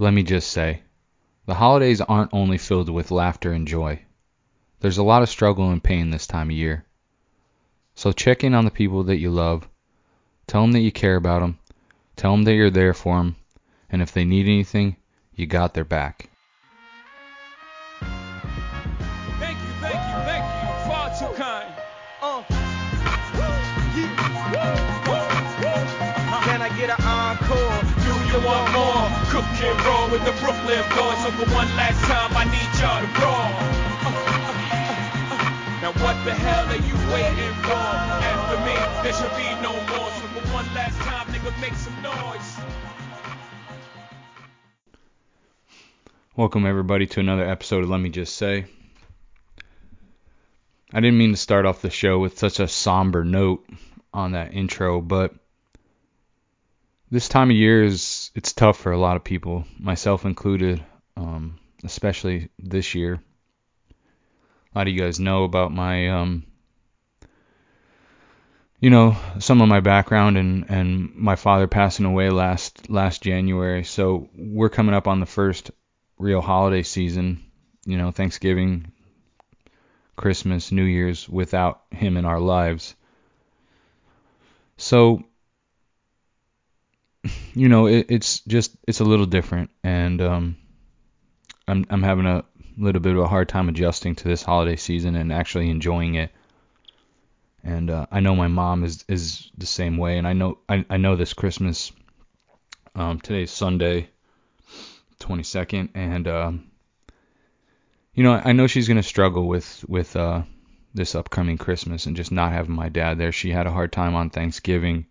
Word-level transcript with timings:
Let 0.00 0.14
me 0.14 0.22
just 0.22 0.52
say, 0.52 0.82
the 1.46 1.54
holidays 1.54 2.00
aren't 2.00 2.32
only 2.32 2.56
filled 2.56 2.88
with 2.88 3.10
laughter 3.10 3.52
and 3.52 3.66
joy. 3.66 4.02
There's 4.78 4.98
a 4.98 5.02
lot 5.02 5.24
of 5.24 5.28
struggle 5.28 5.70
and 5.70 5.82
pain 5.82 6.10
this 6.10 6.24
time 6.24 6.50
of 6.50 6.56
year. 6.56 6.84
So 7.96 8.12
check 8.12 8.44
in 8.44 8.54
on 8.54 8.64
the 8.64 8.70
people 8.70 9.02
that 9.02 9.18
you 9.18 9.32
love. 9.32 9.66
Tell 10.46 10.62
them 10.62 10.70
that 10.70 10.82
you 10.82 10.92
care 10.92 11.16
about 11.16 11.40
them. 11.40 11.58
Tell 12.14 12.30
them 12.30 12.44
that 12.44 12.54
you're 12.54 12.70
there 12.70 12.94
for 12.94 13.16
them. 13.18 13.34
And 13.90 14.00
if 14.00 14.12
they 14.12 14.24
need 14.24 14.46
anything, 14.46 14.94
you 15.34 15.46
got 15.46 15.74
their 15.74 15.84
back. 15.84 16.30
With 30.18 30.34
the 30.34 30.40
Brooklyn 30.42 30.82
boys. 30.96 31.18
So 31.22 31.30
for 31.30 31.46
one 31.54 31.68
last 31.76 32.00
time, 32.04 32.30
I 32.34 32.44
need 32.44 32.70
y'all 32.80 33.02
to 33.02 33.08
uh. 33.22 33.48
Now 35.82 35.92
what 36.02 36.16
the 36.24 36.34
hell 36.34 36.66
are 36.66 36.74
you 36.74 36.96
waiting 37.12 37.54
for? 37.62 37.72
After 37.72 38.58
me, 38.66 38.74
there 39.02 39.12
should 39.12 39.36
be 39.36 39.48
no 39.62 39.72
more. 39.72 40.10
So 40.10 40.26
for 40.34 40.44
one 40.52 40.66
last 40.74 40.98
time, 40.98 41.26
nigga, 41.28 41.60
make 41.60 41.74
some 41.74 42.02
noise. 42.02 42.58
Welcome, 46.34 46.66
everybody, 46.66 47.06
to 47.06 47.20
another 47.20 47.44
episode 47.44 47.84
of 47.84 47.90
Let 47.90 48.00
Me 48.00 48.10
Just 48.10 48.36
Say. 48.36 48.66
I 50.92 51.00
didn't 51.00 51.18
mean 51.18 51.32
to 51.32 51.36
start 51.36 51.66
off 51.66 51.82
the 51.82 51.90
show 51.90 52.18
with 52.18 52.38
such 52.38 52.60
a 52.60 52.68
somber 52.68 53.24
note 53.24 53.68
on 54.12 54.32
that 54.32 54.54
intro, 54.54 55.00
but 55.00 55.34
this 57.10 57.28
time 57.28 57.50
of 57.50 57.56
year 57.56 57.82
is 57.82 58.30
it's 58.34 58.52
tough 58.52 58.78
for 58.78 58.92
a 58.92 58.98
lot 58.98 59.16
of 59.16 59.24
people, 59.24 59.64
myself 59.78 60.24
included, 60.24 60.84
um, 61.16 61.58
especially 61.84 62.50
this 62.58 62.94
year. 62.94 63.20
A 64.74 64.78
lot 64.78 64.86
of 64.86 64.92
you 64.92 65.00
guys 65.00 65.18
know 65.18 65.44
about 65.44 65.72
my, 65.72 66.10
um, 66.10 66.44
you 68.80 68.90
know, 68.90 69.16
some 69.38 69.60
of 69.60 69.68
my 69.68 69.80
background 69.80 70.36
and 70.36 70.66
and 70.68 71.14
my 71.14 71.34
father 71.34 71.66
passing 71.66 72.04
away 72.04 72.30
last 72.30 72.90
last 72.90 73.22
January. 73.22 73.84
So 73.84 74.28
we're 74.36 74.68
coming 74.68 74.94
up 74.94 75.08
on 75.08 75.20
the 75.20 75.26
first 75.26 75.70
real 76.18 76.40
holiday 76.40 76.82
season, 76.82 77.44
you 77.86 77.96
know, 77.96 78.10
Thanksgiving, 78.10 78.92
Christmas, 80.16 80.70
New 80.70 80.84
Year's 80.84 81.28
without 81.28 81.82
him 81.90 82.16
in 82.16 82.24
our 82.24 82.40
lives. 82.40 82.94
So, 84.76 85.24
you 87.58 87.68
know, 87.68 87.86
it, 87.86 88.06
it's 88.08 88.40
just 88.40 88.76
it's 88.86 89.00
a 89.00 89.04
little 89.04 89.26
different, 89.26 89.70
and 89.82 90.22
um, 90.22 90.56
I'm 91.66 91.84
I'm 91.90 92.04
having 92.04 92.26
a 92.26 92.44
little 92.76 93.00
bit 93.00 93.16
of 93.16 93.18
a 93.18 93.26
hard 93.26 93.48
time 93.48 93.68
adjusting 93.68 94.14
to 94.14 94.28
this 94.28 94.44
holiday 94.44 94.76
season 94.76 95.16
and 95.16 95.32
actually 95.32 95.68
enjoying 95.68 96.14
it. 96.14 96.30
And 97.64 97.90
uh, 97.90 98.06
I 98.12 98.20
know 98.20 98.36
my 98.36 98.46
mom 98.46 98.84
is 98.84 99.04
is 99.08 99.50
the 99.58 99.66
same 99.66 99.96
way, 99.96 100.18
and 100.18 100.26
I 100.26 100.34
know 100.34 100.58
I, 100.68 100.84
I 100.88 100.96
know 100.98 101.16
this 101.16 101.34
Christmas. 101.34 101.90
Um, 102.94 103.20
today's 103.20 103.50
Sunday, 103.50 104.08
22nd, 105.20 105.90
and 105.94 106.28
um, 106.28 106.70
you 108.14 108.22
know 108.22 108.34
I 108.34 108.52
know 108.52 108.68
she's 108.68 108.86
gonna 108.86 109.02
struggle 109.02 109.48
with 109.48 109.84
with 109.88 110.14
uh, 110.14 110.42
this 110.94 111.16
upcoming 111.16 111.58
Christmas 111.58 112.06
and 112.06 112.16
just 112.16 112.30
not 112.30 112.52
having 112.52 112.74
my 112.74 112.88
dad 112.88 113.18
there. 113.18 113.32
She 113.32 113.50
had 113.50 113.66
a 113.66 113.72
hard 113.72 113.90
time 113.90 114.14
on 114.14 114.30
Thanksgiving. 114.30 115.06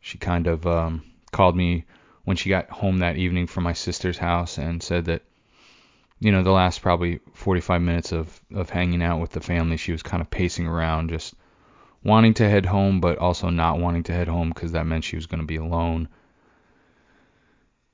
She 0.00 0.16
kind 0.16 0.46
of 0.46 0.66
um, 0.66 1.02
called 1.28 1.56
me 1.56 1.84
when 2.24 2.36
she 2.36 2.50
got 2.50 2.70
home 2.70 2.98
that 2.98 3.16
evening 3.16 3.46
from 3.46 3.64
my 3.64 3.72
sister's 3.72 4.18
house 4.18 4.58
and 4.58 4.82
said 4.82 5.06
that 5.06 5.22
you 6.20 6.32
know 6.32 6.42
the 6.42 6.50
last 6.50 6.82
probably 6.82 7.20
45 7.34 7.80
minutes 7.80 8.12
of 8.12 8.40
of 8.54 8.70
hanging 8.70 9.02
out 9.02 9.20
with 9.20 9.30
the 9.30 9.40
family, 9.40 9.76
she 9.76 9.92
was 9.92 10.02
kind 10.02 10.20
of 10.20 10.30
pacing 10.30 10.66
around, 10.66 11.10
just 11.10 11.34
wanting 12.02 12.34
to 12.34 12.48
head 12.48 12.66
home, 12.66 13.00
but 13.00 13.18
also 13.18 13.50
not 13.50 13.78
wanting 13.78 14.02
to 14.04 14.12
head 14.12 14.28
home 14.28 14.48
because 14.50 14.72
that 14.72 14.86
meant 14.86 15.04
she 15.04 15.16
was 15.16 15.26
going 15.26 15.40
to 15.40 15.46
be 15.46 15.56
alone. 15.56 16.08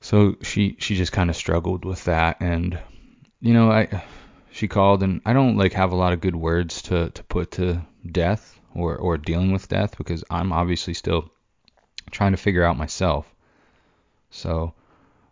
So 0.01 0.35
she 0.41 0.75
she 0.79 0.95
just 0.95 1.11
kind 1.11 1.29
of 1.29 1.35
struggled 1.35 1.85
with 1.85 2.03
that, 2.05 2.37
and 2.41 2.79
you 3.41 3.53
know 3.53 3.71
I 3.71 4.03
she 4.51 4.67
called 4.67 5.03
and 5.03 5.21
I 5.25 5.33
don't 5.33 5.57
like 5.57 5.73
have 5.73 5.91
a 5.91 5.97
lot 5.97 6.13
of 6.13 6.21
good 6.21 6.35
words 6.35 6.81
to 6.83 7.09
to 7.11 7.23
put 7.23 7.51
to 7.51 7.85
death 8.09 8.59
or 8.73 8.95
or 8.95 9.17
dealing 9.17 9.51
with 9.51 9.67
death 9.67 9.97
because 9.97 10.23
I'm 10.29 10.51
obviously 10.51 10.93
still 10.93 11.31
trying 12.11 12.31
to 12.31 12.37
figure 12.37 12.63
out 12.63 12.77
myself. 12.77 13.33
So 14.29 14.73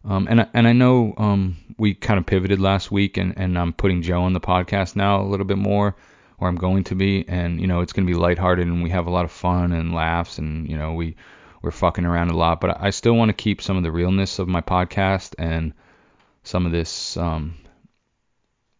um, 0.05 0.27
and 0.29 0.41
I, 0.41 0.47
and 0.53 0.67
I 0.67 0.73
know 0.73 1.13
um, 1.17 1.57
we 1.77 1.93
kind 1.93 2.19
of 2.19 2.25
pivoted 2.25 2.59
last 2.59 2.91
week, 2.91 3.17
and, 3.17 3.33
and 3.37 3.57
I'm 3.57 3.71
putting 3.71 4.01
Joe 4.01 4.23
on 4.23 4.33
the 4.33 4.41
podcast 4.41 4.95
now 4.95 5.21
a 5.21 5.23
little 5.23 5.45
bit 5.45 5.57
more, 5.57 5.95
or 6.37 6.47
I'm 6.47 6.57
going 6.57 6.83
to 6.85 6.95
be, 6.95 7.27
and 7.27 7.61
you 7.61 7.67
know 7.67 7.81
it's 7.81 7.93
going 7.93 8.05
to 8.05 8.11
be 8.11 8.19
lighthearted, 8.19 8.67
and 8.67 8.83
we 8.83 8.89
have 8.89 9.07
a 9.07 9.11
lot 9.11 9.23
of 9.23 9.31
fun 9.31 9.71
and 9.71 9.93
laughs, 9.93 10.39
and 10.39 10.69
you 10.69 10.77
know 10.77 10.93
we 10.93 11.15
we're 11.61 11.71
fucking 11.71 12.05
around 12.05 12.29
a 12.29 12.35
lot, 12.35 12.59
but 12.59 12.81
I 12.81 12.89
still 12.89 13.13
want 13.13 13.29
to 13.29 13.33
keep 13.33 13.61
some 13.61 13.77
of 13.77 13.83
the 13.83 13.91
realness 13.91 14.39
of 14.39 14.49
my 14.49 14.59
podcast 14.59 15.35
and 15.37 15.73
some 16.43 16.65
of 16.65 16.73
this, 16.73 17.15
um, 17.15 17.55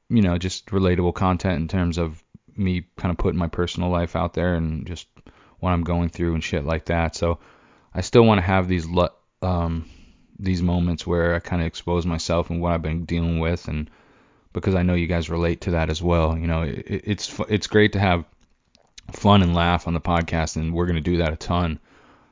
you 0.09 0.21
know, 0.21 0.37
just 0.37 0.65
relatable 0.65 1.13
content 1.13 1.61
in 1.61 1.69
terms 1.69 1.97
of 1.97 2.21
me 2.57 2.85
kind 2.97 3.11
of 3.11 3.17
putting 3.17 3.39
my 3.39 3.47
personal 3.47 3.89
life 3.89 4.17
out 4.17 4.33
there 4.33 4.55
and 4.55 4.85
just 4.85 5.07
what 5.61 5.71
I'm 5.71 5.85
going 5.85 6.09
through 6.09 6.33
and 6.33 6.43
shit 6.43 6.65
like 6.65 6.85
that. 6.85 7.15
So 7.15 7.39
I 7.93 8.01
still 8.01 8.23
want 8.23 8.39
to 8.39 8.43
have 8.43 8.67
these 8.67 8.87
um, 9.41 9.89
these 10.39 10.61
moments 10.61 11.05
where 11.05 11.35
I 11.35 11.39
kind 11.39 11.61
of 11.61 11.67
expose 11.67 12.05
myself 12.05 12.49
and 12.49 12.61
what 12.61 12.71
I've 12.71 12.81
been 12.81 13.05
dealing 13.05 13.39
with, 13.39 13.67
and 13.67 13.89
because 14.51 14.75
I 14.75 14.83
know 14.83 14.93
you 14.93 15.07
guys 15.07 15.29
relate 15.29 15.61
to 15.61 15.71
that 15.71 15.89
as 15.89 16.01
well. 16.01 16.37
You 16.37 16.47
know, 16.47 16.63
it, 16.63 16.85
it's 16.87 17.39
it's 17.49 17.67
great 17.67 17.93
to 17.93 17.99
have 17.99 18.25
fun 19.11 19.41
and 19.43 19.53
laugh 19.53 19.87
on 19.87 19.93
the 19.93 20.01
podcast, 20.01 20.55
and 20.55 20.73
we're 20.73 20.87
gonna 20.87 21.01
do 21.01 21.17
that 21.17 21.33
a 21.33 21.37
ton. 21.37 21.79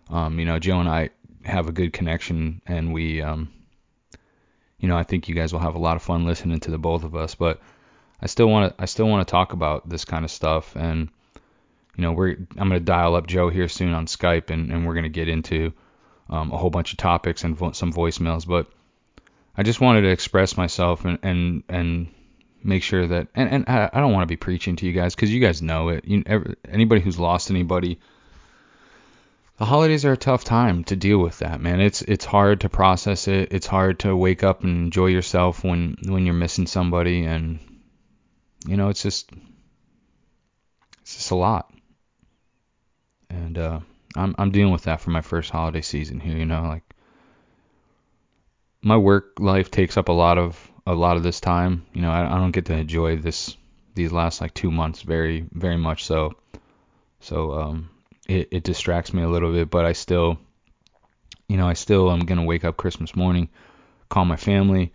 Um, 0.09 0.39
you 0.39 0.45
know, 0.45 0.59
Joe 0.59 0.79
and 0.79 0.89
I 0.89 1.09
have 1.43 1.67
a 1.67 1.71
good 1.71 1.93
connection, 1.93 2.61
and 2.65 2.93
we, 2.93 3.21
um, 3.21 3.51
you 4.79 4.87
know, 4.87 4.97
I 4.97 5.03
think 5.03 5.27
you 5.27 5.35
guys 5.35 5.53
will 5.53 5.59
have 5.59 5.75
a 5.75 5.79
lot 5.79 5.95
of 5.95 6.03
fun 6.03 6.25
listening 6.25 6.59
to 6.61 6.71
the 6.71 6.77
both 6.77 7.03
of 7.03 7.15
us. 7.15 7.35
But 7.35 7.61
I 8.21 8.27
still 8.27 8.47
want 8.47 8.75
to 8.75 8.81
I 8.81 8.85
still 8.85 9.07
want 9.07 9.27
to 9.27 9.31
talk 9.31 9.53
about 9.53 9.87
this 9.87 10.05
kind 10.05 10.25
of 10.25 10.31
stuff, 10.31 10.75
and 10.75 11.09
you 11.95 12.03
know, 12.03 12.11
we're 12.13 12.37
I'm 12.57 12.69
gonna 12.69 12.79
dial 12.79 13.15
up 13.15 13.27
Joe 13.27 13.49
here 13.49 13.67
soon 13.67 13.93
on 13.93 14.05
Skype, 14.05 14.49
and, 14.49 14.71
and 14.71 14.85
we're 14.85 14.95
gonna 14.95 15.09
get 15.09 15.27
into 15.27 15.73
um, 16.29 16.51
a 16.51 16.57
whole 16.57 16.69
bunch 16.69 16.93
of 16.93 16.97
topics 16.97 17.43
and 17.43 17.55
vo- 17.55 17.73
some 17.73 17.91
voicemails, 17.91 18.47
but 18.47 18.67
I 19.55 19.63
just 19.63 19.81
wanted 19.81 20.01
to 20.01 20.09
express 20.09 20.57
myself 20.57 21.05
and 21.05 21.19
and 21.23 21.63
and 21.67 22.07
make 22.63 22.83
sure 22.83 23.05
that 23.05 23.27
and, 23.35 23.49
and 23.49 23.65
I, 23.67 23.89
I 23.91 23.99
don't 23.99 24.13
want 24.13 24.23
to 24.23 24.31
be 24.31 24.37
preaching 24.37 24.75
to 24.77 24.85
you 24.85 24.93
guys 24.93 25.15
because 25.15 25.33
you 25.33 25.39
guys 25.39 25.61
know 25.61 25.89
it. 25.89 26.05
You 26.05 26.23
anybody 26.67 27.01
who's 27.01 27.19
lost 27.19 27.49
anybody, 27.51 27.99
the 29.57 29.65
holidays 29.65 30.05
are 30.05 30.13
a 30.13 30.17
tough 30.17 30.43
time 30.43 30.83
to 30.85 30.95
deal 30.95 31.19
with 31.19 31.39
that, 31.39 31.59
man. 31.59 31.81
It's 31.81 32.01
it's 32.01 32.25
hard 32.25 32.61
to 32.61 32.69
process 32.69 33.27
it. 33.27 33.51
It's 33.51 33.67
hard 33.67 33.99
to 33.99 34.15
wake 34.15 34.43
up 34.43 34.63
and 34.63 34.85
enjoy 34.85 35.07
yourself 35.07 35.63
when 35.63 35.97
when 36.05 36.25
you're 36.25 36.33
missing 36.33 36.67
somebody, 36.67 37.25
and 37.25 37.59
you 38.65 38.77
know 38.77 38.89
it's 38.89 39.03
just 39.03 39.29
it's 41.01 41.15
just 41.15 41.31
a 41.31 41.35
lot. 41.35 41.73
And 43.31 43.57
uh, 43.57 43.79
I'm 44.15 44.35
I'm 44.37 44.51
dealing 44.51 44.73
with 44.73 44.83
that 44.83 44.99
for 44.99 45.09
my 45.11 45.21
first 45.21 45.49
holiday 45.49 45.81
season 45.81 46.19
here. 46.19 46.37
You 46.37 46.45
know, 46.45 46.63
like 46.63 46.83
my 48.81 48.97
work 48.97 49.39
life 49.39 49.71
takes 49.71 49.95
up 49.95 50.09
a 50.09 50.13
lot 50.13 50.37
of 50.37 50.69
a 50.85 50.93
lot 50.93 51.15
of 51.15 51.23
this 51.23 51.39
time. 51.39 51.85
You 51.93 52.01
know, 52.01 52.11
I, 52.11 52.35
I 52.35 52.37
don't 52.37 52.51
get 52.51 52.65
to 52.65 52.73
enjoy 52.73 53.17
this 53.17 53.55
these 53.95 54.11
last 54.11 54.41
like 54.41 54.53
two 54.53 54.71
months 54.71 55.01
very 55.01 55.45
very 55.51 55.77
much 55.77 56.03
so. 56.05 56.33
So 57.21 57.53
um, 57.53 57.89
it 58.27 58.49
it 58.51 58.63
distracts 58.63 59.13
me 59.13 59.23
a 59.23 59.29
little 59.29 59.51
bit, 59.53 59.69
but 59.69 59.85
I 59.85 59.93
still, 59.93 60.37
you 61.47 61.55
know, 61.55 61.67
I 61.67 61.73
still 61.73 62.11
am 62.11 62.19
gonna 62.19 62.43
wake 62.43 62.65
up 62.65 62.75
Christmas 62.75 63.15
morning, 63.15 63.47
call 64.09 64.25
my 64.25 64.35
family, 64.35 64.91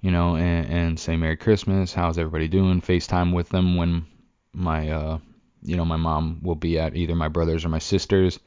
you 0.00 0.12
know, 0.12 0.36
and, 0.36 0.66
and 0.72 1.00
say 1.00 1.16
Merry 1.16 1.36
Christmas. 1.36 1.92
How's 1.92 2.16
everybody 2.16 2.46
doing? 2.46 2.80
FaceTime 2.80 3.34
with 3.34 3.48
them 3.48 3.74
when 3.74 4.06
my 4.52 4.90
uh 4.90 5.18
you 5.66 5.76
know, 5.76 5.84
my 5.84 5.96
mom 5.96 6.38
will 6.42 6.54
be 6.54 6.78
at 6.78 6.96
either 6.96 7.14
my 7.14 7.28
brother's 7.28 7.64
or 7.64 7.68
my 7.68 7.80
sister's. 7.80 8.38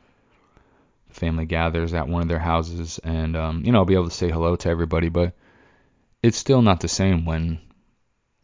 Family 1.10 1.46
gathers 1.46 1.94
at 1.94 2.08
one 2.08 2.22
of 2.22 2.28
their 2.28 2.40
houses, 2.40 3.00
and 3.04 3.36
um, 3.36 3.64
you 3.66 3.72
know, 3.72 3.80
I'll 3.80 3.86
be 3.86 3.96
able 3.96 4.10
to 4.10 4.16
say 4.16 4.30
hello 4.30 4.56
to 4.56 4.70
everybody. 4.70 5.10
But 5.10 5.34
it's 6.22 6.38
still 6.38 6.62
not 6.62 6.82
the 6.82 6.88
same 6.88 7.26
when, 7.26 7.60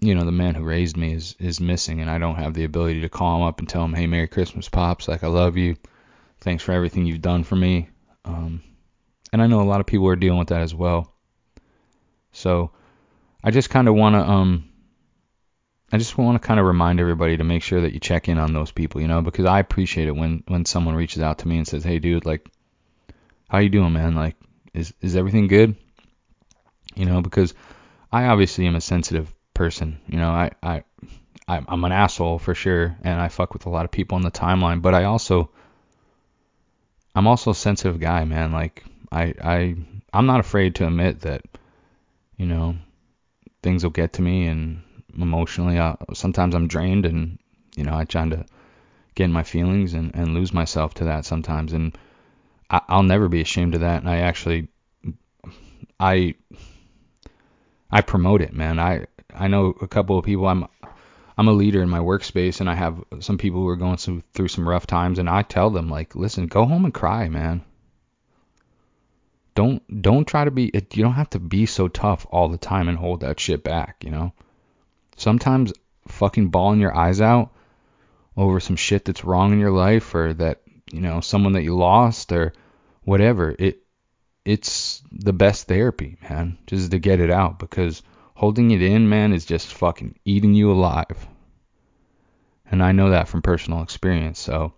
you 0.02 0.16
know, 0.16 0.26
the 0.26 0.32
man 0.32 0.56
who 0.56 0.64
raised 0.64 0.98
me 0.98 1.14
is 1.14 1.36
is 1.40 1.62
missing, 1.62 2.02
and 2.02 2.10
I 2.10 2.18
don't 2.18 2.36
have 2.36 2.54
the 2.54 2.64
ability 2.64 3.02
to 3.02 3.10
call 3.10 3.38
him 3.38 3.44
up 3.44 3.60
and 3.60 3.70
tell 3.70 3.86
him, 3.86 3.94
"Hey, 3.94 4.08
Merry 4.08 4.28
Christmas, 4.28 4.68
pops! 4.68 5.08
Like 5.08 5.24
I 5.24 5.28
love 5.28 5.58
you. 5.58 5.76
Thanks 6.42 6.64
for 6.64 6.72
everything 6.72 7.06
you've 7.06 7.22
done 7.22 7.44
for 7.44 7.56
me." 7.56 7.90
Um, 8.26 8.64
and 9.32 9.42
I 9.42 9.48
know 9.48 9.62
a 9.62 9.64
lot 9.64 9.80
of 9.80 9.86
people 9.86 10.08
are 10.08 10.16
dealing 10.16 10.40
with 10.40 10.50
that 10.50 10.62
as 10.62 10.74
well. 10.74 11.14
So 12.32 12.72
I 13.44 13.52
just 13.52 13.70
kind 13.70 13.88
of 13.88 13.96
want 13.96 14.16
to 14.16 14.22
um 14.22 14.70
I 15.92 15.98
just 15.98 16.18
want 16.18 16.42
to 16.42 16.46
kind 16.46 16.60
of 16.60 16.66
remind 16.66 17.00
everybody 17.00 17.38
to 17.38 17.44
make 17.44 17.62
sure 17.62 17.82
that 17.82 17.94
you 17.94 18.00
check 18.00 18.28
in 18.28 18.38
on 18.38 18.54
those 18.54 18.72
people, 18.72 19.02
you 19.02 19.08
know, 19.08 19.22
because 19.22 19.46
I 19.46 19.60
appreciate 19.60 20.08
it 20.08 20.16
when 20.16 20.44
when 20.48 20.66
someone 20.66 20.96
reaches 20.96 21.22
out 21.22 21.40
to 21.40 21.48
me 21.48 21.58
and 21.58 21.68
says, 21.68 21.84
"Hey, 21.84 22.00
dude, 22.00 22.26
like, 22.26 22.50
how 23.48 23.60
you 23.60 23.70
doing, 23.70 23.94
man? 23.94 24.16
Like, 24.16 24.36
is 24.74 24.94
is 25.02 25.16
everything 25.16 25.48
good?" 25.48 25.76
You 26.96 27.06
know, 27.06 27.22
because 27.22 27.54
I 28.12 28.26
obviously 28.26 28.66
am 28.66 28.76
a 28.76 28.82
sensitive 28.82 29.34
person. 29.54 30.00
You 30.08 30.18
know, 30.18 30.30
I 30.30 30.52
I 30.64 30.84
I'm 31.48 31.84
an 31.84 31.92
asshole 31.92 32.40
for 32.40 32.56
sure, 32.56 32.98
and 33.04 33.22
I 33.22 33.28
fuck 33.28 33.54
with 33.54 33.68
a 33.68 33.70
lot 33.70 33.86
of 33.86 33.92
people 33.92 34.16
on 34.16 34.24
the 34.24 34.32
timeline. 34.32 34.82
But 34.82 34.96
I 34.96 35.04
also 35.04 35.52
I'm 37.14 37.28
also 37.28 37.52
a 37.52 37.56
sensitive 37.56 38.00
guy, 38.00 38.26
man. 38.26 38.52
Like 38.52 38.84
I 39.12 39.34
I 39.42 39.76
I'm 40.12 40.26
not 40.26 40.40
afraid 40.40 40.76
to 40.76 40.88
admit 40.88 41.22
that 41.22 41.44
you 42.38 42.48
know 42.48 42.76
things 43.62 43.84
will 43.84 43.92
get 43.92 44.14
to 44.14 44.22
me 44.22 44.48
and 44.48 44.82
emotionally 45.18 45.80
I, 45.80 45.96
sometimes 46.14 46.56
I'm 46.56 46.68
drained 46.68 47.06
and 47.06 47.40
you 47.76 47.84
know 47.84 47.96
I 47.96 48.06
try 48.06 48.28
to 48.28 48.46
get 49.16 49.26
in 49.26 49.32
my 49.32 49.44
feelings 49.44 49.94
and, 49.94 50.14
and 50.16 50.34
lose 50.34 50.54
myself 50.54 50.94
to 50.96 51.06
that 51.06 51.26
sometimes 51.26 51.74
and 51.74 51.98
I, 52.70 52.82
I'll 52.88 53.04
never 53.04 53.28
be 53.28 53.42
ashamed 53.42 53.76
of 53.76 53.82
that 53.82 54.02
and 54.02 54.10
I 54.10 54.20
actually 54.20 54.68
I 56.00 56.36
I 57.92 58.02
promote 58.02 58.42
it 58.42 58.54
man 58.54 58.80
I 58.80 59.06
I 59.34 59.48
know 59.48 59.76
a 59.82 59.88
couple 59.88 60.18
of 60.18 60.26
people 60.26 60.48
I'm 60.48 60.68
I'm 61.38 61.48
a 61.48 61.54
leader 61.54 61.82
in 61.82 61.90
my 61.90 62.00
workspace 62.00 62.62
and 62.62 62.70
I 62.70 62.76
have 62.76 63.04
some 63.20 63.38
people 63.38 63.60
who 63.60 63.68
are 63.68 63.76
going 63.76 63.98
through, 63.98 64.24
through 64.34 64.48
some 64.48 64.68
rough 64.68 64.88
times 64.88 65.20
and 65.20 65.30
I 65.30 65.42
tell 65.42 65.70
them 65.70 65.90
like, 65.90 66.16
listen, 66.16 66.48
go 66.48 66.66
home 66.66 66.86
and 66.86 66.94
cry, 66.94 67.28
man. 67.28 67.64
Don't 69.54 70.02
don't 70.02 70.26
try 70.26 70.44
to 70.44 70.52
be 70.52 70.72
you 70.74 71.04
don't 71.04 71.14
have 71.14 71.30
to 71.32 71.40
be 71.40 71.66
so 71.66 71.88
tough 71.88 72.26
all 72.30 72.50
the 72.50 72.58
time 72.58 72.90
and 72.90 72.98
hold 72.98 73.22
that 73.22 73.40
shit 73.40 73.64
back, 73.64 74.04
you 74.04 74.12
know? 74.12 74.34
Sometimes 75.16 75.74
fucking 76.08 76.50
bawling 76.50 76.80
your 76.80 76.96
eyes 76.96 77.22
out 77.22 77.52
over 78.38 78.60
some 78.60 78.76
shit 78.76 79.06
that's 79.06 79.24
wrong 79.24 79.54
in 79.54 79.60
your 79.60 79.72
life 79.72 80.14
or 80.14 80.34
that, 80.34 80.62
you 80.92 81.02
know, 81.02 81.22
someone 81.22 81.54
that 81.54 81.64
you 81.64 81.76
lost 81.76 82.32
or 82.32 82.54
whatever, 83.04 83.56
it 83.58 83.82
it's 84.44 85.02
the 85.12 85.34
best 85.34 85.68
therapy, 85.68 86.18
man, 86.22 86.58
just 86.68 86.92
to 86.92 87.00
get 87.00 87.20
it 87.20 87.32
out 87.32 87.58
because 87.58 88.04
holding 88.36 88.70
it 88.72 88.82
in, 88.82 89.10
man, 89.10 89.34
is 89.34 89.46
just 89.46 89.74
fucking 89.74 90.20
eating 90.24 90.54
you 90.54 90.72
alive. 90.72 91.28
And 92.70 92.84
I 92.84 92.92
know 92.92 93.10
that 93.10 93.28
from 93.28 93.42
personal 93.42 93.82
experience. 93.82 94.40
So 94.40 94.74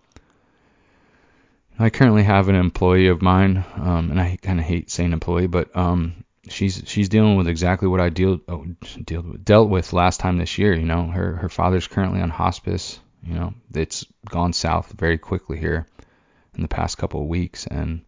I 1.78 1.90
currently 1.90 2.24
have 2.24 2.48
an 2.48 2.56
employee 2.56 3.08
of 3.08 3.22
mine, 3.22 3.64
um, 3.76 4.10
and 4.12 4.20
I 4.20 4.38
kind 4.42 4.60
of 4.60 4.66
hate 4.66 4.90
saying 4.90 5.14
employee, 5.14 5.48
but 5.48 5.76
um, 5.76 6.24
she's 6.50 6.84
she's 6.86 7.10
dealing 7.10 7.36
with 7.36 7.48
exactly 7.48 7.88
what 7.88 8.00
I 8.00 8.10
deal 8.10 8.40
oh, 8.48 8.66
dealt 9.04 9.26
with, 9.26 9.46
dealt 9.46 9.70
with 9.70 9.94
last 9.94 10.20
time 10.20 10.38
this 10.38 10.58
year. 10.58 10.74
You 10.74 10.86
know, 10.86 11.08
her 11.08 11.36
her 11.38 11.50
father's 11.50 11.88
currently 11.88 12.22
on 12.22 12.30
hospice. 12.30 13.00
You 13.24 13.34
know, 13.34 13.54
it's 13.74 14.06
gone 14.30 14.54
south 14.54 14.94
very 14.98 15.18
quickly 15.18 15.58
here 15.58 15.88
in 16.56 16.62
the 16.62 16.68
past 16.68 16.98
couple 16.98 17.22
of 17.22 17.28
weeks, 17.28 17.68
and 17.68 18.02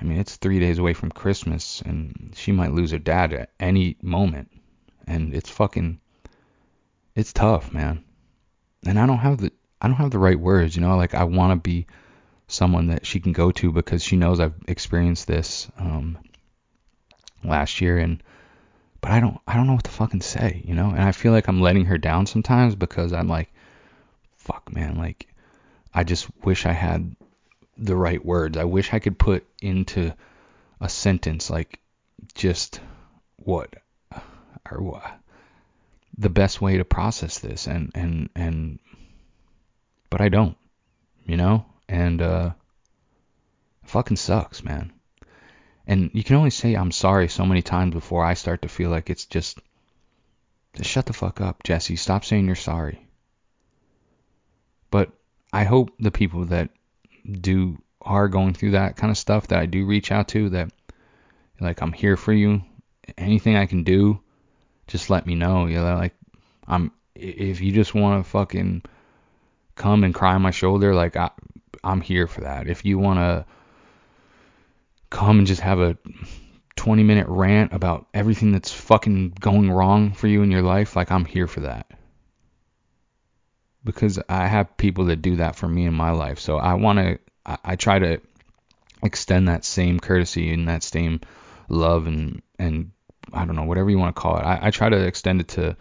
I 0.00 0.04
mean 0.04 0.18
it's 0.18 0.36
three 0.36 0.60
days 0.60 0.78
away 0.78 0.94
from 0.94 1.10
Christmas, 1.10 1.82
and 1.82 2.32
she 2.36 2.52
might 2.52 2.72
lose 2.72 2.92
her 2.92 2.98
dad 2.98 3.32
at 3.32 3.50
any 3.58 3.96
moment 4.02 4.50
and 5.08 5.34
it's 5.34 5.50
fucking 5.50 5.98
it's 7.14 7.32
tough, 7.32 7.72
man. 7.72 8.04
And 8.86 8.98
I 8.98 9.06
don't 9.06 9.18
have 9.18 9.38
the 9.38 9.50
I 9.80 9.88
don't 9.88 9.96
have 9.96 10.10
the 10.10 10.18
right 10.18 10.38
words, 10.38 10.76
you 10.76 10.82
know, 10.82 10.96
like 10.96 11.14
I 11.14 11.24
want 11.24 11.52
to 11.52 11.56
be 11.56 11.86
someone 12.46 12.88
that 12.88 13.06
she 13.06 13.20
can 13.20 13.32
go 13.32 13.50
to 13.52 13.72
because 13.72 14.02
she 14.02 14.16
knows 14.16 14.40
I've 14.40 14.54
experienced 14.68 15.26
this 15.26 15.68
um 15.78 16.18
last 17.44 17.80
year 17.80 17.98
and 17.98 18.22
but 19.00 19.10
I 19.12 19.20
don't 19.20 19.38
I 19.46 19.54
don't 19.54 19.66
know 19.66 19.74
what 19.74 19.84
to 19.84 19.90
fucking 19.90 20.22
say, 20.22 20.62
you 20.64 20.74
know? 20.74 20.90
And 20.90 21.02
I 21.02 21.12
feel 21.12 21.32
like 21.32 21.48
I'm 21.48 21.60
letting 21.60 21.86
her 21.86 21.98
down 21.98 22.26
sometimes 22.26 22.74
because 22.74 23.12
I'm 23.12 23.28
like 23.28 23.50
fuck, 24.36 24.72
man, 24.72 24.96
like 24.96 25.26
I 25.92 26.04
just 26.04 26.28
wish 26.44 26.66
I 26.66 26.72
had 26.72 27.14
the 27.76 27.96
right 27.96 28.24
words. 28.24 28.56
I 28.56 28.64
wish 28.64 28.92
I 28.92 28.98
could 28.98 29.18
put 29.18 29.46
into 29.60 30.12
a 30.80 30.88
sentence 30.88 31.50
like 31.50 31.80
just 32.34 32.80
what 33.36 33.74
or 34.70 34.82
what 34.82 35.18
the 36.16 36.28
best 36.28 36.60
way 36.60 36.78
to 36.78 36.84
process 36.84 37.38
this 37.38 37.66
and 37.66 37.92
and 37.94 38.30
and 38.34 38.78
but 40.10 40.20
I 40.20 40.28
don't, 40.28 40.56
you 41.26 41.36
know? 41.36 41.66
And 41.88 42.20
uh 42.20 42.50
fucking 43.84 44.16
sucks, 44.16 44.64
man. 44.64 44.92
And 45.88 46.10
you 46.12 46.22
can 46.22 46.36
only 46.36 46.50
say 46.50 46.74
I'm 46.74 46.92
sorry 46.92 47.28
so 47.28 47.46
many 47.46 47.62
times 47.62 47.94
before 47.94 48.22
I 48.22 48.34
start 48.34 48.62
to 48.62 48.68
feel 48.68 48.90
like 48.90 49.08
it's 49.08 49.24
just 49.24 49.58
just 50.74 50.90
shut 50.90 51.06
the 51.06 51.14
fuck 51.14 51.40
up, 51.40 51.62
Jesse. 51.64 51.96
Stop 51.96 52.26
saying 52.26 52.44
you're 52.46 52.54
sorry. 52.54 53.08
But 54.90 55.10
I 55.50 55.64
hope 55.64 55.90
the 55.98 56.10
people 56.10 56.44
that 56.46 56.68
do 57.28 57.78
are 58.02 58.28
going 58.28 58.52
through 58.52 58.72
that 58.72 58.96
kind 58.96 59.10
of 59.10 59.16
stuff 59.16 59.48
that 59.48 59.58
I 59.58 59.66
do 59.66 59.86
reach 59.86 60.12
out 60.12 60.28
to 60.28 60.50
that 60.50 60.70
like 61.58 61.80
I'm 61.80 61.92
here 61.92 62.18
for 62.18 62.34
you. 62.34 62.62
Anything 63.16 63.56
I 63.56 63.66
can 63.66 63.82
do 63.82 64.20
just 64.86 65.08
let 65.08 65.26
me 65.26 65.34
know. 65.34 65.66
You 65.66 65.76
know, 65.76 65.96
like 65.96 66.14
I'm 66.66 66.92
if 67.14 67.62
you 67.62 67.72
just 67.72 67.94
want 67.94 68.22
to 68.22 68.30
fucking 68.30 68.82
come 69.74 70.04
and 70.04 70.14
cry 70.14 70.34
on 70.34 70.42
my 70.42 70.50
shoulder, 70.50 70.94
like 70.94 71.16
I 71.16 71.30
I'm 71.82 72.02
here 72.02 72.26
for 72.26 72.42
that. 72.42 72.68
If 72.68 72.84
you 72.84 72.98
want 72.98 73.20
to 73.20 73.46
come 75.18 75.38
and 75.38 75.48
just 75.48 75.62
have 75.62 75.80
a 75.80 75.98
20 76.76 77.02
minute 77.02 77.26
rant 77.28 77.72
about 77.72 78.06
everything 78.14 78.52
that's 78.52 78.72
fucking 78.72 79.30
going 79.40 79.68
wrong 79.68 80.12
for 80.12 80.28
you 80.28 80.42
in 80.42 80.50
your 80.52 80.62
life, 80.62 80.94
like 80.94 81.10
I'm 81.10 81.24
here 81.24 81.48
for 81.48 81.60
that. 81.60 81.90
Because 83.82 84.20
I 84.28 84.46
have 84.46 84.76
people 84.76 85.06
that 85.06 85.20
do 85.20 85.36
that 85.36 85.56
for 85.56 85.66
me 85.66 85.86
in 85.86 85.94
my 85.94 86.12
life. 86.12 86.38
So 86.38 86.56
I 86.56 86.74
want 86.74 87.00
to, 87.00 87.18
I, 87.44 87.58
I 87.64 87.76
try 87.76 87.98
to 87.98 88.20
extend 89.02 89.48
that 89.48 89.64
same 89.64 89.98
courtesy 89.98 90.52
and 90.52 90.68
that 90.68 90.84
same 90.84 91.20
love 91.68 92.06
and, 92.06 92.40
and 92.56 92.92
I 93.32 93.44
don't 93.44 93.56
know, 93.56 93.64
whatever 93.64 93.90
you 93.90 93.98
want 93.98 94.14
to 94.14 94.22
call 94.22 94.38
it. 94.38 94.42
I, 94.42 94.68
I 94.68 94.70
try 94.70 94.88
to 94.88 95.04
extend 95.04 95.40
it 95.40 95.48
to 95.48 95.76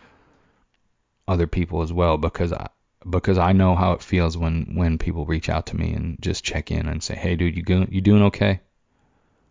other 1.27 1.45
people 1.45 1.83
as 1.83 1.93
well 1.93 2.17
because 2.17 2.51
I 2.51 2.69
because 3.07 3.37
I 3.37 3.51
know 3.53 3.75
how 3.75 3.91
it 3.93 4.01
feels 4.01 4.35
when 4.35 4.73
when 4.73 4.97
people 4.97 5.25
reach 5.27 5.47
out 5.47 5.67
to 5.67 5.77
me 5.77 5.93
and 5.93 6.17
just 6.19 6.43
check 6.43 6.71
in 6.71 6.87
and 6.87 7.03
say, 7.03 7.15
"Hey, 7.15 7.35
dude, 7.35 7.55
you 7.55 7.63
go, 7.63 7.85
you 7.89 8.01
doing 8.01 8.23
okay? 8.23 8.61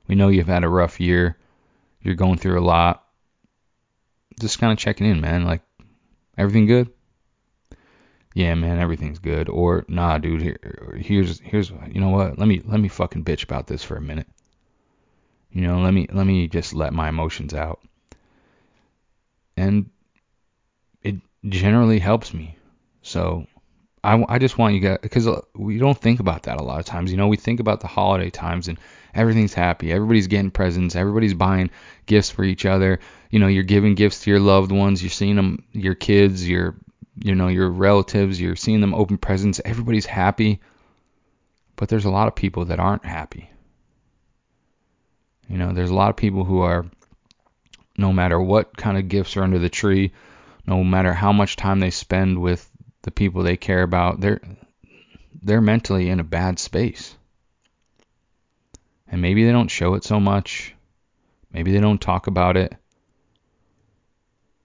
We 0.09 0.15
know 0.15 0.29
you've 0.29 0.47
had 0.47 0.65
a 0.65 0.69
rough 0.69 1.01
year. 1.01 1.37
You're 2.01 2.15
going 2.15 2.39
through 2.39 2.61
a 2.61 2.65
lot. 2.65 3.05
Just 4.41 4.59
kind 4.59 4.73
of 4.73 4.79
checking 4.79 5.07
in, 5.07 5.21
man. 5.21 5.45
Like, 5.45 5.63
everything 6.37 6.67
good? 6.67 6.91
Yeah, 8.35 8.55
man, 8.55 8.79
everything's 8.79 9.19
good. 9.19 9.49
Or, 9.49 9.85
nah, 9.89 10.19
dude, 10.19 10.43
here, 10.43 10.99
here's 10.99 11.41
here's 11.41 11.71
you 11.71 12.01
know 12.01 12.11
what? 12.11 12.39
Let 12.39 12.47
me 12.47 12.61
let 12.65 12.79
me 12.79 12.89
fucking 12.89 13.25
bitch 13.25 13.43
about 13.43 13.67
this 13.67 13.83
for 13.83 13.97
a 13.97 14.01
minute. 14.01 14.29
You 15.51 15.63
know, 15.63 15.81
let 15.81 15.95
me 15.95 16.07
let 16.13 16.27
me 16.27 16.47
just 16.47 16.75
let 16.75 16.93
my 16.93 17.09
emotions 17.09 17.55
out. 17.55 17.81
And 19.57 19.89
it 21.03 21.17
generally 21.49 21.99
helps 21.99 22.35
me. 22.35 22.59
So 23.01 23.47
I, 24.07 24.25
I 24.29 24.39
just 24.39 24.57
want 24.57 24.75
you 24.75 24.81
guys 24.81 24.99
because 25.03 25.27
uh, 25.27 25.41
we 25.57 25.79
don't 25.79 25.99
think 25.99 26.21
about 26.21 26.45
that 26.45 26.61
a 26.61 26.63
lot 26.63 26.79
of 26.79 26.87
times. 26.87 27.11
You 27.11 27.17
know, 27.17 27.27
we 27.27 27.37
think 27.37 27.59
about 27.59 27.81
the 27.81 27.89
holiday 27.89 28.31
times 28.31 28.69
and 28.69 28.79
everything's 29.13 29.53
happy, 29.53 29.91
everybody's 29.91 30.29
getting 30.29 30.53
presents, 30.53 30.95
everybody's 30.95 31.35
buying 31.35 31.71
gifts 32.07 32.31
for 32.31 32.45
each 32.45 32.65
other. 32.67 33.01
You 33.31 33.41
know, 33.41 33.49
you're 33.49 33.65
giving 33.65 33.97
gifts 33.97 34.21
to 34.23 34.31
your 34.31 34.39
loved 34.39 34.71
ones, 34.71 35.03
you're 35.03 35.11
seeing 35.11 35.35
them, 35.35 35.65
your 35.73 35.97
kids, 35.97 36.49
your 36.49 36.77
you 37.17 37.35
know 37.35 37.49
your 37.49 37.69
relatives, 37.69 38.41
you're 38.41 38.55
seeing 38.55 38.81
them 38.81 38.95
open 38.95 39.19
presents. 39.19 39.61
Everybody's 39.65 40.07
happy, 40.07 40.61
but 41.75 41.89
there's 41.89 42.05
a 42.05 42.11
lot 42.11 42.29
of 42.29 42.37
people 42.37 42.67
that 42.67 42.79
aren't 42.79 43.05
happy. 43.05 43.51
You 45.49 45.59
know, 45.59 45.73
there's 45.73 45.91
a 45.91 45.95
lot 45.95 46.11
of 46.11 46.17
people 46.17 46.45
who 46.45 46.61
are, 46.61 46.87
no 47.99 48.13
matter 48.13 48.41
what 48.41 48.77
kind 48.77 48.99
of 48.99 49.09
gifts 49.09 49.37
are 49.37 49.43
under 49.43 49.59
the 49.59 49.69
tree, 49.69 50.13
no 50.65 50.85
matter 50.85 51.13
how 51.13 51.33
much 51.33 51.57
time 51.57 51.81
they 51.81 51.91
spend 51.91 52.41
with 52.41 52.71
the 53.07 53.13
people 53.13 53.45
they 53.45 53.57
care 53.57 53.83
about, 53.83 54.21
they're 54.21 54.41
they're 55.41 55.61
mentally 55.61 56.11
in 56.11 56.19
a 56.19 56.25
bad 56.25 56.59
space. 56.59 57.17
And 59.07 59.23
maybe 59.23 59.45
they 59.45 59.53
don't 59.53 59.71
show 59.71 59.95
it 59.95 60.03
so 60.03 60.19
much. 60.19 60.75
Maybe 61.53 61.71
they 61.71 61.79
don't 61.79 62.01
talk 62.01 62.27
about 62.27 62.57
it. 62.57 62.75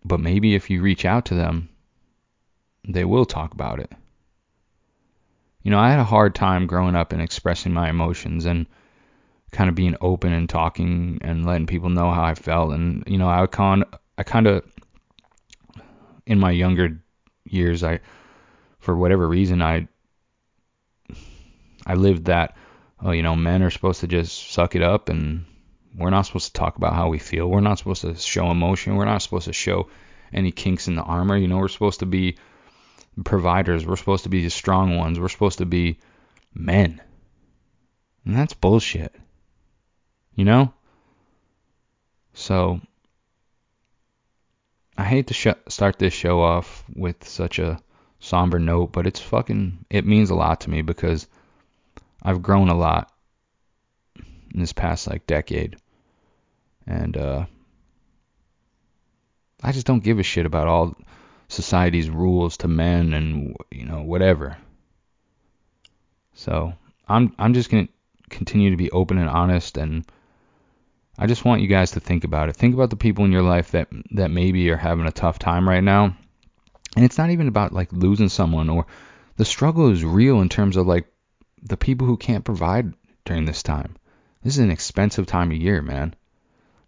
But 0.03 0.19
maybe 0.19 0.55
if 0.55 0.71
you 0.71 0.81
reach 0.81 1.05
out 1.05 1.25
to 1.25 1.35
them, 1.35 1.69
they 2.83 3.05
will 3.05 3.25
talk 3.25 3.53
about 3.53 3.79
it. 3.79 3.91
You 5.61 5.69
know, 5.69 5.77
I 5.77 5.91
had 5.91 5.99
a 5.99 6.03
hard 6.03 6.33
time 6.33 6.65
growing 6.65 6.95
up 6.95 7.13
and 7.13 7.21
expressing 7.21 7.71
my 7.71 7.91
emotions 7.91 8.47
and 8.47 8.65
kind 9.51 9.69
of 9.69 9.75
being 9.75 9.95
open 10.01 10.33
and 10.33 10.49
talking 10.49 11.19
and 11.21 11.45
letting 11.45 11.67
people 11.67 11.89
know 11.89 12.09
how 12.09 12.23
I 12.23 12.33
felt. 12.33 12.73
And 12.73 13.03
you 13.05 13.19
know, 13.19 13.29
I 13.29 13.45
con 13.45 13.83
I 14.17 14.23
kind 14.23 14.47
of 14.47 14.63
in 16.25 16.39
my 16.39 16.49
younger 16.49 16.99
years, 17.45 17.83
I 17.83 17.99
for 18.81 18.97
whatever 18.97 19.27
reason 19.27 19.61
I 19.61 19.87
I 21.85 21.95
lived 21.95 22.25
that. 22.25 22.55
Oh, 23.03 23.11
you 23.11 23.23
know, 23.23 23.35
men 23.35 23.63
are 23.63 23.71
supposed 23.71 24.01
to 24.01 24.07
just 24.07 24.51
suck 24.51 24.75
it 24.75 24.83
up, 24.83 25.09
and 25.09 25.45
we're 25.95 26.11
not 26.11 26.25
supposed 26.25 26.47
to 26.47 26.53
talk 26.53 26.75
about 26.75 26.93
how 26.93 27.09
we 27.09 27.17
feel. 27.17 27.47
We're 27.49 27.61
not 27.61 27.77
supposed 27.77 28.01
to 28.01 28.15
show 28.15 28.51
emotion. 28.51 28.95
We're 28.95 29.05
not 29.05 29.21
supposed 29.21 29.45
to 29.45 29.53
show 29.53 29.87
any 30.33 30.51
kinks 30.51 30.87
in 30.87 30.95
the 30.95 31.01
armor. 31.01 31.37
You 31.37 31.47
know, 31.47 31.57
we're 31.57 31.67
supposed 31.67 31.99
to 32.01 32.05
be 32.05 32.37
providers. 33.23 33.85
We're 33.85 33.95
supposed 33.95 34.23
to 34.23 34.29
be 34.29 34.43
the 34.43 34.49
strong 34.49 34.97
ones. 34.97 35.19
We're 35.19 35.29
supposed 35.29 35.57
to 35.59 35.65
be 35.65 35.99
men. 36.53 37.01
And 38.25 38.35
that's 38.35 38.53
bullshit. 38.53 39.15
You 40.35 40.45
know? 40.45 40.73
So 42.33 42.79
I 44.97 45.03
hate 45.03 45.27
to 45.27 45.33
sh- 45.33 45.47
start 45.67 45.99
this 45.99 46.13
show 46.13 46.41
off 46.41 46.83
with 46.95 47.27
such 47.27 47.59
a 47.59 47.79
somber 48.21 48.59
note, 48.59 48.93
but 48.93 49.05
it's 49.05 49.19
fucking 49.19 49.85
it 49.89 50.05
means 50.05 50.29
a 50.29 50.35
lot 50.35 50.61
to 50.61 50.69
me 50.69 50.81
because 50.81 51.27
I've 52.23 52.41
grown 52.41 52.69
a 52.69 52.77
lot 52.77 53.11
in 54.53 54.59
this 54.61 54.71
past 54.71 55.07
like 55.07 55.27
decade. 55.27 55.75
And 56.87 57.17
uh 57.17 57.45
I 59.63 59.71
just 59.71 59.85
don't 59.85 60.03
give 60.03 60.19
a 60.19 60.23
shit 60.23 60.45
about 60.45 60.67
all 60.67 60.95
society's 61.49 62.09
rules 62.09 62.57
to 62.57 62.67
men 62.67 63.13
and 63.13 63.55
you 63.69 63.85
know 63.85 64.01
whatever. 64.03 64.57
So, 66.33 66.73
I'm 67.07 67.35
I'm 67.37 67.53
just 67.53 67.69
going 67.69 67.87
to 67.87 67.93
continue 68.29 68.69
to 68.71 68.77
be 68.77 68.89
open 68.91 69.17
and 69.17 69.29
honest 69.29 69.77
and 69.77 70.05
I 71.17 71.27
just 71.27 71.43
want 71.45 71.61
you 71.61 71.67
guys 71.67 71.91
to 71.91 71.99
think 71.99 72.23
about 72.23 72.49
it. 72.49 72.55
Think 72.55 72.73
about 72.73 72.89
the 72.89 72.95
people 72.95 73.25
in 73.25 73.31
your 73.31 73.43
life 73.43 73.71
that 73.71 73.89
that 74.11 74.31
maybe 74.31 74.69
are 74.69 74.77
having 74.77 75.05
a 75.05 75.11
tough 75.11 75.37
time 75.37 75.67
right 75.67 75.83
now. 75.83 76.15
And 76.95 77.05
it's 77.05 77.17
not 77.17 77.29
even 77.29 77.47
about 77.47 77.73
like 77.73 77.91
losing 77.91 78.29
someone 78.29 78.69
or 78.69 78.85
the 79.37 79.45
struggle 79.45 79.91
is 79.91 80.03
real 80.03 80.41
in 80.41 80.49
terms 80.49 80.75
of 80.75 80.87
like 80.87 81.07
the 81.63 81.77
people 81.77 82.05
who 82.07 82.17
can't 82.17 82.43
provide 82.43 82.93
during 83.25 83.45
this 83.45 83.63
time. 83.63 83.95
This 84.43 84.55
is 84.55 84.59
an 84.59 84.71
expensive 84.71 85.25
time 85.25 85.51
of 85.51 85.57
year, 85.57 85.81
man. 85.81 86.15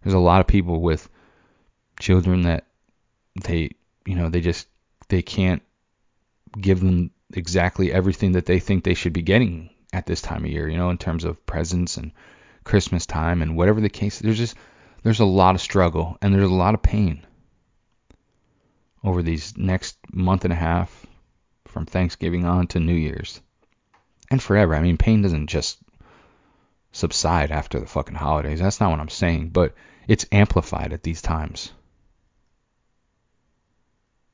There's 0.02 0.14
a 0.14 0.18
lot 0.18 0.40
of 0.40 0.46
people 0.46 0.80
with 0.80 1.08
children 1.98 2.42
that 2.42 2.64
they, 3.42 3.70
you 4.04 4.16
know, 4.16 4.28
they 4.28 4.40
just 4.40 4.66
they 5.08 5.22
can't 5.22 5.62
give 6.60 6.80
them 6.80 7.10
exactly 7.32 7.92
everything 7.92 8.32
that 8.32 8.46
they 8.46 8.60
think 8.60 8.84
they 8.84 8.94
should 8.94 9.12
be 9.12 9.22
getting 9.22 9.70
at 9.92 10.06
this 10.06 10.20
time 10.20 10.44
of 10.44 10.50
year, 10.50 10.68
you 10.68 10.76
know, 10.76 10.90
in 10.90 10.98
terms 10.98 11.24
of 11.24 11.44
presents 11.46 11.96
and 11.96 12.12
Christmas 12.64 13.06
time 13.06 13.42
and 13.42 13.56
whatever 13.56 13.80
the 13.80 13.88
case. 13.88 14.18
There's 14.18 14.38
just 14.38 14.56
there's 15.02 15.20
a 15.20 15.24
lot 15.24 15.54
of 15.54 15.60
struggle 15.60 16.18
and 16.20 16.34
there's 16.34 16.50
a 16.50 16.54
lot 16.54 16.74
of 16.74 16.82
pain 16.82 17.24
over 19.04 19.22
these 19.22 19.56
next 19.56 19.96
month 20.12 20.44
and 20.44 20.52
a 20.52 20.56
half 20.56 21.06
from 21.66 21.86
Thanksgiving 21.86 22.44
on 22.44 22.66
to 22.68 22.80
New 22.80 22.94
Year's 22.94 23.40
and 24.30 24.42
forever. 24.42 24.74
I 24.74 24.80
mean, 24.80 24.96
pain 24.96 25.22
doesn't 25.22 25.48
just 25.48 25.78
subside 26.92 27.50
after 27.50 27.78
the 27.78 27.86
fucking 27.86 28.14
holidays. 28.14 28.60
That's 28.60 28.80
not 28.80 28.90
what 28.90 29.00
I'm 29.00 29.08
saying, 29.08 29.50
but 29.50 29.74
it's 30.08 30.26
amplified 30.32 30.92
at 30.92 31.02
these 31.02 31.20
times. 31.20 31.72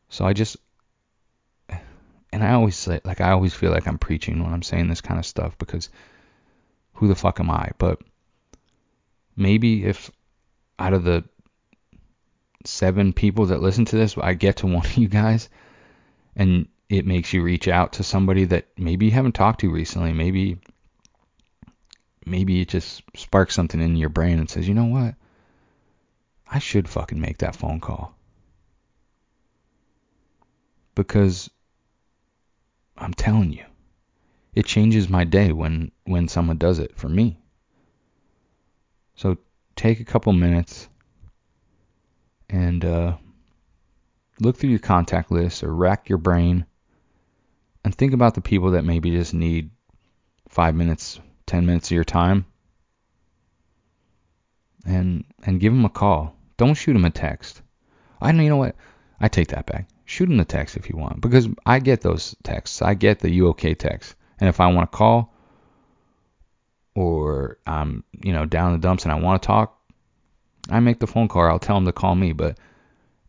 So 0.08 0.24
I 0.24 0.32
just 0.32 0.56
and 2.32 2.44
I 2.44 2.52
always 2.52 2.76
say 2.76 3.00
like 3.04 3.20
I 3.20 3.30
always 3.30 3.54
feel 3.54 3.70
like 3.70 3.86
I'm 3.86 3.98
preaching 3.98 4.42
when 4.42 4.52
I'm 4.52 4.62
saying 4.62 4.88
this 4.88 5.00
kind 5.00 5.18
of 5.18 5.26
stuff 5.26 5.58
because 5.58 5.88
who 6.94 7.08
the 7.08 7.14
fuck 7.14 7.40
am 7.40 7.50
I? 7.50 7.70
But 7.78 8.00
maybe 9.36 9.84
if 9.84 10.10
out 10.78 10.92
of 10.92 11.04
the 11.04 11.24
seven 12.64 13.12
people 13.12 13.46
that 13.46 13.62
listen 13.62 13.84
to 13.86 13.96
this, 13.96 14.16
I 14.18 14.34
get 14.34 14.58
to 14.58 14.66
one 14.66 14.84
of 14.84 14.96
you 14.96 15.08
guys 15.08 15.48
and 16.36 16.68
it 16.88 17.06
makes 17.06 17.32
you 17.32 17.42
reach 17.42 17.68
out 17.68 17.94
to 17.94 18.02
somebody 18.02 18.44
that 18.46 18.66
maybe 18.76 19.06
you 19.06 19.12
haven't 19.12 19.34
talked 19.34 19.60
to 19.60 19.70
recently. 19.70 20.12
Maybe 20.12 20.58
maybe 22.26 22.60
it 22.60 22.68
just 22.68 23.02
sparks 23.16 23.54
something 23.54 23.80
in 23.80 23.96
your 23.96 24.08
brain 24.08 24.38
and 24.38 24.50
says, 24.50 24.68
"You 24.68 24.74
know 24.74 24.86
what? 24.86 25.14
I 26.50 26.58
should 26.58 26.88
fucking 26.88 27.20
make 27.20 27.38
that 27.38 27.56
phone 27.56 27.80
call." 27.80 28.14
Because 30.96 31.48
I'm 32.98 33.14
telling 33.14 33.52
you, 33.52 33.64
it 34.54 34.66
changes 34.66 35.08
my 35.08 35.24
day 35.24 35.52
when 35.52 35.92
when 36.04 36.26
someone 36.26 36.58
does 36.58 36.80
it 36.80 36.96
for 36.96 37.08
me. 37.08 37.38
So 39.14 39.38
take 39.76 40.00
a 40.00 40.04
couple 40.04 40.32
minutes 40.32 40.88
and 42.50 42.84
uh, 42.84 43.16
look 44.40 44.56
through 44.56 44.70
your 44.70 44.78
contact 44.78 45.30
list 45.30 45.62
or 45.62 45.74
rack 45.74 46.08
your 46.08 46.18
brain 46.18 46.66
and 47.84 47.94
think 47.94 48.12
about 48.12 48.34
the 48.34 48.40
people 48.40 48.72
that 48.72 48.84
maybe 48.84 49.10
just 49.10 49.32
need 49.32 49.70
five 50.48 50.74
minutes, 50.74 51.20
ten 51.46 51.64
minutes 51.64 51.88
of 51.88 51.94
your 51.94 52.04
time, 52.04 52.44
and 54.84 55.24
and 55.44 55.60
give 55.60 55.72
them 55.72 55.84
a 55.84 55.90
call. 55.90 56.36
Don't 56.56 56.74
shoot 56.74 56.92
them 56.92 57.04
a 57.04 57.10
text. 57.10 57.62
I 58.20 58.32
know 58.32 58.42
you 58.42 58.50
know 58.50 58.56
what? 58.56 58.76
I 59.20 59.28
take 59.28 59.48
that 59.48 59.66
back. 59.66 59.88
Shoot 60.04 60.26
them 60.26 60.40
a 60.40 60.44
text 60.44 60.76
if 60.76 60.90
you 60.90 60.96
want 60.96 61.20
because 61.20 61.48
I 61.64 61.78
get 61.78 62.00
those 62.00 62.34
texts. 62.42 62.82
I 62.82 62.94
get 62.94 63.20
the 63.20 63.30
you 63.30 63.48
okay 63.48 63.74
text, 63.74 64.14
and 64.40 64.48
if 64.48 64.60
I 64.60 64.66
want 64.72 64.90
to 64.90 64.96
call 64.96 65.32
or 66.94 67.58
I'm 67.66 68.04
you 68.22 68.32
know 68.32 68.44
down 68.44 68.74
in 68.74 68.80
the 68.80 68.86
dumps 68.86 69.04
and 69.04 69.12
I 69.12 69.20
want 69.20 69.40
to 69.40 69.46
talk, 69.46 69.79
I 70.68 70.80
make 70.80 70.98
the 70.98 71.06
phone 71.06 71.28
call. 71.28 71.44
I'll 71.44 71.58
tell 71.58 71.76
them 71.76 71.86
to 71.86 71.92
call 71.92 72.14
me, 72.14 72.32
but 72.32 72.58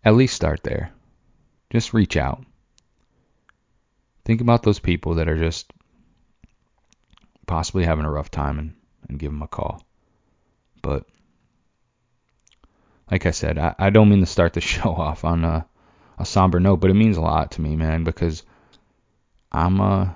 at 0.03 0.15
least 0.15 0.35
start 0.35 0.63
there. 0.63 0.91
Just 1.69 1.93
reach 1.93 2.17
out. 2.17 2.43
Think 4.25 4.41
about 4.41 4.63
those 4.63 4.79
people 4.79 5.15
that 5.15 5.29
are 5.29 5.37
just 5.37 5.71
possibly 7.47 7.85
having 7.85 8.05
a 8.05 8.11
rough 8.11 8.31
time 8.31 8.59
and, 8.59 8.73
and 9.07 9.19
give 9.19 9.31
them 9.31 9.41
a 9.41 9.47
call. 9.47 9.83
But 10.81 11.05
like 13.09 13.25
I 13.25 13.31
said, 13.31 13.57
I, 13.57 13.75
I 13.77 13.89
don't 13.89 14.09
mean 14.09 14.21
to 14.21 14.25
start 14.25 14.53
the 14.53 14.61
show 14.73 14.91
off 14.91 15.25
on 15.25 15.43
a, 15.43 15.65
a 16.17 16.25
somber 16.25 16.59
note, 16.59 16.77
but 16.77 16.89
it 16.89 16.95
means 16.95 17.17
a 17.17 17.21
lot 17.21 17.51
to 17.51 17.61
me, 17.61 17.75
man, 17.75 18.03
because 18.03 18.43
I'm 19.51 19.81
uh 19.81 20.09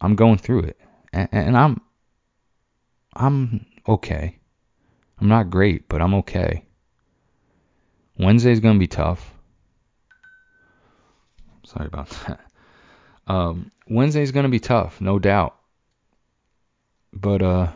I'm 0.00 0.14
going 0.14 0.38
through 0.38 0.60
it, 0.60 0.80
and, 1.12 1.28
and 1.32 1.56
I'm 1.56 1.80
I'm 3.14 3.66
okay. 3.88 4.38
I'm 5.20 5.28
not 5.28 5.50
great, 5.50 5.88
but 5.88 6.02
I'm 6.02 6.14
okay. 6.14 6.64
Wednesday's 8.18 8.60
gonna 8.60 8.78
be 8.78 8.86
tough. 8.86 9.32
Sorry 11.64 11.86
about 11.86 12.08
that. 12.26 12.40
Um, 13.26 13.72
Wednesday's 13.88 14.30
gonna 14.30 14.48
be 14.48 14.60
tough, 14.60 15.00
no 15.00 15.18
doubt. 15.18 15.56
But 17.12 17.42
uh, 17.42 17.72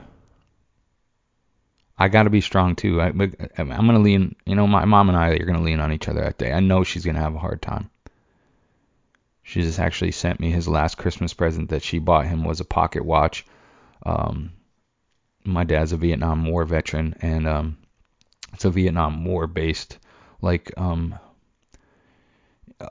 I 1.98 2.08
gotta 2.08 2.30
be 2.30 2.40
strong 2.40 2.76
too. 2.76 3.00
I, 3.00 3.08
I'm 3.08 3.28
gonna 3.56 3.98
lean. 3.98 4.36
You 4.46 4.54
know, 4.54 4.66
my 4.66 4.84
mom 4.84 5.08
and 5.08 5.18
I 5.18 5.30
are 5.30 5.44
gonna 5.44 5.62
lean 5.62 5.80
on 5.80 5.92
each 5.92 6.08
other 6.08 6.20
that 6.20 6.38
day. 6.38 6.52
I 6.52 6.60
know 6.60 6.84
she's 6.84 7.04
gonna 7.04 7.20
have 7.20 7.34
a 7.34 7.38
hard 7.38 7.62
time. 7.62 7.90
She 9.42 9.62
just 9.62 9.80
actually 9.80 10.12
sent 10.12 10.38
me 10.38 10.50
his 10.50 10.68
last 10.68 10.96
Christmas 10.98 11.34
present 11.34 11.70
that 11.70 11.82
she 11.82 11.98
bought 11.98 12.26
him 12.26 12.44
was 12.44 12.60
a 12.60 12.64
pocket 12.64 13.04
watch. 13.04 13.44
Um, 14.06 14.52
my 15.44 15.64
dad's 15.64 15.92
a 15.92 15.96
Vietnam 15.96 16.46
War 16.46 16.64
veteran, 16.64 17.14
and 17.20 17.46
um, 17.46 17.78
it's 18.52 18.64
a 18.64 18.70
Vietnam 18.70 19.24
War 19.24 19.46
based 19.46 19.98
like 20.40 20.72
um, 20.76 21.18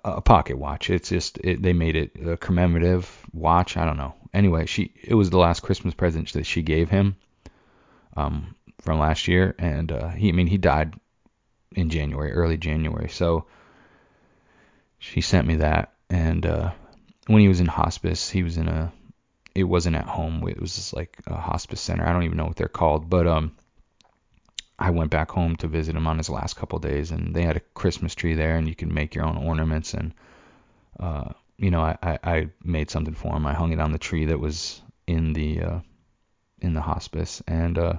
a 0.04 0.22
pocket 0.22 0.58
watch. 0.58 0.90
It's 0.90 1.10
just 1.10 1.38
it, 1.40 1.62
they 1.62 1.74
made 1.74 1.96
it 1.96 2.12
a 2.26 2.38
commemorative 2.38 3.10
watch. 3.34 3.78
I 3.78 3.86
don't 3.86 3.98
know. 3.98 4.16
Anyway, 4.34 4.66
she 4.66 4.94
it 5.04 5.16
was 5.16 5.30
the 5.30 5.40
last 5.40 5.62
Christmas 5.62 5.94
present 5.94 6.34
that 6.34 6.46
she 6.46 6.62
gave 6.62 6.90
him 6.90 7.16
um, 8.16 8.56
from 8.82 9.00
last 9.00 9.28
year, 9.28 9.56
and 9.58 9.92
uh, 9.92 10.10
he 10.10 10.30
I 10.30 10.32
mean 10.32 10.48
he 10.48 10.58
died 10.58 10.96
in 11.76 11.90
January, 11.90 12.32
early 12.32 12.58
January. 12.58 13.10
So 13.10 13.46
she 14.98 15.22
sent 15.22 15.48
me 15.48 15.58
that, 15.58 15.94
and 16.10 16.46
uh, 16.46 16.72
when 17.28 17.42
he 17.42 17.48
was 17.48 17.60
in 17.60 17.68
hospice, 17.68 18.30
he 18.30 18.44
was 18.44 18.58
in 18.58 18.68
a 18.68 18.92
it 19.56 19.64
wasn't 19.64 19.96
at 19.96 20.06
home. 20.06 20.48
It 20.48 20.60
was 20.60 20.76
just 20.76 20.94
like 20.94 21.18
a 21.28 21.36
hospice 21.36 21.82
center. 21.82 22.06
I 22.06 22.14
don't 22.14 22.24
even 22.24 22.38
know 22.38 22.46
what 22.46 22.56
they're 22.56 22.68
called, 22.68 23.10
but 23.10 23.28
um, 23.28 23.56
I 24.78 24.92
went 24.92 25.12
back 25.12 25.32
home 25.32 25.56
to 25.58 25.68
visit 25.68 25.96
him 25.96 26.08
on 26.08 26.18
his 26.18 26.30
last 26.30 26.56
couple 26.56 26.80
days, 26.80 27.12
and 27.12 27.36
they 27.36 27.44
had 27.44 27.58
a 27.58 27.62
Christmas 27.74 28.16
tree 28.16 28.36
there, 28.36 28.58
and 28.58 28.68
you 28.68 28.76
can 28.76 28.94
make 28.94 29.16
your 29.16 29.26
own 29.26 29.38
ornaments. 29.38 29.94
And 29.94 30.14
uh, 31.00 31.30
you 31.58 31.72
know, 31.72 31.82
I, 31.82 31.98
I, 32.02 32.20
I 32.24 32.50
made 32.64 32.90
something 32.90 33.16
for 33.16 33.36
him. 33.36 33.46
I 33.46 33.54
hung 33.54 33.74
it 33.74 33.80
on 33.80 33.92
the 33.92 33.98
tree 33.98 34.26
that 34.26 34.40
was 34.40 34.82
in 35.08 35.34
the 35.34 35.62
uh, 35.62 35.80
in 36.62 36.74
the 36.74 36.82
hospice, 36.82 37.42
and 37.48 37.78
uh, 37.78 37.94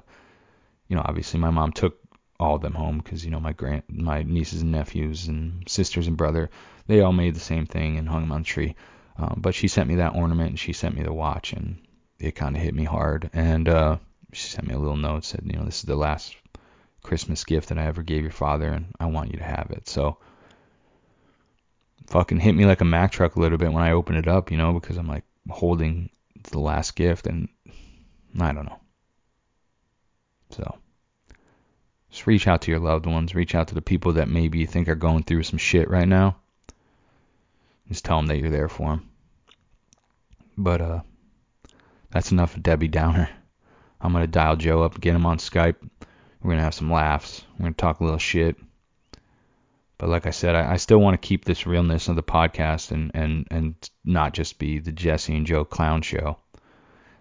you 0.88 0.96
know, 0.96 1.02
obviously 1.04 1.40
my 1.40 1.50
mom 1.50 1.72
took 1.72 1.98
all 2.38 2.56
of 2.56 2.62
them 2.62 2.72
home 2.72 2.98
because 2.98 3.22
you 3.22 3.30
know 3.30 3.40
my 3.40 3.52
grand 3.52 3.82
my 3.88 4.22
nieces 4.22 4.62
and 4.62 4.72
nephews 4.72 5.28
and 5.28 5.62
sisters 5.68 6.06
and 6.06 6.16
brother 6.16 6.48
they 6.86 7.02
all 7.02 7.12
made 7.12 7.36
the 7.36 7.40
same 7.40 7.66
thing 7.66 7.98
and 7.98 8.08
hung 8.08 8.22
them 8.22 8.32
on 8.32 8.40
the 8.40 8.46
tree. 8.46 8.74
Um, 9.20 9.40
but 9.42 9.54
she 9.54 9.68
sent 9.68 9.88
me 9.88 9.96
that 9.96 10.14
ornament 10.14 10.50
and 10.50 10.58
she 10.58 10.72
sent 10.72 10.96
me 10.96 11.02
the 11.02 11.12
watch, 11.12 11.52
and 11.52 11.76
it 12.18 12.34
kind 12.34 12.56
of 12.56 12.62
hit 12.62 12.74
me 12.74 12.84
hard. 12.84 13.28
And 13.34 13.68
uh, 13.68 13.98
she 14.32 14.48
sent 14.48 14.66
me 14.66 14.74
a 14.74 14.78
little 14.78 14.96
note 14.96 15.24
said, 15.24 15.42
you 15.44 15.58
know, 15.58 15.64
this 15.64 15.80
is 15.80 15.82
the 15.82 15.94
last 15.94 16.34
Christmas 17.02 17.44
gift 17.44 17.68
that 17.68 17.78
I 17.78 17.84
ever 17.84 18.02
gave 18.02 18.22
your 18.22 18.30
father, 18.30 18.68
and 18.68 18.86
I 18.98 19.06
want 19.06 19.32
you 19.32 19.38
to 19.38 19.44
have 19.44 19.70
it. 19.72 19.88
So, 19.88 20.16
fucking 22.06 22.40
hit 22.40 22.54
me 22.54 22.64
like 22.64 22.80
a 22.80 22.86
Mack 22.86 23.12
truck 23.12 23.36
a 23.36 23.40
little 23.40 23.58
bit 23.58 23.72
when 23.72 23.82
I 23.82 23.92
opened 23.92 24.18
it 24.18 24.28
up, 24.28 24.50
you 24.50 24.56
know, 24.56 24.72
because 24.72 24.96
I'm 24.96 25.08
like 25.08 25.24
holding 25.50 26.08
the 26.50 26.60
last 26.60 26.96
gift, 26.96 27.26
and 27.26 27.48
I 28.38 28.52
don't 28.52 28.66
know. 28.66 28.80
So, 30.50 30.78
just 32.10 32.26
reach 32.26 32.48
out 32.48 32.62
to 32.62 32.70
your 32.70 32.80
loved 32.80 33.04
ones, 33.04 33.34
reach 33.34 33.54
out 33.54 33.68
to 33.68 33.74
the 33.74 33.82
people 33.82 34.14
that 34.14 34.28
maybe 34.28 34.60
you 34.60 34.66
think 34.66 34.88
are 34.88 34.94
going 34.94 35.24
through 35.24 35.42
some 35.42 35.58
shit 35.58 35.90
right 35.90 36.08
now. 36.08 36.36
Just 37.88 38.04
tell 38.06 38.16
them 38.16 38.26
that 38.26 38.38
you're 38.38 38.50
there 38.50 38.68
for 38.68 38.90
them. 38.90 39.09
But 40.56 40.80
uh, 40.80 41.00
that's 42.10 42.32
enough 42.32 42.56
of 42.56 42.62
Debbie 42.62 42.88
Downer. 42.88 43.28
I'm 44.00 44.12
gonna 44.12 44.26
dial 44.26 44.56
Joe 44.56 44.82
up, 44.82 45.00
get 45.00 45.14
him 45.14 45.26
on 45.26 45.38
Skype. 45.38 45.76
We're 46.42 46.52
gonna 46.52 46.62
have 46.62 46.74
some 46.74 46.90
laughs. 46.90 47.44
We're 47.58 47.64
gonna 47.64 47.74
talk 47.74 48.00
a 48.00 48.04
little 48.04 48.18
shit. 48.18 48.56
But 50.00 50.08
like 50.08 50.26
I 50.26 50.30
said, 50.30 50.54
I, 50.54 50.72
I 50.72 50.76
still 50.78 50.98
want 50.98 51.20
to 51.20 51.28
keep 51.28 51.44
this 51.44 51.66
realness 51.66 52.08
of 52.08 52.16
the 52.16 52.22
podcast 52.22 52.90
and, 52.90 53.10
and, 53.12 53.46
and 53.50 53.90
not 54.02 54.32
just 54.32 54.58
be 54.58 54.78
the 54.78 54.92
Jesse 54.92 55.36
and 55.36 55.46
Joe 55.46 55.66
clown 55.66 56.00
show. 56.00 56.38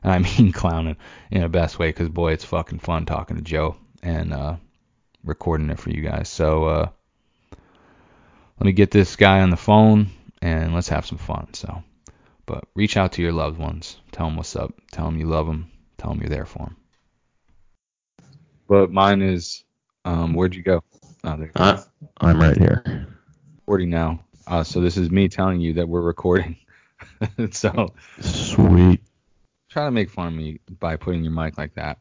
And 0.01 0.13
I 0.13 0.17
mean 0.39 0.53
clowning 0.53 0.95
in 1.29 1.41
the 1.41 1.49
best 1.49 1.77
way 1.77 1.89
because, 1.89 2.07
boy, 2.07 2.31
it's 2.31 2.45
fucking 2.45 2.79
fun 2.79 3.05
talking 3.05 3.35
to 3.35 3.41
Joe 3.41 3.75
and 4.01 4.33
uh, 4.33 4.55
recording 5.25 5.69
it 5.71 5.77
for 5.77 5.89
you 5.89 6.01
guys. 6.01 6.29
So 6.29 6.63
uh, 6.63 6.89
let 7.51 8.65
me 8.65 8.71
get 8.71 8.91
this 8.91 9.17
guy 9.17 9.41
on 9.41 9.49
the 9.49 9.57
phone 9.57 10.11
and 10.41 10.73
let's 10.73 10.87
have 10.87 11.05
some 11.05 11.17
fun. 11.17 11.53
So, 11.53 11.83
but 12.49 12.63
reach 12.73 12.97
out 12.97 13.11
to 13.13 13.21
your 13.21 13.31
loved 13.31 13.59
ones. 13.59 13.99
Tell 14.11 14.25
them 14.25 14.35
what's 14.35 14.55
up. 14.55 14.73
Tell 14.91 15.05
them 15.05 15.17
you 15.19 15.27
love 15.27 15.45
them. 15.45 15.69
Tell 15.99 16.09
them 16.09 16.19
you're 16.19 16.29
there 16.31 16.47
for 16.47 16.65
them. 16.65 16.75
But 18.67 18.91
mine 18.91 19.21
is, 19.21 19.63
um, 20.03 20.33
where'd 20.33 20.55
you 20.55 20.63
go? 20.63 20.83
Oh, 21.23 21.37
there 21.37 21.45
you 21.45 21.51
go. 21.55 21.63
Uh, 21.63 21.83
I'm 22.19 22.41
right 22.41 22.57
here. 22.57 23.07
recording 23.61 23.91
now. 23.91 24.23
Uh, 24.47 24.63
so 24.63 24.81
this 24.81 24.97
is 24.97 25.11
me 25.11 25.29
telling 25.29 25.61
you 25.61 25.73
that 25.73 25.87
we're 25.87 26.01
recording. 26.01 26.57
so 27.51 27.93
Sweet. 28.19 29.01
try 29.69 29.85
to 29.85 29.91
make 29.91 30.09
fun 30.09 30.27
of 30.29 30.33
me 30.33 30.59
by 30.79 30.95
putting 30.95 31.23
your 31.23 31.33
mic 31.33 31.55
like 31.55 31.75
that. 31.75 31.99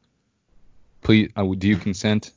Please, 1.02 1.30
uh, 1.36 1.44
do 1.44 1.68
you 1.68 1.76
consent? 1.76 2.32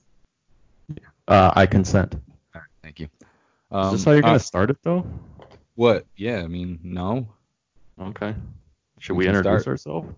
Uh, 1.30 1.52
I 1.56 1.66
consent. 1.66 2.16
All 2.16 2.20
right, 2.62 2.64
thank 2.84 3.00
you. 3.00 3.06
Is 3.22 3.28
Um, 3.72 3.92
this 3.94 4.04
how 4.04 4.12
you're 4.12 4.22
gonna 4.22 4.36
uh, 4.36 4.40
start 4.40 4.70
it 4.70 4.78
though? 4.84 5.06
what? 5.76 6.06
Yeah, 6.18 6.40
I 6.44 6.48
mean, 6.48 6.80
no. 6.84 7.30
Okay. 8.02 8.36
Should 9.00 9.14
we 9.14 9.26
we, 9.26 9.28
introduce 9.28 9.62
start. 9.62 9.74
ourselves? 9.74 10.10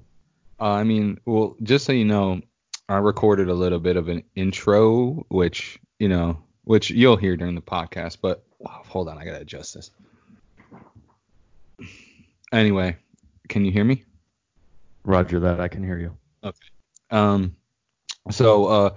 Uh, 0.59 0.71
I 0.71 0.83
mean, 0.83 1.19
well, 1.25 1.55
just 1.63 1.85
so 1.85 1.91
you 1.91 2.05
know, 2.05 2.41
I 2.87 2.97
recorded 2.97 3.49
a 3.49 3.53
little 3.53 3.79
bit 3.79 3.97
of 3.97 4.07
an 4.09 4.23
intro, 4.35 5.25
which 5.29 5.79
you 5.99 6.07
know, 6.07 6.41
which 6.63 6.89
you'll 6.89 7.17
hear 7.17 7.35
during 7.35 7.55
the 7.55 7.61
podcast. 7.61 8.17
But 8.21 8.43
oh, 8.65 8.81
hold 8.85 9.09
on, 9.09 9.17
I 9.17 9.25
gotta 9.25 9.41
adjust 9.41 9.73
this. 9.73 9.91
Anyway, 12.51 12.97
can 13.49 13.65
you 13.65 13.71
hear 13.71 13.83
me? 13.83 14.03
Roger 15.03 15.39
that. 15.41 15.59
I 15.59 15.67
can 15.67 15.83
hear 15.83 15.97
you. 15.97 16.15
Okay. 16.43 16.57
Um, 17.09 17.55
so 18.31 18.65
uh, 18.65 18.89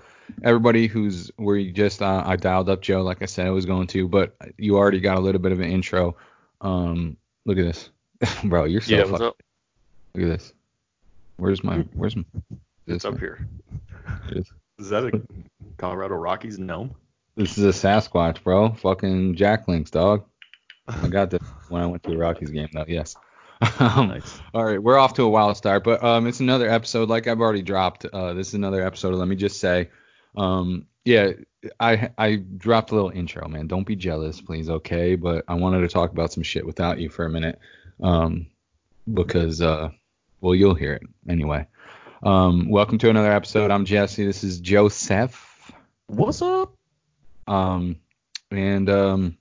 everybody 0.42 0.86
who's 0.86 1.30
we 1.38 1.72
just 1.72 2.02
uh, 2.02 2.22
I 2.24 2.36
dialed 2.36 2.68
up 2.68 2.82
Joe 2.82 3.02
like 3.02 3.22
I 3.22 3.26
said 3.26 3.46
I 3.46 3.50
was 3.50 3.66
going 3.66 3.86
to, 3.88 4.08
but 4.08 4.36
you 4.58 4.76
already 4.76 5.00
got 5.00 5.16
a 5.16 5.20
little 5.20 5.40
bit 5.40 5.52
of 5.52 5.60
an 5.60 5.70
intro. 5.70 6.16
Um, 6.60 7.16
look 7.44 7.58
at 7.58 7.64
this, 7.64 7.90
bro. 8.44 8.64
You're 8.64 8.80
so 8.80 8.94
yeah. 8.94 9.04
What's 9.04 9.22
up? 9.22 9.42
Look 10.14 10.24
at 10.24 10.38
this. 10.38 10.52
Where's 11.36 11.62
my 11.62 11.78
Where's 11.94 12.16
my? 12.16 12.24
This, 12.86 12.96
It's 12.96 13.04
up 13.04 13.18
here. 13.18 13.46
Is. 14.30 14.50
Is 14.78 14.90
that 14.90 15.04
a 15.04 15.22
Colorado 15.78 16.14
Rockies 16.14 16.58
gnome? 16.58 16.94
this 17.36 17.58
is 17.58 17.64
a 17.64 17.86
Sasquatch, 17.86 18.42
bro. 18.42 18.72
Fucking 18.72 19.36
Jack 19.36 19.68
Link's, 19.68 19.90
dog. 19.90 20.24
I 20.88 21.08
got 21.08 21.30
this 21.30 21.42
when 21.68 21.82
I 21.82 21.86
went 21.86 22.02
to 22.04 22.12
a 22.12 22.16
Rockies 22.16 22.50
game, 22.50 22.68
though. 22.72 22.84
Yes. 22.86 23.16
Um, 23.80 24.08
Nice. 24.08 24.38
All 24.52 24.64
right, 24.64 24.82
we're 24.82 24.98
off 24.98 25.14
to 25.14 25.22
a 25.22 25.28
wild 25.30 25.56
start, 25.56 25.82
but 25.82 26.04
um, 26.04 26.26
it's 26.26 26.40
another 26.40 26.68
episode. 26.68 27.08
Like 27.08 27.26
I've 27.26 27.40
already 27.40 27.62
dropped, 27.62 28.04
uh, 28.04 28.34
this 28.34 28.48
is 28.48 28.54
another 28.54 28.86
episode. 28.86 29.14
Let 29.14 29.28
me 29.28 29.36
just 29.36 29.60
say, 29.60 29.88
um, 30.36 30.86
yeah, 31.06 31.32
I 31.80 32.10
I 32.18 32.36
dropped 32.36 32.90
a 32.90 32.94
little 32.94 33.10
intro, 33.10 33.48
man. 33.48 33.66
Don't 33.66 33.86
be 33.86 33.96
jealous, 33.96 34.42
please, 34.42 34.68
okay? 34.68 35.16
But 35.16 35.44
I 35.48 35.54
wanted 35.54 35.80
to 35.80 35.88
talk 35.88 36.10
about 36.10 36.32
some 36.32 36.42
shit 36.42 36.66
without 36.66 36.98
you 36.98 37.08
for 37.08 37.24
a 37.24 37.30
minute, 37.30 37.58
um, 38.02 38.46
because 39.12 39.60
uh, 39.60 39.90
well, 40.40 40.54
you'll 40.54 40.74
hear 40.74 40.94
it 40.94 41.02
anyway. 41.28 41.66
Um, 42.22 42.68
welcome 42.68 42.98
to 42.98 43.10
another 43.10 43.32
episode. 43.32 43.70
I'm 43.70 43.84
Jesse. 43.84 44.24
This 44.24 44.42
is 44.44 44.60
Joseph. 44.60 45.72
What's 46.08 46.42
up? 46.42 46.74
Um, 47.46 47.96
and 48.50 48.88
um, 48.90 49.38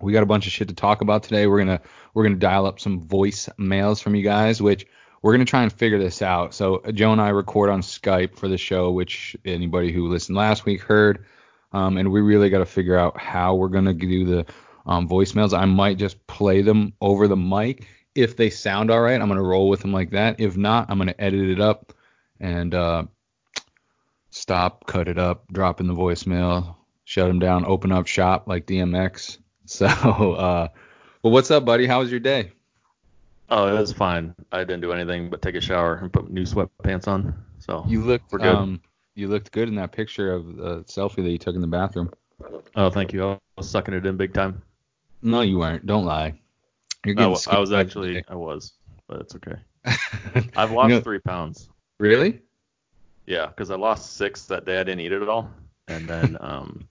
we 0.00 0.12
got 0.12 0.22
a 0.22 0.26
bunch 0.26 0.46
of 0.46 0.52
shit 0.52 0.68
to 0.68 0.74
talk 0.74 1.00
about 1.00 1.22
today. 1.22 1.46
We're 1.46 1.58
gonna 1.58 1.80
we're 2.14 2.24
gonna 2.24 2.36
dial 2.36 2.66
up 2.66 2.80
some 2.80 3.00
voice 3.00 3.48
mails 3.58 4.00
from 4.00 4.14
you 4.14 4.22
guys, 4.22 4.60
which 4.60 4.86
we're 5.22 5.32
gonna 5.32 5.44
try 5.44 5.62
and 5.62 5.72
figure 5.72 5.98
this 5.98 6.22
out. 6.22 6.54
So 6.54 6.76
uh, 6.76 6.92
Joe 6.92 7.12
and 7.12 7.20
I 7.20 7.28
record 7.30 7.70
on 7.70 7.82
Skype 7.82 8.36
for 8.36 8.48
the 8.48 8.58
show, 8.58 8.90
which 8.90 9.36
anybody 9.44 9.92
who 9.92 10.08
listened 10.08 10.36
last 10.36 10.64
week 10.64 10.82
heard. 10.82 11.26
Um, 11.72 11.98
and 11.98 12.10
we 12.10 12.20
really 12.20 12.50
got 12.50 12.58
to 12.58 12.66
figure 12.66 12.96
out 12.96 13.16
how 13.16 13.54
we're 13.54 13.68
gonna 13.68 13.94
do 13.94 14.24
the 14.24 14.46
um, 14.86 15.08
voicemails. 15.08 15.56
I 15.56 15.64
might 15.64 15.98
just 15.98 16.26
play 16.26 16.62
them 16.62 16.92
over 17.00 17.28
the 17.28 17.36
mic. 17.36 17.86
If 18.14 18.36
they 18.36 18.50
sound 18.50 18.90
all 18.90 19.00
right, 19.00 19.20
I'm 19.20 19.28
gonna 19.28 19.42
roll 19.42 19.68
with 19.68 19.80
them 19.80 19.92
like 19.92 20.10
that. 20.10 20.40
If 20.40 20.56
not, 20.56 20.90
I'm 20.90 20.98
gonna 20.98 21.14
edit 21.18 21.48
it 21.48 21.60
up 21.60 21.92
and 22.40 22.74
uh, 22.74 23.04
stop, 24.30 24.86
cut 24.86 25.08
it 25.08 25.18
up, 25.18 25.44
drop 25.52 25.80
in 25.80 25.86
the 25.86 25.94
voicemail, 25.94 26.76
shut 27.04 27.28
them 27.28 27.38
down, 27.38 27.64
open 27.64 27.92
up 27.92 28.06
shop 28.06 28.46
like 28.46 28.66
DMX. 28.66 29.38
So, 29.66 29.86
uh, 29.86 30.66
well, 31.22 31.32
what's 31.32 31.48
up, 31.52 31.64
buddy? 31.64 31.86
How 31.86 32.00
was 32.00 32.10
your 32.10 32.18
day? 32.18 32.50
Oh, 33.50 33.68
it 33.68 33.78
was 33.78 33.92
fine. 33.92 34.34
I 34.50 34.64
didn't 34.64 34.80
do 34.80 34.90
anything 34.90 35.30
but 35.30 35.42
take 35.42 35.54
a 35.54 35.60
shower 35.60 35.94
and 35.94 36.12
put 36.12 36.28
new 36.28 36.42
sweatpants 36.42 37.06
on. 37.06 37.32
So 37.60 37.84
You 37.86 38.02
looked, 38.02 38.34
um, 38.34 38.80
you 39.14 39.28
looked 39.28 39.52
good 39.52 39.68
in 39.68 39.76
that 39.76 39.92
picture 39.92 40.32
of 40.32 40.56
the 40.56 40.78
selfie 40.84 41.22
that 41.22 41.30
you 41.30 41.38
took 41.38 41.54
in 41.54 41.60
the 41.60 41.68
bathroom. 41.68 42.10
Oh, 42.74 42.90
thank 42.90 43.12
you. 43.12 43.28
I 43.28 43.38
was 43.56 43.70
sucking 43.70 43.94
it 43.94 44.06
in 44.06 44.16
big 44.16 44.34
time. 44.34 44.60
No, 45.22 45.42
you 45.42 45.58
weren't. 45.58 45.86
Don't 45.86 46.04
lie. 46.04 46.38
You're 47.04 47.14
I, 47.14 47.28
getting 47.28 47.54
I 47.54 47.58
was 47.58 47.72
actually, 47.72 48.22
I 48.28 48.34
was, 48.34 48.72
but 49.06 49.20
it's 49.20 49.34
okay. 49.36 49.56
I've 50.56 50.70
You 50.70 50.76
lost 50.76 50.88
know- 50.90 51.00
three 51.00 51.18
pounds. 51.20 51.68
really? 51.98 52.40
Yeah, 53.26 53.46
because 53.46 53.70
I 53.70 53.76
lost 53.76 54.16
six 54.16 54.46
that 54.46 54.64
day. 54.64 54.80
I 54.80 54.82
didn't 54.84 55.00
eat 55.00 55.12
it 55.12 55.22
at 55.22 55.28
all, 55.28 55.50
and 55.88 56.08
then 56.08 56.36
um, 56.40 56.88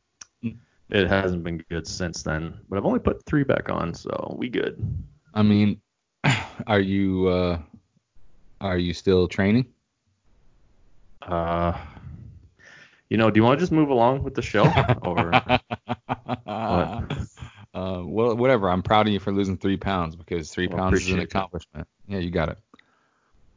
it 0.89 1.07
hasn't 1.07 1.43
been 1.43 1.57
good 1.69 1.85
since 1.85 2.23
then. 2.23 2.57
But 2.69 2.77
I've 2.77 2.85
only 2.85 2.99
put 2.99 3.25
three 3.25 3.43
back 3.43 3.69
on, 3.69 3.93
so 3.93 4.35
we 4.39 4.47
good. 4.47 4.81
I 5.33 5.41
mean, 5.43 5.81
are 6.67 6.79
you, 6.79 7.27
uh, 7.27 7.59
are 8.61 8.77
you 8.77 8.93
still 8.93 9.27
training? 9.27 9.65
Uh, 11.21 11.77
you 13.09 13.17
know, 13.17 13.29
do 13.29 13.37
you 13.39 13.43
want 13.43 13.59
to 13.59 13.61
just 13.61 13.71
move 13.73 13.89
along 13.89 14.23
with 14.23 14.33
the 14.35 14.41
show, 14.41 14.63
or 15.01 15.31
uh, 17.73 18.01
well, 18.03 18.35
whatever. 18.35 18.69
I'm 18.69 18.81
proud 18.81 19.07
of 19.07 19.13
you 19.13 19.19
for 19.19 19.31
losing 19.31 19.57
three 19.57 19.77
pounds 19.77 20.15
because 20.15 20.51
three 20.51 20.67
Well, 20.67 20.77
pounds 20.77 21.01
is 21.01 21.11
an 21.11 21.19
accomplishment. 21.19 21.87
Yeah, 22.07 22.19
you 22.19 22.31
got 22.31 22.49
it. 22.49 22.57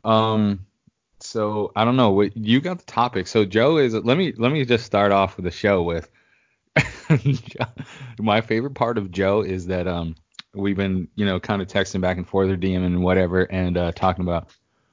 Um, 0.04 0.66
so 1.20 1.72
I 1.76 1.84
don't 1.84 1.96
know 1.96 2.10
what 2.10 2.36
you 2.36 2.60
got 2.60 2.78
the 2.78 2.84
topic. 2.84 3.26
So 3.26 3.44
Joe 3.44 3.78
is. 3.78 3.94
Let 3.94 4.16
me 4.16 4.32
let 4.36 4.52
me 4.52 4.64
just 4.64 4.84
start 4.84 5.12
off 5.12 5.36
with 5.36 5.44
the 5.44 5.50
show 5.50 5.82
with. 5.82 6.08
my 8.18 8.40
favorite 8.40 8.74
part 8.74 8.96
of 8.96 9.10
Joe 9.10 9.42
is 9.42 9.66
that 9.66 9.86
um 9.86 10.14
we've 10.54 10.76
been 10.76 11.08
you 11.14 11.26
know 11.26 11.40
kind 11.40 11.62
of 11.62 11.68
texting 11.68 12.00
back 12.00 12.16
and 12.16 12.26
forth 12.26 12.50
or 12.50 12.56
DMing 12.56 12.86
and 12.86 13.02
whatever 13.02 13.42
and 13.44 13.76
uh, 13.76 13.92
talking 13.92 14.22
about 14.22 14.48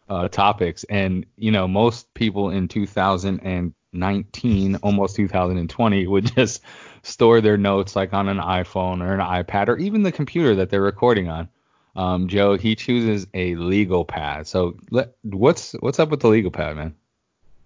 uh, 0.10 0.28
topics 0.28 0.84
and 0.86 1.26
you 1.38 1.52
know 1.52 1.68
most 1.68 2.14
people 2.14 2.50
in 2.50 2.68
2019 2.68 4.76
almost 4.78 5.16
2020 5.16 6.08
would 6.08 6.26
just 6.36 6.62
store 7.04 7.42
their 7.42 7.58
notes 7.58 7.96
like 7.96 8.14
on 8.14 8.28
an 8.28 8.38
iphone 8.38 9.02
or 9.02 9.14
an 9.14 9.20
ipad 9.20 9.68
or 9.68 9.78
even 9.78 10.04
the 10.04 10.12
computer 10.12 10.56
that 10.56 10.70
they're 10.70 10.82
recording 10.82 11.30
on 11.30 11.50
um, 11.96 12.28
joe 12.28 12.58
he 12.58 12.76
chooses 12.76 13.28
a 13.34 13.56
legal 13.56 14.06
pad 14.06 14.48
so 14.48 14.78
let, 14.92 15.16
what's 15.24 15.74
what's 15.80 16.00
up 16.00 16.10
with 16.10 16.20
the 16.20 16.28
legal 16.28 16.52
pad 16.52 16.76
man 16.76 16.96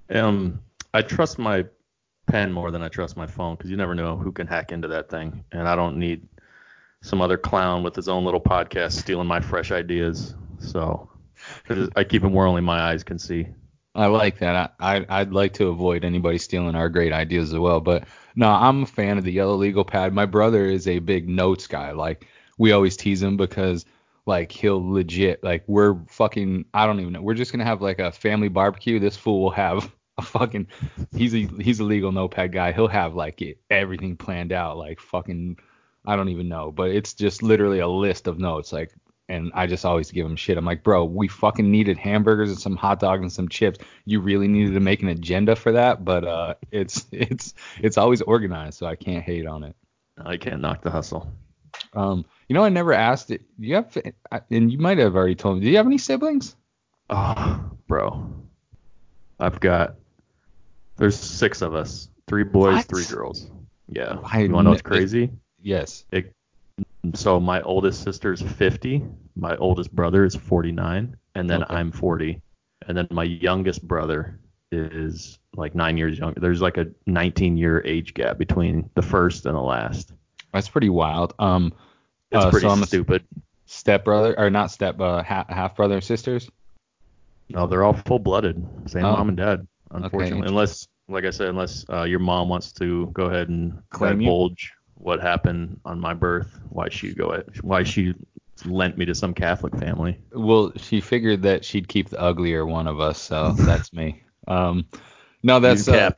um, 0.10 0.62
I 0.94 1.02
trust 1.02 1.40
my 1.40 1.66
pen 2.28 2.52
more 2.52 2.72
than 2.72 2.82
I 2.82 2.88
trust 2.88 3.18
my 3.18 3.28
phone 3.28 3.56
because 3.56 3.70
you 3.70 3.78
never 3.78 3.96
know 3.96 4.16
who 4.18 4.32
can 4.32 4.48
hack 4.48 4.72
into 4.72 4.88
that 4.90 5.10
thing, 5.10 5.44
and 5.52 5.68
I 5.68 5.76
don't 5.76 5.98
need 5.98 6.28
some 7.02 7.22
other 7.22 7.38
clown 7.38 7.84
with 7.84 7.96
his 7.96 8.08
own 8.08 8.24
little 8.24 8.42
podcast 8.42 8.94
stealing 8.94 9.28
my 9.28 9.40
fresh 9.40 9.72
ideas. 9.72 10.36
So 10.60 11.10
I 11.96 12.04
keep 12.04 12.22
them 12.22 12.34
where 12.34 12.48
only 12.48 12.62
my 12.62 12.80
eyes 12.80 13.04
can 13.04 13.20
see. 13.20 13.48
I 13.96 14.08
like 14.08 14.40
that. 14.40 14.74
I, 14.80 14.98
I 14.98 15.06
I'd 15.10 15.34
like 15.34 15.54
to 15.54 15.68
avoid 15.68 16.04
anybody 16.04 16.38
stealing 16.40 16.76
our 16.76 16.90
great 16.90 17.14
ideas 17.14 17.54
as 17.54 17.60
well. 17.60 17.80
But 17.80 18.06
no, 18.36 18.50
I'm 18.50 18.84
a 18.84 18.88
fan 18.88 19.18
of 19.18 19.24
the 19.24 19.32
yellow 19.32 19.56
legal 19.56 19.86
pad. 19.86 20.14
My 20.14 20.26
brother 20.26 20.66
is 20.66 20.88
a 20.88 21.00
big 21.00 21.30
notes 21.30 21.68
guy. 21.68 21.92
Like 21.92 22.26
we 22.58 22.72
always 22.72 22.98
tease 22.98 23.22
him 23.22 23.38
because 23.38 23.86
like 24.26 24.52
he'll 24.52 24.84
legit 24.92 25.44
like 25.44 25.64
we're 25.68 25.96
fucking 26.08 26.66
I 26.74 26.88
don't 26.88 27.00
even 27.00 27.14
know. 27.14 27.22
We're 27.22 27.36
just 27.36 27.52
gonna 27.52 27.66
have 27.66 27.82
like 27.82 28.00
a 28.00 28.12
family 28.12 28.48
barbecue. 28.48 29.00
This 29.00 29.18
fool 29.18 29.42
will 29.44 29.52
have 29.52 29.92
a 30.18 30.24
fucking 30.24 30.68
he's 31.16 31.36
a 31.36 31.48
he's 31.60 31.80
a 31.80 31.84
legal 31.84 32.12
notepad 32.12 32.52
guy. 32.52 32.72
He'll 32.72 32.88
have 32.88 33.16
like 33.16 33.42
it, 33.44 33.60
everything 33.70 34.18
planned 34.18 34.52
out 34.52 34.78
like 34.78 35.00
fucking 35.00 35.58
I 36.06 36.16
don't 36.16 36.30
even 36.30 36.50
know. 36.50 36.72
But 36.72 36.92
it's 36.92 37.14
just 37.14 37.44
literally 37.44 37.80
a 37.80 37.88
list 37.88 38.28
of 38.28 38.40
notes 38.40 38.74
like 38.74 38.92
and 39.30 39.52
I 39.56 39.68
just 39.68 39.86
always 39.86 40.12
give 40.12 40.26
him 40.26 40.36
shit. 40.36 40.58
I'm 40.58 40.66
like, 40.66 40.84
bro, 40.84 41.06
we 41.06 41.28
fucking 41.28 41.70
needed 41.70 41.98
hamburgers 41.98 42.50
and 42.50 42.60
some 42.60 42.76
hot 42.76 43.00
dogs 43.00 43.22
and 43.22 43.32
some 43.32 43.48
chips. 43.48 43.80
You 44.06 44.20
really 44.20 44.48
needed 44.48 44.74
to 44.74 44.80
make 44.80 45.02
an 45.02 45.08
agenda 45.10 45.56
for 45.56 45.72
that, 45.72 46.04
but 46.04 46.24
uh, 46.26 46.56
it's 46.72 47.06
it's 47.12 47.54
it's 47.80 47.98
always 47.98 48.22
organized, 48.22 48.78
so 48.78 48.86
I 48.86 48.96
can't 48.96 49.24
hate 49.24 49.48
on 49.48 49.64
it. 49.64 49.76
I 50.24 50.38
can't 50.38 50.62
knock 50.62 50.82
the 50.82 50.92
hustle. 50.92 51.32
Um, 51.94 52.26
you 52.48 52.54
know, 52.54 52.64
I 52.64 52.70
never 52.70 52.94
asked 52.94 53.32
it. 53.32 53.42
Do 53.60 53.68
you 53.68 53.76
have, 53.76 53.98
and 54.52 54.72
you 54.72 54.78
might 54.78 55.00
have 55.00 55.16
already 55.16 55.36
told 55.36 55.58
me. 55.58 55.62
Do 55.66 55.70
you 55.72 55.78
have 55.78 55.88
any 55.88 55.98
siblings? 55.98 56.56
Oh, 57.10 57.72
bro. 57.88 58.32
I've 59.40 59.60
got. 59.60 59.96
There's 60.98 61.18
six 61.18 61.62
of 61.64 61.74
us. 61.74 62.10
Three 62.28 62.44
boys, 62.44 62.76
What? 62.76 62.86
three 62.86 63.06
girls. 63.06 63.50
Yeah. 63.88 64.18
I 64.24 64.42
you 64.42 64.52
want 64.52 64.60
to 64.60 64.64
know 64.66 64.70
what's 64.70 64.82
crazy? 64.84 65.32
Yes. 65.62 66.06
So 67.16 67.40
my 67.40 67.62
oldest 67.62 68.04
sister 68.04 68.32
is 68.32 68.42
50, 68.42 69.04
my 69.36 69.56
oldest 69.58 69.94
brother 69.94 70.24
is 70.24 70.36
49, 70.36 71.16
and 71.36 71.50
then 71.50 71.64
Okay. 71.64 71.74
I'm 71.76 71.92
40, 71.92 72.42
and 72.88 72.98
then 72.98 73.08
my 73.12 73.24
youngest 73.24 73.86
brother 73.88 74.40
is 74.72 75.38
like 75.56 75.76
nine 75.76 75.98
years 75.98 76.18
younger. 76.18 76.40
There's 76.40 76.62
like 76.62 76.78
a 76.78 76.88
19 77.06 77.58
year 77.58 77.82
age 77.86 78.14
gap 78.14 78.38
between 78.38 78.90
the 78.96 79.02
first 79.02 79.46
and 79.46 79.56
the 79.56 79.62
last. 79.62 80.14
That's 80.54 80.70
pretty 80.70 80.90
wild. 80.90 81.34
Um, 81.40 81.74
It's 82.32 82.46
Uh, 82.46 82.50
pretty 82.52 82.68
so 82.68 82.72
I'm 82.72 82.84
stupid. 82.84 83.26
step 83.66 84.06
brother 84.06 84.34
or 84.40 84.50
not 84.50 84.72
step 84.72 85.00
uh, 85.00 85.22
half, 85.24 85.50
half 85.50 85.76
brother 85.76 85.96
and 85.96 86.04
sisters. 86.04 86.50
No, 87.50 87.68
they're 87.68 87.84
all 87.84 87.94
full 87.94 88.20
blooded, 88.20 88.56
same 88.88 89.04
Oh. 89.06 89.12
mom 89.12 89.28
and 89.30 89.38
dad. 89.38 89.68
Unfortunately, 89.92 90.24
interesting. 90.24 90.48
unless, 90.48 90.88
like 91.10 91.26
I 91.26 91.30
said, 91.30 91.50
unless 91.50 91.86
uh, 91.90 92.04
your 92.04 92.20
mom 92.20 92.50
wants 92.50 92.72
to 92.74 93.08
go 93.14 93.26
ahead 93.26 93.50
and 93.50 93.78
Claim 93.92 94.22
you? 94.22 94.28
divulge 94.28 94.72
what 94.96 95.22
happened 95.22 95.80
on 95.86 96.00
my 96.00 96.14
birth, 96.14 96.60
why 96.70 96.90
she 96.90 97.14
go 97.14 97.42
why 97.62 97.84
she 97.84 98.14
lent 98.66 98.98
me 98.98 99.06
to 99.06 99.16
some 99.16 99.34
Catholic 99.34 99.76
family. 99.78 100.18
Well, 100.32 100.74
she 100.78 101.02
figured 101.02 101.44
that 101.44 101.66
she'd 101.66 101.88
keep 101.88 102.10
the 102.10 102.20
uglier 102.22 102.66
one 102.66 102.88
of 102.88 103.00
us, 103.00 103.20
so 103.20 103.54
that's 103.58 103.92
me. 103.94 104.24
Um, 104.48 104.86
no, 105.42 105.60
that's 105.60 105.88
uh, 105.88 106.12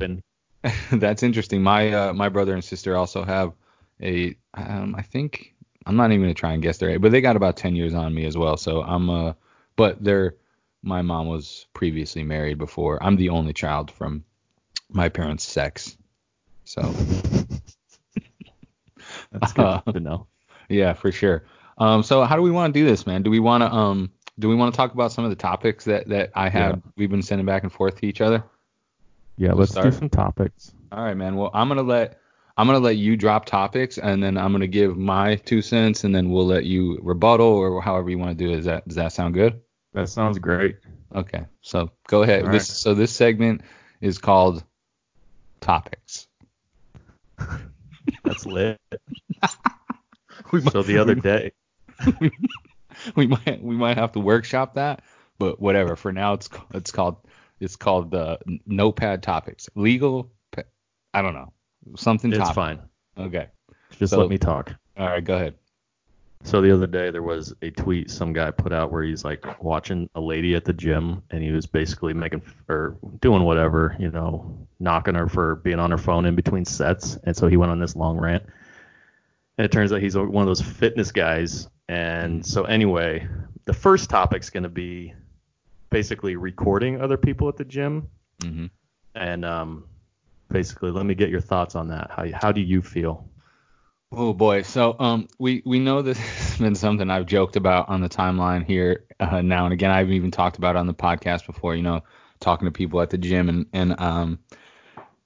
that's 0.92 1.24
interesting. 1.24 1.62
My 1.62 1.92
uh, 1.94 2.14
my 2.14 2.30
brother 2.30 2.54
and 2.54 2.64
sister 2.64 2.96
also 2.96 3.24
have 3.24 3.54
a 4.02 4.36
um, 4.54 4.96
I 4.96 5.02
think 5.02 5.56
I'm 5.86 5.96
not 5.96 6.12
even 6.12 6.22
gonna 6.24 6.34
try 6.34 6.54
and 6.54 6.62
guess 6.62 6.78
their 6.78 6.90
age, 6.90 7.02
but 7.02 7.12
they 7.12 7.22
got 7.22 7.36
about 7.36 7.58
10 7.58 7.76
years 7.76 7.94
on 7.94 8.14
me 8.14 8.26
as 8.26 8.38
well. 8.38 8.58
So 8.58 8.82
I'm 8.82 9.10
uh, 9.10 9.34
but 9.76 10.04
they're 10.04 10.36
my 10.84 11.02
mom 11.02 11.28
was 11.28 11.66
previously 11.74 12.24
married 12.24 12.58
before. 12.58 13.02
I'm 13.02 13.16
the 13.16 13.30
only 13.30 13.54
child 13.54 13.92
from 13.92 14.24
my 14.90 15.10
parents' 15.10 15.44
sex. 15.44 15.98
So 16.64 16.82
That's 19.40 19.54
good 19.54 19.66
uh, 19.66 19.82
to 19.92 20.00
know. 20.00 20.28
yeah, 20.70 20.94
for 20.94 21.12
sure. 21.12 21.46
Um, 21.78 22.04
so 22.04 22.24
how 22.24 22.36
do 22.36 22.42
we 22.42 22.52
want 22.52 22.74
to 22.74 22.80
do 22.80 22.86
this, 22.86 23.06
man? 23.06 23.24
Do 23.24 23.30
we 23.30 23.40
want 23.40 23.62
to 23.64 23.72
um 23.72 24.12
do 24.38 24.50
we 24.50 24.56
want 24.56 24.74
to 24.74 24.78
talk 24.78 24.94
about 24.94 25.12
some 25.12 25.24
of 25.24 25.30
the 25.30 25.36
topics 25.36 25.86
that 25.86 26.08
that 26.10 26.32
I 26.36 26.50
had 26.50 26.82
we've 26.96 27.10
been 27.10 27.22
sending 27.22 27.46
back 27.46 27.64
and 27.64 27.72
forth 27.72 28.00
to 28.02 28.06
each 28.06 28.22
other? 28.22 28.44
Yeah, 29.38 29.54
let's 29.54 29.72
start. 29.72 29.92
do 29.92 29.98
some 29.98 30.10
topics. 30.10 30.74
All 30.92 31.04
right, 31.04 31.16
man. 31.16 31.36
Well, 31.36 31.52
I'm 31.54 31.68
gonna 31.68 31.84
let 31.84 32.20
I'm 32.58 32.68
gonna 32.68 32.80
let 32.80 32.98
you 32.98 33.18
drop 33.18 33.46
topics, 33.46 33.98
and 33.98 34.24
then 34.24 34.38
I'm 34.38 34.52
gonna 34.52 34.68
give 34.68 34.98
my 34.98 35.36
two 35.36 35.62
cents, 35.62 36.04
and 36.04 36.16
then 36.16 36.30
we'll 36.30 36.46
let 36.46 36.66
you 36.66 37.00
rebuttal 37.02 37.48
or 37.48 37.82
however 37.82 38.10
you 38.10 38.18
want 38.18 38.38
to 38.38 38.46
do 38.46 38.52
it. 38.52 38.58
Does 38.58 38.66
that 38.66 38.88
does 38.88 38.96
that 38.96 39.12
sound 39.12 39.34
good? 39.34 39.62
That 39.94 40.10
sounds 40.10 40.40
great. 40.40 40.78
Okay. 41.14 41.46
So 41.62 41.92
go 42.08 42.24
ahead. 42.24 42.46
All 42.46 42.52
This 42.52 42.68
so 42.68 42.94
this 42.94 43.12
segment 43.12 43.62
is 44.02 44.18
called 44.18 44.64
topics. 45.60 46.28
That's 48.26 48.46
lit. 48.46 48.80
We 50.52 50.62
So 50.62 50.84
the 50.84 50.98
other 50.98 51.16
day, 51.16 51.54
we 53.16 53.26
might 53.26 53.64
we 53.64 53.76
might 53.76 53.98
have 53.98 54.12
to 54.12 54.20
workshop 54.20 54.76
that, 54.76 55.02
but 55.40 55.62
whatever. 55.62 55.96
For 55.96 56.12
now, 56.12 56.34
it's 56.34 56.50
it's 56.74 56.92
called 56.92 57.18
it's 57.60 57.78
called 57.78 58.14
uh, 58.14 58.38
notepad 58.66 59.24
topics. 59.24 59.70
Legal. 59.76 60.30
I 61.14 61.22
don't 61.22 61.34
know. 61.34 61.54
Something. 61.96 62.32
it's 62.32 62.40
topic. 62.40 62.56
fine. 62.56 62.80
Okay. 63.18 63.48
Just 63.98 64.12
So- 64.12 64.20
let 64.20 64.30
me 64.30 64.38
talk. 64.38 64.74
All 64.98 65.08
right. 65.08 65.24
Go 65.24 65.36
ahead. 65.36 65.56
So 66.44 66.62
the 66.62 66.72
other 66.72 66.86
day 66.88 67.10
there 67.10 67.24
was 67.24 67.54
a 67.64 67.72
tweet 67.72 68.12
some 68.12 68.32
guy 68.32 68.52
put 68.52 68.72
out 68.72 68.92
where 68.92 69.02
he's 69.04 69.26
like 69.26 69.64
watching 69.64 70.10
a 70.14 70.22
lady 70.22 70.54
at 70.56 70.64
the 70.64 70.74
gym 70.74 71.24
and 71.32 71.42
he 71.42 71.52
was 71.52 71.66
basically 71.66 72.14
making 72.14 72.44
or 72.70 72.98
doing 73.20 73.44
whatever, 73.44 73.96
you 74.00 74.12
know, 74.12 74.68
knocking 74.80 75.16
her 75.16 75.28
for 75.28 75.56
being 75.56 75.80
on 75.80 75.90
her 75.90 75.98
phone 75.98 76.26
in 76.26 76.36
between 76.36 76.66
sets. 76.66 77.18
And 77.24 77.36
so 77.36 77.48
he 77.48 77.58
went 77.58 77.72
on 77.72 77.80
this 77.80 77.96
long 77.96 78.20
rant. 78.20 78.44
And 79.58 79.66
it 79.66 79.72
turns 79.72 79.92
out 79.92 80.02
he's 80.02 80.16
one 80.16 80.36
of 80.36 80.48
those 80.48 80.62
fitness 80.62 81.12
guys. 81.12 81.68
And 81.88 82.46
so 82.46 82.66
anyway, 82.66 83.28
the 83.66 83.74
first 83.74 84.10
topic's 84.10 84.50
going 84.50 84.64
to 84.64 84.70
be 84.70 85.14
basically 85.90 86.36
recording 86.36 87.02
other 87.02 87.18
people 87.18 87.48
at 87.48 87.58
the 87.58 87.66
gym 87.66 88.10
hmm 88.42 88.66
and 89.16 89.46
um 89.46 89.86
basically 90.52 90.92
let 90.92 91.06
me 91.06 91.16
get 91.16 91.30
your 91.30 91.42
thoughts 91.42 91.76
on 91.76 91.88
that. 91.88 92.12
How 92.12 92.26
how 92.34 92.52
do 92.52 92.62
you 92.62 92.82
feel? 92.82 93.28
Oh 94.18 94.34
boy. 94.34 94.62
So 94.62 94.96
um 94.98 95.28
we 95.38 95.62
we 95.66 95.80
know 95.80 96.02
this 96.02 96.18
has 96.18 96.58
been 96.58 96.76
something 96.76 97.10
I've 97.10 97.26
joked 97.26 97.56
about 97.56 97.90
on 97.90 98.02
the 98.02 98.10
timeline 98.10 98.66
here 98.66 99.06
uh, 99.20 99.42
now 99.42 99.66
and 99.66 99.74
again. 99.74 99.92
I've 99.92 100.12
even 100.12 100.32
talked 100.32 100.58
about 100.58 100.76
on 100.76 100.88
the 100.88 100.94
podcast 100.94 101.46
before. 101.46 101.76
You 101.76 101.84
know, 101.84 102.02
talking 102.40 102.66
to 102.66 102.72
people 102.72 103.02
at 103.02 103.10
the 103.10 103.18
gym 103.18 103.50
and 103.50 103.66
and 103.74 104.00
um. 104.00 104.40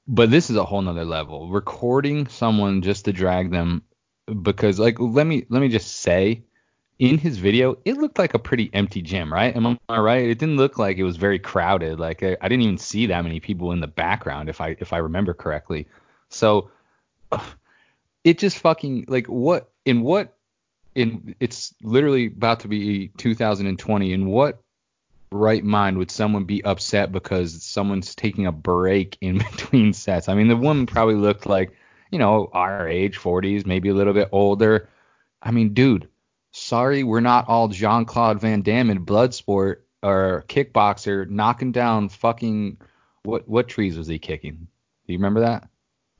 But 0.07 0.31
this 0.31 0.49
is 0.49 0.55
a 0.55 0.65
whole 0.65 0.81
nother 0.81 1.05
level. 1.05 1.49
Recording 1.49 2.27
someone 2.27 2.81
just 2.81 3.05
to 3.05 3.13
drag 3.13 3.51
them 3.51 3.83
because 4.41 4.79
like 4.79 4.99
let 4.99 5.27
me 5.27 5.45
let 5.49 5.61
me 5.61 5.69
just 5.69 5.97
say 5.97 6.43
in 6.97 7.17
his 7.17 7.37
video 7.37 7.77
it 7.85 7.97
looked 7.97 8.19
like 8.19 8.33
a 8.33 8.39
pretty 8.39 8.69
empty 8.73 9.01
gym 9.01 9.33
right 9.33 9.55
am 9.55 9.79
i 9.87 9.99
right 9.99 10.27
it 10.27 10.37
didn't 10.37 10.57
look 10.57 10.77
like 10.77 10.97
it 10.97 11.03
was 11.03 11.17
very 11.17 11.39
crowded 11.39 11.99
like 11.99 12.21
i, 12.21 12.35
I 12.41 12.47
didn't 12.47 12.61
even 12.63 12.77
see 12.77 13.07
that 13.07 13.23
many 13.23 13.39
people 13.39 13.71
in 13.71 13.79
the 13.79 13.87
background 13.87 14.49
if 14.49 14.61
i 14.61 14.75
if 14.79 14.93
i 14.93 14.97
remember 14.97 15.33
correctly 15.33 15.87
so 16.27 16.69
it 18.23 18.37
just 18.37 18.57
fucking 18.59 19.05
like 19.07 19.27
what 19.27 19.71
in 19.85 20.01
what 20.01 20.37
in 20.95 21.35
it's 21.39 21.73
literally 21.81 22.27
about 22.27 22.61
to 22.61 22.67
be 22.67 23.09
2020 23.17 24.13
in 24.13 24.25
what 24.27 24.61
right 25.31 25.63
mind 25.63 25.97
would 25.97 26.09
someone 26.09 26.43
be 26.43 26.63
upset 26.63 27.11
because 27.11 27.63
someone's 27.63 28.15
taking 28.15 28.47
a 28.47 28.51
break 28.51 29.17
in 29.21 29.37
between 29.51 29.93
sets? 29.93 30.29
I 30.29 30.35
mean 30.35 30.47
the 30.47 30.57
woman 30.57 30.85
probably 30.85 31.15
looked 31.15 31.45
like 31.45 31.71
you 32.11 32.19
know 32.19 32.49
our 32.53 32.87
age 32.87 33.17
40s 33.17 33.65
maybe 33.65 33.89
a 33.89 33.93
little 33.93 34.13
bit 34.13 34.29
older. 34.31 34.89
I 35.41 35.51
mean 35.51 35.73
dude 35.73 36.09
sorry 36.51 37.03
we're 37.03 37.19
not 37.19 37.47
all 37.47 37.67
jean-claude 37.67 38.41
van 38.41 38.61
damme 38.61 38.89
in 38.89 39.05
bloodsport 39.05 39.77
or 40.01 40.43
kickboxer 40.47 41.29
knocking 41.29 41.71
down 41.71 42.09
fucking 42.09 42.77
what 43.23 43.47
what 43.47 43.67
trees 43.67 43.97
was 43.97 44.07
he 44.07 44.19
kicking? 44.19 44.67
Do 45.07 45.13
you 45.13 45.19
remember 45.19 45.41
that? 45.41 45.67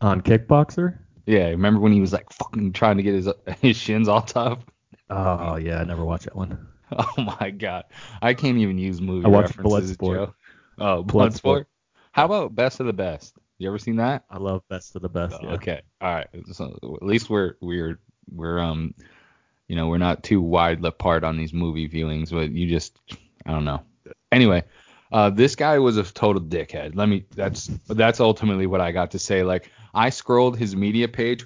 On 0.01 0.21
Kickboxer? 0.21 0.97
Yeah, 1.25 1.47
remember 1.47 1.79
when 1.79 1.91
he 1.91 2.01
was 2.01 2.13
like 2.13 2.31
fucking 2.33 2.73
trying 2.73 2.97
to 2.97 3.03
get 3.03 3.13
his 3.13 3.29
his 3.61 3.77
shins 3.77 4.07
all 4.07 4.21
tough? 4.21 4.59
Oh 5.09 5.55
yeah, 5.55 5.79
I 5.79 5.83
never 5.83 6.03
watched 6.05 6.25
that 6.25 6.35
one. 6.35 6.67
Oh 6.91 7.35
my 7.39 7.51
god, 7.51 7.83
I 8.19 8.33
can't 8.33 8.57
even 8.57 8.79
use 8.79 8.99
movie 8.99 9.23
I 9.23 9.29
watched 9.29 9.55
references. 9.57 9.95
Bloodsport. 9.95 10.33
Oh, 10.79 11.03
Bloodsport. 11.03 11.05
Bloodsport. 11.05 11.65
How 12.13 12.25
about 12.25 12.55
Best 12.55 12.79
of 12.79 12.87
the 12.87 12.93
Best? 12.93 13.37
You 13.59 13.67
ever 13.67 13.77
seen 13.77 13.97
that? 13.97 14.23
I 14.27 14.39
love 14.39 14.63
Best 14.69 14.95
of 14.95 15.03
the 15.03 15.09
Best. 15.09 15.37
Yeah. 15.39 15.51
Okay, 15.51 15.81
all 16.01 16.15
right. 16.15 16.27
So 16.51 16.79
at 16.99 17.03
least 17.03 17.29
we're 17.29 17.57
we're 17.61 17.99
we're 18.31 18.59
um, 18.59 18.95
you 19.67 19.75
know, 19.75 19.87
we're 19.87 19.99
not 19.99 20.23
too 20.23 20.41
wide 20.41 20.83
apart 20.83 21.23
on 21.23 21.37
these 21.37 21.53
movie 21.53 21.87
viewings, 21.87 22.31
but 22.31 22.51
you 22.51 22.67
just 22.67 22.97
I 23.45 23.51
don't 23.51 23.65
know. 23.65 23.83
Anyway, 24.31 24.63
uh, 25.11 25.29
this 25.29 25.55
guy 25.55 25.79
was 25.79 25.97
a 25.97 26.03
total 26.03 26.41
dickhead. 26.41 26.95
Let 26.95 27.09
me. 27.09 27.25
That's 27.35 27.67
that's 27.87 28.19
ultimately 28.19 28.67
what 28.67 28.81
I 28.81 28.91
got 28.91 29.11
to 29.11 29.19
say. 29.19 29.43
Like 29.43 29.71
I 29.93 30.09
scrolled 30.09 30.57
his 30.57 30.75
media 30.75 31.07
page 31.07 31.45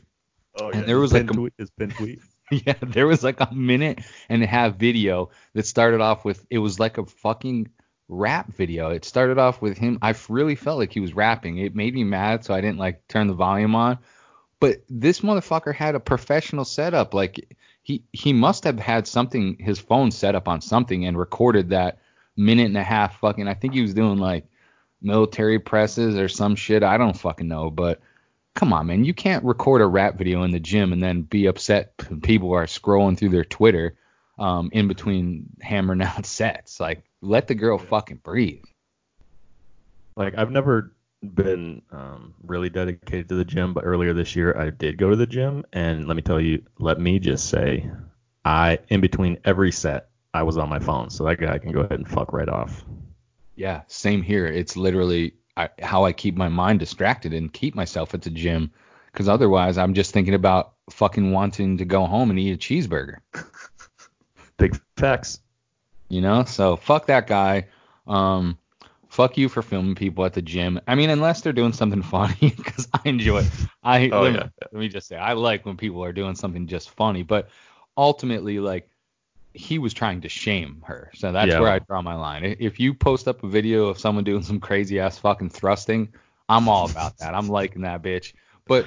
Oh, 0.60 0.70
And 0.70 0.86
there 0.86 1.00
was 1.00 1.14
like 1.14 1.24
a- 1.30 1.34
tweet, 1.34 1.54
his 1.58 1.72
pin 1.72 1.90
tweet. 1.92 2.20
yeah, 2.52 2.76
there 2.82 3.08
was 3.08 3.24
like 3.24 3.40
a 3.40 3.54
minute 3.54 4.02
and 4.30 4.44
a 4.44 4.46
half 4.48 4.76
video 4.76 5.32
that 5.54 5.66
started 5.66 6.02
off 6.02 6.24
with 6.26 6.46
it 6.50 6.60
was 6.60 6.80
like 6.80 6.98
a 6.98 7.06
fucking 7.06 7.70
rap 8.08 8.54
video. 8.54 8.90
It 8.92 9.06
started 9.06 9.40
off 9.40 9.62
with 9.62 9.78
him. 9.78 9.98
I 10.02 10.14
really 10.30 10.56
felt 10.56 10.78
like 10.78 10.92
he 10.92 11.00
was 11.00 11.16
rapping. 11.16 11.58
It 11.58 11.76
made 11.76 11.96
me 11.96 12.04
mad, 12.04 12.46
so 12.46 12.54
I 12.54 12.62
didn't 12.62 12.78
like 12.78 13.08
turn 13.08 13.28
the 13.28 13.34
volume 13.34 13.74
on. 13.76 13.98
But 14.60 14.84
this 14.90 15.22
motherfucker 15.22 15.74
had 15.74 15.96
a 15.96 16.00
professional 16.00 16.66
setup. 16.66 17.14
Like 17.14 17.56
he 17.82 18.04
he 18.12 18.32
must 18.34 18.64
have 18.66 18.78
had 18.78 19.08
something 19.08 19.58
his 19.60 19.80
phone 19.80 20.12
set 20.12 20.36
up 20.36 20.48
on 20.48 20.62
something 20.62 21.06
and 21.06 21.18
recorded 21.18 21.70
that 21.70 21.98
minute 22.36 22.66
and 22.66 22.78
a 22.78 22.84
half 22.84 23.20
fucking. 23.20 23.48
I 23.48 23.54
think 23.54 23.74
he 23.74 23.82
was 23.82 23.94
doing 23.94 24.18
like 24.18 24.46
military 25.02 25.60
presses 25.60 26.18
or 26.18 26.28
some 26.28 26.56
shit. 26.56 26.84
I 26.84 26.98
don't 26.98 27.18
fucking 27.18 27.48
know, 27.48 27.70
but 27.70 28.02
come 28.56 28.74
on, 28.74 28.88
man. 28.88 29.06
You 29.06 29.14
can't 29.14 29.44
record 29.44 29.82
a 29.82 29.88
rap 29.88 30.18
video 30.18 30.44
in 30.44 30.52
the 30.52 30.60
gym 30.60 30.94
and 30.94 31.04
then 31.04 31.22
be 31.22 31.48
upset 31.48 31.94
people 32.22 32.54
are 32.54 32.66
scrolling 32.66 33.18
through 33.18 33.30
their 33.30 33.46
Twitter 33.46 33.96
um, 34.40 34.70
in 34.74 34.88
between 34.88 35.48
hammering 35.62 36.02
out 36.04 36.26
sets. 36.26 36.80
Like, 36.80 37.04
let 37.22 37.48
the 37.48 37.56
girl 37.56 37.78
fucking 37.78 38.18
breathe. 38.18 38.64
Like 40.16 40.38
I've 40.38 40.52
never 40.52 40.94
been 41.24 41.82
um, 41.92 42.36
really 42.44 42.70
dedicated 42.70 43.30
to 43.30 43.36
the 43.36 43.46
gym, 43.46 43.74
but 43.74 43.86
earlier 43.86 44.14
this 44.14 44.36
year 44.36 44.58
I 44.58 44.70
did 44.70 44.98
go 44.98 45.10
to 45.10 45.16
the 45.16 45.26
gym, 45.26 45.64
and 45.74 46.08
let 46.08 46.16
me 46.16 46.22
tell 46.22 46.40
you, 46.40 46.64
let 46.78 47.00
me 47.00 47.20
just 47.20 47.50
say, 47.50 47.90
I 48.46 48.80
in 48.90 49.02
between 49.02 49.40
every 49.46 49.72
set 49.72 50.10
I 50.34 50.44
was 50.44 50.58
on 50.58 50.70
my 50.70 50.80
phone, 50.80 51.10
so 51.10 51.26
that 51.26 51.40
guy 51.40 51.58
can 51.60 51.72
go 51.72 51.82
ahead 51.82 52.00
and 52.00 52.08
fuck 52.08 52.34
right 52.34 52.50
off. 52.50 52.84
Yeah, 53.56 53.82
same 53.88 54.22
here. 54.22 54.48
It's 54.48 54.76
literally 54.76 55.36
I, 55.56 55.70
how 55.82 56.06
I 56.06 56.12
keep 56.14 56.36
my 56.36 56.50
mind 56.50 56.80
distracted 56.80 57.34
and 57.34 57.54
keep 57.54 57.76
myself 57.76 58.14
at 58.14 58.22
the 58.24 58.30
gym. 58.32 58.72
Because 59.12 59.30
otherwise, 59.30 59.78
I'm 59.78 59.94
just 59.94 60.12
thinking 60.12 60.34
about 60.34 60.74
fucking 60.90 61.32
wanting 61.32 61.78
to 61.78 61.86
go 61.86 62.06
home 62.06 62.32
and 62.32 62.40
eat 62.40 62.54
a 62.54 62.58
cheeseburger. 62.58 63.18
Big 64.58 64.80
facts. 64.98 65.40
you 66.10 66.22
know 66.22 66.44
so 66.44 66.76
fuck 66.76 67.08
that 67.08 67.26
guy 67.28 67.68
um 68.08 68.58
fuck 69.14 69.38
you 69.38 69.48
for 69.48 69.62
filming 69.62 69.94
people 69.94 70.26
at 70.26 70.34
the 70.34 70.42
gym. 70.42 70.80
I 70.88 70.96
mean, 70.96 71.12
unless 71.12 71.42
they're 71.42 71.54
doing 71.54 71.72
something 71.74 72.02
funny, 72.16 72.54
because 72.58 72.88
I 72.94 73.02
enjoy. 73.06 73.42
It. 73.42 73.52
I 73.84 74.10
Oh, 74.10 74.22
let, 74.24 74.34
me, 74.34 74.40
yeah. 74.40 74.48
let 74.72 74.80
me 74.80 74.90
just 74.90 75.08
say, 75.08 75.16
I 75.16 75.34
like 75.34 75.66
when 75.68 75.78
people 75.78 76.04
are 76.04 76.12
doing 76.12 76.34
something 76.36 76.66
just 76.66 76.90
funny, 76.90 77.22
but 77.22 77.50
ultimately, 77.96 78.60
like 78.60 78.90
he 79.54 79.78
was 79.80 79.94
trying 79.94 80.22
to 80.22 80.30
shame 80.30 80.84
her. 80.86 81.12
So 81.14 81.32
that's 81.32 81.50
Yeah. 81.50 81.60
where 81.60 81.70
I 81.70 81.80
draw 81.80 82.02
my 82.02 82.16
line. 82.16 82.44
If 82.60 82.80
you 82.80 82.94
post 82.94 83.28
up 83.28 83.44
a 83.44 83.48
video 83.48 83.88
of 83.88 84.00
someone 84.00 84.24
doing 84.24 84.42
some 84.44 84.60
crazy 84.60 85.00
ass 85.00 85.18
fucking 85.20 85.50
thrusting, 85.50 86.10
I'm 86.50 86.68
all 86.68 86.90
about 86.90 87.18
that. 87.20 87.36
I'm 87.36 87.48
liking 87.50 87.84
that 87.84 88.02
bitch. 88.02 88.34
But 88.66 88.86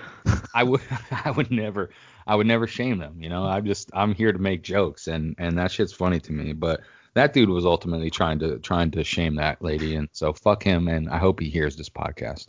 I 0.54 0.64
would 0.64 0.80
I 1.24 1.30
would 1.30 1.50
never 1.50 1.90
I 2.26 2.34
would 2.34 2.46
never 2.46 2.66
shame 2.66 2.98
them, 2.98 3.22
you 3.22 3.28
know. 3.28 3.44
I'm 3.44 3.64
just 3.64 3.90
I'm 3.94 4.14
here 4.14 4.32
to 4.32 4.38
make 4.38 4.62
jokes 4.62 5.06
and 5.06 5.34
and 5.38 5.56
that 5.58 5.70
shit's 5.70 5.92
funny 5.92 6.18
to 6.20 6.32
me, 6.32 6.52
but 6.52 6.80
that 7.14 7.32
dude 7.32 7.48
was 7.48 7.64
ultimately 7.64 8.10
trying 8.10 8.38
to 8.40 8.58
trying 8.58 8.90
to 8.92 9.04
shame 9.04 9.36
that 9.36 9.62
lady 9.62 9.94
and 9.94 10.08
so 10.12 10.32
fuck 10.32 10.62
him 10.62 10.88
and 10.88 11.08
I 11.08 11.18
hope 11.18 11.40
he 11.40 11.48
hears 11.48 11.76
this 11.76 11.88
podcast. 11.88 12.48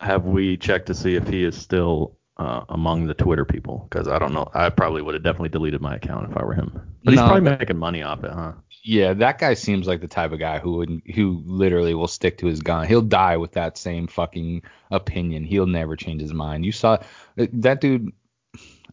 Have 0.00 0.26
we 0.26 0.56
checked 0.56 0.86
to 0.88 0.94
see 0.94 1.16
if 1.16 1.26
he 1.28 1.44
is 1.44 1.56
still 1.56 2.17
uh, 2.38 2.64
among 2.68 3.06
the 3.06 3.14
Twitter 3.14 3.44
people? 3.44 3.86
Because 3.88 4.08
I 4.08 4.18
don't 4.18 4.32
know. 4.32 4.50
I 4.54 4.70
probably 4.70 5.02
would 5.02 5.14
have 5.14 5.22
definitely 5.22 5.48
deleted 5.48 5.80
my 5.80 5.96
account 5.96 6.30
if 6.30 6.36
I 6.36 6.44
were 6.44 6.54
him. 6.54 6.70
But 7.04 7.12
he's 7.12 7.20
probably 7.20 7.40
making 7.40 7.78
money 7.78 8.02
off 8.02 8.24
it, 8.24 8.30
huh? 8.30 8.52
Yeah, 8.84 9.12
that 9.14 9.38
guy 9.38 9.54
seems 9.54 9.86
like 9.86 10.00
the 10.00 10.08
type 10.08 10.32
of 10.32 10.38
guy 10.38 10.58
who 10.58 10.76
would 10.76 11.02
who 11.14 11.42
literally 11.44 11.94
will 11.94 12.08
stick 12.08 12.38
to 12.38 12.46
his 12.46 12.60
gun. 12.60 12.86
He'll 12.86 13.02
die 13.02 13.36
with 13.36 13.52
that 13.52 13.76
same 13.76 14.06
fucking 14.06 14.62
opinion. 14.90 15.44
He'll 15.44 15.66
never 15.66 15.96
change 15.96 16.22
his 16.22 16.32
mind. 16.32 16.64
You 16.64 16.72
saw 16.72 16.98
that 17.36 17.80
dude. 17.80 18.12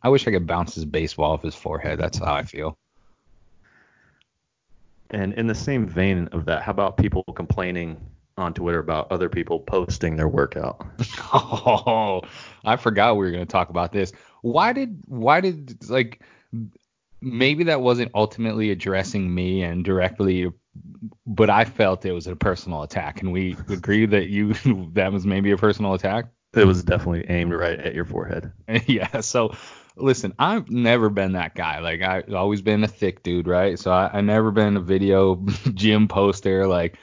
I 0.01 0.10
wish 0.10 0.27
I 0.27 0.31
could 0.31 0.47
bounce 0.47 0.75
his 0.75 0.86
baseball 0.86 1.31
off 1.31 1.43
his 1.43 1.55
forehead. 1.55 1.99
That's 1.99 2.17
how 2.17 2.34
I 2.34 2.43
feel. 2.43 2.77
And 5.12 5.34
in 5.34 5.47
the 5.47 5.55
same 5.55 5.88
vein 5.88 6.29
of 6.31 6.45
that, 6.45 6.63
how 6.63 6.71
about 6.71 6.97
people 6.97 7.23
complaining 7.36 7.97
on 8.37 8.53
Twitter 8.53 8.79
about 8.79 9.11
other 9.11 9.29
people 9.29 9.59
posting 9.59 10.15
their 10.17 10.27
workout? 10.27 10.85
Oh, 11.37 12.21
I 12.63 12.77
forgot 12.77 13.17
we 13.17 13.25
were 13.25 13.31
going 13.31 13.45
to 13.45 13.51
talk 13.51 13.69
about 13.69 13.91
this. 13.91 14.13
Why 14.41 14.71
did 14.73 15.03
why 15.07 15.41
did 15.41 15.89
like 15.89 16.21
maybe 17.19 17.65
that 17.65 17.81
wasn't 17.81 18.11
ultimately 18.13 18.71
addressing 18.71 19.33
me 19.33 19.63
and 19.63 19.83
directly 19.83 20.51
but 21.25 21.49
I 21.49 21.65
felt 21.65 22.05
it 22.05 22.11
was 22.11 22.27
a 22.27 22.35
personal 22.35 22.83
attack. 22.83 23.21
and 23.21 23.31
we 23.31 23.57
agree 23.69 24.05
that 24.05 24.27
you 24.29 24.53
that 24.93 25.11
was 25.11 25.25
maybe 25.25 25.51
a 25.51 25.57
personal 25.57 25.93
attack? 25.93 26.25
It 26.53 26.65
was 26.65 26.83
definitely 26.83 27.25
aimed 27.27 27.53
right 27.53 27.77
at 27.77 27.93
your 27.93 28.05
forehead. 28.05 28.51
yeah. 28.87 29.19
So 29.19 29.53
listen, 29.97 30.33
I've 30.39 30.69
never 30.69 31.09
been 31.09 31.33
that 31.33 31.55
guy. 31.55 31.79
Like 31.79 32.01
I've 32.01 32.33
always 32.33 32.61
been 32.61 32.83
a 32.83 32.87
thick 32.87 33.23
dude, 33.23 33.47
right? 33.47 33.77
So 33.77 33.91
I, 33.91 34.09
I 34.17 34.21
never 34.21 34.51
been 34.51 34.77
a 34.77 34.81
video 34.81 35.35
gym 35.73 36.07
poster. 36.07 36.67
Like 36.67 36.97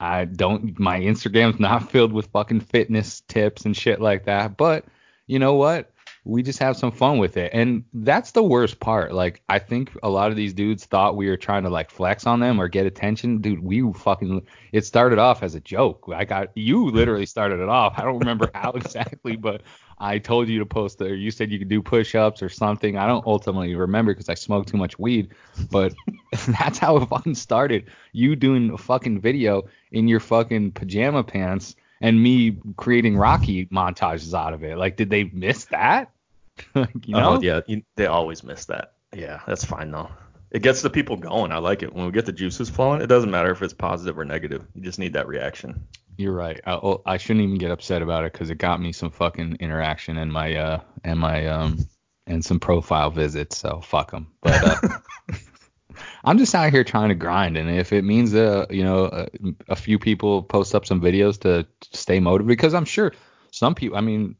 I 0.00 0.24
don't. 0.24 0.78
My 0.78 1.00
Instagram's 1.00 1.60
not 1.60 1.90
filled 1.90 2.12
with 2.12 2.26
fucking 2.26 2.60
fitness 2.60 3.20
tips 3.22 3.64
and 3.64 3.76
shit 3.76 4.00
like 4.00 4.24
that. 4.26 4.56
But 4.56 4.84
you 5.26 5.38
know 5.38 5.54
what? 5.54 5.92
We 6.24 6.42
just 6.42 6.58
have 6.58 6.76
some 6.76 6.92
fun 6.92 7.18
with 7.18 7.36
it, 7.38 7.52
and 7.54 7.84
that's 7.94 8.32
the 8.32 8.42
worst 8.42 8.80
part. 8.80 9.12
Like 9.12 9.42
I 9.48 9.58
think 9.58 9.90
a 10.02 10.10
lot 10.10 10.30
of 10.30 10.36
these 10.36 10.52
dudes 10.52 10.84
thought 10.84 11.16
we 11.16 11.28
were 11.28 11.36
trying 11.38 11.62
to 11.62 11.70
like 11.70 11.90
flex 11.90 12.26
on 12.26 12.40
them 12.40 12.60
or 12.60 12.68
get 12.68 12.86
attention. 12.86 13.40
Dude, 13.40 13.62
we 13.62 13.92
fucking. 13.94 14.46
It 14.72 14.84
started 14.84 15.18
off 15.18 15.42
as 15.42 15.54
a 15.54 15.60
joke. 15.60 16.04
I 16.14 16.24
got 16.24 16.50
you 16.54 16.90
literally 16.90 17.26
started 17.26 17.60
it 17.60 17.68
off. 17.68 17.98
I 17.98 18.02
don't 18.02 18.18
remember 18.18 18.50
how 18.52 18.70
exactly, 18.74 19.36
but 19.36 19.62
I 20.00 20.18
told 20.18 20.48
you 20.48 20.60
to 20.60 20.66
post 20.66 21.00
or 21.00 21.14
you 21.14 21.30
said 21.30 21.50
you 21.50 21.58
could 21.58 21.68
do 21.68 21.82
push-ups 21.82 22.42
or 22.42 22.48
something. 22.48 22.96
I 22.96 23.06
don't 23.06 23.26
ultimately 23.26 23.74
remember 23.74 24.14
because 24.14 24.28
I 24.28 24.34
smoked 24.34 24.68
too 24.68 24.76
much 24.76 24.98
weed, 24.98 25.30
but 25.70 25.92
that's 26.46 26.78
how 26.78 26.96
it 26.98 27.08
fucking 27.08 27.34
started. 27.34 27.86
You 28.12 28.36
doing 28.36 28.70
a 28.70 28.78
fucking 28.78 29.20
video 29.20 29.64
in 29.90 30.06
your 30.06 30.20
fucking 30.20 30.72
pajama 30.72 31.24
pants 31.24 31.74
and 32.00 32.22
me 32.22 32.58
creating 32.76 33.16
Rocky 33.16 33.66
montages 33.66 34.38
out 34.38 34.54
of 34.54 34.62
it. 34.62 34.78
Like, 34.78 34.96
did 34.96 35.10
they 35.10 35.24
miss 35.24 35.64
that? 35.66 36.12
like, 36.74 37.06
you 37.06 37.16
oh, 37.16 37.20
know? 37.20 37.36
Oh 37.36 37.40
yeah, 37.40 37.60
you, 37.66 37.82
they 37.96 38.06
always 38.06 38.44
miss 38.44 38.66
that. 38.66 38.92
Yeah, 39.14 39.40
that's 39.46 39.64
fine 39.64 39.90
though. 39.90 40.10
It 40.50 40.62
gets 40.62 40.80
the 40.80 40.90
people 40.90 41.16
going. 41.16 41.52
I 41.52 41.58
like 41.58 41.82
it 41.82 41.92
when 41.92 42.06
we 42.06 42.12
get 42.12 42.24
the 42.24 42.32
juices 42.32 42.70
flowing. 42.70 43.02
It 43.02 43.06
doesn't 43.06 43.30
matter 43.30 43.50
if 43.50 43.60
it's 43.62 43.74
positive 43.74 44.18
or 44.18 44.24
negative. 44.24 44.64
You 44.74 44.82
just 44.82 44.98
need 44.98 45.12
that 45.12 45.28
reaction. 45.28 45.86
You're 46.18 46.34
right. 46.34 46.60
I, 46.66 46.72
oh, 46.72 47.00
I 47.06 47.16
shouldn't 47.16 47.44
even 47.44 47.58
get 47.58 47.70
upset 47.70 48.02
about 48.02 48.24
it 48.24 48.32
because 48.32 48.50
it 48.50 48.58
got 48.58 48.82
me 48.82 48.90
some 48.90 49.12
fucking 49.12 49.58
interaction 49.60 50.18
and 50.18 50.32
my 50.32 50.56
uh 50.56 50.80
and 51.04 51.18
my 51.20 51.46
um 51.46 51.78
and 52.26 52.44
some 52.44 52.58
profile 52.58 53.10
visits. 53.10 53.56
So 53.56 53.80
fuck 53.80 54.10
them. 54.10 54.32
But 54.42 54.64
uh, 54.64 54.88
I'm 56.24 56.36
just 56.38 56.56
out 56.56 56.72
here 56.72 56.82
trying 56.82 57.10
to 57.10 57.14
grind, 57.14 57.56
and 57.56 57.70
if 57.70 57.92
it 57.92 58.02
means 58.02 58.34
uh 58.34 58.66
you 58.68 58.82
know 58.82 59.04
a, 59.04 59.28
a 59.68 59.76
few 59.76 60.00
people 60.00 60.42
post 60.42 60.74
up 60.74 60.84
some 60.84 61.00
videos 61.00 61.40
to 61.42 61.68
stay 61.92 62.18
motivated, 62.18 62.48
because 62.48 62.74
I'm 62.74 62.84
sure 62.84 63.12
some 63.52 63.76
people. 63.76 63.96
I 63.96 64.00
mean, 64.00 64.34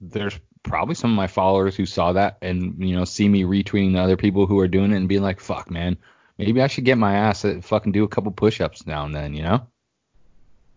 there's 0.00 0.40
probably 0.62 0.94
some 0.94 1.10
of 1.10 1.16
my 1.16 1.26
followers 1.26 1.76
who 1.76 1.84
saw 1.84 2.14
that 2.14 2.38
and 2.40 2.76
you 2.78 2.96
know 2.96 3.04
see 3.04 3.28
me 3.28 3.42
retweeting 3.42 3.92
the 3.92 4.00
other 4.00 4.16
people 4.16 4.46
who 4.46 4.58
are 4.58 4.68
doing 4.68 4.92
it 4.92 4.96
and 4.96 5.08
being 5.08 5.22
like, 5.22 5.40
fuck 5.40 5.70
man, 5.70 5.98
maybe 6.38 6.62
I 6.62 6.66
should 6.66 6.86
get 6.86 6.96
my 6.96 7.14
ass 7.14 7.42
to 7.42 7.60
fucking 7.60 7.92
do 7.92 8.04
a 8.04 8.08
couple 8.08 8.32
push-ups 8.32 8.86
now 8.86 9.04
and 9.04 9.14
then, 9.14 9.34
you 9.34 9.42
know. 9.42 9.66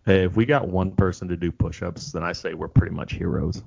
Hey, 0.05 0.25
if 0.25 0.35
we 0.35 0.45
got 0.45 0.67
one 0.67 0.91
person 0.91 1.29
to 1.29 1.37
do 1.37 1.51
push-ups, 1.51 2.11
then 2.11 2.23
I 2.23 2.33
say 2.33 2.53
we're 2.53 2.67
pretty 2.67 2.93
much 2.93 3.13
heroes. 3.13 3.63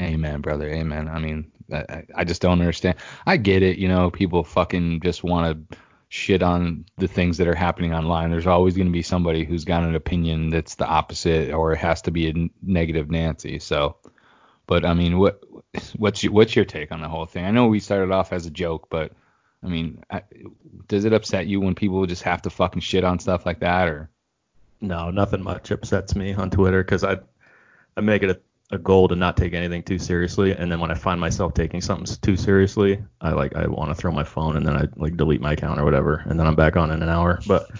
Amen, 0.00 0.40
brother. 0.40 0.68
Amen. 0.68 1.08
I 1.08 1.18
mean, 1.18 1.52
I, 1.72 2.04
I- 2.14 2.24
just 2.24 2.42
don't 2.42 2.60
understand. 2.60 2.96
I 3.24 3.36
get 3.36 3.62
it. 3.62 3.78
You 3.78 3.88
know, 3.88 4.10
people 4.10 4.42
fucking 4.44 5.00
just 5.00 5.22
want 5.22 5.70
to 5.70 5.78
shit 6.08 6.42
on 6.42 6.84
the 6.98 7.08
things 7.08 7.38
that 7.38 7.48
are 7.48 7.54
happening 7.54 7.94
online. 7.94 8.30
There's 8.30 8.46
always 8.46 8.76
going 8.76 8.88
to 8.88 8.92
be 8.92 9.02
somebody 9.02 9.44
who's 9.44 9.64
got 9.64 9.84
an 9.84 9.94
opinion 9.94 10.50
that's 10.50 10.74
the 10.74 10.86
opposite, 10.86 11.52
or 11.52 11.72
it 11.72 11.78
has 11.78 12.02
to 12.02 12.10
be 12.10 12.28
a 12.28 12.48
negative 12.62 13.10
Nancy. 13.10 13.58
So, 13.58 13.96
but 14.66 14.84
I 14.84 14.94
mean, 14.94 15.18
what 15.18 15.42
what's 15.96 16.22
your, 16.22 16.32
what's 16.32 16.54
your 16.56 16.64
take 16.64 16.92
on 16.92 17.00
the 17.00 17.08
whole 17.08 17.26
thing? 17.26 17.44
I 17.44 17.50
know 17.52 17.68
we 17.68 17.80
started 17.80 18.12
off 18.12 18.32
as 18.32 18.46
a 18.46 18.50
joke, 18.50 18.88
but 18.90 19.12
I 19.62 19.68
mean, 19.68 20.02
I, 20.10 20.22
does 20.88 21.04
it 21.04 21.12
upset 21.12 21.46
you 21.46 21.60
when 21.60 21.74
people 21.74 22.04
just 22.06 22.22
have 22.24 22.42
to 22.42 22.50
fucking 22.50 22.82
shit 22.82 23.04
on 23.04 23.18
stuff 23.18 23.46
like 23.46 23.60
that, 23.60 23.88
or? 23.88 24.10
No, 24.80 25.10
nothing 25.10 25.42
much 25.42 25.70
upsets 25.70 26.14
me 26.14 26.34
on 26.34 26.50
Twitter 26.50 26.82
because 26.82 27.04
I 27.04 27.18
I 27.96 28.00
make 28.02 28.22
it 28.22 28.30
a, 28.30 28.74
a 28.74 28.78
goal 28.78 29.08
to 29.08 29.16
not 29.16 29.36
take 29.36 29.54
anything 29.54 29.82
too 29.82 29.98
seriously, 29.98 30.52
and 30.52 30.70
then 30.70 30.80
when 30.80 30.90
I 30.90 30.94
find 30.94 31.20
myself 31.20 31.54
taking 31.54 31.80
something 31.80 32.14
too 32.20 32.36
seriously, 32.36 33.02
I 33.20 33.30
like 33.32 33.56
I 33.56 33.66
want 33.66 33.90
to 33.90 33.94
throw 33.94 34.12
my 34.12 34.24
phone 34.24 34.56
and 34.56 34.66
then 34.66 34.76
I 34.76 34.86
like 34.96 35.16
delete 35.16 35.40
my 35.40 35.52
account 35.52 35.80
or 35.80 35.84
whatever, 35.84 36.22
and 36.26 36.38
then 36.38 36.46
I'm 36.46 36.56
back 36.56 36.76
on 36.76 36.90
in 36.90 37.02
an 37.02 37.08
hour. 37.08 37.40
But 37.46 37.70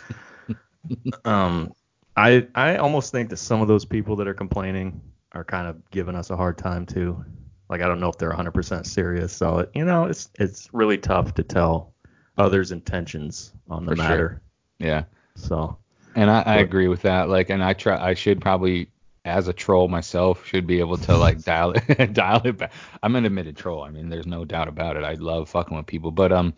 um, 1.25 1.73
I 2.17 2.47
I 2.55 2.77
almost 2.77 3.13
think 3.13 3.31
that 3.31 3.37
some 3.37 3.61
of 3.61 3.69
those 3.69 3.85
people 3.85 4.17
that 4.17 4.29
are 4.29 4.35
complaining 4.35 5.01
are 5.33 5.45
kind 5.45 5.67
of 5.69 5.91
giving 5.91 6.15
us 6.15 6.31
a 6.31 6.37
hard 6.37 6.57
time 6.57 6.87
too. 6.87 7.23
Like 7.69 7.83
I 7.83 7.89
don't 7.89 8.01
know 8.01 8.09
if 8.09 8.17
they're 8.17 8.33
100% 8.33 8.87
serious, 8.87 9.33
so 9.33 9.59
it, 9.59 9.71
you 9.75 9.85
know 9.85 10.05
it's 10.05 10.31
it's 10.39 10.73
really 10.73 10.99
tough 10.99 11.35
to 11.35 11.43
tell 11.43 11.93
others' 12.39 12.73
intentions 12.73 13.53
on 13.69 13.85
the 13.85 13.93
For 13.93 13.97
sure. 13.97 14.09
matter. 14.09 14.43
Yeah. 14.79 15.05
So 15.35 15.77
And 16.16 16.31
I, 16.31 16.42
I 16.42 16.57
agree 16.57 16.88
with 16.88 17.02
that. 17.02 17.29
Like, 17.29 17.50
and 17.50 17.62
I 17.62 17.74
try, 17.74 18.02
I 18.02 18.14
should 18.14 18.40
probably, 18.40 18.88
as 19.26 19.48
a 19.48 19.52
troll 19.52 19.87
myself, 19.87 20.46
should 20.46 20.66
be 20.66 20.79
able 20.81 20.96
to 20.96 21.16
like 21.16 21.42
dial 21.42 21.72
it, 21.72 22.12
dial 22.14 22.40
it 22.44 22.57
back. 22.57 22.72
I'm 23.02 23.14
an 23.16 23.26
admitted 23.26 23.57
troll. 23.57 23.83
I 23.83 23.90
mean, 23.90 24.09
there's 24.09 24.26
no 24.26 24.44
doubt 24.46 24.66
about 24.66 24.96
it. 24.96 25.05
I 25.05 25.12
love 25.14 25.50
fucking 25.50 25.76
with 25.76 25.87
people, 25.87 26.11
but 26.11 26.33
um, 26.33 26.55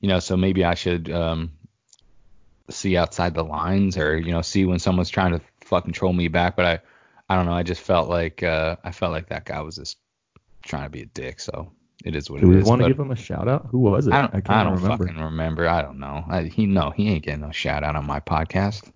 you 0.00 0.08
know, 0.08 0.18
so 0.18 0.36
maybe 0.36 0.64
I 0.64 0.74
should 0.74 1.10
um 1.10 1.52
see 2.70 2.96
outside 2.96 3.34
the 3.34 3.44
lines 3.44 3.96
or 3.96 4.18
you 4.18 4.32
know 4.32 4.42
see 4.42 4.64
when 4.64 4.78
someone's 4.78 5.10
trying 5.10 5.32
to 5.32 5.40
fucking 5.60 5.92
troll 5.92 6.12
me 6.12 6.28
back. 6.28 6.56
But 6.56 6.64
I, 6.64 6.80
I 7.28 7.36
don't 7.36 7.46
know. 7.46 7.52
I 7.52 7.62
just 7.62 7.82
felt 7.82 8.08
like 8.08 8.42
uh, 8.42 8.76
I 8.82 8.92
felt 8.92 9.12
like 9.12 9.28
that 9.28 9.44
guy 9.44 9.60
was 9.60 9.76
just 9.76 9.98
trying 10.62 10.84
to 10.84 10.90
be 10.90 11.02
a 11.02 11.06
dick. 11.06 11.40
So 11.40 11.70
it 12.06 12.14
is 12.16 12.30
what 12.30 12.40
do 12.40 12.46
it 12.46 12.54
we 12.54 12.60
is. 12.60 12.64
want 12.66 12.80
to 12.82 12.88
give 12.88 12.98
him 12.98 13.10
a 13.10 13.16
shout 13.16 13.48
out? 13.48 13.66
Who 13.70 13.80
was 13.80 14.06
it? 14.06 14.12
I 14.12 14.22
don't, 14.22 14.34
I, 14.34 14.40
can't 14.40 14.68
don't 14.68 14.82
remember. 14.82 15.06
fucking 15.06 15.20
remember. 15.22 15.68
I 15.68 15.82
don't 15.82 15.98
know. 15.98 16.24
I, 16.28 16.44
he 16.44 16.66
no, 16.66 16.90
he 16.90 17.08
ain't 17.10 17.24
getting 17.24 17.40
no 17.40 17.50
shout 17.50 17.82
out 17.82 17.96
on 17.96 18.06
my 18.06 18.20
podcast. 18.20 18.86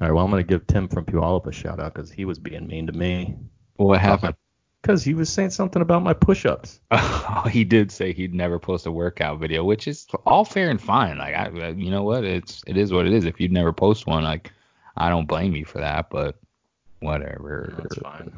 All 0.00 0.06
right, 0.06 0.12
well, 0.12 0.24
I'm 0.24 0.30
going 0.30 0.42
to 0.42 0.48
give 0.48 0.66
Tim 0.66 0.88
from 0.88 1.04
Puyallup 1.04 1.46
a 1.46 1.52
shout 1.52 1.80
out 1.80 1.92
because 1.94 2.10
he 2.10 2.24
was 2.24 2.38
being 2.38 2.66
mean 2.66 2.86
to 2.86 2.92
me. 2.92 3.36
What 3.76 4.00
happened? 4.00 4.34
Because 4.80 5.02
he 5.02 5.12
was 5.12 5.28
saying 5.28 5.50
something 5.50 5.82
about 5.82 6.02
my 6.04 6.12
push 6.12 6.46
ups. 6.46 6.80
Oh, 7.30 7.42
he 7.48 7.62
did 7.62 7.92
say 7.92 8.12
he'd 8.14 8.32
never 8.32 8.58
post 8.58 8.86
a 8.86 8.90
workout 8.90 9.38
video, 9.38 9.62
which 9.62 9.86
is 9.86 10.06
all 10.24 10.44
fair 10.46 10.70
and 10.70 10.80
fine. 10.80 11.18
Like, 11.18 11.34
I, 11.34 11.68
you 11.76 11.90
know 11.90 12.02
what? 12.04 12.24
It's 12.24 12.62
it 12.66 12.76
is 12.78 12.90
what 12.92 13.06
it 13.06 13.12
is. 13.12 13.26
If 13.26 13.38
you'd 13.38 13.52
never 13.52 13.72
post 13.72 14.06
one, 14.06 14.24
like, 14.24 14.50
I 14.96 15.10
don't 15.10 15.26
blame 15.28 15.54
you 15.54 15.64
for 15.66 15.78
that. 15.78 16.08
But 16.10 16.36
whatever. 17.00 17.74
That's 17.76 17.96
fine. 17.98 18.32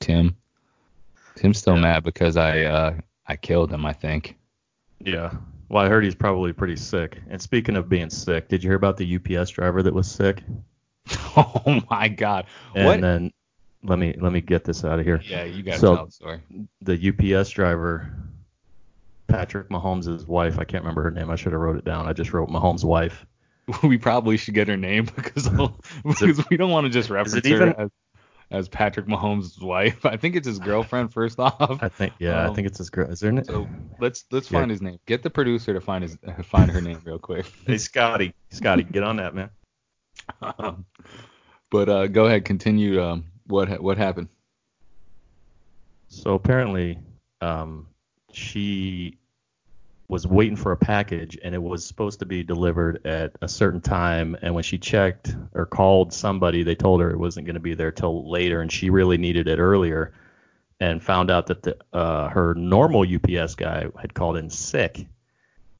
Tim. 0.00 0.36
Tim's 1.36 1.58
still 1.58 1.76
Yeah. 1.76 1.80
mad 1.80 2.04
because 2.04 2.36
I 2.36 2.62
uh 2.64 2.94
I 3.26 3.36
killed 3.36 3.72
him. 3.72 3.84
I 3.86 3.92
think. 3.92 4.36
Yeah. 5.00 5.32
Well, 5.68 5.84
I 5.84 5.88
heard 5.88 6.04
he's 6.04 6.14
probably 6.14 6.52
pretty 6.52 6.76
sick. 6.76 7.18
And 7.30 7.40
speaking 7.40 7.76
of 7.76 7.88
being 7.88 8.10
sick, 8.10 8.48
did 8.48 8.62
you 8.62 8.68
hear 8.70 8.76
about 8.76 8.96
the 8.98 9.16
UPS 9.16 9.50
driver 9.50 9.82
that 9.82 9.94
was 9.94 10.10
sick? 10.10 10.42
oh 11.36 11.80
my 11.90 12.08
God. 12.08 12.46
And 12.74 12.86
what? 12.86 13.00
then 13.00 13.32
let 13.82 13.98
me 13.98 14.14
let 14.20 14.32
me 14.32 14.40
get 14.40 14.64
this 14.64 14.84
out 14.84 14.98
of 14.98 15.04
here. 15.04 15.20
yeah, 15.24 15.44
you 15.44 15.62
got 15.62 15.80
So- 15.80 15.96
tell 15.96 16.06
the 16.06 16.12
story. 16.12 16.40
The 16.82 17.34
UPS 17.38 17.50
driver, 17.50 18.12
Patrick 19.28 19.68
Mahomes' 19.70 20.26
wife, 20.26 20.58
I 20.58 20.64
can't 20.64 20.84
remember 20.84 21.02
her 21.02 21.10
name. 21.10 21.30
I 21.30 21.36
should 21.36 21.52
have 21.52 21.60
wrote 21.60 21.76
it 21.76 21.84
down. 21.84 22.06
I 22.06 22.12
just 22.12 22.32
wrote 22.32 22.48
Mahomes' 22.48 22.84
wife. 22.84 23.24
we 23.82 23.96
probably 23.96 24.36
should 24.36 24.54
get 24.54 24.68
her 24.68 24.76
name 24.76 25.04
because 25.16 25.48
because 26.04 26.48
we 26.50 26.56
don't 26.56 26.70
want 26.70 26.84
to 26.84 26.90
just 26.90 27.10
reference 27.10 27.46
even- 27.46 27.68
her 27.68 27.80
as, 27.80 27.90
as 28.52 28.68
Patrick 28.68 29.06
Mahomes' 29.06 29.60
wife. 29.60 30.04
I 30.06 30.16
think 30.16 30.36
it's 30.36 30.46
his 30.46 30.58
girlfriend 30.58 31.12
first 31.12 31.38
off. 31.38 31.82
I 31.82 31.88
think 31.88 32.12
yeah, 32.18 32.44
I 32.44 32.48
Um, 32.48 32.54
think 32.54 32.66
it's 32.66 32.78
his 32.78 32.90
girl. 32.90 33.10
Is 33.10 33.20
there 33.20 33.30
an, 33.30 33.44
So 33.44 33.68
let's 33.98 34.24
let's 34.30 34.48
Yeah. 34.48 34.58
find 34.60 34.70
his 34.70 34.82
name. 34.82 34.98
Get 35.06 35.22
the 35.22 35.30
producer 35.30 35.72
to 35.72 35.80
find 35.80 36.02
his 36.02 36.16
find 36.44 36.70
her 36.70 36.80
name 36.80 37.00
real 37.04 37.18
quick. 37.18 37.46
Hey 37.66 37.78
Scotty, 37.78 38.34
Scotty, 38.50 38.82
get 38.84 39.02
on 39.02 39.16
that 39.16 39.34
man. 39.34 39.50
Um, 40.58 40.84
but 41.70 41.88
uh, 41.88 42.06
go 42.06 42.26
ahead, 42.26 42.44
continue. 42.44 43.02
Um, 43.02 43.24
what 43.46 43.80
what 43.82 43.98
happened? 43.98 44.28
So 46.08 46.34
apparently, 46.34 46.98
um, 47.40 47.88
she 48.32 49.18
was 50.12 50.26
waiting 50.26 50.56
for 50.56 50.72
a 50.72 50.76
package 50.76 51.38
and 51.42 51.54
it 51.54 51.62
was 51.62 51.86
supposed 51.86 52.18
to 52.18 52.26
be 52.26 52.42
delivered 52.42 53.04
at 53.06 53.32
a 53.40 53.48
certain 53.48 53.80
time. 53.80 54.36
And 54.42 54.54
when 54.54 54.62
she 54.62 54.76
checked 54.76 55.34
or 55.54 55.64
called 55.64 56.12
somebody, 56.12 56.62
they 56.62 56.74
told 56.74 57.00
her 57.00 57.10
it 57.10 57.18
wasn't 57.18 57.46
going 57.46 57.54
to 57.54 57.60
be 57.60 57.72
there 57.72 57.90
till 57.90 58.30
later, 58.30 58.60
and 58.60 58.70
she 58.70 58.90
really 58.90 59.16
needed 59.16 59.48
it 59.48 59.58
earlier. 59.58 60.12
And 60.80 61.02
found 61.02 61.30
out 61.30 61.46
that 61.46 61.62
the, 61.62 61.78
uh, 61.94 62.28
her 62.28 62.52
normal 62.54 63.06
UPS 63.08 63.54
guy 63.54 63.86
had 63.98 64.12
called 64.12 64.36
in 64.36 64.50
sick, 64.50 65.06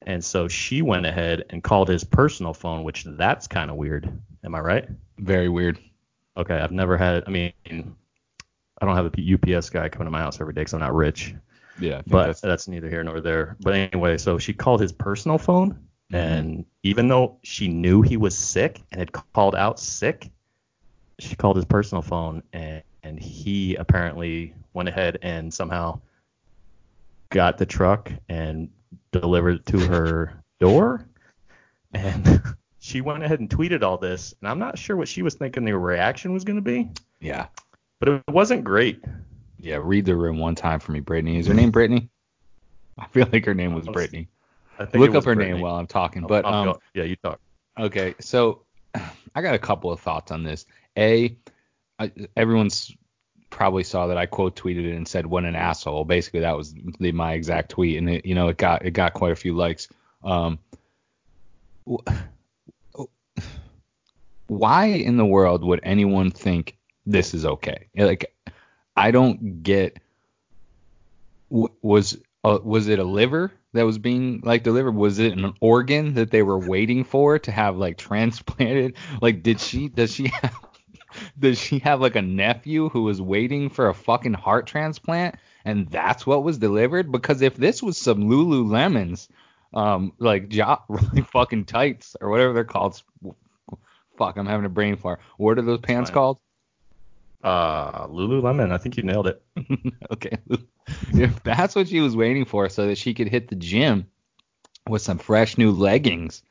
and 0.03 0.25
so 0.25 0.49
she 0.49 0.81
went 0.81 1.07
ahead 1.07 1.45
and 1.51 1.62
called 1.62 1.88
his 1.88 2.05
personal 2.05 2.55
phone, 2.55 2.85
which 2.85 3.05
that's 3.05 3.49
kind 3.49 3.68
of 3.68 3.77
weird. 3.77 4.11
Am 4.45 4.55
I 4.55 4.61
right? 4.61 4.88
Very 5.18 5.49
weird. 5.49 5.79
Okay, 6.37 6.55
I've 6.55 6.71
never 6.71 6.97
had. 6.97 7.25
I 7.27 7.31
mean, 7.31 7.53
I 7.66 8.87
don't 8.87 8.97
have 8.97 9.12
a 9.12 9.57
UPS 9.57 9.71
guy 9.71 9.88
coming 9.88 10.07
to 10.07 10.12
my 10.12 10.21
house 10.21 10.40
every 10.40 10.55
day 10.55 10.61
because 10.61 10.73
I'm 10.73 10.81
not 10.81 10.95
rich. 10.95 11.35
Yeah, 11.81 12.03
But 12.07 12.19
that's- 12.19 12.41
that's, 12.41 12.69
neither 12.69 12.89
here 12.89 13.03
nor 13.03 13.21
there. 13.21 13.57
But 13.61 13.75
anyway, 13.75 14.19
so 14.19 14.39
she 14.39 14.53
called 14.53 14.81
his 14.81 14.93
personal 14.93 15.39
phone, 15.39 15.73
Mhm. 16.13 16.17
and 16.17 16.65
even 16.83 17.09
though 17.09 17.39
she 17.43 17.69
knew 17.69 18.03
he 18.03 18.17
was 18.17 18.37
sick 18.37 18.83
and 18.93 18.99
had 18.99 19.13
called 19.13 19.55
out 19.55 19.81
sick, 19.81 20.31
she 21.19 21.35
called 21.37 21.57
his 21.57 21.65
personal 21.65 22.03
phone, 22.03 22.43
and, 22.53 22.83
and 23.03 23.19
he 23.19 23.75
apparently 23.77 24.55
went 24.75 24.89
ahead 24.89 25.19
and 25.23 25.53
somehow 25.53 26.01
got 27.31 27.59
the 27.59 27.67
truck 27.67 28.13
and 28.29 28.69
delivered 29.11 29.57
it 29.57 29.67
to 29.67 29.79
her 29.87 30.43
door. 30.61 31.07
And 31.95 32.25
she 32.81 33.01
went 33.01 33.23
ahead 33.23 33.41
and 33.41 33.49
tweeted 33.49 33.83
all 33.83 33.97
this, 33.99 34.35
and 34.41 34.49
I'm 34.49 34.59
not 34.59 34.79
sure 34.79 34.97
what 34.97 35.09
she 35.09 35.23
was 35.23 35.35
thinking 35.35 35.65
the 35.65 35.77
reaction 35.77 36.33
was 36.33 36.45
going 36.45 36.57
to 36.57 36.63
be, 36.63 36.91
yeah, 37.21 37.47
but 38.01 38.09
it 38.09 38.23
wasn't 38.29 38.65
great. 38.65 39.03
Yeah. 39.62 39.79
Read 39.83 40.05
the 40.05 40.16
room 40.16 40.38
one 40.38 40.55
time 40.55 40.81
for 40.81 40.92
me, 40.92 41.01
Brittany. 41.01 41.38
Is 41.38 41.46
her 41.46 41.55
name 41.55 41.70
Brittany? 41.70 42.09
I 42.98 43.07
feel 43.07 43.27
like 43.33 43.44
her 43.46 43.55
name 43.55 43.75
was 43.75 43.87
Brittany. 43.87 44.29
I 44.79 44.85
think 44.85 45.01
Look 45.01 45.14
up 45.14 45.25
her 45.25 45.35
Brittany. 45.35 45.55
name 45.55 45.62
while 45.62 45.77
I'm 45.77 45.87
talking. 45.87 46.27
But 46.27 46.44
um, 46.44 46.66
go- 46.66 46.81
yeah, 46.94 47.05
you 47.05 47.16
talk. 47.16 47.40
Okay, 47.79 48.14
so 48.20 48.62
I 49.35 49.40
got 49.42 49.55
a 49.55 49.59
couple 49.59 49.90
of 49.90 50.01
thoughts 50.01 50.31
on 50.31 50.42
this. 50.42 50.66
A, 50.98 51.37
I, 51.98 52.12
everyone's 52.37 52.94
probably 53.51 53.85
saw 53.85 54.07
that 54.07 54.16
I 54.16 54.27
quote 54.27 54.57
tweeted 54.57 54.87
it 54.87 54.96
and 54.96 55.07
said 55.07 55.27
"what 55.27 55.44
an 55.44 55.55
asshole." 55.55 56.05
Basically, 56.05 56.40
that 56.40 56.57
was 56.57 56.75
the, 56.98 57.12
my 57.12 57.33
exact 57.33 57.70
tweet, 57.70 57.98
and 57.98 58.11
it, 58.11 58.27
you 58.27 58.35
know, 58.35 58.48
it 58.48 58.57
got 58.59 58.85
it 58.85 58.90
got 58.90 59.14
quite 59.14 59.33
a 59.33 59.37
few 59.37 59.55
likes. 59.55 59.88
Um, 60.25 60.59
wh- 61.88 62.03
why 64.48 64.87
in 64.87 65.16
the 65.16 65.27
world 65.27 65.64
would 65.64 65.81
anyone 65.83 66.31
think 66.31 66.77
this 67.07 67.35
is 67.35 67.46
okay? 67.46 67.87
Like, 67.96 68.32
I 68.96 69.11
don't 69.11 69.62
get. 69.62 69.98
Was 71.50 72.16
uh, 72.44 72.59
was 72.62 72.88
it 72.88 72.98
a 72.98 73.05
liver 73.05 73.52
that 73.72 73.83
was 73.83 73.98
being 73.98 74.40
like 74.42 74.62
delivered? 74.62 74.94
Was 74.94 75.18
it 75.18 75.33
an 75.37 75.55
organ 75.61 76.14
that 76.14 76.31
they 76.31 76.42
were 76.42 76.59
waiting 76.59 77.05
for 77.05 77.38
to 77.38 77.52
have 77.52 77.76
like 77.76 77.98
transplanted? 77.98 78.94
Like, 79.20 79.42
did 79.42 79.61
she 79.61 79.88
does 79.88 80.12
she 80.12 80.28
have 80.42 80.57
does 81.38 81.59
she 81.59 81.78
have 81.81 82.00
like 82.00 82.16
a 82.16 82.22
nephew 82.22 82.88
who 82.88 83.02
was 83.02 83.20
waiting 83.20 83.68
for 83.68 83.88
a 83.88 83.94
fucking 83.94 84.35
heart 84.35 84.66
transplant 84.66 85.37
and 85.64 85.88
that's 85.90 86.26
what 86.26 86.42
was 86.42 86.59
delivered? 86.59 87.12
Because 87.12 87.42
if 87.42 87.55
this 87.55 87.83
was 87.83 87.96
some 87.96 88.28
Lululemons, 88.28 89.28
um, 89.74 90.12
like 90.18 90.48
jo- 90.50 90.83
like 90.88 91.28
fucking 91.28 91.66
tights 91.66 92.16
or 92.20 92.31
whatever 92.31 92.52
they're 92.52 92.64
called, 92.64 93.02
fuck, 94.16 94.37
I'm 94.37 94.46
having 94.46 94.66
a 94.66 94.70
brain 94.70 94.96
fart. 94.96 95.20
What 95.37 95.59
are 95.59 95.62
those 95.62 95.81
pants 95.81 96.11
fine. 96.11 96.14
called? 96.14 96.38
Uh, 97.42 98.07
Lululemon. 98.07 98.72
I 98.72 98.78
think 98.78 98.96
you 98.96 99.02
nailed 99.02 99.26
it. 99.26 99.42
okay. 100.12 100.38
if 101.12 101.42
that's 101.44 101.74
what 101.74 101.88
she 101.88 102.00
was 102.00 102.16
waiting 102.16 102.44
for 102.44 102.68
so 102.68 102.87
that 102.87 102.98
she 102.98 103.14
could 103.14 103.28
hit 103.28 103.48
the 103.48 103.57
gym 103.57 104.07
with 104.88 105.02
some 105.02 105.18
fresh 105.18 105.59
new 105.59 105.72
leggings. 105.72 106.42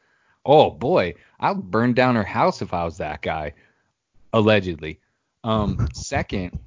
Oh 0.45 0.69
boy, 0.69 1.15
I'd 1.39 1.61
burn 1.71 1.93
down 1.93 2.15
her 2.15 2.23
house 2.23 2.61
if 2.61 2.73
I 2.73 2.83
was 2.83 2.97
that 2.97 3.21
guy. 3.21 3.53
Allegedly. 4.33 4.99
Um 5.43 5.87
second, 5.93 6.59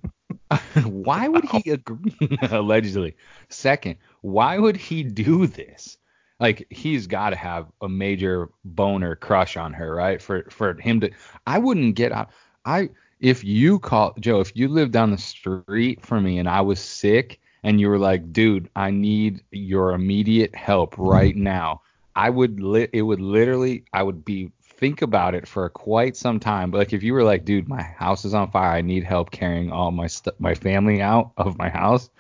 why 0.85 1.29
would 1.29 1.45
he 1.45 1.71
agree 1.71 2.39
allegedly? 2.43 3.17
Second, 3.49 3.97
why 4.23 4.59
would 4.59 4.77
he 4.77 5.03
do 5.03 5.47
this? 5.47 5.99
Like 6.41 6.67
he's 6.71 7.07
got 7.07 7.31
to 7.31 7.37
have 7.37 7.71
a 7.81 7.89
major 7.89 8.51
boner 8.65 9.17
crush 9.17 9.57
on 9.57 9.73
her, 9.75 9.95
right? 9.95 10.21
For 10.21 10.45
for 10.51 10.75
him 10.81 11.01
to 11.01 11.11
I 11.47 11.59
wouldn't 11.59 11.95
get 11.95 12.13
out 12.13 12.31
I 12.65 12.91
if 13.25 13.43
you 13.43 13.79
call 13.79 14.15
Joe, 14.21 14.41
if 14.41 14.55
you 14.55 14.69
lived 14.69 14.93
down 14.93 15.11
the 15.11 15.17
street 15.17 16.05
from 16.05 16.25
me 16.25 16.39
and 16.39 16.47
I 16.47 16.61
was 16.61 16.79
sick 16.79 17.41
and 17.63 17.81
you 17.81 17.89
were 17.89 17.99
like, 17.99 18.35
dude, 18.35 18.69
I 18.77 18.91
need 18.91 19.43
your 19.51 19.93
immediate 19.93 20.55
help 20.55 20.93
mm-hmm. 20.93 21.09
right 21.09 21.35
now, 21.35 21.81
I 22.15 22.29
would 22.29 22.61
li- 22.61 22.91
it 22.93 23.01
would 23.01 23.23
literally 23.23 23.87
I 23.95 24.03
would 24.03 24.27
be 24.27 24.53
think 24.61 25.01
about 25.01 25.35
it 25.35 25.49
for 25.49 25.71
quite 25.71 26.19
some 26.19 26.39
time. 26.39 26.71
But 26.71 26.77
like 26.77 26.93
if 26.93 27.03
you 27.03 27.15
were 27.15 27.25
like, 27.25 27.47
dude, 27.47 27.67
my 27.67 27.81
house 27.81 28.27
is 28.27 28.35
on 28.35 28.51
fire, 28.51 28.73
I 28.73 28.83
need 28.83 29.05
help 29.05 29.31
carrying 29.31 29.73
all 29.73 29.91
my 29.91 30.07
stuff, 30.07 30.35
my 30.39 30.55
family 30.55 31.01
out 31.01 31.33
of 31.39 31.57
my 31.57 31.71
house, 31.71 32.11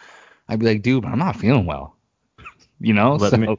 I'd 0.48 0.60
be 0.60 0.66
like, 0.66 0.80
dude, 0.80 1.02
but 1.02 1.12
I'm 1.12 1.18
not 1.18 1.36
feeling 1.36 1.66
well. 1.66 1.96
you 2.80 2.94
know? 2.94 3.16
Let 3.16 3.32
so, 3.32 3.36
me 3.36 3.58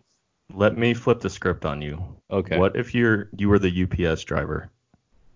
let 0.55 0.79
me 0.79 0.95
flip 0.95 1.19
the 1.19 1.29
script 1.29 1.63
on 1.63 1.84
you. 1.84 2.03
okay. 2.31 2.58
What 2.58 2.75
if 2.75 2.95
you're 2.95 3.29
you 3.38 3.49
were 3.49 3.60
the 3.60 3.84
UPS 3.84 4.23
driver 4.23 4.71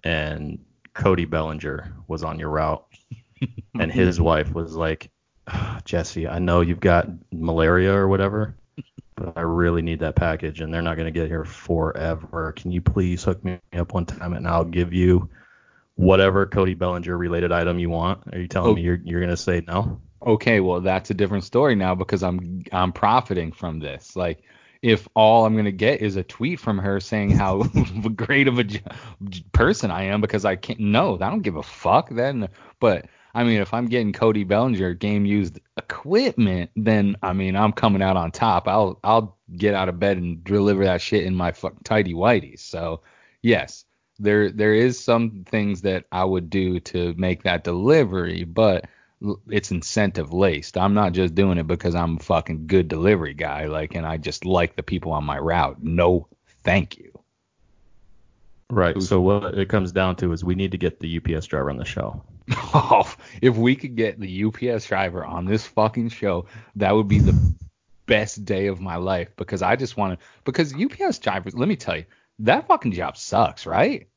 and 0.03 0.57
Cody 0.99 1.25
Bellinger 1.25 1.91
was 2.07 2.23
on 2.23 2.39
your 2.39 2.49
route 2.49 2.85
and 3.79 3.91
his 3.91 4.19
wife 4.21 4.53
was 4.53 4.75
like, 4.75 5.09
"Ah, 5.47 5.79
Jesse, 5.85 6.27
I 6.27 6.39
know 6.39 6.61
you've 6.61 6.79
got 6.79 7.07
malaria 7.31 7.93
or 7.93 8.07
whatever, 8.07 8.55
but 9.15 9.33
I 9.37 9.41
really 9.41 9.81
need 9.81 9.99
that 9.99 10.15
package 10.15 10.61
and 10.61 10.73
they're 10.73 10.81
not 10.81 10.95
going 10.97 11.11
to 11.11 11.17
get 11.19 11.27
here 11.29 11.45
forever. 11.45 12.51
Can 12.55 12.71
you 12.71 12.81
please 12.81 13.23
hook 13.23 13.43
me 13.43 13.59
up 13.73 13.93
one 13.93 14.05
time 14.05 14.33
and 14.33 14.47
I'll 14.47 14.65
give 14.65 14.93
you 14.93 15.29
whatever 15.95 16.45
Cody 16.45 16.73
Bellinger 16.75 17.17
related 17.17 17.51
item 17.51 17.79
you 17.79 17.89
want? 17.89 18.33
Are 18.33 18.39
you 18.39 18.47
telling 18.47 18.71
Oh. 18.71 18.75
me 18.75 18.81
you're 18.81 18.99
you're 19.03 19.19
going 19.21 19.29
to 19.29 19.37
say 19.37 19.63
no? 19.67 20.01
okay, 20.25 20.59
well 20.59 20.81
that's 20.81 21.09
a 21.11 21.13
different 21.13 21.45
story 21.45 21.75
now 21.75 21.95
because 21.95 22.23
I'm 22.23 22.63
I'm 22.73 22.91
profiting 22.91 23.53
from 23.53 23.79
this. 23.79 24.17
Like 24.17 24.43
if 24.81 25.07
all 25.13 25.45
I'm 25.45 25.55
gonna 25.55 25.71
get 25.71 26.01
is 26.01 26.15
a 26.15 26.23
tweet 26.23 26.59
from 26.59 26.77
her 26.77 26.99
saying 26.99 27.31
how 27.31 27.63
great 28.15 28.47
of 28.47 28.59
a 28.59 28.65
person 29.51 29.91
I 29.91 30.03
am 30.03 30.21
because 30.21 30.45
I 30.45 30.55
can't 30.55 30.79
no, 30.79 31.15
I 31.15 31.29
don't 31.29 31.41
give 31.41 31.57
a 31.57 31.63
fuck 31.63 32.09
then. 32.09 32.47
But 32.79 33.07
I 33.33 33.43
mean, 33.43 33.61
if 33.61 33.73
I'm 33.73 33.87
getting 33.87 34.13
Cody 34.13 34.43
Bellinger 34.43 34.93
game 34.93 35.25
used 35.25 35.59
equipment, 35.77 36.71
then 36.75 37.17
I 37.21 37.33
mean 37.33 37.55
I'm 37.55 37.73
coming 37.73 38.01
out 38.01 38.17
on 38.17 38.31
top. 38.31 38.67
I'll 38.67 38.99
I'll 39.03 39.37
get 39.55 39.73
out 39.73 39.89
of 39.89 39.99
bed 39.99 40.17
and 40.17 40.43
deliver 40.43 40.85
that 40.85 41.01
shit 41.01 41.25
in 41.25 41.35
my 41.35 41.51
fuck 41.51 41.83
tidy 41.83 42.13
whities. 42.13 42.59
So 42.59 43.01
yes, 43.41 43.85
there 44.17 44.51
there 44.51 44.73
is 44.73 44.99
some 44.99 45.43
things 45.45 45.81
that 45.81 46.05
I 46.11 46.23
would 46.23 46.49
do 46.49 46.79
to 46.81 47.13
make 47.17 47.43
that 47.43 47.63
delivery, 47.63 48.45
but 48.45 48.85
it's 49.49 49.71
incentive 49.71 50.31
laced. 50.33 50.77
I'm 50.77 50.93
not 50.93 51.13
just 51.13 51.35
doing 51.35 51.57
it 51.57 51.67
because 51.67 51.95
I'm 51.95 52.17
a 52.17 52.19
fucking 52.19 52.67
good 52.67 52.87
delivery 52.87 53.33
guy, 53.33 53.65
like, 53.65 53.95
and 53.95 54.05
I 54.05 54.17
just 54.17 54.45
like 54.45 54.75
the 54.75 54.83
people 54.83 55.11
on 55.11 55.23
my 55.25 55.37
route. 55.37 55.83
No, 55.83 56.27
thank 56.63 56.97
you. 56.97 57.11
Right. 58.69 59.01
So 59.01 59.19
what 59.19 59.57
it 59.57 59.67
comes 59.67 59.91
down 59.91 60.15
to 60.17 60.31
is 60.31 60.43
we 60.43 60.55
need 60.55 60.71
to 60.71 60.77
get 60.77 60.99
the 60.99 61.17
UPS 61.17 61.47
driver 61.47 61.69
on 61.71 61.77
the 61.77 61.85
show. 61.85 62.23
Oh, 62.73 63.11
if 63.41 63.57
we 63.57 63.75
could 63.75 63.95
get 63.95 64.19
the 64.19 64.45
UPS 64.45 64.85
driver 64.85 65.25
on 65.25 65.45
this 65.45 65.65
fucking 65.65 66.09
show, 66.09 66.45
that 66.75 66.93
would 66.93 67.07
be 67.07 67.19
the 67.19 67.35
best 68.05 68.45
day 68.45 68.67
of 68.67 68.79
my 68.79 68.95
life 68.97 69.29
because 69.37 69.61
I 69.63 69.75
just 69.75 69.97
want 69.97 70.19
to. 70.19 70.25
Because 70.43 70.73
UPS 70.73 71.17
drivers, 71.19 71.55
let 71.55 71.67
me 71.67 71.75
tell 71.75 71.97
you, 71.97 72.05
that 72.39 72.67
fucking 72.67 72.91
job 72.91 73.17
sucks, 73.17 73.65
right? 73.65 74.07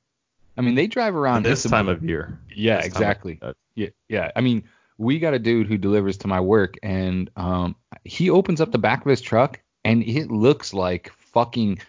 I 0.56 0.60
mean, 0.60 0.74
they 0.74 0.86
drive 0.86 1.16
around 1.16 1.44
this 1.44 1.62
time 1.62 1.88
of 1.88 2.04
year. 2.04 2.38
Yeah, 2.54 2.76
This 2.76 2.84
time 2.84 2.86
of- 2.92 2.96
exactly. 2.96 3.38
uh, 3.40 3.54
Yeah, 3.74 3.88
yeah. 4.10 4.30
I 4.36 4.42
mean, 4.42 4.64
we 5.02 5.18
got 5.18 5.34
a 5.34 5.38
dude 5.38 5.66
who 5.66 5.76
delivers 5.76 6.16
to 6.18 6.28
my 6.28 6.40
work, 6.40 6.76
and 6.82 7.28
um, 7.36 7.74
he 8.04 8.30
opens 8.30 8.60
up 8.60 8.70
the 8.70 8.78
back 8.78 9.04
of 9.04 9.10
his 9.10 9.20
truck, 9.20 9.60
and 9.84 10.02
it 10.04 10.30
looks 10.30 10.72
like 10.72 11.12
fucking. 11.18 11.80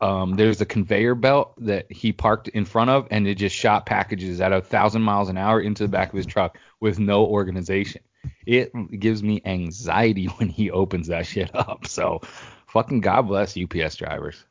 Um, 0.00 0.36
there's 0.36 0.60
a 0.60 0.66
conveyor 0.66 1.16
belt 1.16 1.54
that 1.58 1.90
he 1.90 2.12
parked 2.12 2.46
in 2.48 2.64
front 2.64 2.90
of, 2.90 3.08
and 3.10 3.26
it 3.26 3.34
just 3.34 3.56
shot 3.56 3.84
packages 3.84 4.40
at 4.40 4.52
a 4.52 4.60
thousand 4.60 5.02
miles 5.02 5.28
an 5.28 5.36
hour 5.36 5.60
into 5.60 5.82
the 5.82 5.88
back 5.88 6.10
of 6.10 6.16
his 6.16 6.26
truck 6.26 6.56
with 6.78 7.00
no 7.00 7.24
organization. 7.24 8.02
It 8.46 8.72
gives 9.00 9.24
me 9.24 9.42
anxiety 9.44 10.26
when 10.36 10.48
he 10.48 10.70
opens 10.70 11.08
that 11.08 11.26
shit 11.26 11.50
up. 11.54 11.88
So, 11.88 12.20
fucking 12.66 13.00
God 13.00 13.22
bless 13.22 13.58
UPS 13.58 13.96
drivers. 13.96 14.44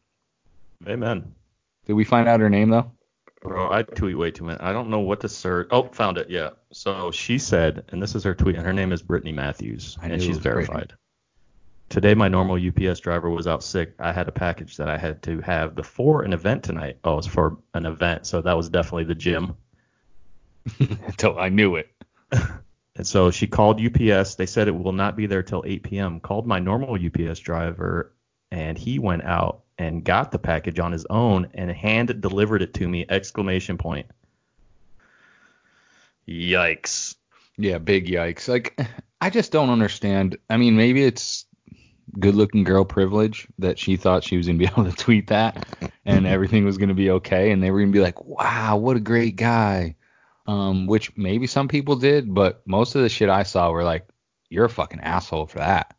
Amen. 0.85 1.33
Did 1.85 1.93
we 1.93 2.03
find 2.03 2.27
out 2.27 2.41
her 2.41 2.49
name 2.49 2.69
though? 2.69 2.91
Bro, 3.41 3.71
I 3.71 3.83
tweet 3.83 4.17
way 4.17 4.31
too 4.31 4.45
much. 4.45 4.57
I 4.59 4.73
don't 4.73 4.89
know 4.89 4.99
what 4.99 5.21
to 5.21 5.29
search. 5.29 5.67
Oh, 5.71 5.83
found 5.83 6.17
it. 6.17 6.29
Yeah. 6.29 6.51
So 6.71 7.11
she 7.11 7.37
said, 7.37 7.85
and 7.89 8.01
this 8.01 8.15
is 8.15 8.23
her 8.23 8.33
tweet, 8.33 8.55
and 8.55 8.65
her 8.65 8.73
name 8.73 8.91
is 8.91 9.01
Brittany 9.01 9.31
Matthews, 9.31 9.97
I 10.01 10.07
and 10.07 10.21
she's 10.21 10.29
was 10.29 10.39
Brittany. 10.39 10.65
verified. 10.65 10.93
Today, 11.89 12.13
my 12.15 12.27
normal 12.27 12.57
UPS 12.57 12.99
driver 12.99 13.29
was 13.29 13.47
out 13.47 13.63
sick. 13.63 13.93
I 13.99 14.11
had 14.11 14.27
a 14.27 14.31
package 14.31 14.75
that 14.77 14.89
I 14.89 14.97
had 14.97 15.21
to 15.23 15.39
have 15.41 15.75
before 15.75 16.23
an 16.23 16.33
event 16.33 16.63
tonight. 16.63 16.97
Oh, 17.03 17.17
it's 17.17 17.27
for 17.27 17.57
an 17.73 17.85
event, 17.85 18.27
so 18.27 18.41
that 18.41 18.57
was 18.57 18.69
definitely 18.69 19.05
the 19.05 19.15
gym. 19.15 19.55
so 21.19 21.37
I 21.37 21.49
knew 21.49 21.75
it. 21.75 21.89
And 22.97 23.05
so 23.05 23.29
she 23.29 23.45
called 23.45 23.79
UPS. 23.79 24.35
They 24.35 24.47
said 24.47 24.67
it 24.67 24.71
will 24.71 24.91
not 24.91 25.15
be 25.15 25.27
there 25.27 25.43
till 25.43 25.63
8 25.65 25.83
p.m. 25.83 26.19
Called 26.19 26.47
my 26.47 26.57
normal 26.57 26.95
UPS 26.95 27.39
driver, 27.39 28.11
and 28.49 28.75
he 28.75 28.97
went 28.97 29.23
out 29.23 29.61
and 29.77 30.03
got 30.03 30.31
the 30.31 30.39
package 30.39 30.79
on 30.79 30.91
his 30.91 31.05
own 31.09 31.49
and 31.53 31.71
hand 31.71 32.21
delivered 32.21 32.61
it 32.61 32.73
to 32.75 32.87
me! 32.87 33.05
Exclamation 33.09 33.77
point. 33.77 34.07
Yikes. 36.27 37.15
Yeah, 37.57 37.77
big 37.77 38.07
yikes. 38.07 38.47
Like 38.47 38.79
I 39.21 39.29
just 39.29 39.51
don't 39.51 39.69
understand. 39.69 40.37
I 40.49 40.57
mean, 40.57 40.75
maybe 40.77 41.03
it's 41.03 41.45
good 42.19 42.35
looking 42.35 42.63
girl 42.63 42.85
privilege 42.85 43.47
that 43.59 43.77
she 43.77 43.97
thought 43.97 44.23
she 44.23 44.37
was 44.37 44.47
gonna 44.47 44.59
be 44.59 44.65
able 44.71 44.85
to 44.85 44.95
tweet 44.95 45.27
that 45.27 45.67
and 46.05 46.25
everything 46.27 46.65
was 46.65 46.77
gonna 46.77 46.93
be 46.93 47.11
okay 47.11 47.51
and 47.51 47.61
they 47.61 47.71
were 47.71 47.79
gonna 47.79 47.91
be 47.91 47.99
like, 47.99 48.23
Wow, 48.23 48.77
what 48.77 48.97
a 48.97 49.01
great 49.01 49.35
guy. 49.35 49.95
Um, 50.45 50.87
which 50.87 51.15
maybe 51.17 51.45
some 51.45 51.67
people 51.67 51.97
did, 51.97 52.33
but 52.33 52.61
most 52.65 52.95
of 52.95 53.01
the 53.01 53.09
shit 53.09 53.27
I 53.27 53.43
saw 53.43 53.69
were 53.71 53.83
like, 53.83 54.07
You're 54.49 54.65
a 54.65 54.69
fucking 54.69 55.01
asshole 55.01 55.47
for 55.47 55.59
that. 55.59 55.96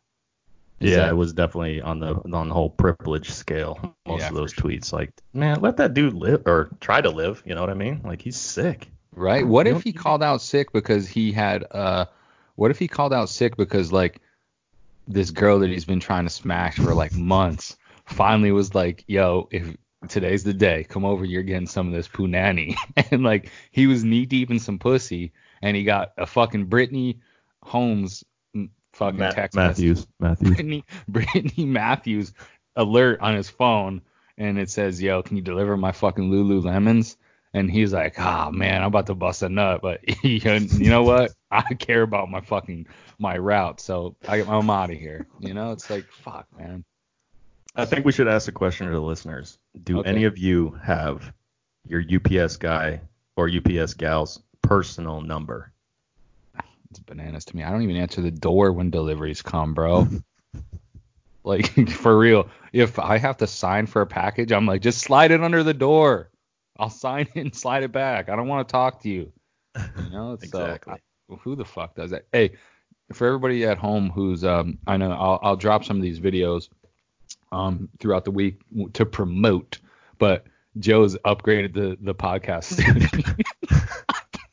Yeah, 0.80 1.08
it 1.08 1.16
was 1.16 1.32
definitely 1.32 1.80
on 1.80 1.98
the 1.98 2.14
on 2.32 2.48
the 2.48 2.54
whole 2.54 2.70
privilege 2.70 3.30
scale. 3.30 3.96
Most 4.06 4.20
Yeah, 4.20 4.28
of 4.28 4.34
those 4.34 4.54
tweets, 4.54 4.92
like, 4.92 5.10
man, 5.32 5.60
let 5.60 5.76
that 5.78 5.94
dude 5.94 6.14
live 6.14 6.46
or 6.46 6.70
try 6.80 7.00
to 7.00 7.10
live. 7.10 7.42
You 7.44 7.54
know 7.54 7.60
what 7.60 7.70
I 7.70 7.74
mean? 7.74 8.00
Like 8.04 8.22
he's 8.22 8.36
sick. 8.36 8.88
Right? 9.14 9.46
What 9.46 9.66
You 9.66 9.76
if 9.76 9.82
he 9.82 9.92
called 9.92 10.22
out 10.22 10.40
sick 10.40 10.72
because 10.72 11.08
he 11.08 11.32
had 11.32 11.64
uh 11.72 12.06
what 12.54 12.70
if 12.70 12.78
he 12.78 12.88
called 12.88 13.12
out 13.12 13.28
sick 13.28 13.56
because 13.56 13.92
like 13.92 14.20
this 15.06 15.30
girl 15.30 15.58
that 15.60 15.70
he's 15.70 15.84
been 15.84 16.00
trying 16.00 16.24
to 16.24 16.30
smash 16.30 16.76
for 16.76 16.94
like 16.94 17.14
months 17.14 17.76
finally 18.06 18.52
was 18.52 18.74
like, 18.74 19.04
"Yo, 19.08 19.48
if 19.50 19.76
today's 20.08 20.44
the 20.44 20.54
day, 20.54 20.84
come 20.84 21.04
over, 21.04 21.24
you're 21.24 21.42
getting 21.42 21.66
some 21.66 21.88
of 21.88 21.92
this 21.92 22.08
punani." 22.08 22.76
and 23.10 23.24
like 23.24 23.50
he 23.70 23.86
was 23.86 24.04
knee 24.04 24.26
deep 24.26 24.50
in 24.50 24.58
some 24.58 24.78
pussy 24.78 25.32
and 25.62 25.76
he 25.76 25.84
got 25.84 26.12
a 26.16 26.26
fucking 26.26 26.66
Brittany 26.66 27.20
Holmes 27.62 28.24
fucking 28.98 29.20
text 29.32 29.56
message. 29.56 29.84
Matthews. 29.84 30.06
Matthews. 30.20 30.48
Brittany 30.50 30.84
Brittany 31.08 31.64
Matthews 31.64 32.32
alert 32.76 33.20
on 33.20 33.34
his 33.34 33.48
phone 33.48 34.02
and 34.36 34.58
it 34.58 34.70
says, 34.70 35.00
"Yo, 35.02 35.22
can 35.22 35.36
you 35.36 35.42
deliver 35.42 35.76
my 35.76 35.92
fucking 35.92 36.30
Lululemons?" 36.30 37.16
And 37.54 37.70
he's 37.70 37.92
like, 37.94 38.14
"Ah, 38.18 38.50
man, 38.52 38.82
I'm 38.82 38.88
about 38.88 39.06
to 39.06 39.14
bust 39.14 39.42
a 39.42 39.48
nut, 39.48 39.80
but 39.82 40.00
you 40.24 40.90
know 40.90 41.02
what? 41.02 41.32
I 41.50 41.62
care 41.74 42.02
about 42.02 42.30
my 42.30 42.40
fucking 42.42 42.86
my 43.18 43.38
route, 43.38 43.80
so 43.80 44.16
I, 44.28 44.42
I'm 44.42 44.68
out 44.70 44.90
of 44.90 44.96
here." 44.98 45.26
You 45.40 45.54
know, 45.54 45.72
it's 45.72 45.88
like, 45.90 46.04
fuck, 46.12 46.46
man. 46.58 46.84
I 47.74 47.84
think 47.84 48.04
we 48.04 48.12
should 48.12 48.28
ask 48.28 48.48
a 48.48 48.52
question 48.52 48.86
to 48.86 48.92
the 48.92 49.00
listeners. 49.00 49.58
Do 49.84 50.00
Okay. 50.00 50.10
any 50.10 50.24
of 50.24 50.36
you 50.36 50.78
have 50.82 51.32
your 51.86 52.02
UPS 52.02 52.56
guy 52.56 53.00
or 53.36 53.48
UPS 53.48 53.94
gal's 53.94 54.40
personal 54.62 55.20
number? 55.20 55.72
It's 56.90 57.00
bananas 57.00 57.44
to 57.46 57.56
me. 57.56 57.62
I 57.64 57.70
don't 57.70 57.82
even 57.82 57.96
answer 57.96 58.20
the 58.20 58.30
door 58.30 58.72
when 58.72 58.90
deliveries 58.90 59.42
come, 59.42 59.74
bro. 59.74 60.08
like 61.44 61.88
for 61.90 62.16
real. 62.18 62.48
If 62.72 62.98
I 62.98 63.18
have 63.18 63.36
to 63.38 63.46
sign 63.46 63.86
for 63.86 64.02
a 64.02 64.06
package, 64.06 64.52
I'm 64.52 64.66
like, 64.66 64.82
just 64.82 65.00
slide 65.00 65.30
it 65.30 65.42
under 65.42 65.62
the 65.62 65.74
door. 65.74 66.30
I'll 66.78 66.90
sign 66.90 67.28
it 67.34 67.40
and 67.40 67.54
slide 67.54 67.82
it 67.82 67.92
back. 67.92 68.28
I 68.28 68.36
don't 68.36 68.48
want 68.48 68.66
to 68.68 68.72
talk 68.72 69.02
to 69.02 69.08
you. 69.08 69.32
You 69.76 70.10
know, 70.10 70.36
so 70.40 70.44
Exactly. 70.44 70.94
I- 70.94 71.34
who 71.42 71.56
the 71.56 71.64
fuck 71.64 71.94
does 71.94 72.10
that? 72.12 72.24
Hey, 72.32 72.52
for 73.12 73.26
everybody 73.26 73.64
at 73.66 73.76
home 73.76 74.08
who's 74.08 74.44
um, 74.44 74.78
I 74.86 74.96
know 74.96 75.10
I'll 75.12 75.38
I'll 75.42 75.56
drop 75.56 75.84
some 75.84 75.96
of 75.98 76.02
these 76.02 76.20
videos 76.20 76.68
um 77.52 77.90
throughout 78.00 78.24
the 78.24 78.30
week 78.30 78.60
to 78.94 79.04
promote, 79.04 79.78
but 80.18 80.46
Joe's 80.78 81.16
upgraded 81.18 81.74
the 81.74 81.98
the 82.00 82.14
podcast 82.14 82.64
studio. 82.64 83.04
I 83.04 83.22
can't 83.42 83.57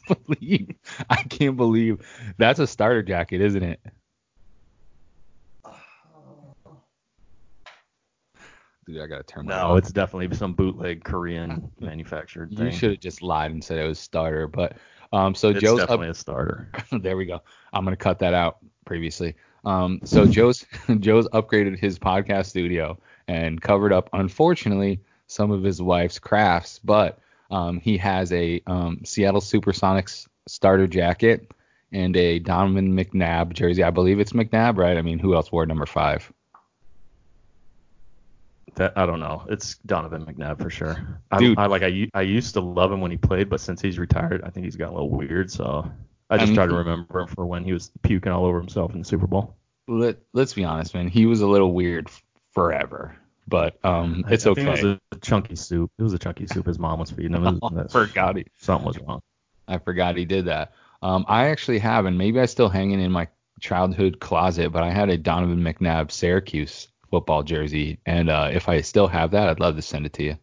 believe 0.27 0.75
I 1.09 1.17
can't 1.23 1.57
believe 1.57 2.05
that's 2.37 2.59
a 2.59 2.67
starter 2.67 3.03
jacket, 3.03 3.41
isn't 3.41 3.63
it? 3.63 3.79
Dude, 8.85 9.01
I 9.01 9.07
gotta 9.07 9.23
turn 9.23 9.47
my. 9.47 9.55
No, 9.57 9.75
it's 9.77 9.91
definitely 9.91 10.35
some 10.37 10.53
bootleg 10.53 11.03
Korean 11.03 11.71
manufactured 11.79 12.51
You 12.51 12.57
thing. 12.57 12.71
should 12.71 12.91
have 12.91 12.99
just 12.99 13.23
lied 13.23 13.51
and 13.51 13.63
said 13.63 13.79
it 13.79 13.87
was 13.87 13.97
starter, 13.97 14.47
but 14.47 14.77
um, 15.11 15.33
so 15.33 15.49
It's 15.49 15.59
Joe's 15.61 15.79
up, 15.79 15.87
definitely 15.89 16.09
a 16.09 16.13
starter. 16.13 16.69
there 17.01 17.17
we 17.17 17.25
go. 17.25 17.41
I'm 17.73 17.83
gonna 17.83 17.95
cut 17.95 18.19
that 18.19 18.35
out 18.35 18.59
previously. 18.85 19.35
Um, 19.65 19.99
so 20.03 20.27
Joe's 20.27 20.65
Joe's 20.99 21.27
upgraded 21.29 21.79
his 21.79 21.97
podcast 21.97 22.45
studio 22.47 22.97
and 23.27 23.59
covered 23.59 23.91
up, 23.91 24.09
unfortunately, 24.13 25.01
some 25.25 25.49
of 25.49 25.63
his 25.63 25.81
wife's 25.81 26.19
crafts, 26.19 26.77
but 26.77 27.17
um, 27.51 27.79
he 27.79 27.97
has 27.97 28.31
a 28.31 28.61
um, 28.67 29.01
Seattle 29.05 29.41
Supersonics 29.41 30.27
starter 30.47 30.87
jacket 30.87 31.51
and 31.91 32.15
a 32.17 32.39
Donovan 32.39 32.95
McNabb 32.95 33.53
jersey. 33.53 33.83
I 33.83 33.89
believe 33.89 34.19
it's 34.19 34.33
McNabb, 34.33 34.77
right? 34.77 34.97
I 34.97 35.01
mean, 35.01 35.19
who 35.19 35.35
else 35.35 35.51
wore 35.51 35.65
number 35.65 35.85
five? 35.85 36.31
That 38.75 38.93
I 38.97 39.05
don't 39.05 39.21
know. 39.21 39.45
It's 39.47 39.75
Donovan 39.85 40.25
McNabb 40.25 40.61
for 40.61 40.69
sure. 40.69 41.21
I, 41.31 41.39
Dude. 41.39 41.57
I 41.57 41.67
like 41.67 41.83
I, 41.83 42.09
I 42.13 42.21
used 42.21 42.53
to 42.55 42.61
love 42.61 42.91
him 42.91 42.99
when 42.99 43.11
he 43.11 43.17
played, 43.17 43.49
but 43.49 43.61
since 43.61 43.81
he's 43.81 43.97
retired, 43.97 44.41
I 44.43 44.49
think 44.49 44.65
he's 44.65 44.75
got 44.75 44.89
a 44.89 44.91
little 44.91 45.09
weird. 45.09 45.49
So 45.49 45.89
I 46.29 46.37
just 46.37 46.49
mean, 46.49 46.55
try 46.55 46.65
to 46.65 46.73
remember 46.73 47.21
him 47.21 47.27
for 47.27 47.45
when 47.45 47.63
he 47.63 47.71
was 47.71 47.91
puking 48.01 48.31
all 48.31 48.45
over 48.45 48.59
himself 48.59 48.93
in 48.93 48.99
the 48.99 49.05
Super 49.05 49.27
Bowl. 49.27 49.55
Let, 49.87 50.17
let's 50.33 50.53
be 50.53 50.65
honest, 50.65 50.93
man. 50.93 51.07
He 51.07 51.25
was 51.25 51.41
a 51.41 51.47
little 51.47 51.71
weird 51.71 52.09
forever, 52.51 53.15
but 53.47 53.83
um, 53.85 54.23
it's 54.29 54.45
I 54.45 54.49
okay. 54.51 54.65
think 54.65 54.79
it 54.79 54.83
was 54.83 54.99
a 55.11 55.19
chunky 55.21 55.55
soup. 55.55 55.91
It 55.97 56.03
was 56.03 56.13
a 56.13 56.19
chunky 56.19 56.47
soup 56.47 56.65
his 56.65 56.79
mom 56.79 56.99
was 56.99 57.11
feeding 57.11 57.33
him. 57.33 57.59
Was- 57.61 57.73
I 57.77 57.87
forgot 57.91 58.37
he, 58.37 58.45
something 58.59 58.85
was 58.85 58.99
wrong. 58.99 59.21
I 59.67 59.77
forgot 59.79 60.17
he 60.17 60.25
did 60.25 60.45
that. 60.45 60.73
Um, 61.01 61.25
I 61.27 61.47
actually 61.47 61.79
have, 61.79 62.05
and 62.05 62.17
maybe 62.17 62.39
I 62.39 62.45
still 62.45 62.69
hanging 62.69 62.99
in 62.99 63.11
my 63.11 63.27
childhood 63.59 64.19
closet, 64.19 64.71
but 64.71 64.83
I 64.83 64.91
had 64.91 65.09
a 65.09 65.17
Donovan 65.17 65.61
McNabb 65.61 66.11
Syracuse 66.11 66.87
football 67.09 67.43
jersey, 67.43 67.99
and 68.05 68.29
uh, 68.29 68.49
if 68.51 68.67
I 68.67 68.81
still 68.81 69.07
have 69.07 69.31
that, 69.31 69.49
I'd 69.49 69.59
love 69.59 69.75
to 69.75 69.81
send 69.81 70.05
it 70.05 70.13
to 70.13 70.23
you. 70.23 70.37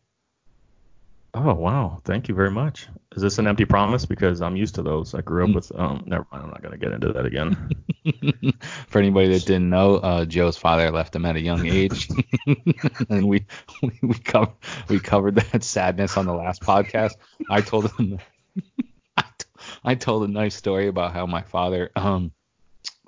Oh 1.34 1.54
wow, 1.54 1.98
thank 2.04 2.28
you 2.28 2.34
very 2.34 2.50
much. 2.50 2.88
Is 3.16 3.22
this 3.22 3.38
an 3.38 3.46
empty 3.46 3.64
promise? 3.64 4.04
Because 4.04 4.42
I'm 4.42 4.54
used 4.54 4.74
to 4.74 4.82
those. 4.82 5.14
I 5.14 5.22
grew 5.22 5.44
up 5.44 5.50
Mm. 5.50 5.54
with. 5.54 5.72
Um, 5.74 6.02
never 6.06 6.26
mind. 6.30 6.44
I'm 6.44 6.50
not 6.50 6.62
gonna 6.62 6.76
get 6.76 6.92
into 6.92 7.10
that 7.14 7.24
again. 7.24 7.70
For 8.88 8.98
anybody 8.98 9.28
that 9.28 9.46
didn't 9.46 9.70
know, 9.70 9.94
uh, 9.96 10.24
Joe's 10.26 10.58
father 10.58 10.90
left 10.90 11.16
him 11.16 11.24
at 11.24 11.36
a 11.36 11.40
young 11.40 11.64
age, 11.66 12.08
and 13.08 13.28
we 13.28 13.46
we 13.82 13.98
we, 14.02 14.14
cover, 14.14 14.52
we 14.88 15.00
covered 15.00 15.36
that 15.36 15.64
sadness 15.64 16.18
on 16.18 16.26
the 16.26 16.34
last 16.34 16.60
podcast. 16.62 17.12
I 17.48 17.62
told 17.62 17.90
him 17.92 18.18
I, 19.16 19.24
t- 19.38 19.46
I 19.84 19.94
told 19.94 20.24
a 20.24 20.28
nice 20.32 20.54
story 20.54 20.88
about 20.88 21.14
how 21.14 21.24
my 21.24 21.42
father 21.42 21.90
um 21.96 22.32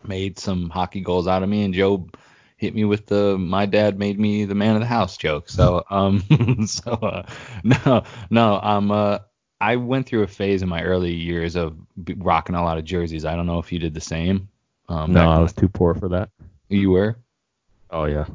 made 0.02 0.38
some 0.38 0.70
hockey 0.70 1.02
goals 1.02 1.26
out 1.26 1.42
of 1.42 1.48
me, 1.50 1.62
and 1.64 1.74
Joe 1.74 2.08
hit 2.56 2.74
me 2.74 2.84
with 2.84 3.06
the 3.06 3.36
my 3.38 3.66
dad 3.66 3.98
made 3.98 4.18
me 4.18 4.44
the 4.44 4.54
man 4.54 4.74
of 4.74 4.80
the 4.80 4.86
house 4.86 5.16
joke. 5.16 5.48
So 5.48 5.84
um 5.90 6.22
so 6.66 6.92
uh, 6.92 7.26
no 7.62 8.04
no 8.30 8.60
I'm 8.62 8.90
uh 8.90 9.18
I 9.60 9.76
went 9.76 10.06
through 10.06 10.22
a 10.22 10.28
phase 10.28 10.62
in 10.62 10.68
my 10.68 10.82
early 10.82 11.14
years 11.14 11.56
of 11.56 11.76
rocking 12.16 12.54
a 12.54 12.62
lot 12.62 12.78
of 12.78 12.84
jerseys. 12.84 13.24
I 13.24 13.34
don't 13.36 13.46
know 13.46 13.60
if 13.60 13.72
you 13.72 13.78
did 13.78 13.94
the 13.94 14.00
same. 14.00 14.48
Um, 14.88 15.12
no, 15.12 15.30
I 15.30 15.38
was 15.38 15.54
too 15.54 15.68
poor 15.68 15.94
for 15.94 16.08
that. 16.10 16.28
you 16.68 16.90
were. 16.90 17.16
Oh 17.90 18.04
yeah. 18.04 18.26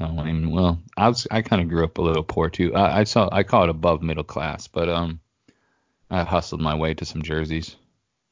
Oh, 0.00 0.06
I 0.18 0.24
mean, 0.24 0.50
well, 0.50 0.80
I 0.96 1.08
was 1.08 1.26
I 1.30 1.42
kind 1.42 1.62
of 1.62 1.68
grew 1.68 1.84
up 1.84 1.98
a 1.98 2.02
little 2.02 2.22
poor 2.24 2.48
too. 2.48 2.74
I, 2.74 3.00
I 3.00 3.04
saw 3.04 3.28
I 3.30 3.42
call 3.42 3.64
it 3.64 3.68
above 3.68 4.02
middle 4.02 4.24
class, 4.24 4.66
but 4.66 4.88
um, 4.88 5.20
I 6.10 6.24
hustled 6.24 6.60
my 6.60 6.74
way 6.74 6.94
to 6.94 7.04
some 7.04 7.22
jerseys. 7.22 7.76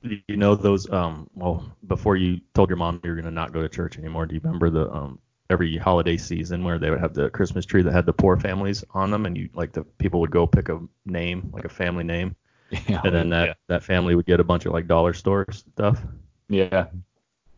You 0.02 0.20
you 0.26 0.36
know 0.36 0.54
those 0.54 0.90
um 0.90 1.28
well 1.34 1.70
before 1.86 2.16
you 2.16 2.40
told 2.54 2.70
your 2.70 2.78
mom 2.78 3.00
you 3.04 3.10
were 3.10 3.16
gonna 3.16 3.30
not 3.30 3.52
go 3.52 3.62
to 3.62 3.68
church 3.68 3.98
anymore. 3.98 4.26
Do 4.26 4.34
you 4.34 4.40
remember 4.42 4.70
the 4.70 4.90
um 4.90 5.18
every 5.50 5.76
holiday 5.76 6.16
season 6.16 6.64
where 6.64 6.78
they 6.78 6.90
would 6.90 7.00
have 7.00 7.12
the 7.12 7.28
Christmas 7.30 7.66
tree 7.66 7.82
that 7.82 7.92
had 7.92 8.06
the 8.06 8.12
poor 8.12 8.36
families 8.38 8.84
on 8.92 9.10
them 9.10 9.26
and 9.26 9.36
you 9.36 9.50
like 9.52 9.72
the 9.72 9.82
people 9.98 10.20
would 10.20 10.30
go 10.30 10.46
pick 10.46 10.68
a 10.68 10.80
name 11.04 11.50
like 11.52 11.64
a 11.64 11.68
family 11.68 12.04
name 12.04 12.36
Yeah, 12.88 13.00
and 13.04 13.14
then 13.14 13.30
that 13.30 13.58
that 13.68 13.82
family 13.82 14.14
would 14.14 14.26
get 14.26 14.38
a 14.38 14.44
bunch 14.44 14.64
of 14.64 14.72
like 14.72 14.86
dollar 14.86 15.12
store 15.12 15.46
stuff. 15.50 16.00
yeah. 16.48 16.86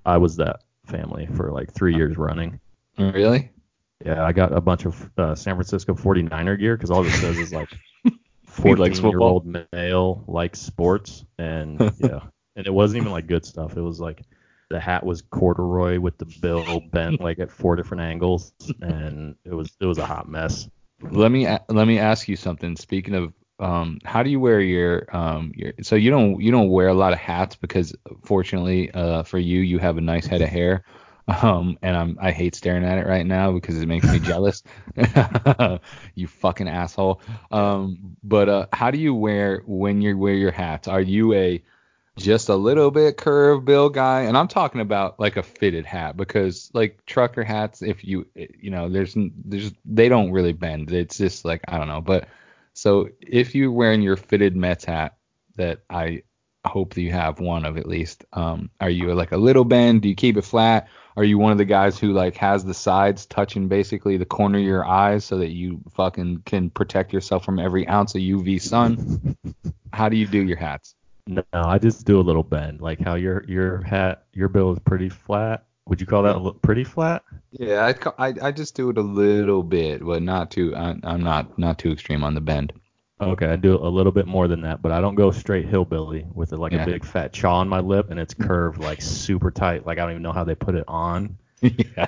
I 0.04 0.16
was 0.16 0.36
that 0.36 0.62
family 0.86 1.26
for 1.36 1.52
like 1.52 1.72
three 1.72 1.94
years 1.94 2.16
running. 2.16 2.58
Really? 2.98 3.50
Yeah, 4.04 4.24
I 4.24 4.32
got 4.32 4.52
a 4.52 4.60
bunch 4.60 4.84
of 4.84 5.10
uh, 5.16 5.34
San 5.34 5.54
Francisco 5.54 5.94
49er 5.94 6.58
gear 6.58 6.76
because 6.76 6.90
all 6.90 7.06
it 7.06 7.10
says 7.10 7.38
is 7.38 7.52
like 7.52 7.68
He 8.04 8.10
14 8.46 8.78
likes 8.78 9.00
year 9.00 9.20
old 9.20 9.46
male 9.72 10.24
likes 10.26 10.60
sports 10.60 11.24
and 11.38 11.78
yeah, 11.98 12.20
and 12.56 12.66
it 12.66 12.72
wasn't 12.72 13.02
even 13.02 13.12
like 13.12 13.26
good 13.26 13.44
stuff. 13.44 13.76
It 13.76 13.82
was 13.82 14.00
like 14.00 14.22
the 14.72 14.80
hat 14.80 15.04
was 15.04 15.20
corduroy 15.20 16.00
with 16.00 16.16
the 16.16 16.24
bill 16.24 16.80
bent 16.92 17.20
like 17.20 17.38
at 17.38 17.50
four 17.50 17.76
different 17.76 18.00
angles, 18.00 18.54
and 18.80 19.36
it 19.44 19.52
was 19.52 19.70
it 19.80 19.84
was 19.84 19.98
a 19.98 20.06
hot 20.06 20.28
mess. 20.28 20.66
let 21.10 21.30
me 21.30 21.46
let 21.68 21.86
me 21.86 21.98
ask 21.98 22.26
you 22.26 22.36
something. 22.36 22.74
Speaking 22.74 23.14
of, 23.14 23.34
um, 23.60 23.98
how 24.04 24.22
do 24.22 24.30
you 24.30 24.40
wear 24.40 24.60
your 24.60 25.14
um 25.14 25.52
your 25.54 25.74
so 25.82 25.94
you 25.94 26.10
don't 26.10 26.40
you 26.40 26.50
don't 26.50 26.70
wear 26.70 26.88
a 26.88 26.94
lot 26.94 27.12
of 27.12 27.18
hats 27.18 27.54
because 27.54 27.94
fortunately 28.24 28.90
uh 28.92 29.22
for 29.22 29.38
you 29.38 29.60
you 29.60 29.78
have 29.78 29.98
a 29.98 30.00
nice 30.00 30.26
head 30.26 30.40
of 30.40 30.48
hair. 30.48 30.84
Um, 31.28 31.78
and 31.82 31.96
I'm 31.96 32.18
I 32.20 32.32
hate 32.32 32.54
staring 32.56 32.84
at 32.84 32.98
it 32.98 33.06
right 33.06 33.26
now 33.26 33.52
because 33.52 33.80
it 33.80 33.86
makes 33.86 34.10
me 34.10 34.18
jealous. 34.30 34.62
you 36.14 36.26
fucking 36.26 36.68
asshole. 36.68 37.20
Um, 37.50 38.16
but 38.24 38.48
uh, 38.48 38.66
how 38.72 38.90
do 38.90 38.98
you 38.98 39.14
wear 39.14 39.62
when 39.66 40.00
you 40.00 40.16
wear 40.18 40.34
your 40.34 40.50
hats? 40.50 40.88
Are 40.88 41.00
you 41.00 41.34
a 41.34 41.62
just 42.16 42.48
a 42.48 42.54
little 42.54 42.90
bit 42.90 43.16
curved 43.16 43.64
bill 43.64 43.88
guy? 43.88 44.22
And 44.22 44.36
I'm 44.36 44.48
talking 44.48 44.80
about 44.80 45.18
like 45.18 45.36
a 45.36 45.42
fitted 45.42 45.86
hat 45.86 46.16
because 46.16 46.70
like 46.74 47.04
trucker 47.06 47.44
hats, 47.44 47.82
if 47.82 48.04
you 48.04 48.26
you 48.34 48.70
know, 48.70 48.88
there's 48.88 49.16
there's 49.16 49.72
they 49.84 50.08
don't 50.08 50.32
really 50.32 50.52
bend. 50.52 50.92
It's 50.92 51.18
just 51.18 51.44
like 51.44 51.62
I 51.68 51.78
don't 51.78 51.88
know. 51.88 52.00
But 52.00 52.28
so 52.74 53.08
if 53.20 53.54
you're 53.54 53.72
wearing 53.72 54.02
your 54.02 54.16
fitted 54.16 54.56
Mets 54.56 54.84
hat 54.84 55.16
that 55.56 55.80
I 55.90 56.22
hope 56.64 56.94
that 56.94 57.02
you 57.02 57.10
have 57.10 57.40
one 57.40 57.64
of 57.64 57.76
at 57.76 57.88
least, 57.88 58.24
um, 58.32 58.70
are 58.80 58.90
you 58.90 59.12
like 59.14 59.32
a 59.32 59.36
little 59.36 59.64
bend? 59.64 60.02
Do 60.02 60.08
you 60.08 60.14
keep 60.14 60.36
it 60.36 60.42
flat? 60.42 60.88
Are 61.16 61.24
you 61.24 61.36
one 61.36 61.52
of 61.52 61.58
the 61.58 61.64
guys 61.64 61.98
who 61.98 62.12
like 62.12 62.36
has 62.36 62.64
the 62.64 62.74
sides 62.74 63.26
touching 63.26 63.68
basically 63.68 64.16
the 64.16 64.24
corner 64.24 64.58
of 64.58 64.64
your 64.64 64.86
eyes 64.86 65.24
so 65.24 65.38
that 65.38 65.50
you 65.50 65.82
fucking 65.94 66.42
can 66.46 66.70
protect 66.70 67.12
yourself 67.12 67.44
from 67.44 67.58
every 67.58 67.86
ounce 67.86 68.14
of 68.14 68.22
UV 68.22 68.60
sun? 68.60 69.36
How 69.92 70.08
do 70.08 70.16
you 70.16 70.26
do 70.26 70.42
your 70.42 70.56
hats? 70.56 70.94
No, 71.26 71.42
I 71.52 71.78
just 71.78 72.04
do 72.04 72.18
a 72.18 72.22
little 72.22 72.42
bend, 72.42 72.80
like 72.80 73.00
how 73.00 73.14
your 73.14 73.44
your 73.46 73.82
hat 73.82 74.24
your 74.32 74.48
bill 74.48 74.72
is 74.72 74.78
pretty 74.80 75.08
flat. 75.08 75.66
Would 75.86 76.00
you 76.00 76.06
call 76.06 76.22
that 76.24 76.36
a 76.36 76.52
pretty 76.54 76.84
flat? 76.84 77.22
Yeah, 77.52 77.92
I, 78.18 78.28
I, 78.28 78.34
I 78.42 78.52
just 78.52 78.74
do 78.74 78.90
it 78.90 78.98
a 78.98 79.02
little 79.02 79.62
bit, 79.62 80.04
but 80.04 80.22
not 80.22 80.50
too. 80.50 80.74
I, 80.74 80.96
I'm 81.04 81.22
not 81.22 81.58
not 81.58 81.78
too 81.78 81.92
extreme 81.92 82.24
on 82.24 82.34
the 82.34 82.40
bend. 82.40 82.72
Okay, 83.20 83.46
I 83.46 83.56
do 83.56 83.76
a 83.76 83.86
little 83.88 84.10
bit 84.10 84.26
more 84.26 84.48
than 84.48 84.62
that, 84.62 84.82
but 84.82 84.90
I 84.90 85.00
don't 85.00 85.14
go 85.14 85.30
straight 85.30 85.66
hillbilly 85.68 86.26
with 86.34 86.50
like 86.52 86.72
Yeah. 86.72 86.82
a 86.82 86.86
big 86.86 87.04
fat 87.04 87.32
chaw 87.32 87.58
on 87.58 87.68
my 87.68 87.78
lip 87.80 88.10
and 88.10 88.18
it's 88.18 88.34
curved 88.48 88.78
like 88.80 89.00
super 89.00 89.50
tight. 89.52 89.86
Like 89.86 89.98
I 89.98 90.02
don't 90.02 90.10
even 90.12 90.22
know 90.22 90.32
how 90.32 90.44
they 90.44 90.56
put 90.56 90.74
it 90.74 90.84
on. 90.88 91.38
yeah, 91.60 92.06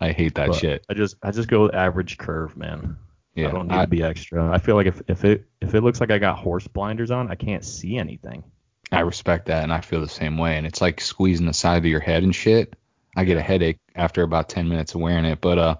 I 0.00 0.12
hate 0.12 0.36
that 0.36 0.48
But 0.48 0.56
shit. 0.60 0.84
I 0.88 0.94
just 0.94 1.16
I 1.22 1.32
just 1.32 1.48
go 1.48 1.62
with 1.64 1.74
average 1.74 2.16
curve, 2.18 2.56
man. 2.56 2.96
Yeah, 3.36 3.48
I 3.48 3.52
don't 3.52 3.68
need 3.68 3.76
I- 3.76 3.84
to 3.84 3.90
be 3.90 4.02
extra. 4.02 4.50
I 4.50 4.58
feel 4.58 4.74
like 4.74 4.86
if, 4.86 5.02
if 5.08 5.24
it 5.24 5.46
if 5.60 5.74
it 5.74 5.82
looks 5.82 6.00
like 6.00 6.10
I 6.10 6.18
got 6.18 6.38
horse 6.38 6.66
blinders 6.66 7.10
on, 7.10 7.30
I 7.30 7.34
can't 7.36 7.64
see 7.64 7.96
anything. 7.96 8.42
I 8.90 9.00
respect 9.00 9.46
that, 9.46 9.62
and 9.62 9.72
I 9.72 9.80
feel 9.80 10.00
the 10.00 10.08
same 10.08 10.38
way. 10.38 10.56
And 10.56 10.66
it's 10.66 10.80
like 10.80 11.00
squeezing 11.00 11.46
the 11.46 11.52
side 11.52 11.78
of 11.78 11.84
your 11.86 12.00
head 12.00 12.22
and 12.22 12.34
shit. 12.34 12.74
I 13.16 13.24
get 13.24 13.36
a 13.36 13.42
headache 13.42 13.78
after 13.94 14.22
about 14.22 14.48
10 14.48 14.68
minutes 14.68 14.94
of 14.94 15.00
wearing 15.00 15.24
it, 15.24 15.40
but 15.40 15.58
uh, 15.58 15.76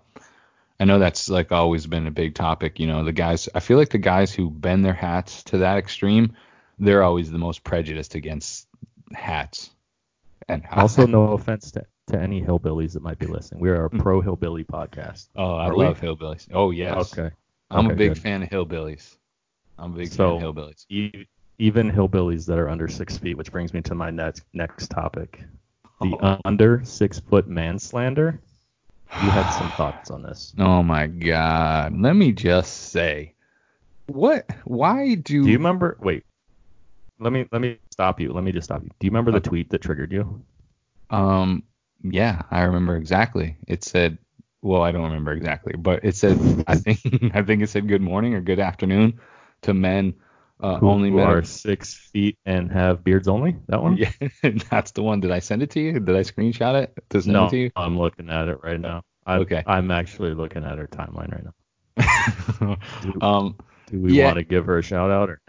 I 0.81 0.85
know 0.87 0.99
that's 0.99 1.29
like 1.29 1.53
always 1.53 1.87
been 1.87 2.07
a 2.07 2.11
big 2.11 2.35
topic. 2.35 2.79
You 2.81 2.87
know, 2.89 3.05
the 3.05 3.13
guys. 3.13 3.49
I 3.55 3.61
feel 3.61 3.79
like 3.79 3.91
the 3.91 3.99
guys 3.99 4.35
who 4.35 4.51
bend 4.51 4.85
their 4.85 4.95
hats 4.95 5.43
to 5.45 5.59
that 5.59 5.79
extreme, 5.79 6.35
they're 6.79 7.03
always 7.03 7.31
the 7.31 7.39
most 7.39 7.63
prejudiced 7.65 8.15
against 8.17 8.67
hats. 9.13 9.71
And 10.49 10.65
Also, 10.73 11.07
no 11.07 11.33
offense 11.33 11.71
to, 11.73 11.87
to 12.09 12.19
any 12.21 12.43
hillbillies 12.43 12.93
that 12.95 13.03
might 13.03 13.19
be 13.19 13.27
listening. 13.27 13.61
We 13.61 13.71
are 13.71 13.85
a 13.85 13.91
pro 14.05 14.21
hillbilly 14.21 14.65
podcast. 14.65 15.29
oh, 15.37 15.55
I 15.57 15.67
Are 15.69 15.77
we? 15.77 15.85
love 15.85 16.01
hillbillies. 16.01 16.49
Oh 16.53 16.71
yes, 16.71 17.13
Okay. 17.17 17.35
I'm 17.71 17.91
a 17.91 17.95
big 17.95 18.14
good. 18.14 18.19
fan 18.23 18.43
of 18.43 18.49
hillbillies. 18.49 19.17
I'm 19.79 19.93
a 19.95 19.97
big 19.97 20.09
So- 20.09 20.39
fan 20.39 20.47
of 20.49 20.55
hillbillies. 20.55 20.87
E- 20.89 21.27
even 21.59 21.91
hillbillies 21.91 22.47
that 22.47 22.59
are 22.59 22.69
under 22.69 22.87
six 22.89 23.17
feet, 23.19 23.37
which 23.37 23.51
brings 23.51 23.73
me 23.73 23.81
to 23.83 23.95
my 23.95 24.11
next 24.11 24.45
next 24.53 24.89
topic, 24.91 25.43
the 26.01 26.17
Oh. 26.23 26.41
under 26.45 26.85
six 26.85 27.19
foot 27.21 27.49
man 27.49 27.79
slander. 27.79 28.41
You 29.23 29.31
had 29.31 29.49
some 29.51 29.71
thoughts 29.77 30.11
on 30.11 30.23
this. 30.23 30.55
Oh 30.59 30.83
my 30.83 31.07
God. 31.07 31.99
Let 31.99 32.14
me 32.14 32.33
just 32.33 32.91
say, 32.91 33.35
what? 34.07 34.49
Why 34.64 35.14
do? 35.14 35.45
Do 35.45 35.51
you 35.51 35.57
remember? 35.57 35.97
Wait, 36.01 36.25
let 37.19 37.33
me 37.33 37.47
let 37.53 37.61
me 37.62 37.79
stop 37.91 38.21
you. 38.21 38.33
Let 38.33 38.45
me 38.45 38.53
just 38.53 38.67
stop 38.67 38.83
you. 38.83 38.91
Do 38.99 39.07
you 39.07 39.11
remember 39.11 39.33
the 39.33 39.41
tweet 39.41 39.71
that 39.71 39.81
triggered 39.81 40.12
you? 40.12 40.43
Um, 41.11 41.62
yeah, 42.03 42.43
I 42.51 42.62
remember 42.62 42.97
exactly. 42.97 43.57
It 43.67 43.83
said, 43.85 44.19
well, 44.63 44.83
I 44.83 44.93
don't 44.93 45.05
remember 45.05 45.33
exactly, 45.33 45.75
but 45.79 46.05
it 46.05 46.17
said, 46.17 46.43
I 46.67 46.77
think, 46.77 47.01
I 47.35 47.43
think 47.43 47.63
it 47.63 47.69
said 47.71 47.89
good 47.89 48.03
morning 48.03 48.35
or 48.35 48.41
good 48.41 48.61
afternoon 48.61 49.21
to 49.63 49.75
men, 49.75 50.15
uh, 50.61 50.81
Who 50.81 50.85
only 50.85 51.11
men. 51.11 51.19
are 51.19 51.43
six 51.43 51.95
feet 52.13 52.39
and 52.45 52.71
have 52.71 53.03
beards 53.05 53.29
only? 53.29 53.57
That 53.69 53.83
one? 53.83 53.99
Yeah, 53.99 54.11
that's 54.71 54.93
the 54.93 55.03
one. 55.03 55.21
Did 55.21 55.31
I 55.31 55.39
send 55.39 55.63
it 55.63 55.71
to 55.71 55.81
you? 55.81 56.01
Did 56.01 56.17
I 56.17 56.21
screenshot 56.21 56.83
it 56.83 56.95
No, 57.25 57.45
it 57.45 57.49
to 57.51 57.57
you? 57.57 57.71
I'm 57.75 57.99
looking 57.99 58.31
at 58.31 58.49
it 58.49 58.63
right 58.63 58.81
now. 58.81 59.03
I'm, 59.27 59.47
Okay. 59.47 59.67
I'm 59.67 59.91
actually 59.91 60.35
looking 60.35 60.65
at 60.65 60.79
her 60.79 60.87
timeline 60.87 61.33
right 61.33 61.45
now. 61.45 62.77
Do, 63.01 63.13
um, 63.21 63.57
do 63.87 64.01
we 64.01 64.13
yeah. 64.13 64.15
want 64.15 64.39
to 64.39 64.45
give 64.45 64.67
her 64.67 64.79
a 64.79 64.83
shout 64.83 65.11
out 65.11 65.31
or? 65.31 65.41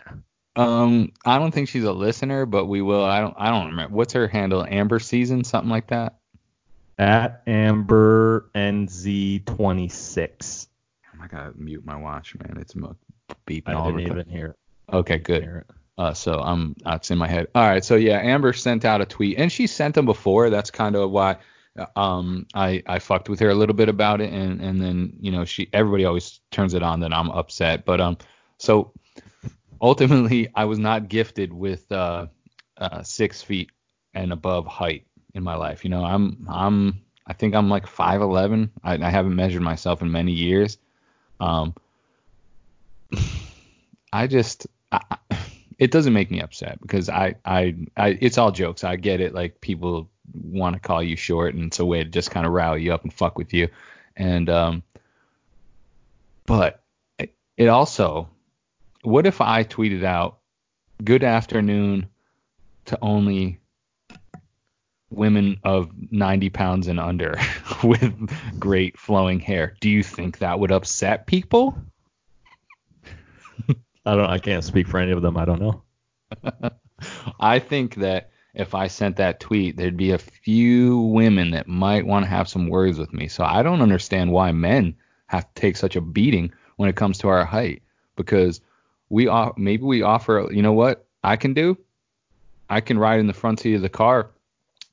um, 0.55 1.12
I 1.26 1.38
don't 1.38 1.51
think 1.53 1.70
she's 1.70 1.84
a 1.84 1.91
listener, 1.93 2.45
but 2.45 2.66
we 2.66 2.82
will. 2.82 3.03
I 3.03 3.22
don't, 3.22 3.36
I 3.38 3.49
don't 3.51 3.68
remember. 3.68 3.95
What's 3.95 4.14
her 4.14 4.28
handle? 4.28 4.66
Amber 4.68 4.99
Season, 4.99 5.43
something 5.43 5.70
like 5.70 5.88
that. 5.89 6.16
At 6.97 7.43
Amber 7.45 8.49
NZ26. 8.55 10.67
I 11.21 11.27
gotta 11.27 11.51
mute 11.55 11.85
my 11.85 11.95
watch, 11.95 12.35
man. 12.35 12.57
It's 12.59 12.73
beeping 12.73 13.63
I 13.67 13.73
all 13.73 13.91
didn't 13.91 14.03
the 14.03 14.09
time. 14.09 14.19
even 14.19 14.31
hear 14.31 14.45
it. 14.47 14.55
Okay, 14.93 15.17
good. 15.17 15.63
Uh, 15.97 16.13
so 16.13 16.39
I'm 16.39 16.75
that's 16.83 17.09
in 17.11 17.17
my 17.17 17.27
head. 17.27 17.47
All 17.55 17.67
right, 17.67 17.83
so 17.83 17.95
yeah, 17.95 18.19
Amber 18.19 18.53
sent 18.53 18.85
out 18.85 19.01
a 19.01 19.05
tweet, 19.05 19.39
and 19.39 19.51
she 19.51 19.67
sent 19.67 19.95
them 19.95 20.05
before. 20.05 20.49
That's 20.49 20.71
kind 20.71 20.95
of 20.95 21.11
why 21.11 21.37
um 21.95 22.45
I 22.53 22.83
I 22.85 22.99
fucked 22.99 23.29
with 23.29 23.39
her 23.39 23.49
a 23.49 23.55
little 23.55 23.75
bit 23.75 23.89
about 23.89 24.21
it, 24.21 24.31
and 24.31 24.61
and 24.61 24.79
then 24.79 25.13
you 25.19 25.31
know 25.31 25.45
she 25.45 25.69
everybody 25.73 26.05
always 26.05 26.39
turns 26.51 26.73
it 26.73 26.83
on 26.83 26.99
that 27.01 27.13
I'm 27.13 27.31
upset, 27.31 27.85
but 27.85 27.99
um 27.99 28.17
so 28.59 28.93
ultimately 29.81 30.49
I 30.55 30.65
was 30.65 30.79
not 30.79 31.09
gifted 31.09 31.51
with 31.53 31.91
uh, 31.91 32.27
uh 32.77 33.03
six 33.03 33.41
feet 33.41 33.71
and 34.13 34.31
above 34.31 34.67
height 34.67 35.07
in 35.38 35.43
my 35.43 35.55
life. 35.55 35.83
You 35.83 35.89
know 35.89 36.03
I'm 36.03 36.45
I'm 36.49 37.01
I 37.25 37.33
think 37.33 37.55
I'm 37.55 37.69
like 37.69 37.88
five 37.88 38.21
eleven. 38.21 38.71
I, 38.83 38.95
I 38.95 39.09
haven't 39.09 39.35
measured 39.35 39.61
myself 39.61 40.01
in 40.01 40.11
many 40.11 40.31
years. 40.31 40.77
Um, 41.39 41.75
I 44.13 44.27
just 44.27 44.67
I- 44.91 45.17
it 45.77 45.91
doesn't 45.91 46.13
make 46.13 46.31
me 46.31 46.41
upset 46.41 46.81
because 46.81 47.09
I, 47.09 47.35
I 47.45 47.75
I 47.95 48.17
it's 48.19 48.38
all 48.38 48.51
jokes. 48.51 48.83
I 48.83 48.95
get 48.95 49.21
it. 49.21 49.33
Like 49.33 49.61
people 49.61 50.09
want 50.33 50.73
to 50.75 50.79
call 50.79 51.03
you 51.03 51.15
short, 51.15 51.53
and 51.53 51.65
it's 51.65 51.79
a 51.79 51.85
way 51.85 52.03
to 52.03 52.09
just 52.09 52.31
kind 52.31 52.45
of 52.45 52.51
rally 52.51 52.81
you 52.81 52.93
up 52.93 53.03
and 53.03 53.13
fuck 53.13 53.38
with 53.38 53.53
you. 53.53 53.69
And 54.15 54.49
um, 54.49 54.83
but 56.45 56.81
it, 57.19 57.35
it 57.57 57.67
also, 57.67 58.29
what 59.03 59.27
if 59.27 59.41
I 59.41 59.63
tweeted 59.63 60.03
out, 60.03 60.39
"Good 61.03 61.23
afternoon," 61.23 62.07
to 62.85 62.97
only 63.01 63.59
women 65.10 65.60
of 65.64 65.89
90 66.12 66.49
pounds 66.49 66.88
and 66.88 66.99
under 66.99 67.39
with 67.84 68.14
great 68.60 68.97
flowing 68.97 69.39
hair. 69.39 69.76
Do 69.80 69.89
you 69.89 70.03
think 70.03 70.39
that 70.39 70.60
would 70.60 70.72
upset 70.72 71.28
people? 71.28 71.78
I 74.05 74.16
don't. 74.16 74.30
I 74.30 74.39
can't 74.39 74.64
speak 74.64 74.88
for 74.88 74.99
any 74.99 75.12
of 75.12 75.22
them. 75.22 75.38
I 75.38 75.45
don't 75.45 75.62
know. 75.62 75.84
I 77.39 77.60
think 77.60 77.95
that 77.95 78.32
if 78.53 78.74
I 78.74 78.88
sent 78.88 79.18
that 79.18 79.39
tweet, 79.39 79.76
there'd 79.76 79.97
be 79.97 80.12
a 80.12 80.18
few 80.18 80.99
women 80.99 81.51
that 81.51 81.68
might 81.68 82.05
want 82.05 82.24
to 82.24 82.30
have 82.30 82.47
some 82.47 82.70
words 82.70 82.97
with 82.97 83.14
me. 83.14 83.28
So 83.28 83.43
I 83.43 83.64
don't 83.64 83.82
understand 83.82 84.32
why 84.32 84.51
men 84.51 84.95
have 85.28 85.43
to 85.53 85.62
take 85.62 85.76
such 85.78 85.95
a 85.95 86.01
beating 86.01 86.53
when 86.78 86.89
it 86.89 86.95
comes 86.95 87.18
to 87.20 87.28
our 87.28 87.43
height 87.45 87.84
because 88.16 88.62
we 89.10 89.30
maybe 89.58 89.84
we 89.84 90.01
offer, 90.01 90.47
you 90.51 90.62
know 90.62 90.74
what 90.74 91.05
I 91.24 91.36
can 91.36 91.53
do? 91.53 91.78
I 92.70 92.82
can 92.82 92.97
ride 92.97 93.20
in 93.20 93.28
the 93.28 93.34
front 93.34 93.60
seat 93.60 93.76
of 93.76 93.82
the 93.82 93.89
car 93.89 94.32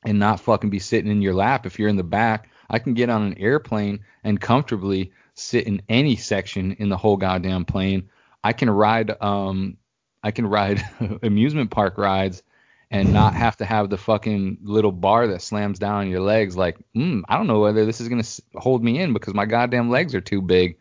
and 0.04 0.18
not 0.18 0.40
fucking 0.40 0.70
be 0.70 0.78
sitting 0.78 1.10
in 1.10 1.22
your 1.22 1.34
lap 1.34 1.66
if 1.66 1.78
you're 1.78 1.88
in 1.88 1.96
the 1.96 2.02
back. 2.02 2.48
I 2.68 2.78
can 2.78 2.94
get 2.94 3.10
on 3.10 3.22
an 3.22 3.38
airplane 3.38 4.00
and 4.22 4.40
comfortably 4.40 5.12
sit 5.34 5.66
in 5.66 5.82
any 5.88 6.16
section 6.16 6.72
in 6.72 6.88
the 6.88 6.96
whole 6.96 7.16
goddamn 7.16 7.64
plane. 7.64 8.08
I 8.42 8.52
can 8.52 8.70
ride 8.70 9.10
um 9.22 9.76
I 10.22 10.30
can 10.30 10.46
ride 10.46 10.82
amusement 11.22 11.70
park 11.70 11.98
rides 11.98 12.42
and 12.90 13.12
not 13.12 13.34
have 13.34 13.56
to 13.56 13.64
have 13.64 13.90
the 13.90 13.96
fucking 13.96 14.58
little 14.62 14.92
bar 14.92 15.26
that 15.28 15.42
slams 15.42 15.78
down 15.78 15.96
on 15.96 16.10
your 16.10 16.20
legs 16.20 16.56
like 16.56 16.78
mm, 16.94 17.22
I 17.28 17.36
don't 17.36 17.46
know 17.46 17.60
whether 17.60 17.84
this 17.84 18.00
is 18.00 18.08
going 18.08 18.22
to 18.22 18.42
hold 18.54 18.84
me 18.84 19.00
in 19.00 19.12
because 19.12 19.34
my 19.34 19.46
goddamn 19.46 19.90
legs 19.90 20.14
are 20.14 20.20
too 20.20 20.42
big. 20.42 20.78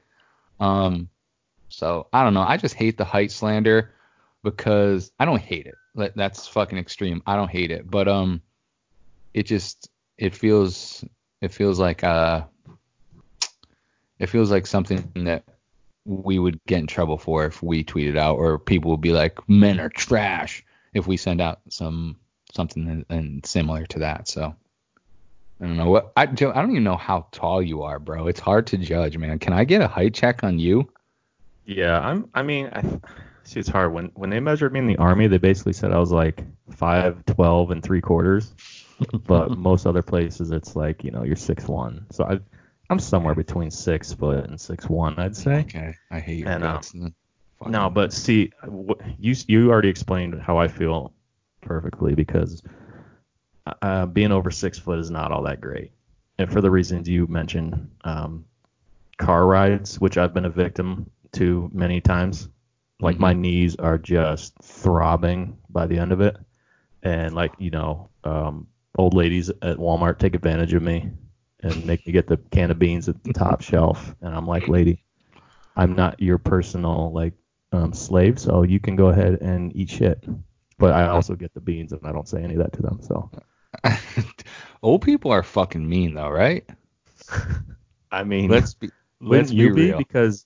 Um 0.60 1.10
so 1.70 2.08
I 2.14 2.24
don't 2.24 2.36
know. 2.36 2.46
I 2.48 2.58
just 2.58 2.76
hate 2.76 2.98
the 2.98 3.06
height 3.06 3.32
slander 3.32 3.94
because 4.44 5.12
I 5.20 5.26
don't 5.26 5.42
hate 5.42 5.68
it. 5.68 6.14
That's 6.16 6.48
fucking 6.48 6.78
extreme. 6.78 7.24
I 7.26 7.36
don't 7.36 7.50
hate 7.50 7.72
it, 7.72 7.90
but 7.90 8.08
um 8.08 8.42
it 9.34 9.44
just 9.44 9.90
it 10.18 10.36
feels 10.36 11.04
it 11.42 11.52
feels 11.52 11.80
like 11.80 12.04
uh 12.04 12.44
it 14.20 14.28
feels 14.28 14.52
like 14.52 14.68
something 14.68 15.10
that 15.16 15.44
we 16.06 16.38
would 16.38 16.60
get 16.66 16.80
in 16.80 16.88
trouble 16.88 17.18
for 17.18 17.46
if 17.46 17.64
we 17.64 17.84
tweeted 17.84 18.18
out 18.18 18.36
or 18.36 18.60
people 18.60 18.92
would 18.92 19.02
be 19.02 19.14
like 19.14 19.38
men 19.50 19.80
are 19.80 19.90
trash 19.90 20.64
if 20.94 21.08
we 21.08 21.18
send 21.18 21.42
out 21.42 21.62
some 21.70 22.16
something 22.54 23.06
and, 23.10 23.46
similar 23.46 23.86
to 23.86 24.00
that 24.00 24.28
so 24.28 24.54
i 25.62 25.66
don't 25.66 25.78
know 25.78 25.90
what 25.90 26.12
I, 26.16 26.28
Joe, 26.28 26.52
I 26.52 26.62
don't 26.62 26.72
even 26.72 26.84
know 26.84 26.98
how 26.98 27.28
tall 27.32 27.62
you 27.62 27.84
are 27.84 28.00
bro 28.00 28.28
it's 28.28 28.40
hard 28.40 28.68
to 28.68 28.78
judge 28.78 29.18
man 29.18 29.40
can 29.40 29.54
i 29.54 29.64
get 29.64 29.82
a 29.82 29.88
height 29.88 30.14
check 30.14 30.44
on 30.44 30.60
you 30.60 30.90
Yeah, 31.66 32.00
I'm. 32.00 32.30
I 32.34 32.44
mean, 32.44 32.70
I, 32.74 32.82
see, 33.44 33.60
it's 33.60 33.70
hard 33.70 33.94
when 33.94 34.12
when 34.16 34.30
they 34.30 34.40
measured 34.40 34.74
me 34.74 34.80
in 34.80 34.88
the 34.88 34.98
army. 34.98 35.28
They 35.28 35.38
basically 35.38 35.74
said 35.74 35.92
I 35.92 36.00
was 36.00 36.12
like 36.12 36.44
five, 36.72 37.26
twelve, 37.26 37.72
and 37.72 37.82
three 37.82 38.02
quarters. 38.02 38.54
but 39.28 39.58
most 39.58 39.86
other 39.86 40.02
places, 40.02 40.52
it's 40.52 40.76
like 40.76 41.04
you 41.04 41.12
know 41.12 41.24
you're 41.24 41.36
six 41.36 41.68
one. 41.68 42.06
So 42.12 42.26
I, 42.26 42.40
I'm 42.90 43.00
somewhere 43.00 43.36
between 43.36 43.72
six 43.72 44.14
foot 44.14 44.46
and 44.46 44.60
six 44.60 44.90
one, 44.90 45.18
I'd 45.18 45.36
say. 45.36 45.62
Okay, 45.62 45.94
I 46.12 46.20
hate 46.20 46.40
your 46.40 46.50
And, 46.50 46.64
um, 46.64 46.76
guts. 46.76 46.96
No, 47.66 47.90
but 47.90 48.12
see, 48.12 48.52
you 49.20 49.36
you 49.48 49.72
already 49.72 49.90
explained 49.90 50.42
how 50.42 50.58
I 50.58 50.68
feel 50.68 51.14
perfectly 51.62 52.14
because 52.14 52.62
uh, 53.82 54.06
being 54.06 54.32
over 54.32 54.52
six 54.52 54.78
foot 54.78 55.00
is 55.00 55.10
not 55.10 55.32
all 55.32 55.44
that 55.44 55.62
great, 55.62 55.92
and 56.38 56.52
for 56.52 56.62
the 56.62 56.70
reasons 56.70 57.08
you 57.08 57.26
mentioned, 57.28 57.90
um, 58.04 58.46
car 59.18 59.46
rides, 59.46 60.00
which 60.00 60.18
I've 60.18 60.34
been 60.34 60.46
a 60.46 60.50
victim 60.50 61.10
to 61.34 61.70
many 61.74 62.02
times, 62.02 62.50
like 63.00 63.18
my 63.18 63.34
knees 63.34 63.76
are 63.78 63.98
just 63.98 64.54
throbbing 64.62 65.58
by 65.70 65.88
the 65.88 65.98
end 65.98 66.12
of 66.12 66.20
it, 66.22 66.36
and 67.02 67.34
like 67.34 67.54
you 67.60 67.72
know, 67.72 68.10
um, 68.26 68.68
old 68.98 69.14
ladies 69.14 69.50
at 69.50 69.78
Walmart 69.78 70.20
take 70.20 70.36
advantage 70.36 70.74
of 70.74 70.84
me 70.84 71.10
and 71.62 71.86
make 71.86 72.06
me 72.06 72.12
get 72.12 72.28
the 72.28 72.38
can 72.52 72.72
of 72.72 72.80
beans 72.80 73.10
at 73.10 73.24
the 73.24 73.34
top 73.34 73.62
shelf, 73.70 74.16
and 74.22 74.36
I'm 74.36 74.46
like, 74.48 74.68
lady, 74.68 75.04
I'm 75.76 75.96
not 75.96 76.22
your 76.22 76.38
personal 76.38 77.12
like 77.14 77.34
um, 77.72 77.94
slave, 77.94 78.40
so 78.40 78.64
you 78.64 78.80
can 78.80 78.96
go 78.96 79.08
ahead 79.08 79.40
and 79.42 79.76
eat 79.76 79.90
shit. 79.90 80.24
But 80.78 80.94
I 80.94 81.08
also 81.08 81.36
get 81.36 81.54
the 81.54 81.62
beans, 81.62 81.94
and 81.94 82.02
I 82.06 82.12
don't 82.12 82.28
say 82.28 82.44
any 82.44 82.56
of 82.56 82.60
that 82.60 82.74
to 82.74 82.82
them. 82.82 83.00
So 83.02 83.30
Old 84.84 85.02
people 85.02 85.32
are 85.32 85.44
fucking 85.44 85.88
mean 85.88 86.14
though, 86.14 86.30
right? 86.30 86.68
I 88.12 88.24
mean, 88.24 88.50
Let's 88.50 88.74
be 88.76 88.92
wouldn't 89.22 89.48
let's 89.48 89.52
you 89.54 89.70
be 89.70 89.74
be? 89.76 89.88
real. 89.88 89.98
Because 89.98 90.46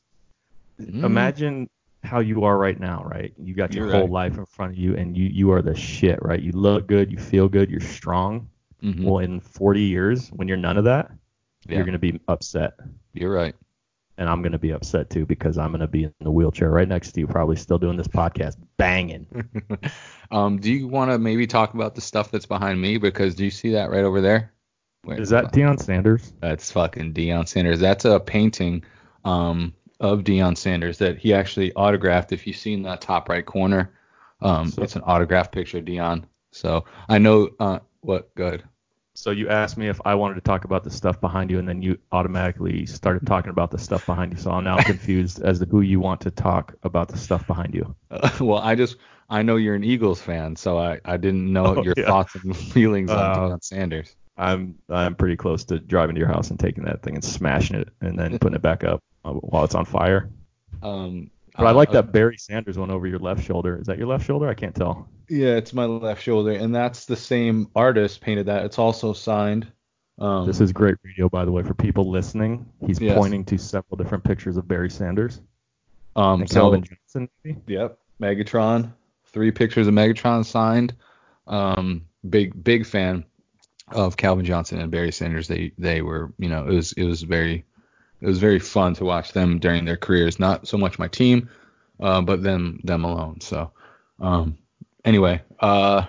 Mm. 0.80 1.04
imagine 1.04 1.70
how 2.08 2.20
you 2.20 2.44
are 2.44 2.58
right 2.58 2.80
now, 2.80 3.04
right? 3.06 3.34
You 3.38 3.54
got 3.54 3.74
your 3.74 3.86
You're 3.86 3.94
whole 3.94 4.02
right. 4.04 4.12
life 4.32 4.38
in 4.38 4.46
front 4.46 4.72
of 4.74 4.78
you, 4.78 4.96
and 4.96 5.16
you 5.16 5.26
you 5.26 5.52
are 5.52 5.62
the 5.62 5.76
shit, 5.76 6.20
right? 6.22 6.42
You 6.42 6.52
look 6.54 6.88
good, 6.88 7.12
you 7.12 7.18
feel 7.18 7.48
good, 7.48 7.70
you're 7.70 7.80
strong. 7.80 8.50
Mhm. 8.84 9.04
Well, 9.04 9.20
in 9.20 9.40
40 9.40 9.82
years, 9.82 10.30
when 10.30 10.48
you're 10.48 10.58
none 10.58 10.78
of 10.78 10.84
that, 10.86 11.12
Yeah. 11.68 11.76
you're 11.78 11.86
gonna 11.86 12.00
be 12.00 12.20
upset, 12.28 12.74
You're 13.14 13.32
right. 13.34 13.56
and 14.18 14.30
I'm 14.30 14.42
gonna 14.42 14.60
be 14.60 14.72
upset 14.72 15.10
too 15.10 15.26
because 15.26 15.58
I'm 15.58 15.72
gonna 15.72 15.88
be 15.88 16.04
in 16.06 16.14
the 16.22 16.32
wheelchair 16.32 16.70
right 16.72 16.88
next 16.88 17.12
to 17.14 17.20
you, 17.20 17.28
probably 17.28 17.56
still 17.56 17.78
doing 17.80 17.98
this 17.98 18.08
podcast, 18.08 18.56
banging. 18.78 19.26
um, 20.32 20.58
do 20.60 20.72
you 20.72 20.88
want 20.88 21.12
to 21.12 21.18
maybe 21.20 21.46
talk 21.48 21.74
about 21.74 21.96
the 21.96 22.02
stuff 22.02 22.32
that's 22.32 22.46
behind 22.46 22.80
me? 22.82 22.98
Because 22.98 23.36
do 23.36 23.44
you 23.44 23.52
see 23.52 23.72
that 23.72 23.90
right 23.90 24.04
over 24.04 24.22
there? 24.22 24.54
Wait, 25.06 25.20
Is 25.20 25.30
that 25.30 25.46
on. 25.46 25.52
Deion 25.52 25.80
Sanders? 25.82 26.34
That's 26.42 26.72
fucking 26.72 27.14
Deion 27.14 27.48
Sanders. 27.48 27.80
That's 27.80 28.06
a 28.06 28.20
painting 28.20 28.84
um, 29.26 29.74
of 30.00 30.20
Deion 30.24 30.58
Sanders 30.58 30.98
that 31.00 31.18
he 31.18 31.34
actually 31.34 31.74
autographed. 31.74 32.32
If 32.32 32.46
you 32.48 32.54
see 32.54 32.74
in 32.74 32.84
that 32.84 33.02
top 33.02 33.30
right 33.30 33.46
corner, 33.46 33.94
um, 34.42 34.68
So- 34.70 34.84
it's 34.84 34.96
an 34.96 35.02
autographed 35.04 35.52
picture 35.52 35.80
of 35.80 35.86
Deion. 35.86 36.24
So 36.52 36.86
I 37.10 37.18
know 37.18 37.50
uh, 37.60 37.80
what. 38.02 38.34
Good. 38.36 38.64
So 39.16 39.32
you 39.32 39.50
asked 39.50 39.78
me 39.78 39.88
if 39.88 40.00
I 40.06 40.14
wanted 40.14 40.36
to 40.36 40.42
talk 40.42 40.64
about 40.64 40.84
the 40.84 40.92
stuff 40.92 41.20
behind 41.20 41.50
you, 41.50 41.58
and 41.58 41.68
then 41.68 41.82
you 41.82 41.98
automatically 42.12 42.86
started 42.86 43.26
talking 43.26 43.50
about 43.50 43.72
the 43.72 43.80
stuff 43.80 44.06
behind 44.06 44.32
you. 44.32 44.38
So 44.38 44.52
I'm 44.52 44.64
now 44.64 44.78
confused 44.84 45.42
as 45.42 45.58
to 45.60 45.66
who 45.66 45.82
you 45.82 46.00
want 46.00 46.22
to 46.22 46.32
talk 46.32 46.76
about 46.84 47.08
the 47.10 47.18
stuff 47.18 47.46
behind 47.48 47.74
you. 47.74 47.96
well, 48.40 48.60
I 48.60 48.76
just 48.76 48.98
I 49.30 49.42
know 49.42 49.56
you're 49.56 49.74
an 49.76 49.84
Eagles 49.84 50.22
fan, 50.22 50.56
so 50.56 50.78
I, 50.78 51.00
I 51.04 51.18
didn't 51.18 51.52
know 51.52 51.78
Oh, 51.78 51.82
your 51.84 51.96
yeah. 51.98 52.06
thoughts 52.06 52.36
and 52.36 52.56
feelings 52.74 53.10
on 53.10 53.18
Uh, 53.18 53.34
Deion 53.50 53.64
Sanders. 53.64 54.16
I'm 54.38 54.76
I'm 54.88 55.16
pretty 55.16 55.36
close 55.36 55.66
to 55.66 55.80
driving 55.80 56.14
to 56.16 56.20
your 56.20 56.28
house 56.30 56.52
and 56.52 56.60
taking 56.60 56.84
that 56.84 57.02
thing 57.02 57.16
and 57.16 57.24
smashing 57.24 57.76
it 57.76 57.90
and 58.02 58.18
then 58.20 58.38
putting 58.38 58.56
it 58.56 58.62
back 58.62 58.84
up 58.84 59.00
uh, 59.00 59.00
while 59.24 59.64
it's 59.64 59.76
on 59.76 59.86
fire. 59.86 60.30
Um, 60.82 61.32
But 61.56 61.68
I 61.68 61.72
like 61.72 61.90
uh, 61.90 61.94
that 61.94 62.12
Barry 62.12 62.38
Sanders 62.38 62.78
one 62.78 62.92
over 62.92 63.08
your 63.08 63.20
left 63.20 63.44
shoulder. 63.44 63.80
Is 63.80 63.88
that 63.88 63.98
your 63.98 64.08
left 64.08 64.26
shoulder? 64.26 64.48
I 64.48 64.54
can't 64.54 64.76
tell. 64.76 65.08
Yeah, 65.30 65.56
it's 65.56 65.74
my 65.74 65.86
left 65.86 66.22
shoulder, 66.22 66.52
and 66.52 66.74
that's 66.74 67.06
the 67.06 67.16
same 67.16 67.70
artist 67.76 68.22
painted 68.22 68.46
that. 68.46 68.64
It's 68.66 68.80
also 68.80 69.12
signed. 69.14 69.68
Um, 70.20 70.48
This 70.48 70.62
is 70.62 70.72
great 70.72 70.96
radio, 71.04 71.30
by 71.30 71.46
the 71.46 71.52
way, 71.52 71.64
for 71.64 71.74
people 71.74 72.10
listening. 72.10 72.66
He's 72.86 73.00
Yes. 73.00 73.18
pointing 73.18 73.44
to 73.46 73.58
several 73.58 73.98
different 73.98 74.24
pictures 74.24 74.56
of 74.58 74.68
Barry 74.68 74.90
Sanders 74.90 75.42
um, 76.16 76.42
and 76.42 76.50
so- 76.50 76.62
Calvin 76.62 76.84
Johnson. 76.84 77.30
Maybe? 77.44 77.60
Yep, 77.68 78.00
Megatron. 78.22 78.94
Three 79.26 79.52
pictures 79.52 79.88
of 79.88 79.94
Megatron 79.94 80.46
signed. 80.46 80.96
Um, 81.48 82.06
big 82.30 82.64
big 82.64 82.86
fan 82.86 83.26
of 83.92 84.16
Calvin 84.18 84.46
Johnson 84.46 84.80
and 84.80 84.92
Barry 84.92 85.12
Sanders. 85.12 85.48
They 85.48 85.72
they 85.78 86.02
were 86.02 86.34
you 86.40 86.50
know 86.50 86.66
it 86.68 86.74
was 86.74 86.94
it 86.94 87.04
was 87.04 87.22
very 87.24 87.66
it 88.22 88.28
was 88.28 88.40
very 88.40 88.60
fun 88.60 88.94
to 88.96 89.06
watch 89.06 89.34
them 89.34 89.60
during 89.60 89.86
their 89.86 89.98
careers. 89.98 90.40
Not 90.40 90.68
so 90.68 90.78
much 90.78 91.00
my 91.00 91.08
team, 91.08 91.50
uh, 92.00 92.22
but 92.22 92.44
them 92.44 92.80
them 92.84 93.04
alone. 93.04 93.42
So 93.42 93.72
um, 94.20 94.58
anyway, 95.06 95.42
uh, 95.60 96.06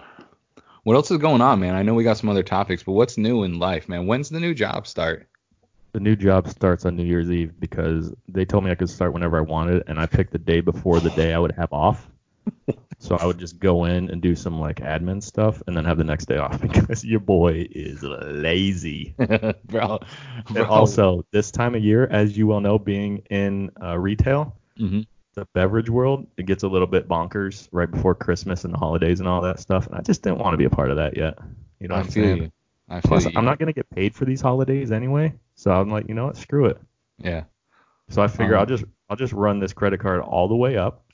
what 0.85 0.95
else 0.95 1.11
is 1.11 1.19
going 1.19 1.41
on, 1.41 1.61
man? 1.61 1.75
I 1.75 1.83
know 1.83 1.95
we 1.95 2.05
got 2.05 2.17
some 2.17 2.31
other 2.31 2.43
topics, 2.43 2.83
but 2.83 2.93
what's 2.93 3.19
new 3.19 3.43
in 3.43 3.59
life, 3.59 3.89
man? 3.89 4.07
When's 4.07 4.29
the 4.29 4.41
new 4.41 4.55
job 4.55 4.87
start? 4.87 5.29
The 5.93 6.01
new 6.01 6.17
job 6.17 6.49
starts 6.49 6.85
on 6.85 6.97
New 6.97 7.05
Year's 7.05 7.31
Eve 7.31 7.59
because 7.59 8.13
they 8.29 8.45
told 8.45 8.65
me 8.65 8.71
I 8.71 8.75
could 8.75 8.91
start 8.91 9.13
whenever 9.13 9.39
I 9.39 9.43
wanted, 9.43 9.85
and 9.87 9.99
I 9.99 10.07
picked 10.07 10.33
the 10.33 10.39
day 10.39 10.61
before 10.61 11.01
the 11.01 11.11
day 11.11 11.33
I 11.33 11.39
would 11.39 11.53
have 11.53 11.73
off. 11.73 12.09
So 12.99 13.17
I 13.17 13.27
would 13.27 13.39
just 13.39 13.59
go 13.59 13.85
in 13.85 14.11
and 14.11 14.21
do 14.23 14.35
some 14.35 14.61
like 14.61 14.77
admin 14.79 15.23
stuff, 15.23 15.63
and 15.67 15.77
then 15.77 15.85
have 15.85 15.99
the 15.99 16.05
next 16.05 16.27
day 16.27 16.39
off 16.39 16.61
because 16.63 17.05
your 17.05 17.21
boy 17.21 17.67
is 17.71 18.03
lazy. 18.03 19.17
bro, 19.65 19.99
And 20.55 20.65
bro. 20.67 20.67
also, 20.67 21.25
this 21.33 21.51
time 21.51 21.75
of 21.75 21.83
year, 21.85 22.07
as 22.07 22.37
you 22.37 22.47
well 22.47 22.61
know, 22.61 22.79
being 22.79 23.19
in 23.31 23.71
uh, 23.83 23.99
retail, 23.99 24.57
Mhm. 24.77 25.07
the 25.35 25.47
beverage 25.55 25.91
world, 25.91 26.27
it 26.37 26.47
gets 26.47 26.63
a 26.65 26.69
little 26.69 26.87
bit 26.87 27.09
bonkers 27.09 27.69
right 27.73 27.91
before 27.91 28.15
Christmas 28.15 28.65
and 28.65 28.75
the 28.75 28.79
holidays 28.79 29.21
and 29.21 29.29
all 29.29 29.43
that 29.43 29.61
stuff. 29.61 29.87
And 29.87 29.97
I 29.97 30.03
just 30.03 30.23
didn't 30.23 30.39
want 30.39 30.55
to 30.55 30.59
be 30.59 30.65
a 30.65 30.71
part 30.71 30.91
of 30.91 30.97
that 30.97 31.17
yet. 31.17 31.39
You 31.81 31.89
know 31.89 31.95
I 31.95 32.03
what 32.03 32.05
I'm 32.05 32.11
feel 32.11 32.29
saying? 32.29 32.39
you. 32.39 32.51
I 32.89 33.01
feel 33.03 33.21
Plus, 33.21 33.27
you. 33.27 33.37
I'm 33.37 33.45
not 33.45 33.59
gonna 33.59 33.73
get 33.73 33.91
paid 33.91 34.15
for 34.15 34.25
these 34.25 34.41
holidays 34.41 34.93
anyway, 34.93 35.35
so 35.55 35.71
I'm 35.73 35.91
like, 35.91 36.09
you 36.09 36.15
know 36.15 36.27
what, 36.27 36.37
screw 36.37 36.67
it. 36.67 36.79
Yeah. 37.19 37.45
So 38.11 38.23
I 38.23 38.29
figure 38.29 38.57
Um, 38.57 38.59
I'll 38.59 38.67
just 38.67 38.85
I'll 39.09 39.17
just 39.17 39.33
run 39.33 39.59
this 39.59 39.73
credit 39.73 40.01
card 40.01 40.21
all 40.21 40.49
the 40.49 40.57
way 40.57 40.77
up. 40.77 41.05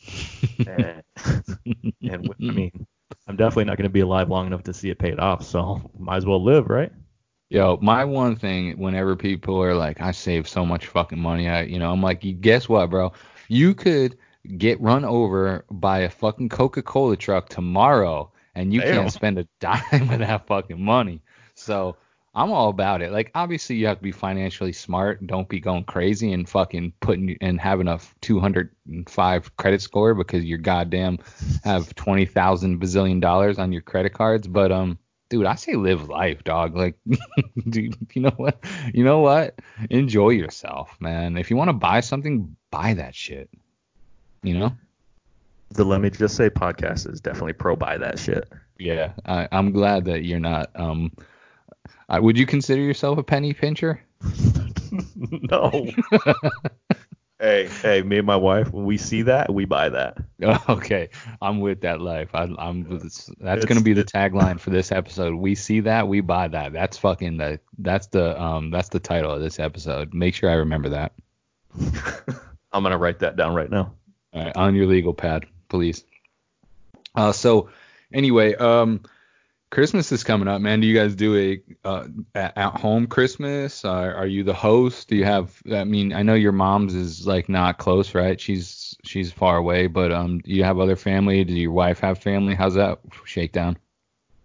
and, 0.67 1.03
and 2.03 2.35
I 2.49 2.53
mean, 2.53 2.87
I'm 3.27 3.37
definitely 3.37 3.65
not 3.65 3.77
gonna 3.77 3.89
be 3.89 4.01
alive 4.01 4.29
long 4.31 4.47
enough 4.47 4.65
to 4.65 4.75
see 4.75 4.91
it 4.91 4.99
paid 4.99 5.19
off, 5.19 5.45
so 5.45 5.91
might 5.99 6.17
as 6.17 6.27
well 6.27 6.43
live, 6.43 6.69
right? 6.69 6.93
Yo, 7.51 7.79
my 7.81 8.05
one 8.05 8.37
thing, 8.37 8.77
whenever 8.79 9.15
people 9.15 9.63
are 9.63 9.75
like, 9.75 10.01
I 10.01 10.11
save 10.11 10.49
so 10.49 10.67
much 10.67 10.87
fucking 10.89 11.21
money, 11.21 11.49
I, 11.49 11.63
you 11.63 11.79
know, 11.79 11.93
I'm 11.93 12.03
like, 12.03 12.41
guess 12.41 12.69
what, 12.69 12.91
bro? 12.91 13.13
You 13.49 13.75
could 13.75 14.19
get 14.57 14.81
run 14.81 15.05
over 15.05 15.65
by 15.71 16.01
a 16.01 16.11
fucking 16.11 16.49
Coca-Cola 16.49 17.17
truck 17.17 17.49
tomorrow, 17.49 18.33
and 18.55 18.73
you 18.73 18.81
Damn. 18.81 18.95
can't 18.95 19.13
spend 19.13 19.39
a 19.39 19.47
dime 19.61 20.11
of 20.11 20.19
that 20.19 20.47
fucking 20.47 20.83
money. 20.83 21.23
So 21.55 21.97
I'm 22.37 22.51
all 22.51 22.69
about 22.69 23.01
it. 23.01 23.13
Like, 23.13 23.31
obviously, 23.35 23.77
you 23.77 23.87
have 23.87 23.99
to 23.99 24.03
be 24.03 24.11
financially 24.11 24.73
smart. 24.73 25.25
Don't 25.25 25.49
be 25.49 25.61
going 25.61 25.85
crazy 25.85 26.33
and 26.33 26.49
fucking 26.49 26.93
putting 27.01 27.37
and 27.41 27.61
having 27.61 27.87
a 27.87 28.01
205 28.23 29.57
credit 29.57 29.81
score 29.81 30.15
because 30.15 30.45
you're 30.45 30.59
goddamn 30.59 31.19
have 31.63 31.95
20,000 31.95 32.81
bazillion 32.81 33.21
dollars 33.21 33.59
on 33.59 33.73
your 33.73 33.83
credit 33.83 34.15
cards. 34.15 34.49
But 34.49 34.73
um, 34.73 34.99
dude, 35.29 35.47
I 35.47 35.55
say 35.55 35.77
live 35.77 36.09
life, 36.09 36.43
dog. 36.43 36.77
Like, 36.77 36.97
dude, 37.69 37.97
you 38.15 38.23
know 38.23 38.35
what? 38.37 38.59
You 38.93 39.05
know 39.05 39.21
what? 39.21 39.61
Enjoy 39.91 40.31
yourself, 40.31 40.97
man. 41.01 41.37
If 41.37 41.51
you 41.51 41.57
want 41.57 41.69
to 41.69 41.75
buy 41.75 42.01
something, 42.01 42.57
buy 42.73 42.95
that 42.95 43.15
shit. 43.15 43.49
You 44.43 44.59
know? 44.59 44.73
The 45.71 45.85
let 45.85 46.01
me 46.01 46.11
just 46.11 46.37
say 46.37 46.51
podcast 46.51 47.11
is 47.11 47.21
definitely 47.21 47.55
pro 47.55 47.77
buy 47.77 47.97
that 47.99 48.19
shit. 48.19 48.53
Yeah. 48.79 49.13
I, 49.25 49.49
I'm 49.53 49.71
glad 49.71 50.05
that 50.07 50.25
you're 50.25 50.41
not. 50.41 50.71
Um, 50.75 51.13
I, 52.09 52.21
would 52.21 52.37
you 52.39 52.47
consider 52.47 52.83
yourself 52.83 53.19
a 53.19 53.23
penny 53.23 53.53
pincher? 53.55 54.03
no. 55.17 55.91
hey, 57.41 57.69
hey, 57.83 58.03
me 58.03 58.19
and 58.19 58.27
my 58.27 58.37
wife, 58.37 58.73
when 58.73 58.85
we 58.85 58.97
see 58.97 59.23
that, 59.23 59.53
we 59.53 59.65
buy 59.65 59.89
that. 59.89 60.19
Okay, 60.69 61.09
I'm 61.41 61.61
with 61.61 61.81
that 61.83 62.01
life. 62.03 62.29
I, 62.35 62.43
I'm. 62.59 62.99
That's 62.99 63.31
It's- 63.41 63.65
gonna 63.65 63.81
be 63.81 63.95
the 63.95 64.05
tagline 64.05 64.61
for 64.61 64.69
this 64.71 64.93
episode. 64.93 65.35
We 65.35 65.55
see 65.55 65.81
that, 65.81 66.07
we 66.07 66.21
buy 66.21 66.49
that. 66.49 66.73
That's 66.75 66.99
fucking 66.99 67.39
the. 67.39 67.61
That's 67.79 68.09
the 68.09 68.39
um. 68.41 68.71
That's 68.71 68.91
the 68.91 69.01
title 69.01 69.31
of 69.33 69.41
this 69.41 69.59
episode. 69.59 70.13
Make 70.13 70.35
sure 70.35 70.51
I 70.51 70.55
remember 70.55 70.91
that. 70.91 71.13
I'm 72.73 72.83
gonna 72.83 72.99
write 72.99 73.21
that 73.21 73.37
down 73.37 73.55
right 73.55 73.71
now. 73.71 73.95
All 74.35 74.45
right, 74.45 74.55
on 74.57 74.75
your 74.75 74.87
legal 74.87 75.15
pad, 75.15 75.47
please. 75.71 76.05
Uh, 77.15 77.33
so 77.33 77.71
anyway, 78.13 78.55
um, 78.57 79.01
Christmas 79.75 80.13
is 80.13 80.23
coming 80.23 80.47
up, 80.47 80.61
man. 80.61 80.81
Do 80.81 80.87
you 80.87 80.95
guys 80.95 81.17
do 81.17 81.37
a 81.37 81.61
uh, 81.85 82.07
at 82.37 82.57
home 82.77 83.09
Christmas? 83.09 83.85
Uh, 83.85 83.91
are 83.91 84.27
you 84.27 84.45
the 84.45 84.55
host? 84.55 85.09
Do 85.09 85.17
you 85.17 85.25
have? 85.25 85.61
I 85.71 85.83
mean, 85.83 86.13
I 86.13 86.23
know 86.23 86.35
your 86.35 86.53
mom's 86.53 86.95
is 86.95 87.27
like 87.27 87.49
not 87.49 87.79
close, 87.79 88.15
right? 88.15 88.41
She's 88.41 88.97
she's 89.03 89.33
far 89.33 89.57
away, 89.57 89.89
but 89.89 90.13
um, 90.13 90.39
do 90.39 90.53
you 90.53 90.63
have 90.63 90.79
other 90.79 90.95
family? 90.95 91.43
Do 91.43 91.53
your 91.53 91.73
wife 91.73 91.99
have 91.99 92.19
family? 92.19 92.55
How's 92.55 92.75
that 92.75 93.01
shakedown? 93.25 93.77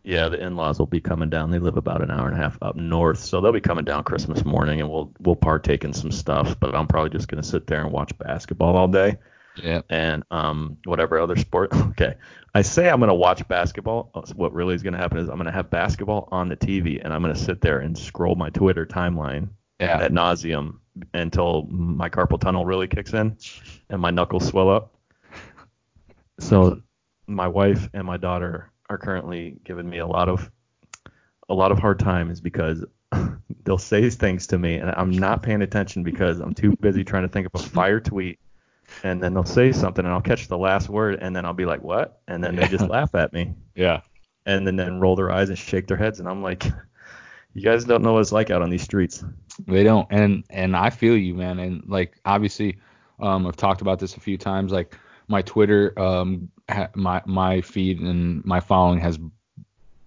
Yeah, 0.04 0.30
the 0.30 0.44
in-laws 0.44 0.80
will 0.80 0.88
be 0.88 1.00
coming 1.00 1.30
down. 1.30 1.52
They 1.52 1.60
live 1.60 1.78
about 1.78 2.02
an 2.02 2.10
hour 2.10 2.28
and 2.28 2.36
a 2.36 2.42
half 2.42 2.58
up 2.64 2.76
north, 2.76 3.20
so 3.20 3.40
they'll 3.40 3.52
be 3.52 3.62
coming 3.62 3.86
down 3.86 4.06
Christmas 4.06 4.44
morning, 4.44 4.82
and 4.82 4.90
we'll 4.90 5.14
we'll 5.20 5.36
partake 5.36 5.84
in 5.84 5.94
some 5.94 6.12
stuff. 6.12 6.60
But 6.60 6.74
I'm 6.74 6.88
probably 6.88 7.12
just 7.12 7.28
gonna 7.28 7.44
sit 7.44 7.68
there 7.68 7.84
and 7.84 7.92
watch 7.92 8.18
basketball 8.18 8.76
all 8.76 8.88
day. 8.88 9.20
Yeah. 9.64 9.82
and 9.90 10.24
um 10.32 10.78
whatever 10.86 11.20
other 11.20 11.36
sport. 11.36 11.72
Okay, 11.90 12.16
I 12.56 12.62
say 12.62 12.90
I'm 12.90 13.00
gonna 13.00 13.14
watch 13.16 13.48
basketball. 13.48 14.12
Uh, 14.16 14.22
What 14.36 14.54
really 14.54 14.76
is 14.76 14.84
gonna 14.84 14.98
happen 14.98 15.18
is 15.18 15.28
I'm 15.30 15.38
gonna 15.38 15.52
have 15.52 15.70
basketball 15.70 16.28
on 16.32 16.48
the 16.50 16.56
TV, 16.56 17.02
and 17.04 17.14
I'm 17.14 17.22
gonna 17.22 17.36
sit 17.36 17.62
there 17.62 17.80
and 17.80 17.98
scroll 17.98 18.36
my 18.36 18.50
Twitter 18.50 18.86
timeline 18.86 19.50
Yeah. 19.80 20.00
at 20.02 20.12
nauseum 20.12 20.80
until 21.14 21.64
my 21.70 22.10
carpal 22.10 22.40
tunnel 22.40 22.66
really 22.66 22.88
kicks 22.88 23.14
in 23.14 23.38
and 23.90 24.02
my 24.02 24.10
knuckles 24.12 24.48
swell 24.48 24.70
up. 24.70 24.94
So 26.40 26.82
my 27.28 27.48
wife 27.48 27.90
and 27.94 28.06
my 28.06 28.18
daughter 28.18 28.72
are 28.90 28.98
currently 28.98 29.58
giving 29.64 29.90
me 29.90 30.00
a 30.00 30.08
lot 30.08 30.30
of 30.30 30.50
a 31.50 31.54
lot 31.54 31.72
of 31.72 31.80
hard 31.80 32.00
times 32.00 32.40
because 32.42 32.84
they'll 33.64 33.78
say 33.78 34.10
things 34.10 34.48
to 34.48 34.58
me 34.58 34.76
and 34.76 34.92
I'm 34.92 35.12
not 35.12 35.42
paying 35.44 35.62
attention 35.62 36.04
because 36.04 36.40
I'm 36.40 36.54
too 36.54 36.76
busy 36.78 37.04
trying 37.04 37.24
to 37.24 37.30
think 37.30 37.48
of 37.48 37.60
a 37.60 37.64
fire 37.64 38.00
tweet 38.00 38.40
and 39.04 39.22
then 39.22 39.34
they'll 39.34 39.44
say 39.46 39.72
something 39.72 40.04
and 40.06 40.14
I'll 40.14 40.22
catch 40.22 40.48
the 40.48 40.58
last 40.58 40.90
word 40.90 41.20
and 41.22 41.36
then 41.36 41.46
I'll 41.46 41.54
be 41.54 41.66
like 41.66 41.82
what 41.82 42.22
and 42.28 42.44
then 42.44 42.56
they 42.56 42.68
just 42.68 42.88
laugh 42.90 43.16
at 43.16 43.34
me 43.34 43.54
Yeah. 43.76 44.02
and 44.46 44.66
then 44.68 44.76
then 44.76 45.00
roll 45.00 45.16
their 45.16 45.32
eyes 45.32 45.50
and 45.50 45.58
shake 45.58 45.88
their 45.88 45.98
heads 45.98 46.20
and 46.20 46.28
I'm 46.30 46.42
like 46.44 46.66
you 47.54 47.64
guys 47.64 47.84
don't 47.86 48.04
know 48.04 48.14
what 48.14 48.20
it's 48.22 48.32
like 48.32 48.50
out 48.52 48.62
on 48.62 48.70
these 48.70 48.84
streets 48.84 49.24
They 49.68 49.84
don't, 49.84 50.08
and 50.12 50.44
and 50.50 50.76
I 50.76 50.90
feel 50.92 51.18
you, 51.18 51.34
man. 51.34 51.60
And 51.60 51.84
like 51.88 52.16
obviously, 52.24 52.78
um, 53.20 53.46
I've 53.48 53.58
talked 53.58 53.82
about 53.82 54.00
this 54.00 54.16
a 54.16 54.20
few 54.20 54.38
times. 54.38 54.72
Like 54.72 54.96
my 55.28 55.42
Twitter, 55.42 55.98
um, 56.00 56.50
ha- 56.70 56.90
my 56.96 57.22
my 57.26 57.60
feed 57.62 58.00
and 58.00 58.46
my 58.46 58.60
following 58.62 59.00
has 59.02 59.20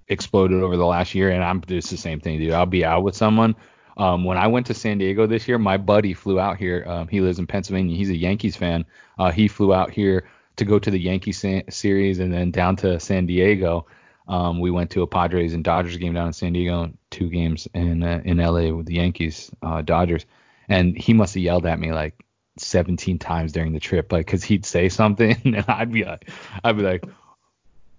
exploded 0.08 0.62
over 0.62 0.76
the 0.76 0.86
last 0.86 1.14
year, 1.14 1.30
and 1.30 1.42
I'm 1.44 1.62
it's 1.68 1.90
the 1.90 1.96
same 1.96 2.20
thing, 2.20 2.38
dude. 2.38 2.52
I'll 2.52 2.64
be 2.64 2.84
out 2.84 3.02
with 3.02 3.16
someone. 3.16 3.56
Um, 3.96 4.24
when 4.24 4.38
I 4.38 4.46
went 4.46 4.66
to 4.66 4.74
San 4.74 4.98
Diego 4.98 5.26
this 5.26 5.46
year, 5.46 5.58
my 5.58 5.76
buddy 5.76 6.14
flew 6.14 6.40
out 6.40 6.56
here. 6.56 6.84
Um, 6.86 7.08
he 7.08 7.20
lives 7.20 7.38
in 7.38 7.46
Pennsylvania. 7.46 7.96
He's 7.96 8.10
a 8.10 8.16
Yankees 8.16 8.56
fan. 8.56 8.84
Uh, 9.18 9.30
he 9.30 9.48
flew 9.48 9.74
out 9.74 9.90
here 9.90 10.28
to 10.56 10.64
go 10.64 10.78
to 10.78 10.90
the 10.90 10.98
Yankee 10.98 11.32
series 11.32 12.18
and 12.18 12.32
then 12.32 12.50
down 12.50 12.76
to 12.76 13.00
San 13.00 13.26
Diego. 13.26 13.86
Um, 14.28 14.60
we 14.60 14.70
went 14.70 14.90
to 14.92 15.02
a 15.02 15.06
Padres 15.06 15.54
and 15.54 15.64
Dodgers 15.64 15.96
game 15.96 16.14
down 16.14 16.28
in 16.28 16.32
San 16.32 16.52
Diego, 16.52 16.92
two 17.10 17.28
games 17.28 17.68
in 17.74 18.02
uh, 18.02 18.22
in 18.24 18.38
LA 18.38 18.72
with 18.72 18.86
the 18.86 18.94
Yankees, 18.94 19.50
uh, 19.62 19.82
Dodgers, 19.82 20.26
and 20.68 20.96
he 20.96 21.12
must 21.12 21.34
have 21.34 21.42
yelled 21.42 21.66
at 21.66 21.78
me 21.78 21.92
like 21.92 22.24
17 22.58 23.18
times 23.18 23.52
during 23.52 23.72
the 23.72 23.80
trip, 23.80 24.12
like 24.12 24.26
because 24.26 24.44
he'd 24.44 24.64
say 24.64 24.88
something 24.88 25.36
and 25.44 25.64
I'd 25.68 25.92
be 25.92 26.04
like, 26.04 26.30
I'd 26.62 26.76
be 26.76 26.82
like, 26.82 27.04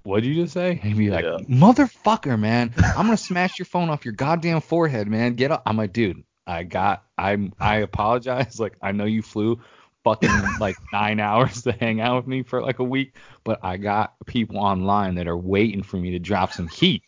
what'd 0.03 0.25
you 0.25 0.35
just 0.35 0.53
say? 0.53 0.75
He'd 0.83 0.97
be 0.97 1.09
like, 1.09 1.25
Yeah. 1.25 1.37
motherfucker, 1.49 2.39
man, 2.39 2.73
I'm 2.77 3.05
gonna 3.05 3.17
smash 3.17 3.59
your 3.59 3.65
phone 3.65 3.89
off 3.89 4.05
your 4.05 4.13
goddamn 4.13 4.61
forehead, 4.61 5.07
man. 5.07 5.33
Get 5.35 5.51
up. 5.51 5.63
I'm 5.65 5.77
like, 5.77 5.93
dude, 5.93 6.23
I 6.45 6.63
got, 6.63 7.03
I'm, 7.17 7.53
I 7.59 7.77
apologize. 7.77 8.59
Like, 8.59 8.75
I 8.81 8.91
know 8.91 9.05
you 9.05 9.21
flew 9.21 9.59
fucking 10.03 10.29
like 10.59 10.75
nine 10.91 11.19
hours 11.21 11.61
to 11.63 11.71
hang 11.71 12.01
out 12.01 12.17
with 12.17 12.27
me 12.27 12.43
for 12.43 12.61
like 12.61 12.79
a 12.79 12.83
week, 12.83 13.15
but 13.45 13.59
I 13.63 13.77
got 13.77 14.13
people 14.25 14.57
online 14.57 15.15
that 15.15 15.27
are 15.27 15.37
waiting 15.37 15.81
for 15.83 15.95
me 15.97 16.11
to 16.11 16.19
drop 16.19 16.51
some 16.53 16.67
heat. 16.67 17.03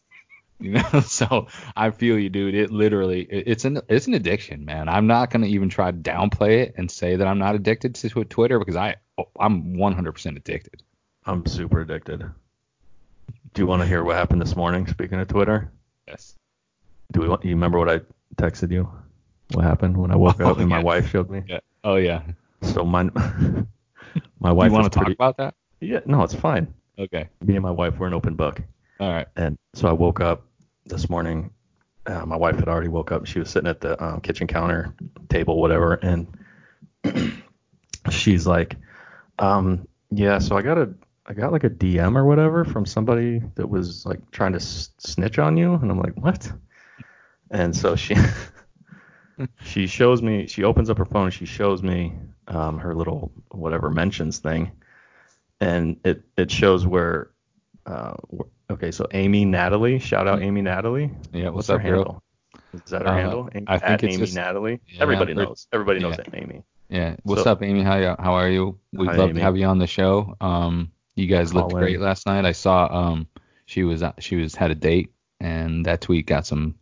You 0.57 0.71
know, 0.71 1.01
so 1.01 1.47
I 1.75 1.91
feel 1.91 2.17
you, 2.17 2.29
dude. 2.29 2.55
It 2.55 2.71
literally, 2.71 3.23
it- 3.23 3.43
it's 3.47 3.65
an, 3.65 3.81
it's 3.89 4.07
an 4.07 4.13
addiction, 4.13 4.63
man. 4.63 4.87
I'm 4.87 5.05
not 5.05 5.29
gonna 5.29 5.47
even 5.47 5.67
try 5.67 5.91
to 5.91 5.97
downplay 5.97 6.59
it 6.61 6.75
and 6.77 6.89
say 6.89 7.17
that 7.17 7.27
I'm 7.27 7.39
not 7.39 7.55
addicted 7.55 7.93
to 7.95 8.23
Twitter 8.23 8.57
because 8.57 8.77
I, 8.77 8.95
oh, 9.17 9.25
I'm 9.37 9.75
100% 9.75 10.37
addicted. 10.37 10.81
I'm 11.25 11.45
super 11.45 11.81
addicted. 11.81 12.23
Do 13.53 13.61
you 13.61 13.67
want 13.67 13.81
to 13.81 13.87
hear 13.87 14.03
what 14.03 14.15
happened 14.15 14.41
this 14.41 14.55
morning? 14.55 14.85
Speaking 14.87 15.19
of 15.19 15.27
Twitter, 15.27 15.71
Yes. 16.07 16.35
do 17.11 17.21
we 17.21 17.27
want, 17.29 17.43
you 17.45 17.51
remember 17.51 17.79
what 17.79 17.89
I 17.89 18.01
texted 18.35 18.71
you? 18.71 18.89
What 19.53 19.63
happened 19.63 19.95
when 19.97 20.11
I 20.11 20.15
woke 20.15 20.37
Oh, 20.41 20.51
up 20.51 20.57
and 20.59 20.67
my 20.69 20.83
wife 20.83 21.09
showed 21.09 21.29
me? 21.29 21.43
Yeah. 21.47 21.59
Oh 21.83 21.95
yeah. 21.95 22.21
So 22.61 22.83
my 22.83 23.03
my 24.39 24.51
wife 24.51 24.67
you 24.69 24.73
want 24.73 24.91
to 24.91 24.99
talk 24.99 25.09
about 25.09 25.37
that? 25.37 25.55
Yeah, 25.81 25.99
no, 26.05 26.23
it's 26.23 26.33
fine. 26.33 26.73
Okay. 26.97 27.27
Me 27.41 27.55
and 27.55 27.63
my 27.63 27.71
wife 27.71 27.97
were 27.97 28.07
an 28.07 28.13
open 28.13 28.35
book, 28.35 28.61
All 28.99 29.09
right. 29.11 29.27
and 29.35 29.57
so 29.73 29.87
I 29.87 29.91
woke 29.91 30.19
up 30.21 30.43
this 30.85 31.09
morning. 31.09 31.51
Uh, 32.07 32.25
my 32.25 32.35
wife 32.37 32.55
had 32.57 32.67
already 32.67 32.87
woke 32.87 33.11
up. 33.11 33.25
She 33.25 33.39
was 33.39 33.49
sitting 33.49 33.67
at 33.69 33.81
the 33.81 34.01
um, 34.03 34.21
kitchen 34.21 34.47
counter 34.47 34.93
table, 35.29 35.59
whatever, 35.59 35.93
and 35.95 36.27
she's 38.09 38.47
like, 38.47 38.75
um, 39.39 39.87
"Yeah, 40.11 40.39
so 40.39 40.55
I 40.57 40.61
got 40.61 40.77
a, 40.77 40.93
I 41.27 41.33
got 41.33 41.51
like 41.51 41.63
a 41.63 41.69
DM 41.69 42.15
or 42.15 42.25
whatever 42.25 42.63
from 42.65 42.85
somebody 42.85 43.41
that 43.55 43.67
was 43.67 44.05
like 44.05 44.19
trying 44.31 44.51
to 44.53 44.57
s- 44.59 44.91
snitch 44.99 45.39
on 45.39 45.57
you," 45.57 45.73
and 45.73 45.89
I'm 45.91 45.99
like, 45.99 46.13
"What?" 46.17 46.51
And 47.51 47.75
so 47.75 47.95
she, 47.95 48.15
she 49.63 49.87
shows 49.87 50.21
me, 50.21 50.47
she 50.47 50.63
opens 50.63 50.89
up 50.89 50.97
her 50.97 51.05
phone, 51.05 51.25
and 51.25 51.33
she 51.33 51.45
shows 51.45 51.83
me 51.83 52.13
um, 52.47 52.77
her 52.79 52.93
little 52.93 53.31
whatever 53.51 53.89
mentions 53.89 54.39
thing, 54.39 54.71
and 55.59 55.97
it 56.05 56.23
it 56.37 56.51
shows 56.51 56.85
where, 56.85 57.31
uh, 57.85 58.13
okay, 58.69 58.91
so 58.91 59.07
Amy 59.13 59.45
Natalie, 59.45 59.99
shout 59.99 60.27
out 60.27 60.41
Amy 60.41 60.61
Natalie. 60.61 61.11
Yeah. 61.33 61.49
What's, 61.49 61.67
her 61.67 61.75
up, 61.75 61.81
girl? 61.83 61.95
handle? 61.95 62.23
Is 62.73 62.91
that 62.91 63.01
her 63.03 63.07
Uh, 63.07 63.13
handle? 63.15 63.49
Amy, 63.55 63.65
I 63.67 63.77
think 63.79 64.03
it's 64.03 64.13
Amy 64.15 64.25
just- 64.25 64.35
Natalie. 64.35 64.79
Yeah, 64.87 65.01
Everybody 65.01 65.33
knows. 65.33 65.67
Everybody 65.73 65.99
knows 66.01 66.15
yeah. 66.17 66.23
that 66.29 66.35
Amy. 66.35 66.63
Yeah. 66.89 67.15
What's 67.23 67.43
So- 67.43 67.51
up, 67.51 67.63
Amy? 67.63 67.81
How 67.83 67.97
you, 67.97 68.15
how 68.19 68.33
are 68.35 68.49
you? 68.49 68.77
We'd 68.93 69.09
Hi, 69.09 69.15
love 69.15 69.29
Amy. 69.31 69.39
to 69.39 69.43
have 69.45 69.57
you 69.57 69.65
on 69.65 69.79
the 69.79 69.87
show. 69.87 70.35
Um, 70.41 70.91
you 71.15 71.27
guys 71.27 71.53
looked 71.53 71.71
in. 71.73 71.77
great 71.79 71.99
last 71.99 72.25
night. 72.25 72.45
I 72.45 72.51
saw 72.51 72.87
um 72.91 73.27
she 73.65 73.83
was 73.83 74.03
she 74.19 74.35
was 74.35 74.55
had 74.55 74.71
a 74.71 74.75
date 74.75 75.11
and 75.39 75.85
that 75.85 76.01
tweet 76.01 76.25
got 76.27 76.45
some. 76.45 76.75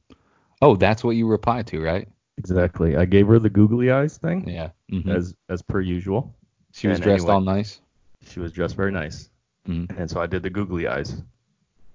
Oh, 0.62 0.76
that's 0.76 1.04
what 1.04 1.12
you 1.12 1.28
replied 1.28 1.68
to, 1.68 1.82
right? 1.82 2.08
Exactly. 2.38 2.96
I 2.96 3.06
gave 3.06 3.28
her 3.28 3.38
the 3.40 3.50
googly 3.50 3.92
eyes 3.92 4.18
thing 4.18 4.48
Yeah. 4.50 4.70
mhm. 4.92 5.08
as 5.14 5.36
as 5.50 5.62
per 5.62 5.80
usual. 5.82 6.34
she 6.74 6.88
was 6.88 6.98
and 6.98 7.04
dressed 7.04 7.22
anyway- 7.24 7.34
all 7.34 7.42
nice. 7.42 7.80
She 8.26 8.40
was 8.40 8.52
dressed 8.54 8.76
very 8.76 8.92
nice, 8.92 9.30
Mhm. 9.68 9.98
and 10.00 10.10
so 10.10 10.22
I 10.22 10.28
did 10.28 10.44
the 10.44 10.50
googly 10.50 10.88
eyes 10.88 11.22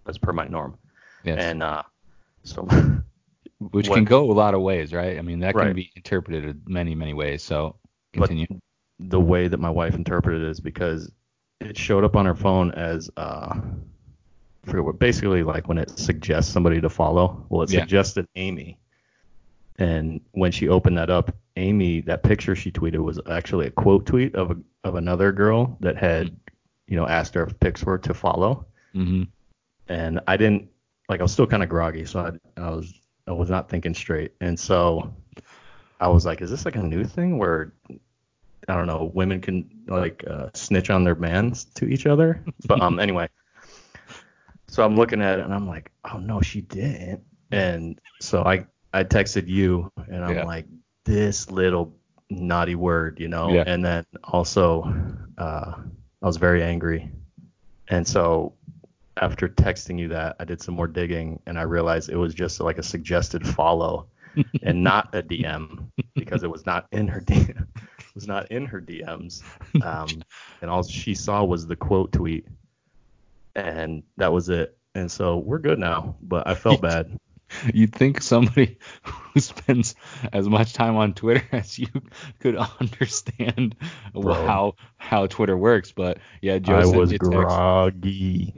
as 0.06 0.18
per 0.18 0.32
my 0.32 0.46
norm. 0.46 0.76
Yes. 1.24 1.38
And 1.40 1.62
uh, 1.62 1.82
so 2.44 2.62
Which 3.72 3.88
what- 3.88 3.96
can 3.96 4.04
go 4.04 4.30
a 4.30 4.32
lot 4.32 4.54
of 4.54 4.60
ways, 4.62 4.92
right? 4.92 5.18
I 5.18 5.22
mean, 5.22 5.40
that 5.40 5.54
can 5.56 5.72
be 5.74 5.90
interpreted 5.96 6.68
many, 6.68 6.94
many 6.94 7.14
ways. 7.14 7.42
So 7.42 7.76
But- 8.14 8.30
the 9.00 9.20
way 9.20 9.48
that 9.48 9.58
my 9.58 9.70
wife 9.70 9.94
interpreted 9.94 10.42
it 10.42 10.48
is 10.50 10.60
because 10.60 11.10
it 11.60 11.76
showed 11.76 12.04
up 12.04 12.16
on 12.16 12.26
her 12.26 12.34
phone 12.34 12.70
as 12.72 13.10
uh 13.16 13.60
I 14.66 14.70
forget 14.70 14.84
what 14.84 14.98
basically 14.98 15.42
like 15.42 15.68
when 15.68 15.78
it 15.78 15.98
suggests 15.98 16.52
somebody 16.52 16.80
to 16.80 16.90
follow. 16.90 17.46
Well, 17.48 17.62
it 17.62 17.70
Yeah. 17.70 17.80
suggested 17.80 18.26
Amy. 18.36 18.78
And 19.78 20.20
when 20.32 20.50
she 20.52 20.68
opened 20.68 20.98
that 20.98 21.08
up, 21.08 21.34
Amy, 21.56 22.00
that 22.02 22.22
picture 22.22 22.54
she 22.56 22.70
tweeted 22.72 22.98
was 22.98 23.20
actually 23.30 23.66
a 23.66 23.70
quote 23.70 24.04
tweet 24.06 24.34
of 24.34 24.50
a, 24.50 24.56
of 24.84 24.96
another 24.96 25.32
girl 25.32 25.76
that 25.80 25.96
had, 25.96 26.36
you 26.88 26.96
know, 26.96 27.06
asked 27.06 27.34
her 27.34 27.44
if 27.44 27.58
pics 27.60 27.84
were 27.84 27.98
to 27.98 28.12
follow. 28.12 28.66
hmm 28.92 29.22
And 29.88 30.20
I 30.26 30.36
didn't 30.36 30.68
like 31.08 31.20
I 31.20 31.22
was 31.22 31.32
still 31.32 31.46
kind 31.46 31.62
of 31.62 31.68
groggy, 31.68 32.04
so 32.04 32.20
I, 32.20 32.60
I 32.60 32.70
was 32.70 32.92
I 33.26 33.32
was 33.32 33.48
not 33.48 33.68
thinking 33.68 33.94
straight. 33.94 34.32
And 34.40 34.58
so 34.58 35.14
I 36.00 36.08
was 36.08 36.26
like, 36.26 36.42
is 36.42 36.50
this 36.50 36.64
like 36.64 36.76
a 36.76 36.82
new 36.82 37.04
thing 37.04 37.38
where 37.38 37.72
I 38.68 38.74
don't 38.74 38.86
know, 38.86 39.10
women 39.14 39.40
can 39.40 39.68
like 39.86 40.22
uh, 40.28 40.50
snitch 40.54 40.90
on 40.90 41.02
their 41.04 41.14
mans 41.14 41.64
to 41.76 41.86
each 41.86 42.06
other? 42.06 42.44
But 42.66 42.80
um 42.80 42.98
anyway. 43.00 43.28
So 44.70 44.84
I'm 44.84 44.96
looking 44.96 45.22
at 45.22 45.38
it 45.38 45.44
and 45.46 45.54
I'm 45.54 45.66
like, 45.66 45.90
oh 46.12 46.18
no, 46.18 46.42
she 46.42 46.60
didn't. 46.60 47.22
And 47.50 47.98
so 48.20 48.44
I 48.44 48.66
I 48.92 49.02
texted 49.02 49.48
you 49.48 49.90
and 50.08 50.22
I'm 50.22 50.36
Yeah. 50.36 50.44
like, 50.44 50.66
this 51.04 51.50
little 51.50 51.96
naughty 52.28 52.74
word, 52.74 53.18
you 53.18 53.28
know? 53.28 53.54
Yeah. 53.54 53.64
And 53.66 53.82
then 53.82 54.04
also 54.24 54.94
uh 55.38 55.72
I 56.22 56.26
was 56.26 56.36
very 56.36 56.62
angry. 56.62 57.10
And 57.88 58.06
so 58.06 58.52
after 59.16 59.48
texting 59.48 59.98
you 59.98 60.08
that, 60.08 60.36
I 60.38 60.44
did 60.44 60.60
some 60.60 60.74
more 60.74 60.86
digging 60.86 61.40
and 61.46 61.58
I 61.58 61.62
realized 61.62 62.10
it 62.10 62.16
was 62.16 62.34
just 62.34 62.60
like 62.60 62.76
a 62.78 62.82
suggested 62.82 63.48
follow 63.48 64.06
and 64.62 64.84
not 64.84 65.14
a 65.14 65.22
DM 65.22 65.86
because 66.14 66.42
it 66.42 66.50
was 66.50 66.66
not 66.66 66.86
in 66.92 67.08
her 67.08 67.22
DM. 67.22 67.66
Was 68.18 68.26
not 68.26 68.50
in 68.50 68.66
her 68.66 68.80
DMs. 68.80 69.42
Um, 69.80 70.08
and 70.60 70.68
all 70.68 70.82
she 70.82 71.14
saw 71.14 71.44
was 71.44 71.68
the 71.68 71.76
quote 71.76 72.10
tweet, 72.10 72.46
and 73.54 74.02
that 74.16 74.32
was 74.32 74.48
it. 74.48 74.76
And 74.96 75.08
so 75.08 75.36
we're 75.36 75.60
good 75.60 75.78
now. 75.78 76.16
But 76.20 76.48
I 76.48 76.56
felt 76.56 76.80
bad. 76.90 77.16
You'd 77.72 77.94
think 77.94 78.20
somebody 78.20 78.78
who 79.02 79.38
spends 79.40 79.94
as 80.32 80.48
much 80.48 80.72
time 80.72 80.96
on 80.96 81.14
Twitter 81.14 81.44
as 81.52 81.78
you 81.78 81.86
could 82.40 82.56
understand 82.56 83.76
Bro. 84.12 84.34
how 84.34 84.74
how 84.96 85.26
Twitter 85.28 85.56
works, 85.56 85.92
but 85.92 86.18
yeah, 86.42 86.58
Joe 86.58 86.74
I 86.74 86.86
was 86.86 87.12
you 87.12 87.16
a 87.16 87.18
text. 87.20 87.30
groggy. 87.30 88.52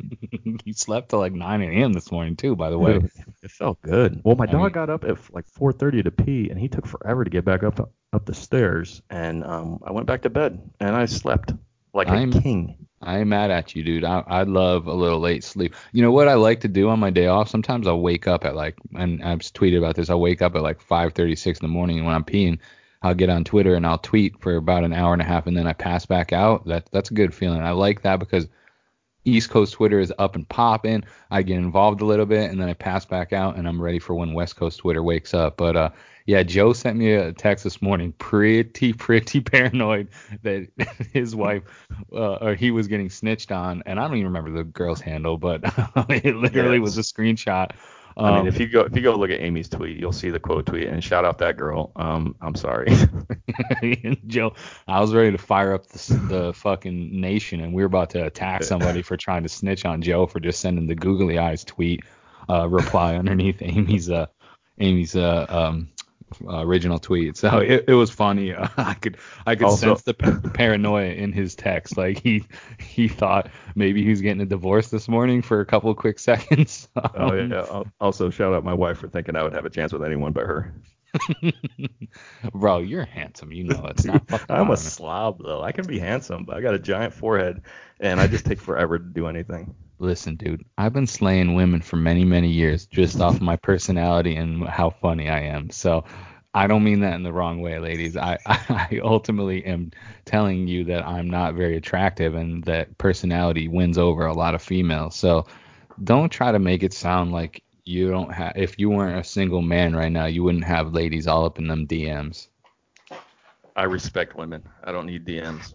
he 0.65 0.73
slept 0.73 1.11
till 1.11 1.19
like 1.19 1.33
9 1.35 1.61
a.m. 1.63 1.93
this 1.93 2.11
morning 2.11 2.35
too, 2.37 2.57
by 2.57 2.71
the 2.71 2.79
way. 2.79 3.01
It 3.43 3.51
felt 3.51 3.81
good. 3.83 4.23
Well, 4.25 4.37
my 4.37 4.45
I 4.45 4.47
dog 4.47 4.63
mean- 4.63 4.73
got 4.73 4.89
up 4.91 5.05
at 5.05 5.19
like 5.35 5.45
4:30 5.53 6.05
to 6.05 6.11
pee, 6.11 6.49
and 6.49 6.59
he 6.59 6.69
took 6.69 6.87
forever 6.87 7.25
to 7.25 7.31
get 7.31 7.45
back 7.45 7.63
up 7.63 7.93
up 8.13 8.27
the 8.27 8.35
stairs. 8.35 9.03
And 9.11 9.45
um, 9.45 9.81
I 9.85 9.93
went 9.93 10.07
back 10.07 10.23
to 10.23 10.31
bed, 10.31 10.61
and 10.81 10.95
I 10.97 11.07
slept 11.07 11.53
like 11.95 12.09
a 12.09 12.13
I'm- 12.13 12.33
king. 12.33 12.77
I 13.03 13.21
ain't 13.21 13.29
mad 13.29 13.51
at 13.51 13.75
you, 13.75 13.83
dude. 13.83 14.05
I 14.05 14.23
I 14.27 14.43
love 14.43 14.87
a 14.87 14.93
little 14.93 15.21
late 15.21 15.43
sleep. 15.43 15.75
You 15.93 16.03
know 16.03 16.13
what 16.13 16.29
I 16.29 16.35
like 16.35 16.61
to 16.61 16.69
do 16.69 16.91
on 16.91 17.01
my 17.01 17.09
day 17.09 17.29
off? 17.29 17.49
Sometimes 17.49 17.87
I'll 17.87 18.03
wake 18.03 18.27
up 18.29 18.45
at 18.45 18.55
like, 18.55 18.77
and 18.93 19.25
I've 19.25 19.39
tweeted 19.39 19.79
about 19.79 19.97
this. 19.97 20.11
I'll 20.11 20.21
wake 20.21 20.43
up 20.43 20.55
at 20.55 20.61
like 20.61 20.87
5:36 20.87 21.47
in 21.47 21.55
the 21.63 21.69
morning, 21.69 21.97
and 21.97 22.05
when 22.05 22.15
I'm 22.15 22.25
peeing, 22.25 22.59
I'll 23.03 23.15
get 23.15 23.31
on 23.31 23.45
Twitter 23.45 23.75
and 23.75 23.87
I'll 23.87 23.97
tweet 23.97 24.39
for 24.43 24.57
about 24.57 24.85
an 24.85 24.93
hour 24.93 25.15
and 25.15 25.23
a 25.23 25.25
half 25.25 25.47
and 25.47 25.57
then 25.57 25.67
I 25.67 25.73
pass 25.73 26.05
back 26.05 26.35
out. 26.35 26.67
That 26.67 26.91
that's 26.93 27.11
a 27.11 27.15
good 27.15 27.35
feeling. 27.35 27.63
I 27.63 27.71
like 27.71 28.03
that 28.03 28.19
because 28.19 28.47
East 29.25 29.49
Coast 29.49 29.73
Twitter 29.75 29.99
is 30.01 30.13
up 30.19 30.35
and 30.35 30.47
popping. 30.49 31.05
I 31.31 31.41
get 31.43 31.57
involved 31.57 32.03
a 32.03 32.07
little 32.07 32.27
bit 32.27 32.51
and 32.51 32.61
then 32.61 32.69
I 32.69 32.75
pass 32.75 33.07
back 33.07 33.33
out 33.33 33.57
and 33.57 33.67
I'm 33.67 33.81
ready 33.81 33.99
for 33.99 34.15
when 34.15 34.35
West 34.35 34.57
Coast 34.57 34.79
Twitter 34.79 35.03
wakes 35.03 35.33
up. 35.33 35.57
But 35.57 35.77
uh, 35.77 35.91
yeah, 36.27 36.43
Joe 36.43 36.73
sent 36.73 36.97
me 36.97 37.13
a 37.15 37.33
text 37.33 37.65
this 37.65 37.81
morning, 37.83 38.13
pretty 38.13 38.93
pretty 39.07 39.41
paranoid 39.41 40.09
that 40.43 40.69
his 41.13 41.35
wife 41.35 41.63
uh, 42.13 42.35
or 42.37 42.55
he 42.55 42.71
was 42.71 42.87
getting 42.89 43.11
snitched 43.11 43.53
on, 43.53 43.83
and 43.87 43.99
I 43.99 44.07
don't 44.07 44.17
even 44.17 44.27
remember 44.33 44.51
the 44.51 44.65
girl's 44.65 45.01
handle, 45.01 45.37
but 45.39 45.61
it 46.09 46.37
literally 46.37 46.79
Yes. 46.79 46.83
was 46.83 46.99
a 46.99 47.03
screenshot. 47.03 47.71
I 48.17 48.31
mean, 48.33 48.41
Um, 48.41 48.49
if 48.49 48.59
you 48.59 48.67
go 48.67 48.81
if 48.81 48.95
you 48.97 49.03
go 49.03 49.15
look 49.17 49.31
at 49.31 49.41
Amy's 49.41 49.69
tweet, 49.69 49.97
you'll 49.97 50.13
see 50.13 50.31
the 50.31 50.41
quote 50.41 50.67
tweet 50.67 50.89
and 50.89 51.03
shout 51.03 51.25
out 51.25 51.39
that 51.39 51.57
girl. 51.57 51.93
Um, 51.97 52.35
I'm 52.43 52.55
sorry. 52.57 52.89
Joe, 54.27 54.55
I 54.89 55.01
was 55.01 55.15
ready 55.15 55.31
to 55.33 55.39
fire 55.39 55.75
up 55.75 55.87
the, 55.87 56.15
the 56.29 56.53
fucking 56.53 57.21
nation, 57.21 57.61
and 57.61 57.73
we 57.73 57.83
were 57.83 57.87
about 57.87 58.11
to 58.11 58.25
attack 58.27 58.65
somebody 58.65 59.03
for 59.03 59.17
trying 59.17 59.43
to 59.45 59.49
snitch 59.49 59.85
on 59.85 60.03
Joe 60.03 60.27
for 60.27 60.41
just 60.41 60.61
sending 60.61 60.87
the 60.87 60.95
googly 60.95 61.39
eyes 61.39 61.65
tweet 61.65 62.03
uh, 62.49 62.69
reply 62.69 63.15
underneath 63.17 63.63
Amy's 63.63 64.11
uh 64.11 64.27
Amy's 64.81 65.15
uh 65.17 65.47
um 65.49 65.89
uh, 66.47 66.59
original 66.65 66.99
tweet. 66.99 67.37
So 67.37 67.59
it, 67.61 67.85
it 67.89 67.95
was 67.95 68.11
funny. 68.11 68.55
Uh, 68.55 68.69
I 68.77 68.95
could 68.95 69.17
I 69.47 69.55
could 69.57 69.65
Also- 69.67 69.95
sense 69.95 70.03
the 70.03 70.15
pa- 70.15 70.41
paranoia 70.55 71.07
in 71.13 71.33
his 71.33 71.55
text. 71.55 71.97
Like 71.97 72.19
he 72.23 72.45
he 72.79 73.09
thought 73.09 73.51
maybe 73.75 74.03
he 74.03 74.11
was 74.11 74.21
getting 74.21 74.41
a 74.41 74.47
divorce 74.47 74.89
this 74.89 75.09
morning 75.09 75.43
for 75.43 75.61
a 75.61 75.67
couple 75.67 75.91
of 75.91 75.97
quick 75.97 76.19
seconds. 76.19 76.89
oh 76.97 77.35
yeah. 77.35 77.67
Al- 77.71 77.87
Also, 78.01 78.31
shout 78.31 78.53
out 78.55 78.65
my 78.65 78.75
wife 78.75 78.99
for 78.99 79.09
thinking 79.09 79.37
I 79.37 79.43
would 79.43 79.53
have 79.55 79.65
a 79.67 79.71
chance 79.71 79.93
with 79.93 80.03
anyone 80.05 80.33
but 80.33 80.47
her. 80.47 80.75
Bro, 82.55 82.79
you're 82.79 83.05
handsome. 83.05 83.51
You 83.53 83.65
know 83.65 83.85
it's 83.87 84.05
not 84.05 84.23
I'm 84.49 84.71
a 84.71 84.77
slob 84.77 85.43
though. 85.43 85.61
I 85.63 85.73
can 85.73 85.87
be 85.87 85.99
handsome, 85.99 86.45
but 86.45 86.57
I 86.57 86.61
got 86.61 86.75
a 86.75 86.79
giant 86.79 87.13
forehead, 87.15 87.63
and 87.99 88.21
I 88.21 88.27
just 88.29 88.45
take 88.47 88.61
forever 88.61 88.99
to 88.99 89.05
do 89.05 89.27
anything. 89.27 89.75
Listen, 90.01 90.35
dude, 90.37 90.65
I've 90.79 90.95
been 90.95 91.07
slaying 91.07 91.55
women 91.55 91.83
for 91.83 91.97
many, 91.97 92.25
many 92.25 92.49
years 92.49 92.87
just 92.87 93.21
off 93.21 93.39
my 93.43 93.57
personality 93.57 94.35
and 94.35 94.67
how 94.67 94.89
funny 94.89 95.29
I 95.29 95.41
am. 95.41 95.69
So 95.69 96.05
I 96.55 96.67
don't 96.67 96.83
mean 96.83 97.01
that 97.01 97.17
in 97.17 97.23
the 97.23 97.35
wrong 97.35 97.61
way, 97.61 97.79
ladies. 97.79 98.17
I, 98.17 98.39
I 98.47 98.99
ultimately 99.05 99.63
am 99.67 99.91
telling 100.25 100.67
you 100.67 100.85
that 100.85 101.07
I'm 101.07 101.29
not 101.29 101.55
very 101.55 101.77
attractive 101.77 102.35
and 102.35 102.65
that 102.65 102.97
personality 102.97 103.69
wins 103.69 103.99
over 103.99 104.25
a 104.25 104.33
lot 104.33 104.55
of 104.55 104.63
females. 104.63 105.17
So 105.17 105.47
don't 106.03 106.31
try 106.31 106.51
to 106.51 106.59
make 106.59 106.83
it 106.83 106.95
sound 106.95 107.33
like 107.33 107.63
you 107.85 108.11
don't 108.11 108.33
have, 108.33 108.55
if 108.57 108.79
you 108.79 108.89
weren't 108.89 109.21
a 109.21 109.29
single 109.29 109.61
man 109.61 109.95
right 109.95 110.11
now, 110.11 110.25
you 110.25 110.43
wouldn't 110.43 110.65
have 110.65 110.95
ladies 110.95 111.27
all 111.27 111.45
up 111.45 111.59
in 111.59 111.67
them 111.67 111.87
DMs. 111.87 112.49
I 113.77 113.83
respect 113.83 114.35
women. 114.35 114.67
I 114.83 114.93
don't 114.93 115.05
need 115.05 115.27
DMs. 115.27 115.75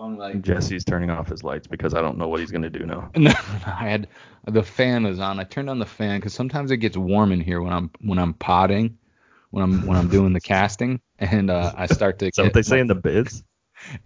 Unlike 0.00 0.42
Jesse's 0.42 0.84
turning 0.84 1.10
off 1.10 1.28
his 1.28 1.44
lights 1.44 1.66
because 1.66 1.92
I 1.92 2.00
don't 2.00 2.16
know 2.16 2.26
what 2.26 2.40
he's 2.40 2.50
gonna 2.50 2.70
do 2.70 2.86
now. 2.86 3.10
No, 3.16 3.32
I 3.66 3.88
had 3.88 4.08
the 4.46 4.62
fan 4.62 5.04
was 5.04 5.20
on. 5.20 5.38
I 5.38 5.44
turned 5.44 5.68
on 5.68 5.78
the 5.78 5.86
fan 5.86 6.18
because 6.18 6.32
sometimes 6.32 6.70
it 6.70 6.78
gets 6.78 6.96
warm 6.96 7.32
in 7.32 7.40
here 7.40 7.60
when 7.60 7.72
I'm 7.72 7.90
when 8.00 8.18
I'm 8.18 8.32
potting, 8.32 8.96
when 9.50 9.62
I'm 9.62 9.86
when 9.86 9.98
I'm 9.98 10.08
doing 10.08 10.32
the 10.32 10.40
casting, 10.40 11.00
and 11.18 11.50
uh, 11.50 11.72
I 11.76 11.86
start 11.86 12.18
to 12.20 12.26
Is 12.28 12.32
that 12.36 12.44
what 12.44 12.54
they 12.54 12.62
say 12.62 12.80
in 12.80 12.86
the 12.86 12.94
bids? 13.06 13.44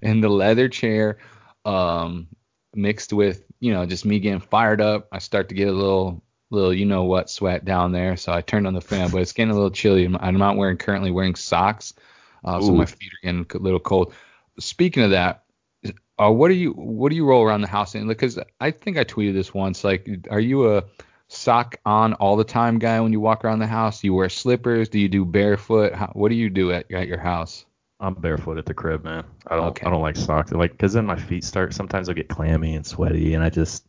in 0.02 0.20
the 0.20 0.28
leather 0.28 0.68
chair, 0.68 1.18
um, 1.64 2.28
mixed 2.74 3.12
with 3.12 3.44
you 3.60 3.72
know 3.72 3.86
just 3.86 4.04
me 4.04 4.18
getting 4.18 4.40
fired 4.40 4.80
up. 4.80 5.08
I 5.12 5.18
start 5.18 5.48
to 5.50 5.54
get 5.54 5.68
a 5.68 5.72
little 5.72 6.24
little 6.50 6.74
you 6.74 6.86
know 6.86 7.04
what 7.04 7.30
sweat 7.30 7.64
down 7.64 7.92
there. 7.92 8.16
So 8.16 8.32
I 8.32 8.40
turned 8.40 8.66
on 8.66 8.74
the 8.74 8.80
fan, 8.80 9.10
but 9.10 9.22
it's 9.22 9.32
getting 9.32 9.50
a 9.52 9.54
little 9.54 9.70
chilly. 9.70 10.04
I'm, 10.04 10.16
I'm 10.16 10.38
not 10.38 10.56
wearing 10.56 10.76
currently 10.76 11.12
wearing 11.12 11.36
socks, 11.36 11.94
uh, 12.44 12.60
so 12.60 12.72
my 12.72 12.86
feet 12.86 13.12
are 13.12 13.26
getting 13.26 13.46
a 13.54 13.58
little 13.58 13.80
cold. 13.80 14.12
Speaking 14.58 15.02
of 15.02 15.10
that, 15.10 15.43
uh, 16.18 16.30
what 16.30 16.48
do 16.48 16.54
you 16.54 16.72
what 16.72 17.10
do 17.10 17.16
you 17.16 17.26
roll 17.26 17.42
around 17.42 17.60
the 17.62 17.68
house 17.68 17.94
in? 17.94 18.06
Because 18.06 18.38
I 18.60 18.70
think 18.70 18.96
I 18.98 19.04
tweeted 19.04 19.34
this 19.34 19.52
once. 19.52 19.84
Like, 19.84 20.08
are 20.30 20.40
you 20.40 20.76
a 20.76 20.84
sock 21.28 21.76
on 21.84 22.14
all 22.14 22.36
the 22.36 22.44
time 22.44 22.78
guy 22.78 23.00
when 23.00 23.12
you 23.12 23.20
walk 23.20 23.44
around 23.44 23.58
the 23.58 23.66
house? 23.66 24.00
Do 24.00 24.06
you 24.08 24.14
wear 24.14 24.28
slippers? 24.28 24.88
Do 24.88 24.98
you 24.98 25.08
do 25.08 25.24
barefoot? 25.24 25.92
How, 25.94 26.08
what 26.14 26.28
do 26.28 26.34
you 26.36 26.50
do 26.50 26.72
at, 26.72 26.90
at 26.92 27.08
your 27.08 27.18
house? 27.18 27.66
I'm 28.00 28.14
barefoot 28.14 28.58
at 28.58 28.66
the 28.66 28.74
crib, 28.74 29.04
man. 29.04 29.24
I 29.46 29.56
don't 29.56 29.68
Okay. 29.68 29.86
I 29.86 29.90
don't 29.90 30.02
like 30.02 30.16
socks. 30.16 30.52
Like, 30.52 30.72
because 30.72 30.92
then 30.92 31.06
my 31.06 31.16
feet 31.16 31.44
start. 31.44 31.72
Sometimes 31.74 32.08
I'll 32.08 32.14
get 32.14 32.28
clammy 32.28 32.74
and 32.74 32.86
sweaty, 32.86 33.34
and 33.34 33.42
I 33.42 33.50
just 33.50 33.84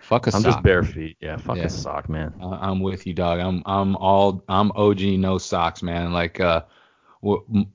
Fuck 0.00 0.26
a 0.26 0.30
I'm 0.30 0.42
sock. 0.42 0.46
I'm 0.46 0.52
just 0.52 0.62
bare 0.62 0.82
feet. 0.82 1.16
Yeah, 1.20 1.36
fuck 1.36 1.56
Yeah. 1.58 1.66
a 1.66 1.68
sock, 1.68 2.08
man. 2.08 2.34
I'm 2.40 2.80
with 2.80 3.06
you, 3.06 3.14
dog. 3.14 3.38
I'm 3.38 3.62
I'm 3.66 3.96
all 3.96 4.42
I'm 4.48 4.72
OG 4.72 5.02
no 5.02 5.38
socks, 5.38 5.82
man. 5.82 6.12
Like 6.12 6.40
uh, 6.40 6.62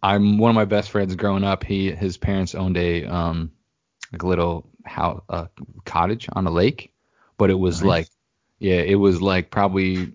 I'm 0.04 0.38
one 0.38 0.50
of 0.50 0.56
my 0.56 0.66
best 0.66 0.90
friends 0.92 1.16
growing 1.16 1.44
up. 1.44 1.64
He 1.64 1.92
his 1.92 2.18
parents 2.18 2.56
owned 2.56 2.78
a 2.78 3.06
um 3.06 3.52
like 4.12 4.24
a 4.24 4.28
little 4.28 4.68
house 4.86 5.22
uh, 5.30 5.48
cottage 5.86 6.28
on 6.34 6.48
a 6.48 6.52
lake, 6.52 6.92
but 7.38 7.50
it 7.50 7.60
was 7.60 7.82
Nice. 7.82 7.88
like 7.88 8.08
yeah, 8.60 8.82
it 8.82 8.96
was 8.96 9.22
like 9.22 9.52
probably 9.52 10.14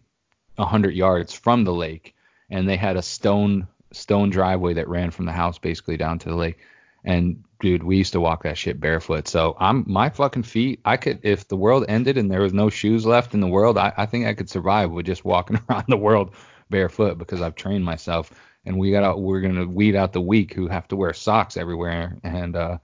a 0.59 0.65
hundred 0.65 0.95
yards 0.95 1.33
from 1.35 1.65
the 1.65 1.73
lake, 1.75 2.15
and 2.51 2.69
they 2.69 2.77
had 2.77 2.97
a 2.97 3.03
stone 3.03 3.67
stone 3.93 4.31
driveway 4.31 4.75
that 4.75 4.89
ran 4.89 5.11
from 5.11 5.27
the 5.27 5.33
house 5.33 5.59
basically 5.59 5.97
down 5.97 6.19
to 6.21 6.29
the 6.29 6.37
lake. 6.37 6.59
And 7.05 7.45
dude, 7.61 7.83
we 7.83 7.97
used 7.97 8.13
to 8.13 8.21
walk 8.21 8.43
that 8.43 8.59
shit 8.59 8.79
barefoot. 8.81 9.27
So 9.27 9.57
I'm 9.59 9.85
my 9.87 10.11
fucking 10.11 10.43
feet. 10.45 10.81
I 10.85 10.97
could 10.97 11.21
if 11.23 11.49
the 11.49 11.57
world 11.57 11.85
ended 11.89 12.19
and 12.19 12.31
there 12.31 12.43
was 12.43 12.53
no 12.53 12.71
shoes 12.71 13.07
left 13.07 13.35
in 13.35 13.41
the 13.41 13.47
world, 13.47 13.79
I, 13.79 13.93
I 13.97 14.07
think 14.07 14.27
I 14.27 14.35
could 14.35 14.51
survive 14.51 14.91
with 14.91 15.07
just 15.07 15.25
walking 15.25 15.59
around 15.69 15.85
the 15.89 15.97
world 15.97 16.35
barefoot 16.69 17.19
because 17.19 17.41
I've 17.43 17.55
trained 17.57 17.85
myself. 17.85 18.31
And 18.67 18.79
we 18.79 18.91
got 18.91 19.05
out, 19.05 19.21
we're 19.21 19.41
gonna 19.41 19.67
weed 19.67 19.97
out 19.97 20.13
the 20.13 20.21
weak 20.21 20.53
who 20.53 20.69
have 20.69 20.87
to 20.89 20.97
wear 20.97 21.15
socks 21.15 21.57
everywhere. 21.57 22.19
And 22.23 22.55
uh, 22.55 22.79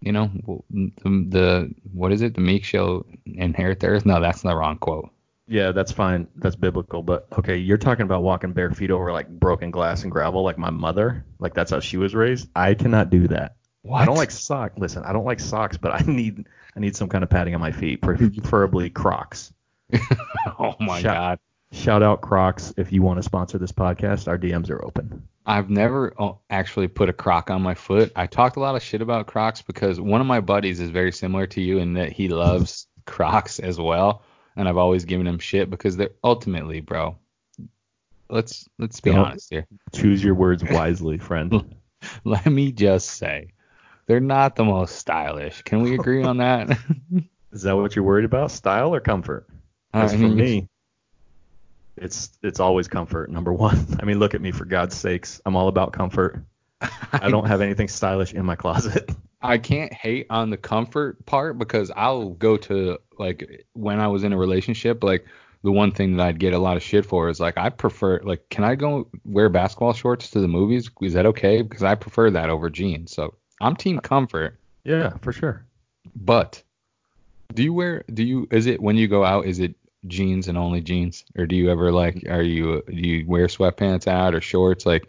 you 0.00 0.12
know, 0.12 0.30
the, 0.70 0.92
the 1.04 1.74
what 1.92 2.12
is 2.12 2.22
it? 2.22 2.34
The 2.34 2.40
meek 2.40 2.64
shall 2.64 3.06
inherit 3.26 3.80
the 3.80 3.88
earth. 3.88 4.06
No, 4.06 4.20
that's 4.20 4.42
the 4.42 4.54
wrong 4.54 4.78
quote. 4.78 5.10
Yeah, 5.48 5.72
that's 5.72 5.92
fine. 5.92 6.28
That's 6.36 6.56
biblical. 6.56 7.02
But 7.02 7.26
okay, 7.38 7.56
you're 7.56 7.78
talking 7.78 8.04
about 8.04 8.22
walking 8.22 8.52
bare 8.52 8.70
feet 8.70 8.90
over 8.90 9.12
like 9.12 9.28
broken 9.28 9.70
glass 9.70 10.02
and 10.02 10.12
gravel, 10.12 10.42
like 10.42 10.58
my 10.58 10.70
mother. 10.70 11.24
Like 11.38 11.54
that's 11.54 11.70
how 11.70 11.80
she 11.80 11.96
was 11.96 12.14
raised. 12.14 12.48
I 12.54 12.74
cannot 12.74 13.10
do 13.10 13.28
that. 13.28 13.56
What? 13.82 14.02
I 14.02 14.04
don't 14.04 14.16
like 14.16 14.30
socks. 14.30 14.74
Listen, 14.76 15.04
I 15.04 15.12
don't 15.12 15.24
like 15.24 15.40
socks, 15.40 15.78
but 15.78 15.92
I 15.92 16.04
need 16.06 16.46
I 16.76 16.80
need 16.80 16.94
some 16.94 17.08
kind 17.08 17.24
of 17.24 17.30
padding 17.30 17.54
on 17.54 17.60
my 17.60 17.72
feet, 17.72 18.00
preferably 18.02 18.90
Crocs. 18.90 19.52
oh 20.58 20.74
my 20.80 21.00
Shut- 21.00 21.14
god. 21.14 21.38
Shout 21.72 22.02
out 22.02 22.22
Crocs 22.22 22.72
if 22.76 22.92
you 22.92 23.02
want 23.02 23.18
to 23.18 23.22
sponsor 23.22 23.58
this 23.58 23.72
podcast. 23.72 24.28
Our 24.28 24.38
DMs 24.38 24.70
are 24.70 24.82
open. 24.84 25.26
I've 25.48 25.70
never 25.70 26.12
oh, 26.18 26.40
actually 26.50 26.88
put 26.88 27.08
a 27.08 27.12
croc 27.14 27.50
on 27.50 27.62
my 27.62 27.74
foot. 27.74 28.12
I 28.14 28.26
talked 28.26 28.56
a 28.56 28.60
lot 28.60 28.76
of 28.76 28.82
shit 28.82 29.00
about 29.00 29.26
crocs 29.26 29.62
because 29.62 29.98
one 29.98 30.20
of 30.20 30.26
my 30.26 30.40
buddies 30.40 30.78
is 30.78 30.90
very 30.90 31.10
similar 31.10 31.46
to 31.46 31.62
you 31.62 31.78
in 31.78 31.94
that 31.94 32.12
he 32.12 32.28
loves 32.28 32.86
crocs 33.06 33.58
as 33.58 33.80
well, 33.80 34.22
and 34.56 34.68
I've 34.68 34.76
always 34.76 35.06
given 35.06 35.26
him 35.26 35.38
shit 35.38 35.70
because 35.70 35.96
they're 35.96 36.10
ultimately, 36.22 36.80
bro. 36.80 37.16
Let's 38.28 38.68
let's 38.78 39.00
be 39.00 39.10
Don't- 39.10 39.24
honest 39.24 39.48
here. 39.48 39.66
Choose 39.94 40.22
your 40.22 40.34
words 40.34 40.62
wisely, 40.62 41.16
friend. 41.16 41.74
Let 42.24 42.44
me 42.44 42.70
just 42.70 43.12
say, 43.12 43.48
they're 44.06 44.20
not 44.20 44.54
the 44.54 44.66
most 44.66 44.96
stylish. 44.96 45.62
Can 45.62 45.82
we 45.82 45.94
agree 45.94 46.22
on 46.22 46.36
that? 46.36 46.78
Is 47.52 47.62
that 47.62 47.74
what 47.74 47.96
you're 47.96 48.04
worried 48.04 48.26
about? 48.26 48.50
Style 48.50 48.94
or 48.94 49.00
comfort? 49.00 49.48
I 49.94 50.02
As 50.02 50.12
for 50.12 50.28
me, 50.28 50.68
it's 52.00 52.38
it's 52.42 52.60
always 52.60 52.88
comfort. 52.88 53.30
Number 53.30 53.52
one. 53.52 53.86
I 54.00 54.04
mean, 54.04 54.18
look 54.18 54.34
at 54.34 54.40
me 54.40 54.50
for 54.50 54.64
God's 54.64 54.96
sakes. 54.96 55.40
I'm 55.46 55.56
all 55.56 55.68
about 55.68 55.92
comfort. 55.92 56.42
I 57.12 57.28
don't 57.30 57.46
have 57.46 57.60
anything 57.60 57.88
stylish 57.88 58.32
in 58.32 58.44
my 58.44 58.56
closet. 58.56 59.10
I 59.42 59.58
can't 59.58 59.92
hate 59.92 60.26
on 60.30 60.50
the 60.50 60.56
comfort 60.56 61.24
part 61.24 61.58
because 61.58 61.92
I'll 61.94 62.30
go 62.30 62.56
to 62.56 62.98
like 63.18 63.66
when 63.72 64.00
I 64.00 64.08
was 64.08 64.24
in 64.24 64.32
a 64.32 64.36
relationship, 64.36 65.04
like 65.04 65.26
the 65.62 65.70
one 65.72 65.92
thing 65.92 66.16
that 66.16 66.26
I'd 66.26 66.38
get 66.40 66.54
a 66.54 66.58
lot 66.58 66.76
of 66.76 66.82
shit 66.82 67.06
for 67.06 67.28
is 67.28 67.38
like 67.38 67.56
I 67.56 67.68
prefer 67.70 68.20
like 68.22 68.48
can 68.48 68.64
I 68.64 68.74
go 68.74 69.08
wear 69.24 69.48
basketball 69.48 69.92
shorts 69.92 70.30
to 70.30 70.40
the 70.40 70.48
movies? 70.48 70.90
Is 71.00 71.14
that 71.14 71.26
okay? 71.26 71.62
Because 71.62 71.82
I 71.82 71.94
prefer 71.94 72.30
that 72.30 72.50
over 72.50 72.68
jeans. 72.68 73.12
So 73.12 73.34
I'm 73.60 73.76
team 73.76 74.00
comfort. 74.00 74.58
Yeah, 74.84 75.12
for 75.20 75.32
sure. 75.32 75.64
But 76.16 76.62
do 77.54 77.62
you 77.62 77.72
wear 77.72 78.04
do 78.12 78.22
you 78.22 78.48
is 78.50 78.66
it 78.66 78.80
when 78.80 78.96
you 78.96 79.08
go 79.08 79.24
out 79.24 79.46
is 79.46 79.58
it 79.58 79.74
jeans 80.06 80.48
and 80.48 80.56
only 80.56 80.80
jeans 80.80 81.24
or 81.36 81.46
do 81.46 81.56
you 81.56 81.70
ever 81.70 81.90
like 81.90 82.24
are 82.28 82.42
you 82.42 82.82
do 82.86 82.94
you 82.94 83.26
wear 83.26 83.46
sweatpants 83.48 84.06
out 84.06 84.34
or 84.34 84.40
shorts 84.40 84.86
like 84.86 85.08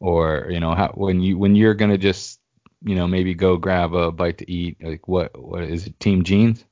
or 0.00 0.48
you 0.50 0.58
know 0.58 0.74
how 0.74 0.88
when 0.94 1.20
you 1.20 1.38
when 1.38 1.54
you're 1.54 1.74
gonna 1.74 1.96
just 1.96 2.40
you 2.84 2.94
know 2.94 3.06
maybe 3.06 3.34
go 3.34 3.56
grab 3.56 3.94
a 3.94 4.10
bite 4.10 4.38
to 4.38 4.50
eat 4.50 4.76
like 4.82 5.06
what 5.06 5.30
what 5.40 5.62
is 5.62 5.86
it 5.86 5.98
team 6.00 6.24
jeans 6.24 6.64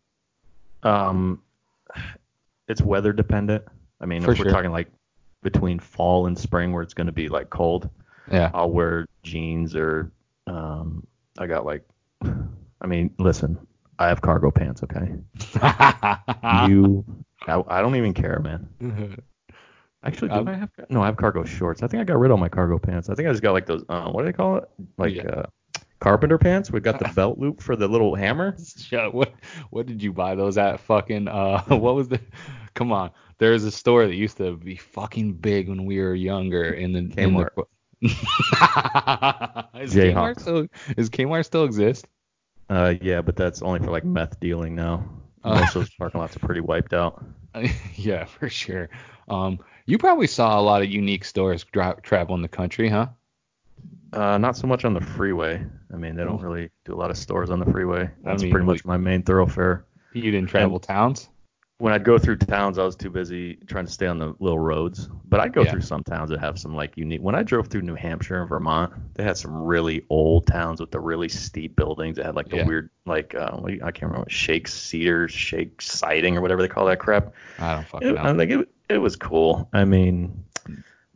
Um, 0.82 1.40
it's 2.68 2.82
weather 2.82 3.12
dependent. 3.12 3.64
I 4.00 4.07
mean, 4.07 4.22
For 4.22 4.32
if 4.32 4.38
we're 4.38 4.44
sure. 4.44 4.52
talking 4.52 4.70
like 4.72 4.88
between 5.42 5.78
fall 5.78 6.26
and 6.26 6.38
spring 6.38 6.72
where 6.72 6.82
it's 6.82 6.94
going 6.94 7.07
to 7.07 7.12
be 7.12 7.28
like 7.28 7.50
cold, 7.50 7.88
yeah 8.30 8.50
I'll 8.52 8.70
wear 8.70 9.07
jeans 9.22 9.74
or 9.76 10.11
um, 10.46 11.07
I 11.38 11.46
got 11.46 11.64
like, 11.64 11.84
I 12.80 12.86
mean, 12.86 13.11
listen, 13.18 13.59
I 13.98 14.09
have 14.09 14.20
cargo 14.20 14.50
pants. 14.50 14.82
Okay, 14.82 15.14
you, 16.68 17.05
I, 17.47 17.62
I 17.68 17.82
don't 17.82 17.97
even 17.97 18.14
care, 18.14 18.40
man. 18.40 18.68
Actually, 20.03 20.28
do 20.28 20.34
Um, 20.34 20.49
I 20.49 20.55
have? 20.55 20.70
No, 20.90 21.03
I 21.03 21.07
have 21.07 21.16
cargo 21.16 21.45
shorts. 21.45 21.82
I 21.82 21.86
think 21.86 22.01
I 22.01 22.05
got 22.05 22.18
rid 22.18 22.30
of 22.30 22.38
my 22.38 22.49
cargo 22.49 22.78
pants. 22.78 23.09
I 23.09 23.14
think 23.14 23.28
I 23.28 23.32
just 23.32 23.42
got 23.42 23.53
like 23.53 23.66
those. 23.66 23.84
Uh, 23.88 24.11
what 24.11 24.22
do 24.22 24.26
they 24.26 24.32
call 24.32 24.57
it? 24.57 24.64
Like 24.99 25.14
Yeah. 25.14 25.22
uh, 25.28 25.42
carpenter 26.01 26.36
pants. 26.38 26.70
We 26.70 26.80
got 26.80 26.99
the 26.99 27.09
belt 27.16 27.38
loop 27.38 27.62
for 27.62 27.74
the 27.76 27.88
little 27.88 28.14
hammer. 28.14 28.57
Shut. 28.78 29.14
What 29.14 29.32
what 29.70 29.86
did 29.86 30.03
you 30.03 30.12
buy 30.12 30.34
those 30.34 30.59
at? 30.59 30.80
Fucking 30.80 31.28
uh, 31.28 31.62
what 31.68 31.95
was 31.95 32.09
the? 32.09 32.20
Come 32.74 32.92
on. 32.92 33.11
There's 33.38 33.64
a 33.64 33.70
store 33.70 34.07
that 34.07 34.14
used 34.14 34.36
to 34.38 34.57
be 34.57 34.76
fucking 34.76 35.34
big 35.34 35.68
when 35.68 35.84
we 35.86 35.99
were 36.01 36.14
younger 36.14 36.64
in 36.72 36.92
the 36.92 37.12
in 37.20 37.34
the- 37.34 37.51
is 38.05 39.95
Kmart 39.95 40.40
still 40.40 40.66
is 40.97 41.09
Kmart 41.11 41.45
still 41.47 41.64
exist? 41.64 42.07
Uh, 42.68 42.95
yeah, 43.01 43.22
but 43.22 43.36
that's 43.36 43.62
only 43.62 43.78
for 43.80 43.90
like 43.90 44.05
meth 44.05 44.38
dealing 44.40 44.74
now. 44.74 45.05
Uh. 45.45 45.61
Most 45.61 45.76
of 45.76 45.82
those 45.82 45.90
parking 45.99 46.20
lots 46.20 46.36
are 46.36 46.40
pretty 46.40 46.61
wiped 46.61 46.95
out. 46.95 47.24
yeah, 47.95 48.24
for 48.24 48.49
sure. 48.49 48.88
Um, 49.28 49.59
you 49.86 49.99
probably 49.99 50.26
saw 50.26 50.59
a 50.59 50.62
lot 50.62 50.82
of 50.82 50.88
unique 50.88 51.24
stores 51.24 51.64
dra- 51.64 51.99
traveling 52.03 52.42
the 52.42 52.49
country, 52.49 52.88
huh? 52.88 53.09
Uh, 54.12 54.38
not 54.38 54.57
so 54.57 54.66
much 54.66 54.84
on 54.84 54.95
the 54.95 55.01
freeway. 55.01 55.64
I 55.92 55.97
mean, 55.97 56.16
they 56.16 56.24
don't 56.24 56.40
really 56.40 56.70
do 56.84 56.95
a 56.95 56.97
lot 56.97 57.11
of 57.11 57.18
stores 57.18 57.51
on 57.51 57.59
the 57.59 57.66
freeway. 57.66 58.09
That's 58.22 58.42
mean, 58.42 58.53
pretty 58.53 58.66
much 58.66 58.84
my 58.84 58.97
main 58.97 59.22
thoroughfare. 59.22 59.84
You 60.12 60.30
didn't 60.30 60.49
travel 60.49 60.78
towns. 60.78 61.28
When 61.85 61.93
I'd 61.93 62.03
go 62.03 62.16
through 62.16 62.37
towns, 62.37 62.78
I 62.78 62.82
was 62.82 62.97
too 62.97 63.11
busy 63.11 63.57
trying 63.66 63.85
to 63.85 63.93
stay 63.93 64.07
on 64.07 64.18
the 64.18 64.35
little 64.39 64.59
roads. 64.59 65.11
But 65.28 65.41
I'd 65.41 65.53
go 65.53 65.64
Yeah. 65.64 65.70
through 65.72 65.82
some 65.82 66.03
towns 66.03 66.30
that 66.30 66.41
have 66.41 66.59
some 66.59 66.74
like 66.74 66.97
unique. 66.97 67.20
When 67.20 67.35
I 67.35 67.43
drove 67.43 67.66
through 67.66 67.82
New 67.82 67.95
Hampshire 67.95 68.41
and 68.41 68.49
Vermont, 68.49 68.91
they 69.12 69.22
had 69.22 69.37
some 69.37 69.55
really 69.55 70.03
old 70.09 70.47
towns 70.47 70.80
with 70.80 70.91
the 70.93 70.99
really 70.99 71.28
steep 71.28 71.76
buildings 71.76 72.16
that 72.16 72.24
had 72.24 72.37
like 72.37 72.49
the 72.49 72.57
Yeah. 72.57 72.66
weird 72.66 72.89
like 73.05 73.35
uh, 73.35 73.51
what 73.59 73.68
do 73.68 73.74
you- 73.74 73.82
I 73.82 73.91
can't 73.93 74.05
remember 74.05 74.20
what 74.20 74.32
shake 74.32 74.66
cedars, 74.66 75.30
shake 75.30 75.82
siding 75.82 76.39
or 76.39 76.41
whatever 76.41 76.62
they 76.62 76.68
call 76.68 76.87
that 76.87 77.01
crap. 77.01 77.35
I 77.59 77.74
don't 77.74 77.87
fucking 77.87 78.09
It, 78.09 78.14
know. 78.14 78.22
I 78.22 78.35
think 78.35 78.51
it, 78.51 78.68
it 78.89 78.99
was 78.99 79.14
cool. 79.14 79.68
I 79.74 79.85
mean, 79.85 80.43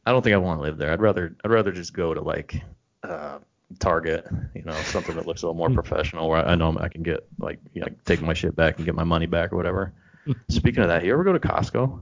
I 0.05 0.13
don't 0.13 0.21
think 0.21 0.35
I 0.35 0.37
want 0.37 0.59
to 0.59 0.63
live 0.65 0.77
there. 0.77 0.93
I'd 0.93 1.01
rather 1.01 1.35
I'd 1.47 1.51
rather 1.51 1.73
just 1.73 1.95
go 1.95 2.13
to 2.13 2.21
like 2.21 2.61
uh, 3.05 3.39
Target, 3.79 4.27
you 4.55 4.65
know, 4.65 4.73
something 4.73 5.17
that 5.17 5.25
looks 5.27 5.41
a 5.45 5.47
little 5.47 5.57
more 5.57 5.71
professional 5.83 6.29
where 6.29 6.47
I 6.47 6.55
know 6.57 6.77
I 6.79 6.89
can 6.91 7.03
get 7.03 7.27
like 7.39 7.59
you 7.73 7.81
know 7.81 7.89
take 8.05 8.21
my 8.21 8.35
shit 8.35 8.55
back 8.55 8.77
and 8.77 8.85
get 8.85 8.95
my 8.95 9.05
money 9.05 9.25
back 9.25 9.51
or 9.51 9.57
whatever. 9.57 9.95
Speaking 10.49 10.83
of 10.83 10.89
that, 10.89 11.05
you 11.05 11.13
ever 11.13 11.25
go 11.25 11.33
to 11.33 11.41
Costco? 11.41 12.01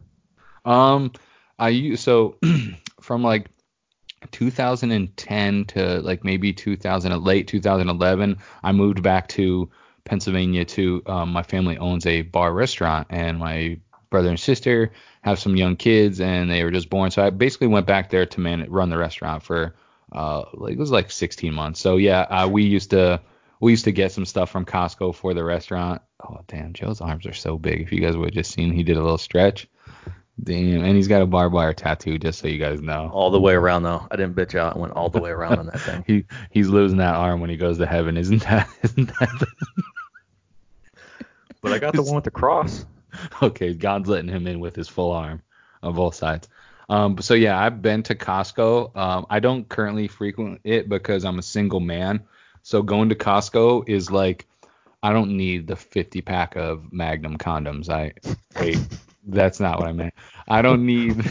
Um, 0.65 1.13
I 1.59 1.95
so 1.95 2.37
from 3.01 3.23
like 3.23 3.51
2010 4.33 5.65
to 5.67 6.01
like 6.01 6.25
maybe 6.25 6.53
2000 6.53 7.23
late 7.23 7.49
2011, 7.49 8.39
I 8.63 8.73
moved 8.73 9.03
back 9.03 9.29
to 9.29 9.71
Pennsylvania 10.05 10.65
to 10.65 11.03
um, 11.07 11.33
my 11.33 11.43
family 11.43 11.79
owns 11.79 12.07
a 12.07 12.23
bar 12.23 12.53
restaurant 12.53 13.09
and 13.11 13.39
my 13.39 13.79
brother 14.11 14.29
and 14.29 14.39
sister 14.41 14.93
have 15.23 15.39
some 15.39 15.57
young 15.57 15.77
kids 15.77 16.21
and 16.21 16.51
they 16.51 16.63
were 16.63 16.71
just 16.71 16.91
born. 16.91 17.11
So 17.11 17.25
I 17.25 17.31
basically 17.31 17.67
went 17.67 17.87
back 17.87 18.11
there 18.11 18.27
to 18.27 18.41
man 18.41 18.67
run 18.71 18.91
the 18.91 18.99
restaurant 18.99 19.43
for 19.43 19.75
uh 20.13 20.45
like 20.55 20.75
it 20.75 20.79
was 20.79 20.93
like 20.93 21.11
16 21.11 21.53
months. 21.53 21.81
So 21.81 21.97
yeah, 21.97 22.21
uh, 22.23 22.49
we 22.49 22.63
used 22.65 22.91
to 22.91 23.21
we 23.61 23.73
used 23.73 23.85
to 23.85 23.93
get 23.93 24.13
some 24.13 24.25
stuff 24.25 24.51
from 24.51 24.65
Costco 24.65 25.15
for 25.15 25.35
the 25.35 25.45
restaurant. 25.45 26.03
Oh 26.29 26.41
damn, 26.49 26.73
Joe's 26.73 27.01
arms 27.01 27.27
are 27.27 27.33
so 27.33 27.57
big. 27.59 27.81
If 27.81 27.93
you 27.93 28.01
guys 28.01 28.17
would 28.17 28.27
have 28.27 28.35
just 28.35 28.53
seen, 28.53 28.73
he 28.73 28.83
did 28.83 28.97
a 28.97 29.03
little 29.03 29.19
stretch. 29.19 29.69
Damn, 30.43 30.85
and 30.85 30.97
he's 30.97 31.09
got 31.09 31.23
a 31.23 31.27
barbed 31.27 31.55
wire 31.55 31.73
tattoo, 31.73 32.19
just 32.19 32.41
so 32.41 32.49
you 32.49 32.59
guys 32.59 32.83
know. 32.83 33.11
All 33.13 33.31
the 33.31 33.41
way 33.41 33.55
around 33.55 33.85
though. 33.85 34.07
I 34.11 34.17
didn't 34.17 34.37
bitch 34.37 34.59
out. 34.59 34.77
I 34.77 34.79
went 34.79 34.93
all 34.93 35.09
the 35.09 35.21
way 35.21 35.31
around 35.31 35.59
on 35.59 35.67
that 35.67 35.81
thing. 35.81 36.05
He 36.07 36.25
he's 36.51 36.69
losing 36.69 36.99
that 36.99 37.15
arm 37.15 37.41
when 37.41 37.49
he 37.49 37.57
goes 37.57 37.79
to 37.79 37.87
heaven, 37.87 38.17
isn't 38.17 38.43
that? 38.43 38.69
Isn't 38.83 39.09
that? 39.19 39.47
But 41.63 41.73
I 41.73 41.79
got 41.79 41.95
the 41.95 42.03
one 42.05 42.17
with 42.17 42.25
the 42.25 42.31
cross. 42.31 42.85
okay, 43.43 43.73
God's 43.73 44.09
letting 44.09 44.29
him 44.29 44.47
in 44.47 44.61
with 44.61 44.77
his 44.77 44.89
full 44.89 45.13
arm 45.13 45.43
on 45.83 45.95
both 45.95 46.15
sides. 46.15 46.49
Um, 46.89 47.19
so 47.19 47.35
yeah, 47.35 47.59
I've 47.59 47.81
been 47.81 48.03
to 48.05 48.15
Costco. 48.15 48.95
Um, 48.95 49.27
I 49.31 49.41
don't 49.41 49.69
currently 49.69 50.07
frequent 50.07 50.61
it 50.65 50.89
because 50.89 51.25
I'm 51.25 51.39
a 51.39 51.43
single 51.43 51.81
man. 51.81 52.25
So 52.63 52.83
going 52.83 53.09
to 53.09 53.15
Costco 53.15 53.89
is 53.89 54.11
like 54.11 54.47
I 55.07 55.13
don't 55.13 55.37
need 55.37 55.69
the 55.69 55.77
50 55.77 56.21
pack 56.23 56.57
of 56.57 56.93
Magnum 56.93 57.39
condoms. 57.39 57.89
I 57.89 58.13
wait, 58.61 58.81
that's 59.25 59.61
not 59.61 59.79
what 59.79 59.87
I 59.87 59.93
meant. 59.93 60.15
I 60.49 60.63
don't 60.63 60.85
need. 60.85 61.25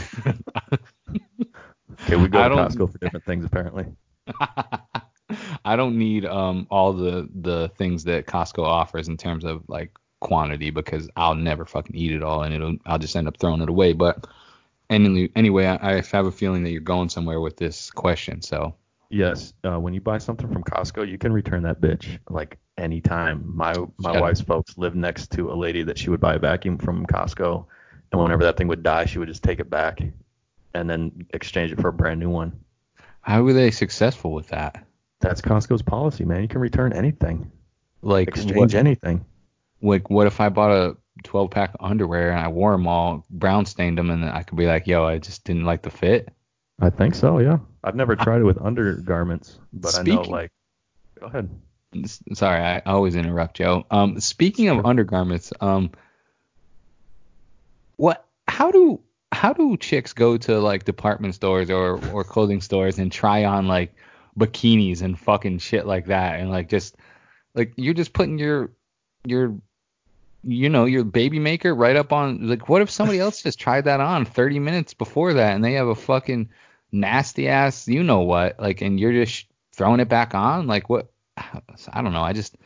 Okay, 2.02 2.16
we 2.16 2.28
go 2.28 2.42
I 2.42 2.48
to 2.48 2.54
Costco 2.54 2.92
for 2.92 2.98
different 2.98 3.24
things 3.24 3.44
apparently. 3.44 3.86
I 5.64 5.76
don't 5.76 5.96
need 5.96 6.24
um 6.24 6.66
all 6.70 6.92
the 6.92 7.28
the 7.34 7.70
things 7.76 8.04
that 8.04 8.26
Costco 8.26 8.62
offers 8.62 9.08
in 9.08 9.16
terms 9.16 9.44
of 9.44 9.62
like 9.68 9.92
quantity 10.20 10.70
because 10.70 11.08
I'll 11.16 11.34
never 11.34 11.64
fucking 11.64 11.96
eat 11.96 12.12
it 12.12 12.22
all 12.22 12.42
and 12.42 12.54
it'll 12.54 12.76
I'll 12.86 12.98
just 12.98 13.16
end 13.16 13.28
up 13.28 13.38
throwing 13.38 13.62
it 13.62 13.68
away. 13.68 13.92
But 13.92 14.26
anyway, 14.90 15.30
anyway, 15.36 15.66
I, 15.66 15.96
I 15.96 16.02
have 16.12 16.26
a 16.26 16.32
feeling 16.32 16.62
that 16.64 16.70
you're 16.70 16.80
going 16.80 17.08
somewhere 17.08 17.40
with 17.40 17.56
this 17.56 17.90
question. 17.90 18.42
So 18.42 18.74
Yes, 19.10 19.52
uh, 19.64 19.78
when 19.78 19.94
you 19.94 20.00
buy 20.00 20.18
something 20.18 20.52
from 20.52 20.64
Costco, 20.64 21.08
you 21.08 21.18
can 21.18 21.32
return 21.32 21.62
that 21.62 21.80
bitch 21.80 22.18
like 22.28 22.58
anytime. 22.78 23.42
My 23.54 23.74
my 23.98 24.12
Yeah. 24.14 24.20
wife's 24.20 24.40
folks 24.40 24.76
lived 24.78 24.96
next 24.96 25.30
to 25.32 25.50
a 25.50 25.54
lady 25.54 25.82
that 25.82 25.98
she 25.98 26.10
would 26.10 26.20
buy 26.20 26.34
a 26.34 26.38
vacuum 26.38 26.78
from 26.78 27.06
Costco, 27.06 27.64
and 28.12 28.20
whenever 28.22 28.42
that 28.44 28.56
thing 28.56 28.68
would 28.68 28.82
die, 28.82 29.04
she 29.04 29.18
would 29.18 29.28
just 29.28 29.42
take 29.42 29.60
it 29.60 29.70
back 29.70 30.00
and 30.74 30.88
then 30.90 31.26
exchange 31.30 31.72
it 31.72 31.80
for 31.80 31.88
a 31.88 31.92
brand 31.92 32.20
new 32.20 32.30
one. 32.30 32.52
how 33.22 33.42
were 33.42 33.52
they 33.52 33.70
successful 33.72 34.32
with 34.32 34.46
that? 34.48 34.84
That's 35.20 35.40
Costco's 35.40 35.82
policy, 35.82 36.24
man. 36.24 36.42
You 36.42 36.48
can 36.48 36.60
return 36.60 36.92
anything, 36.92 37.50
Like 38.02 38.28
exchange 38.28 38.56
what, 38.56 38.74
anything. 38.74 39.24
like 39.82 40.08
what 40.10 40.26
if 40.28 40.40
I 40.40 40.48
bought 40.48 40.70
a 40.70 40.96
12 41.24 41.50
pack 41.50 41.70
of 41.74 41.80
underwear 41.90 42.30
and 42.30 42.38
I 42.38 42.46
wore 42.48 42.70
them 42.72 42.86
all, 42.86 43.24
brown 43.30 43.64
stained 43.66 43.98
them, 43.98 44.10
and 44.10 44.24
I 44.24 44.42
could 44.44 44.56
be 44.58 44.66
like, 44.66 44.86
yo, 44.86 45.04
I 45.04 45.18
just 45.18 45.42
didn't 45.44 45.64
like 45.64 45.82
the 45.82 45.90
fit. 45.90 46.28
I 46.78 46.90
think 46.90 47.14
so, 47.14 47.38
yeah. 47.38 47.58
I've 47.82 47.96
never 47.96 48.14
tried 48.14 48.42
it 48.42 48.44
with 48.44 48.60
undergarments, 48.60 49.58
but 49.72 49.98
I 49.98 50.02
know 50.02 50.20
like. 50.22 50.50
Go 51.18 51.26
ahead. 51.26 51.48
Sorry, 52.04 52.60
I 52.60 52.82
always 52.86 53.16
interrupt, 53.16 53.56
Joe. 53.56 53.86
Um, 53.90 54.20
speaking 54.20 54.68
of 54.68 54.84
undergarments, 54.84 55.52
um, 55.60 55.90
what? 57.96 58.24
How 58.48 58.70
do 58.70 59.00
how 59.32 59.52
do 59.52 59.76
chicks 59.76 60.12
go 60.12 60.36
to 60.38 60.58
like 60.58 60.84
department 60.84 61.34
stores 61.34 61.70
or 61.70 62.00
or 62.12 62.24
clothing 62.24 62.60
stores 62.60 62.98
and 62.98 63.10
try 63.10 63.44
on 63.44 63.66
like 63.66 63.94
bikinis 64.38 65.02
and 65.02 65.18
fucking 65.18 65.58
shit 65.58 65.86
like 65.86 66.06
that 66.06 66.40
and 66.40 66.50
like 66.50 66.68
just 66.68 66.96
like 67.54 67.72
you're 67.76 67.94
just 67.94 68.12
putting 68.12 68.38
your 68.38 68.70
your 69.24 69.56
you 70.42 70.68
know 70.68 70.84
your 70.84 71.04
baby 71.04 71.38
maker 71.38 71.74
right 71.74 71.96
up 71.96 72.12
on 72.12 72.48
like 72.48 72.68
what 72.68 72.82
if 72.82 72.90
somebody 72.90 73.18
else 73.18 73.42
just 73.42 73.58
tried 73.58 73.84
that 73.84 74.00
on 74.00 74.24
30 74.24 74.58
minutes 74.58 74.94
before 74.94 75.34
that 75.34 75.54
and 75.54 75.64
they 75.64 75.72
have 75.72 75.88
a 75.88 75.94
fucking 75.94 76.48
nasty 76.92 77.48
ass 77.48 77.88
you 77.88 78.02
know 78.02 78.20
what 78.20 78.58
like 78.60 78.80
and 78.80 79.00
you're 79.00 79.12
just 79.12 79.46
throwing 79.72 80.00
it 80.00 80.08
back 80.08 80.34
on 80.34 80.66
like 80.66 80.88
what 80.88 81.10
I 81.92 82.02
don't 82.02 82.12
know 82.12 82.22
I 82.22 82.32
just 82.32 82.56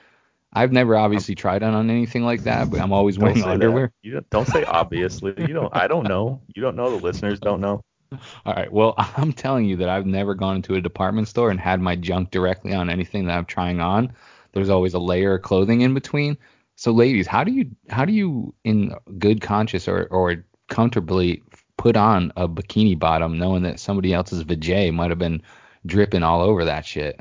I've 0.53 0.73
never 0.73 0.97
obviously 0.97 1.35
tried 1.35 1.62
on, 1.62 1.75
on 1.75 1.91
anything 1.91 2.25
like 2.25 2.43
that 2.45 2.71
but 2.71 2.81
I'm 2.81 2.93
always 2.93 3.16
Don't 3.18 3.25
wearing 3.25 3.43
say 3.43 3.43
that. 3.43 3.51
underwear 3.51 3.93
You 4.03 4.12
don't, 4.12 4.31
don't 4.31 4.49
say 4.49 4.64
obviously. 4.64 5.35
You 5.39 5.55
don't. 5.55 5.75
I 5.75 5.87
don't 5.87 6.07
know. 6.09 6.41
You 6.55 6.62
don't 6.62 6.77
know. 6.77 6.91
The 6.91 7.05
listeners 7.05 7.39
don't 7.41 7.61
know. 7.61 7.83
all 8.45 8.55
right 8.55 8.73
well 8.73 8.95
I'm 9.16 9.33
telling 9.33 9.66
you 9.66 9.77
that 9.77 9.89
I've 9.89 10.07
never 10.07 10.35
gone 10.35 10.57
into 10.57 10.75
a 10.75 10.81
department 10.81 11.29
store 11.29 11.51
and 11.51 11.61
had 11.61 11.81
my 11.81 11.97
junk 11.97 12.31
directly 12.31 12.75
on 12.75 12.91
anything 12.91 13.27
that 13.27 13.39
I'm 13.39 13.45
trying 13.45 13.81
on 13.81 14.12
there's 14.53 14.71
always 14.71 14.95
a 14.95 14.99
layer 14.99 15.35
of 15.35 15.43
clothing 15.43 15.83
in 15.83 15.95
between 15.95 16.37
so 16.75 16.91
ladies 16.91 17.27
how 17.27 17.45
do 17.45 17.53
you 17.53 17.71
how 17.89 18.05
do 18.05 18.12
you 18.12 18.55
in 18.64 18.95
good 19.18 19.41
conscience 19.41 19.87
or 19.87 20.07
or 20.11 20.45
comfortably 20.68 21.43
put 21.77 21.97
on 21.97 22.33
a 22.37 22.49
bikini 22.49 22.99
bottom 22.99 23.39
knowing 23.39 23.62
that 23.62 23.81
somebody 23.81 24.12
else's 24.12 24.45
vajay 24.45 24.93
might 24.93 25.11
have 25.11 25.18
been 25.18 25.41
dripping 25.87 26.23
all 26.23 26.41
over 26.41 26.64
that 26.64 26.85
shit 26.85 27.21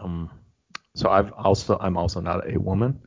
Um, 0.00 0.30
so 0.94 1.10
I've 1.10 1.32
also 1.32 1.78
I'm 1.80 1.96
also 1.96 2.20
not 2.20 2.50
a 2.50 2.58
woman, 2.58 3.00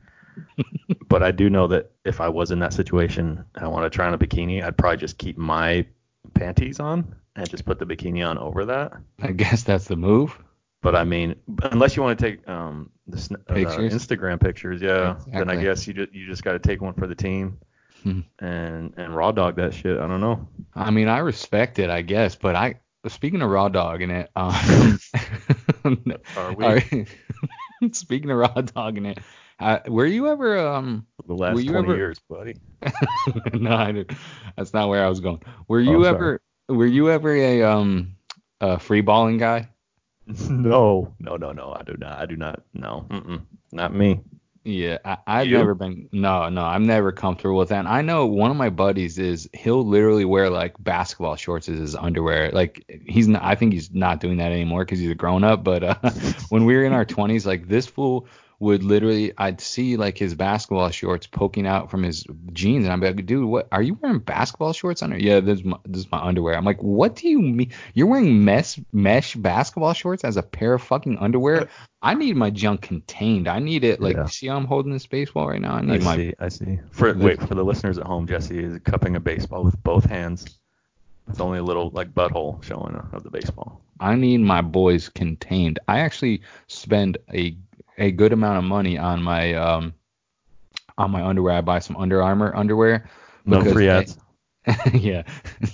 but 1.08 1.22
I 1.22 1.30
do 1.30 1.50
know 1.50 1.66
that 1.68 1.90
if 2.04 2.20
I 2.20 2.28
was 2.28 2.50
in 2.50 2.58
that 2.60 2.72
situation, 2.72 3.44
and 3.54 3.64
I 3.64 3.68
want 3.68 3.84
to 3.84 3.90
try 3.90 4.06
on 4.06 4.14
a 4.14 4.18
bikini, 4.18 4.64
I'd 4.64 4.76
probably 4.76 4.98
just 4.98 5.18
keep 5.18 5.36
my 5.36 5.86
panties 6.34 6.80
on 6.80 7.14
and 7.36 7.48
just 7.48 7.64
put 7.64 7.78
the 7.78 7.86
bikini 7.86 8.26
on 8.26 8.38
over 8.38 8.64
that. 8.66 8.92
I 9.20 9.32
guess 9.32 9.62
that's 9.62 9.86
the 9.86 9.96
move. 9.96 10.38
But 10.80 10.96
I 10.96 11.04
mean, 11.04 11.36
unless 11.70 11.96
you 11.96 12.02
want 12.02 12.18
to 12.18 12.24
take 12.24 12.48
um 12.48 12.90
the, 13.06 13.36
uh, 13.48 13.54
Pictures? 13.54 13.92
Instagram 13.94 14.40
pictures, 14.40 14.80
yeah, 14.80 15.16
then 15.32 15.50
I 15.50 15.56
guess 15.56 15.86
you 15.86 15.94
just 15.94 16.12
you 16.12 16.26
just 16.26 16.42
got 16.42 16.52
to 16.52 16.58
take 16.58 16.80
one 16.80 16.94
for 16.94 17.06
the 17.06 17.14
team 17.14 17.58
Hmm. 18.02 18.20
and 18.40 18.92
and 18.96 19.14
raw 19.14 19.30
dog 19.30 19.54
that 19.56 19.72
shit. 19.74 19.96
I 19.98 20.08
don't 20.08 20.20
know. 20.20 20.48
I 20.74 20.90
mean, 20.90 21.06
I 21.06 21.18
respect 21.18 21.78
it, 21.78 21.88
I 21.88 22.02
guess, 22.02 22.34
but 22.34 22.56
I 22.56 22.80
speaking 23.06 23.42
of 23.42 23.50
raw 23.50 23.68
dog 23.68 24.02
in 24.02 24.10
it, 24.10 24.28
um, 24.34 24.98
Are 26.36 26.54
we? 26.54 27.06
speaking 27.92 28.30
of 28.30 28.38
raw 28.38 28.48
dog 28.60 28.96
in 28.98 29.06
it, 29.06 29.18
uh, 29.58 29.78
were 29.88 30.06
you 30.06 30.28
ever 30.28 30.58
um? 30.58 31.06
The 31.26 31.34
last 31.34 31.54
Were 31.54 31.60
you 31.60 31.72
20 31.72 31.88
ever- 31.88 31.96
years, 31.96 32.18
buddy. 32.28 32.56
no, 33.54 33.74
I 33.74 33.92
didn't. 33.92 34.16
That's 34.56 34.72
not 34.74 34.88
where 34.88 35.04
I 35.04 35.08
was 35.08 35.20
going. 35.20 35.40
Were 35.68 35.78
Oh, 35.78 35.82
you 35.82 36.04
sorry. 36.04 36.14
ever? 36.14 36.42
Were 36.68 36.86
you 36.86 37.10
ever 37.10 37.34
a 37.34 37.62
um 37.62 38.16
a 38.60 38.78
free 38.78 39.00
balling 39.02 39.38
guy? 39.38 39.68
no, 40.48 41.12
no, 41.18 41.36
no, 41.36 41.52
no. 41.52 41.72
I 41.78 41.82
do 41.82 41.96
not. 41.98 42.18
I 42.18 42.26
do 42.26 42.36
not. 42.36 42.62
No, 42.74 43.06
Mm-mm, 43.10 43.42
not 43.72 43.92
me. 43.94 44.20
Yeah, 44.64 44.98
I, 45.04 45.18
I've 45.26 45.46
You? 45.48 45.58
never 45.58 45.74
been. 45.74 46.08
No, 46.12 46.48
no, 46.48 46.62
I'm 46.62 46.86
never 46.86 47.10
comfortable 47.10 47.56
with 47.58 47.70
that. 47.70 47.80
And 47.80 47.88
I 47.88 48.00
know 48.02 48.26
one 48.26 48.50
of 48.50 48.56
my 48.56 48.70
buddies 48.70 49.18
is 49.18 49.48
he'll 49.52 49.84
literally 49.84 50.24
wear 50.24 50.50
like 50.50 50.74
basketball 50.78 51.34
shorts 51.34 51.68
as 51.68 51.78
his 51.80 51.96
underwear. 51.96 52.50
Like 52.52 52.84
he's 53.06 53.26
not. 53.26 53.42
I 53.42 53.56
think 53.56 53.72
he's 53.72 53.92
not 53.92 54.20
doing 54.20 54.36
that 54.36 54.52
anymore 54.52 54.84
because 54.84 55.00
he's 55.00 55.10
a 55.10 55.16
grown 55.16 55.42
up. 55.42 55.64
But 55.64 55.82
uh, 55.82 55.94
when 56.50 56.64
we 56.64 56.76
were 56.76 56.84
in 56.84 56.92
our 56.92 57.04
20s, 57.04 57.44
like 57.44 57.66
this 57.66 57.86
fool 57.86 58.28
would 58.62 58.84
literally, 58.84 59.32
I'd 59.36 59.60
see 59.60 59.96
like 59.96 60.16
his 60.16 60.36
basketball 60.36 60.88
shorts 60.90 61.26
poking 61.26 61.66
out 61.66 61.90
from 61.90 62.04
his 62.04 62.24
jeans, 62.52 62.84
and 62.84 62.92
I'd 62.92 63.00
be 63.00 63.06
like, 63.08 63.26
dude, 63.26 63.44
what 63.44 63.66
are 63.72 63.82
you 63.82 63.98
wearing 64.00 64.20
basketball 64.20 64.72
shorts 64.72 65.02
under? 65.02 65.18
Yeah, 65.18 65.40
this 65.40 65.58
is 65.58 65.64
my, 65.64 65.76
this 65.84 66.02
is 66.04 66.12
my 66.12 66.20
underwear. 66.22 66.56
I'm 66.56 66.64
like, 66.64 66.80
what 66.80 67.16
do 67.16 67.28
you 67.28 67.40
mean? 67.42 67.72
You're 67.94 68.06
wearing 68.06 68.44
mesh 68.44 68.78
mesh 68.92 69.34
basketball 69.34 69.94
shorts 69.94 70.22
as 70.22 70.36
a 70.36 70.44
pair 70.44 70.74
of 70.74 70.82
fucking 70.82 71.18
underwear? 71.18 71.68
I 72.02 72.14
need 72.14 72.36
my 72.36 72.50
junk 72.50 72.82
contained. 72.82 73.48
I 73.48 73.58
need 73.58 73.82
it 73.82 74.00
like 74.00 74.16
Yeah. 74.16 74.26
see 74.26 74.46
how 74.46 74.56
I'm 74.56 74.66
holding 74.66 74.92
this 74.92 75.06
baseball 75.08 75.48
right 75.48 75.60
now. 75.60 75.74
I 75.74 75.78
I 75.78 75.82
need 75.82 76.02
my 76.04 76.16
see. 76.16 76.34
I 76.38 76.48
see. 76.48 76.78
For 76.92 77.12
The- 77.12 77.24
wait 77.24 77.42
for 77.42 77.56
the 77.56 77.64
listeners 77.64 77.98
at 77.98 78.06
home, 78.06 78.28
Jesse 78.28 78.58
is 78.62 78.78
cupping 78.84 79.16
a 79.16 79.20
baseball 79.20 79.64
with 79.64 79.82
both 79.82 80.04
hands. 80.04 80.58
It's 81.28 81.40
only 81.40 81.58
a 81.58 81.62
little 81.64 81.90
like 81.90 82.14
butthole 82.14 82.62
showing 82.62 82.94
of 83.12 83.24
the 83.24 83.30
baseball. 83.30 83.80
I 84.00 84.14
need 84.16 84.38
my 84.38 84.60
boys 84.62 85.08
contained. 85.08 85.78
I 85.88 86.00
actually 86.00 86.42
spend 86.66 87.18
a 87.32 87.56
a 87.98 88.10
good 88.10 88.32
amount 88.32 88.58
of 88.58 88.64
money 88.64 88.98
on 88.98 89.22
my 89.22 89.54
um 89.54 89.94
on 90.98 91.10
my 91.10 91.22
underwear. 91.24 91.54
I 91.54 91.60
buy 91.60 91.78
some 91.78 91.96
Under 91.96 92.22
Armour 92.22 92.54
underwear. 92.54 93.08
No 93.44 93.62
free 93.64 93.88
I- 93.88 93.98
ads. 94.00 94.18
yeah, 94.94 95.24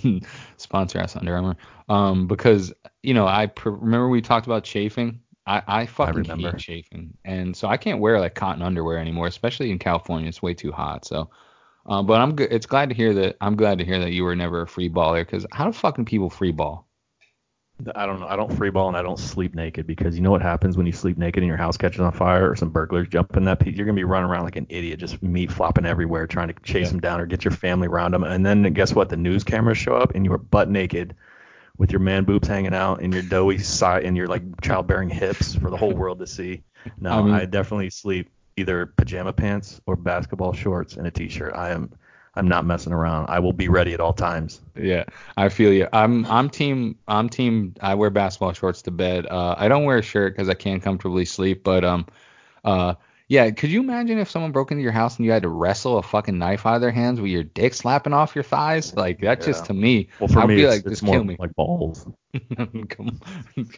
sponsor 0.57 0.99
us 0.99 1.15
Under 1.15 1.35
Armour. 1.35 1.55
Um, 1.89 2.27
because 2.27 2.73
you 3.03 3.13
know 3.13 3.27
I 3.27 3.45
pr- 3.47 3.69
remember 3.69 4.09
we 4.09 4.21
talked 4.21 4.47
about 4.47 4.63
chafing. 4.63 5.19
I 5.45 5.61
I 5.67 5.85
fucking 5.85 6.15
remember. 6.15 6.51
hate 6.51 6.59
chafing, 6.59 7.15
and 7.23 7.55
so 7.55 7.67
I 7.67 7.77
can't 7.77 7.99
wear 7.99 8.19
like 8.19 8.33
cotton 8.35 8.61
underwear 8.63 8.97
anymore, 8.97 9.27
especially 9.27 9.71
in 9.71 9.79
California. 9.79 10.27
It's 10.27 10.41
way 10.41 10.55
too 10.55 10.71
hot. 10.71 11.05
So, 11.05 11.29
uh, 11.85 12.01
but 12.01 12.19
I'm 12.19 12.35
good. 12.35 12.51
It's 12.51 12.65
glad 12.65 12.89
to 12.89 12.95
hear 12.95 13.13
that. 13.13 13.37
I'm 13.41 13.55
glad 13.55 13.77
to 13.77 13.85
hear 13.85 13.99
that 13.99 14.11
you 14.11 14.23
were 14.23 14.35
never 14.35 14.61
a 14.63 14.67
free 14.67 14.89
baller. 14.89 15.21
Because 15.21 15.45
how 15.51 15.65
do 15.65 15.71
fucking 15.71 16.05
people 16.05 16.29
free 16.31 16.51
ball? 16.51 16.87
I 17.95 18.05
don't 18.05 18.19
know. 18.19 18.27
I 18.27 18.35
don't 18.35 18.51
free 18.51 18.69
ball 18.69 18.89
and 18.89 18.97
I 18.97 19.01
don't 19.01 19.17
sleep 19.19 19.55
naked 19.55 19.87
because 19.87 20.15
you 20.15 20.21
know 20.21 20.31
what 20.31 20.41
happens 20.41 20.75
when 20.75 20.85
you 20.85 20.91
sleep 20.91 21.17
naked 21.17 21.41
and 21.41 21.47
your 21.47 21.57
house 21.57 21.77
catches 21.77 22.01
on 22.01 22.11
fire 22.11 22.49
or 22.51 22.55
some 22.55 22.69
burglars 22.69 23.07
jump 23.07 23.37
in 23.37 23.45
that 23.45 23.59
piece. 23.59 23.77
You're 23.77 23.85
gonna 23.85 23.95
be 23.95 24.03
running 24.03 24.29
around 24.29 24.43
like 24.43 24.57
an 24.57 24.65
idiot, 24.69 24.99
just 24.99 25.23
meat 25.23 25.49
flopping 25.51 25.85
everywhere, 25.85 26.27
trying 26.27 26.49
to 26.49 26.55
chase 26.63 26.87
Yeah. 26.87 26.91
them 26.91 26.99
down 26.99 27.21
or 27.21 27.25
get 27.25 27.45
your 27.45 27.53
family 27.53 27.87
around 27.87 28.13
them. 28.13 28.23
And 28.23 28.45
then 28.45 28.63
guess 28.73 28.93
what? 28.93 29.07
The 29.09 29.17
news 29.17 29.43
cameras 29.45 29.77
show 29.77 29.95
up 29.95 30.13
and 30.13 30.25
you 30.25 30.33
are 30.33 30.37
butt 30.37 30.69
naked 30.69 31.15
with 31.77 31.91
your 31.91 32.01
man 32.01 32.25
boobs 32.25 32.49
hanging 32.49 32.73
out 32.73 33.01
and 33.01 33.13
your 33.13 33.23
doughy 33.23 33.57
side 33.59 34.03
and 34.03 34.17
your 34.17 34.27
like 34.27 34.43
childbearing 34.61 35.09
hips 35.09 35.55
for 35.55 35.69
the 35.69 35.77
whole 35.77 35.93
world 35.93 36.19
to 36.19 36.27
see. 36.27 36.63
No, 36.99 37.11
I 37.11 37.21
mean- 37.21 37.33
I 37.33 37.45
definitely 37.45 37.91
sleep 37.91 38.29
either 38.57 38.87
pajama 38.97 39.31
pants 39.31 39.79
or 39.85 39.95
basketball 39.95 40.51
shorts 40.51 40.97
and 40.97 41.07
a 41.07 41.11
t-shirt. 41.11 41.53
I 41.55 41.69
am 41.69 41.91
I'm 42.39 42.47
not 42.47 42.65
messing 42.65 42.93
around. 42.93 43.27
I 43.27 43.39
will 43.39 43.51
be 43.51 43.67
ready 43.67 43.93
at 43.93 43.99
all 43.99 44.13
times. 44.13 44.61
Yeah, 44.75 45.03
I 45.35 45.49
feel 45.49 45.73
you. 45.73 45.89
I'm 45.91 46.25
I'm 46.27 46.49
team 46.49 46.97
I'm 47.07 47.27
team. 47.27 47.75
I 47.81 47.95
wear 47.95 48.09
basketball 48.09 48.53
shorts 48.53 48.81
to 48.83 48.91
bed. 48.91 49.27
Uh, 49.27 49.55
I 49.57 49.67
don't 49.67 49.83
wear 49.83 49.97
a 49.97 50.01
shirt 50.01 50.33
because 50.33 50.47
I 50.47 50.53
can't 50.53 50.81
comfortably 50.81 51.25
sleep. 51.25 51.65
But 51.65 51.83
um, 51.83 52.05
uh, 52.63 52.95
yeah. 53.29 53.49
Could 53.51 53.69
you 53.69 53.79
imagine 53.79 54.17
if 54.17 54.29
someone 54.29 54.51
broke 54.51 54.71
into 54.71 54.83
your 54.83 54.91
house 54.91 55.17
and 55.17 55.25
you 55.25 55.31
had 55.31 55.43
to 55.43 55.49
wrestle 55.49 55.99
a 55.99 56.03
fucking 56.03 56.37
knife 56.37 56.65
out 56.65 56.75
of 56.75 56.81
their 56.81 56.91
hands 56.91 57.21
with 57.21 57.31
your 57.31 57.43
dick 57.43 57.75
slapping 57.75 58.11
off 58.11 58.35
your 58.35 58.43
thighs? 58.43 58.93
Like 58.95 59.21
that 59.21 59.41
just 59.41 59.65
to 59.65 59.73
me. 59.73 60.09
Well, 60.19 60.27
for 60.27 60.39
I'd 60.39 60.49
me, 60.49 60.55
be 60.55 60.67
like, 60.67 60.83
just 60.83 61.05
kill 61.05 61.23
me. 61.23 61.37
like 61.39 61.55
balls. 61.55 62.05
Come 62.89 63.19
on. 63.57 63.69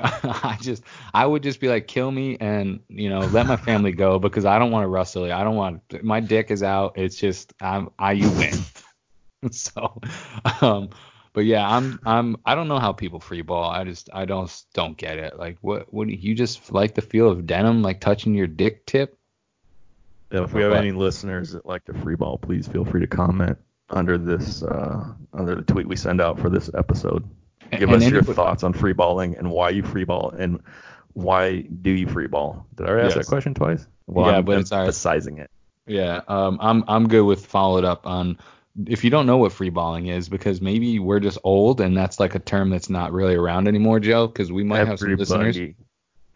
I 0.00 0.56
just 0.60 0.82
I 1.12 1.26
would 1.26 1.42
just 1.42 1.60
be 1.60 1.68
like 1.68 1.86
kill 1.86 2.10
me 2.10 2.36
and 2.40 2.80
you 2.88 3.08
know 3.10 3.20
let 3.20 3.46
my 3.46 3.56
family 3.56 3.92
go 3.92 4.18
because 4.18 4.44
I 4.44 4.58
don't 4.58 4.70
want 4.70 4.84
to 4.84 4.88
wrestle 4.88 5.26
you. 5.26 5.32
I 5.32 5.44
don't 5.44 5.56
want 5.56 6.02
my 6.02 6.20
dick 6.20 6.50
is 6.50 6.62
out. 6.62 6.96
It's 6.96 7.16
just 7.16 7.52
I'm 7.60 7.90
I 7.98 8.12
you 8.12 8.30
win. 8.30 9.52
so 9.52 10.00
um 10.60 10.88
but 11.32 11.44
yeah, 11.44 11.68
I'm 11.68 11.98
I'm 12.04 12.36
I 12.44 12.54
don't 12.54 12.68
know 12.68 12.78
how 12.78 12.92
people 12.92 13.20
free 13.20 13.42
ball. 13.42 13.70
I 13.70 13.84
just 13.84 14.10
I 14.12 14.24
don't 14.24 14.50
don't 14.74 14.96
get 14.96 15.18
it. 15.18 15.38
Like 15.38 15.58
what 15.60 15.92
what 15.92 16.08
you 16.08 16.34
just 16.34 16.72
like 16.72 16.94
the 16.94 17.02
feel 17.02 17.28
of 17.28 17.46
denim 17.46 17.82
like 17.82 18.00
touching 18.00 18.34
your 18.34 18.46
dick 18.46 18.86
tip? 18.86 19.18
Yeah, 20.30 20.44
If 20.44 20.52
we 20.54 20.62
have 20.62 20.72
any 20.72 20.92
listeners 20.92 21.52
that 21.52 21.66
like 21.66 21.84
to 21.86 21.94
free 21.94 22.14
ball, 22.16 22.38
please 22.38 22.66
feel 22.66 22.84
free 22.84 23.00
to 23.00 23.06
comment 23.06 23.58
under 23.90 24.16
this 24.16 24.62
uh, 24.62 25.12
under 25.34 25.54
the 25.56 25.62
tweet 25.62 25.86
we 25.86 25.96
send 25.96 26.20
out 26.20 26.38
for 26.40 26.48
this 26.48 26.70
episode. 26.74 27.28
Give 27.72 27.82
And 27.88 27.94
us 27.96 28.02
your 28.02 28.18
anybody- 28.18 28.34
thoughts 28.34 28.62
on 28.64 28.72
free 28.72 28.92
balling 28.92 29.36
and 29.36 29.50
why 29.50 29.70
you 29.70 29.82
free 29.82 30.04
ball 30.04 30.30
and 30.38 30.60
why 31.14 31.60
do 31.60 31.90
you 31.90 32.06
free 32.06 32.26
ball? 32.26 32.66
Did 32.74 32.86
I 32.86 32.90
already 32.90 33.06
ask 33.08 33.16
that 33.16 33.26
question 33.26 33.52
twice? 33.54 33.86
Well, 34.06 34.30
Yeah, 34.30 34.38
I'm 34.38 34.44
but 34.44 34.58
it's 34.58 34.72
right. 34.72 34.80
emphasizing 34.80 35.38
it. 35.38 35.50
Yeah, 35.86 36.20
um, 36.28 36.58
I'm 36.60 36.84
I'm 36.88 37.08
good 37.08 37.22
with 37.24 37.44
followed 37.44 37.84
up 37.84 38.06
on 38.06 38.38
if 38.86 39.04
you 39.04 39.10
don't 39.10 39.26
know 39.26 39.36
what 39.38 39.52
free 39.52 39.70
balling 39.70 40.06
is 40.06 40.28
because 40.28 40.60
maybe 40.60 40.98
we're 40.98 41.20
just 41.20 41.38
old 41.44 41.80
and 41.80 41.96
that's 41.96 42.18
like 42.18 42.34
a 42.34 42.38
term 42.38 42.70
that's 42.70 42.88
not 42.90 43.12
really 43.12 43.34
around 43.34 43.68
anymore, 43.68 44.00
Joe. 44.00 44.26
Because 44.26 44.50
we 44.50 44.64
might 44.64 44.86
have 44.86 44.98
some 44.98 45.14
listeners. 45.16 45.56
Everybody, 45.56 45.76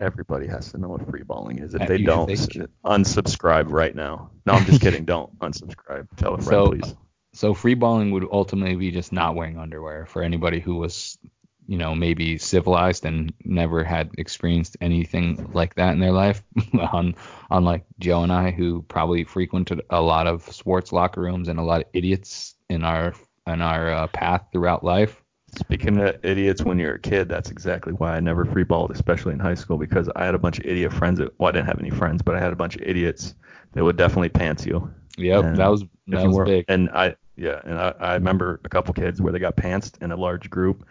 everybody 0.01 0.47
has 0.49 0.71
to 0.73 0.79
know 0.79 0.89
what 0.89 1.09
free 1.09 1.23
balling 1.23 1.59
is. 1.61 1.75
If 1.75 1.87
they 1.89 2.03
don't, 2.03 2.31
s- 2.31 2.49
unsubscribe 2.85 3.71
right 3.71 3.95
now. 3.95 4.31
No, 4.45 4.55
I'm 4.55 4.65
just 4.67 4.81
kidding. 4.83 5.05
Don't 5.05 5.37
unsubscribe. 5.39 6.07
Tell 6.17 6.35
a 6.35 6.39
friend, 6.39 6.47
So- 6.47 6.71
please. 6.73 6.95
So 7.33 7.53
free 7.53 7.75
balling 7.75 8.13
would 8.13 8.27
ultimately 8.33 8.77
be 8.77 8.91
just 8.91 9.13
not 9.13 9.35
wearing 9.35 9.59
underwear 9.59 10.07
for 10.07 10.23
anybody 10.23 10.59
who 10.59 10.77
was, 10.77 11.19
you 11.67 11.77
know, 11.79 11.95
maybe 11.95 12.39
civilized 12.39 13.05
and 13.05 13.33
never 13.45 13.83
had 13.85 14.11
experienced 14.19 14.77
anything 14.81 15.51
like 15.53 15.75
that 15.75 15.93
in 15.93 16.01
their 16.01 16.13
life. 16.13 16.43
On 16.93 17.15
unlike 17.51 17.85
Joe 17.99 18.23
and 18.23 18.33
I, 18.33 18.51
who 18.51 18.83
probably 18.89 19.25
frequented 19.25 19.81
a 19.91 20.01
lot 20.01 20.27
of 20.27 20.43
sports 20.53 20.93
locker 20.93 21.21
rooms 21.21 21.49
and 21.49 21.59
a 21.59 21.63
lot 21.63 21.81
of 21.83 21.87
idiots 21.93 22.55
in 22.69 22.85
our 22.85 23.15
in 23.47 23.61
our 23.63 23.91
uh, 23.91 24.07
path 24.09 24.43
throughout 24.53 24.85
life. 24.85 25.23
Speaking 25.59 25.99
of 26.01 26.23
idiots 26.25 26.63
when 26.65 26.79
you're 26.79 26.95
a 26.95 26.99
kid, 27.01 27.29
that's 27.29 27.51
exactly 27.51 27.93
why 27.95 28.17
I 28.17 28.21
never 28.21 28.45
free 28.45 28.65
balled, 28.65 28.91
especially 28.91 29.33
in 29.33 29.39
high 29.39 29.55
school, 29.55 29.79
because 29.79 30.09
I 30.17 30.25
had 30.25 30.35
a 30.35 30.39
bunch 30.39 30.59
of 30.59 30.67
idiot 30.67 30.93
friends. 30.93 31.19
That, 31.19 31.33
well, 31.39 31.49
I 31.49 31.53
didn't 31.53 31.67
have 31.67 31.79
any 31.79 31.91
friends, 31.91 32.21
but 32.23 32.35
I 32.35 32.41
had 32.41 32.53
a 32.53 32.57
bunch 32.57 32.77
of 32.77 32.83
idiots 32.83 33.35
that 33.73 33.83
would 33.85 33.97
definitely 33.97 34.29
pants 34.29 34.67
you. 34.67 34.93
Yep, 35.17 35.45
And 35.45 35.57
that 35.57 35.69
was 35.69 35.83
that 36.09 36.27
was 36.27 36.35
weren't- 36.37 36.49
big. 36.49 36.65
And 36.69 36.91
I, 36.91 37.17
yeah, 37.37 37.61
and 37.65 37.79
I, 37.79 37.95
I 38.01 38.15
remember 38.15 38.61
a 38.65 38.69
couple 38.69 38.93
kids 38.93 39.23
where 39.23 39.33
they 39.33 39.39
got 39.39 39.57
pantsed 39.57 40.03
in 40.03 40.11
a 40.11 40.17
large 40.17 40.51
group, 40.51 40.87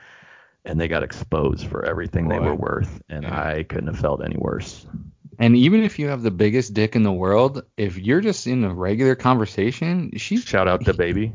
and 0.65 0.79
they 0.79 0.87
got 0.87 1.03
exposed 1.03 1.67
for 1.67 1.85
everything 1.85 2.27
they 2.27 2.39
were 2.39 2.55
worth, 2.55 3.01
and 3.09 3.23
Yeah. 3.23 3.39
I 3.39 3.63
couldn't 3.63 3.87
have 3.87 3.99
felt 3.99 4.23
any 4.23 4.37
worse. 4.37 4.85
And 5.37 5.55
even 5.55 5.83
if 5.83 5.99
you 5.99 6.07
have 6.07 6.21
the 6.21 6.31
biggest 6.31 6.73
dick 6.73 6.95
in 6.95 7.03
the 7.03 7.11
world, 7.11 7.63
if 7.77 7.97
you're 7.97 8.21
just 8.21 8.47
in 8.47 8.63
a 8.63 8.73
regular 8.73 9.15
conversation, 9.15 10.11
she's 10.17 10.43
Shout 10.45 10.67
out 10.67 10.85
the 10.85 10.93
baby. 11.05 11.33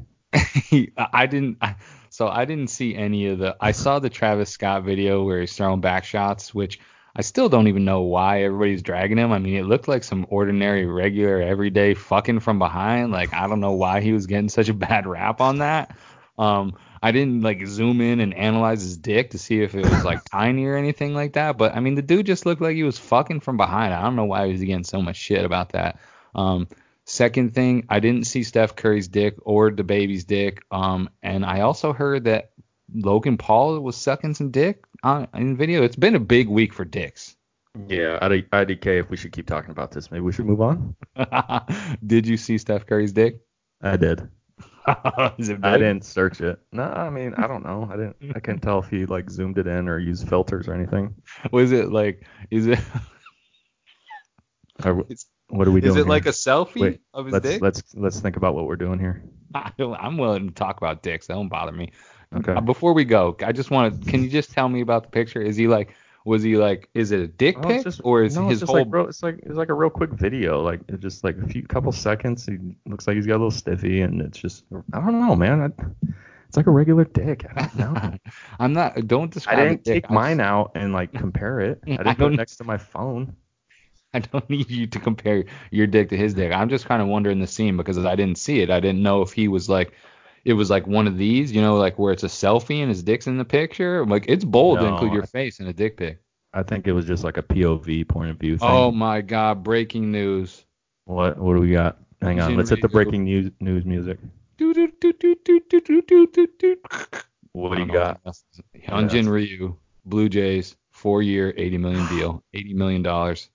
I 1.12 1.26
didn't. 1.26 1.58
I, 1.60 1.76
so 2.08 2.28
I 2.28 2.44
didn't 2.44 2.68
see 2.68 2.94
any 2.94 3.26
of 3.26 3.38
the. 3.38 3.56
I 3.60 3.72
saw 3.72 3.98
the 3.98 4.10
Travis 4.10 4.50
Scott 4.50 4.84
video 4.84 5.24
where 5.24 5.40
he's 5.40 5.52
throwing 5.54 5.80
back 5.80 6.04
shots, 6.04 6.54
which 6.54 6.80
I 7.14 7.22
still 7.22 7.48
don't 7.48 7.68
even 7.68 7.84
know 7.84 8.02
why 8.02 8.42
everybody's 8.44 8.82
dragging 8.82 9.18
him. 9.18 9.32
I 9.32 9.38
mean, 9.38 9.56
it 9.56 9.64
looked 9.64 9.88
like 9.88 10.04
some 10.04 10.26
ordinary, 10.30 10.86
regular, 10.86 11.40
everyday 11.42 11.94
fucking 11.94 12.40
from 12.40 12.58
behind. 12.58 13.12
Like 13.12 13.34
I 13.34 13.48
don't 13.48 13.60
know 13.60 13.72
why 13.72 14.00
he 14.00 14.12
was 14.12 14.26
getting 14.26 14.48
such 14.48 14.68
a 14.68 14.74
bad 14.74 15.06
rap 15.06 15.40
on 15.40 15.58
that. 15.58 15.96
Um, 16.38 16.74
I 17.02 17.12
didn't 17.12 17.40
like 17.42 17.66
zoom 17.66 18.00
in 18.00 18.20
and 18.20 18.34
analyze 18.34 18.82
his 18.82 18.96
dick 18.96 19.30
to 19.30 19.38
see 19.38 19.62
if 19.62 19.74
it 19.74 19.84
was 19.88 20.04
like 20.04 20.24
tiny 20.30 20.66
or 20.66 20.76
anything 20.76 21.14
like 21.14 21.32
that. 21.34 21.56
But 21.56 21.74
I 21.74 21.80
mean, 21.80 21.94
the 21.94 22.02
dude 22.02 22.26
just 22.26 22.44
looked 22.46 22.60
like 22.60 22.76
he 22.76 22.82
was 22.82 22.98
fucking 22.98 23.40
from 23.40 23.56
behind. 23.56 23.94
I 23.94 24.02
don't 24.02 24.16
know 24.16 24.24
why 24.24 24.46
he 24.46 24.52
was 24.52 24.60
getting 24.60 24.84
so 24.84 25.00
much 25.00 25.16
shit 25.16 25.44
about 25.44 25.70
that. 25.72 25.98
Um, 26.34 26.68
Second 27.06 27.54
thing, 27.54 27.86
I 27.88 27.98
didn't 27.98 28.28
see 28.28 28.44
Steph 28.44 28.76
Curry's 28.76 29.08
dick 29.08 29.34
or 29.42 29.72
the 29.72 29.82
baby's 29.82 30.24
dick. 30.24 30.62
Um, 30.70 31.10
and 31.24 31.44
I 31.44 31.62
also 31.62 31.92
heard 31.92 32.22
that 32.24 32.52
Logan 32.94 33.36
Paul 33.36 33.80
was 33.80 33.96
sucking 33.96 34.34
some 34.34 34.52
dick 34.52 34.84
on 35.02 35.26
in 35.34 35.56
video. 35.56 35.82
It's 35.82 35.96
been 35.96 36.14
a 36.14 36.20
big 36.20 36.46
week 36.46 36.72
for 36.72 36.84
dicks. 36.84 37.34
Yeah, 37.88 38.16
I- 38.22 38.28
IDK. 38.52 39.00
If 39.00 39.10
we 39.10 39.16
should 39.16 39.32
keep 39.32 39.48
talking 39.48 39.72
about 39.72 39.90
this, 39.90 40.12
maybe 40.12 40.22
we 40.22 40.30
should 40.30 40.46
move 40.46 40.60
on. 40.60 40.94
Did 42.06 42.28
you 42.28 42.36
see 42.36 42.58
Steph 42.58 42.86
Curry's 42.86 43.12
dick? 43.12 43.40
I 43.82 43.96
did. 43.96 44.28
Is 45.38 45.48
it? 45.48 45.58
I 45.62 45.78
didn't 45.78 46.04
search 46.04 46.40
it. 46.40 46.58
No, 46.72 46.82
I 46.82 47.10
mean 47.10 47.34
I 47.34 47.46
don't 47.46 47.64
know. 47.64 47.88
I 47.90 47.96
didn't. 47.96 48.16
I 48.34 48.40
couldn't 48.40 48.60
tell 48.60 48.78
if 48.78 48.88
he 48.88 49.06
like 49.06 49.30
zoomed 49.30 49.58
it 49.58 49.66
in 49.66 49.88
or 49.88 49.98
used 49.98 50.28
filters 50.28 50.68
or 50.68 50.74
anything. 50.74 51.14
Was 51.52 51.72
it 51.72 51.90
like? 51.90 52.26
Is 52.50 52.66
it? 52.66 52.78
Are 54.84 54.94
what 55.48 55.68
are 55.68 55.70
we 55.70 55.80
doing? 55.80 55.92
Is 55.92 55.96
it 55.96 56.06
like 56.06 56.26
a 56.26 56.30
selfie 56.30 56.80
Wait, 56.80 57.00
of 57.12 57.26
his 57.26 57.32
let's 57.32 57.48
dick? 57.48 57.62
let's 57.62 57.82
let's 57.94 58.20
think 58.20 58.36
about 58.36 58.54
what 58.54 58.66
we're 58.66 58.76
doing 58.76 58.98
here. 58.98 59.22
I, 59.54 59.72
I'm 59.78 60.16
willing 60.16 60.48
to 60.48 60.54
talk 60.54 60.76
about 60.78 61.02
dicks. 61.02 61.26
That 61.26 61.34
don't 61.34 61.48
bother 61.48 61.72
me. 61.72 61.92
Okay. 62.34 62.52
Uh, 62.52 62.60
before 62.60 62.92
we 62.92 63.04
go, 63.04 63.36
I 63.44 63.52
just 63.52 63.70
want 63.70 64.02
to. 64.02 64.10
Can 64.10 64.22
you 64.22 64.30
just 64.30 64.52
tell 64.52 64.68
me 64.68 64.80
about 64.80 65.02
the 65.02 65.08
picture? 65.10 65.42
Is 65.42 65.56
he 65.56 65.66
like? 65.66 65.94
Was 66.26 66.42
he 66.42 66.56
like? 66.56 66.88
Is 66.94 67.12
it 67.12 67.20
a 67.20 67.26
dick 67.26 67.56
Oh, 67.58 67.62
pic 67.68 67.82
just- 67.84 68.00
or 68.04 68.22
is 68.22 68.36
no, 68.36 68.48
his 68.48 68.60
it's 68.62 68.70
whole? 68.70 68.80
like 68.80 68.86
real, 68.90 69.06
it's 69.08 69.22
like 69.22 69.38
it's 69.42 69.56
like 69.56 69.70
a 69.70 69.74
real 69.74 69.90
quick 69.90 70.10
video, 70.10 70.60
like 70.62 70.80
it's 70.88 71.00
just 71.00 71.24
like 71.24 71.36
a 71.38 71.46
few 71.48 71.62
couple 71.66 71.92
seconds. 71.92 72.44
He 72.46 72.58
looks 72.86 73.06
like 73.06 73.16
he's 73.16 73.26
got 73.26 73.34
a 73.34 73.42
little 73.42 73.50
stiffy, 73.50 74.02
and 74.02 74.20
it's 74.20 74.38
just 74.38 74.64
I 74.92 75.00
don't 75.00 75.20
know, 75.20 75.34
man. 75.34 75.60
I, 75.62 75.84
it's 76.46 76.56
like 76.56 76.66
a 76.66 76.70
regular 76.70 77.04
dick. 77.04 77.46
I 77.56 77.62
don't 77.76 77.76
know. 77.94 78.16
I'm 78.60 78.72
not. 78.72 79.06
Don't 79.06 79.32
describe. 79.32 79.58
a 79.60 79.68
didn't 79.70 79.84
take 79.84 80.10
mine 80.10 80.40
out 80.40 80.72
and 80.74 80.92
like 80.92 81.12
compare 81.12 81.60
it. 81.60 81.80
I 81.86 81.90
I 81.92 81.96
didn't 81.96 82.06
put 82.08 82.18
don't- 82.18 82.34
it 82.34 82.36
next 82.36 82.56
to 82.56 82.64
my 82.64 82.76
phone. 82.76 83.34
I 84.14 84.18
don't 84.18 84.50
need 84.50 84.68
you 84.68 84.88
to 84.88 84.98
compare 84.98 85.44
your 85.70 85.86
dick 85.86 86.08
to 86.08 86.16
his 86.16 86.34
dick. 86.34 86.52
I'm 86.52 86.68
just 86.68 86.84
kind 86.84 87.00
of 87.00 87.06
wondering 87.06 87.38
the 87.38 87.46
scene 87.46 87.76
because 87.76 87.96
I 87.96 88.16
didn't 88.16 88.38
see 88.38 88.60
it. 88.60 88.68
I 88.68 88.80
didn't 88.80 89.02
know 89.02 89.22
if 89.22 89.32
he 89.32 89.46
was 89.46 89.68
like, 89.68 89.92
it 90.44 90.54
was 90.54 90.70
like 90.70 90.86
one 90.86 91.06
of 91.06 91.16
these, 91.16 91.52
you 91.52 91.60
know, 91.60 91.76
like 91.76 91.98
where 91.98 92.12
it's 92.12 92.22
a 92.22 92.28
selfie 92.28 92.80
and 92.80 92.88
his 92.88 93.02
dick's 93.02 93.26
in 93.26 93.38
the 93.38 93.44
picture. 93.44 94.04
Like 94.06 94.24
it's 94.28 94.44
bold 94.44 94.80
to 94.80 94.86
include 94.86 95.12
your 95.12 95.26
face 95.26 95.60
in 95.60 95.66
a 95.66 95.72
dick 95.72 95.96
pic. 95.96 96.18
I 96.52 96.62
think 96.62 96.88
it 96.88 96.92
was 96.92 97.06
just 97.06 97.22
like 97.22 97.36
a 97.36 97.42
POV 97.42 98.08
point 98.08 98.30
of 98.30 98.38
view 98.38 98.58
thing. 98.58 98.68
Oh 98.68 98.90
my 98.90 99.20
God! 99.20 99.62
Breaking 99.62 100.10
news. 100.10 100.64
What 101.04 101.38
what 101.38 101.54
do 101.54 101.60
we 101.60 101.70
got? 101.70 101.98
Hang 102.20 102.40
on, 102.40 102.56
let's 102.56 102.70
hit 102.70 102.82
the 102.82 102.88
breaking 102.88 103.24
news 103.24 103.50
news 103.60 103.84
music. 103.84 104.18
Do, 104.58 104.74
do, 104.74 104.92
do, 105.00 105.12
do, 105.14 105.36
do, 105.42 105.60
do, 105.70 105.80
do, 105.80 106.02
do, 106.02 106.26
do, 106.26 106.48
do. 106.58 106.76
What 107.52 107.76
do 107.76 107.82
you 107.82 107.90
got? 107.90 108.20
Hyunjin 108.76 109.26
Ryu, 109.26 109.76
Blue 110.04 110.28
Jays, 110.28 110.76
four 110.90 111.22
year, 111.22 111.54
eighty 111.56 111.78
million 111.78 112.06
deal, 112.08 112.44
eighty 112.52 112.74
million 112.74 113.02
dollars. 113.02 113.48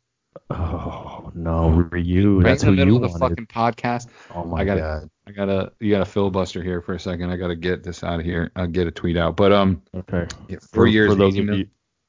Oh 0.49 1.31
no, 1.33 1.69
Ryu. 1.69 2.37
Right 2.37 2.43
That's 2.43 2.63
in 2.63 2.67
the 2.67 2.71
who 2.71 2.75
middle 2.77 2.99
you 2.99 3.05
of 3.05 3.13
the 3.13 3.19
wanted. 3.19 3.47
fucking 3.47 3.47
podcast. 3.47 4.07
oh 4.33 4.43
my 4.45 4.61
I 4.61 4.65
gotta- 4.65 4.81
god. 4.81 5.09
I 5.27 5.31
gotta, 5.31 5.71
you 5.79 5.89
gotta 5.89 6.05
filibuster 6.05 6.61
here 6.61 6.81
for 6.83 6.93
a 6.93 6.99
second. 6.99 7.31
I 7.31 7.35
gotta 7.35 7.55
get 7.55 7.83
this 7.83 8.03
out 8.03 8.19
of 8.19 8.25
here. 8.27 8.51
I'll 8.55 8.67
get 8.67 8.85
a 8.85 8.91
tweet 8.91 9.17
out. 9.17 9.35
But 9.35 9.51
um, 9.51 9.81
Okay. 9.95 10.27
yeah, 10.47 10.57
four 10.71 10.85
years, 10.85 11.09
for 11.09 11.15
those 11.15 11.35
of 11.37 11.45
you, 11.47 11.65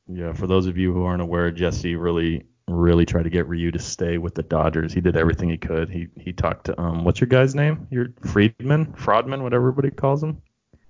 yeah, 0.06 0.34
for 0.34 0.46
those 0.46 0.66
of 0.66 0.76
you 0.76 0.92
who 0.92 1.02
aren't 1.04 1.22
aware, 1.22 1.50
Jesse 1.50 1.96
really, 1.96 2.44
really 2.68 3.06
tried 3.06 3.22
to 3.22 3.30
get 3.30 3.48
Ryu 3.48 3.70
to 3.70 3.78
stay 3.78 4.18
with 4.18 4.34
the 4.34 4.42
Dodgers. 4.42 4.92
He 4.92 5.00
did 5.00 5.16
everything 5.16 5.48
he 5.48 5.56
could. 5.56 5.88
He 5.88 6.08
he 6.20 6.34
talked 6.34 6.66
to 6.66 6.78
um, 6.78 7.04
what's 7.04 7.18
your 7.18 7.28
guy's 7.28 7.54
name? 7.54 7.86
Your 7.90 8.08
Friedman, 8.20 8.86
Fraudman, 8.92 9.40
whatever 9.42 9.68
everybody 9.68 9.90
calls 9.92 10.22
him. 10.22 10.42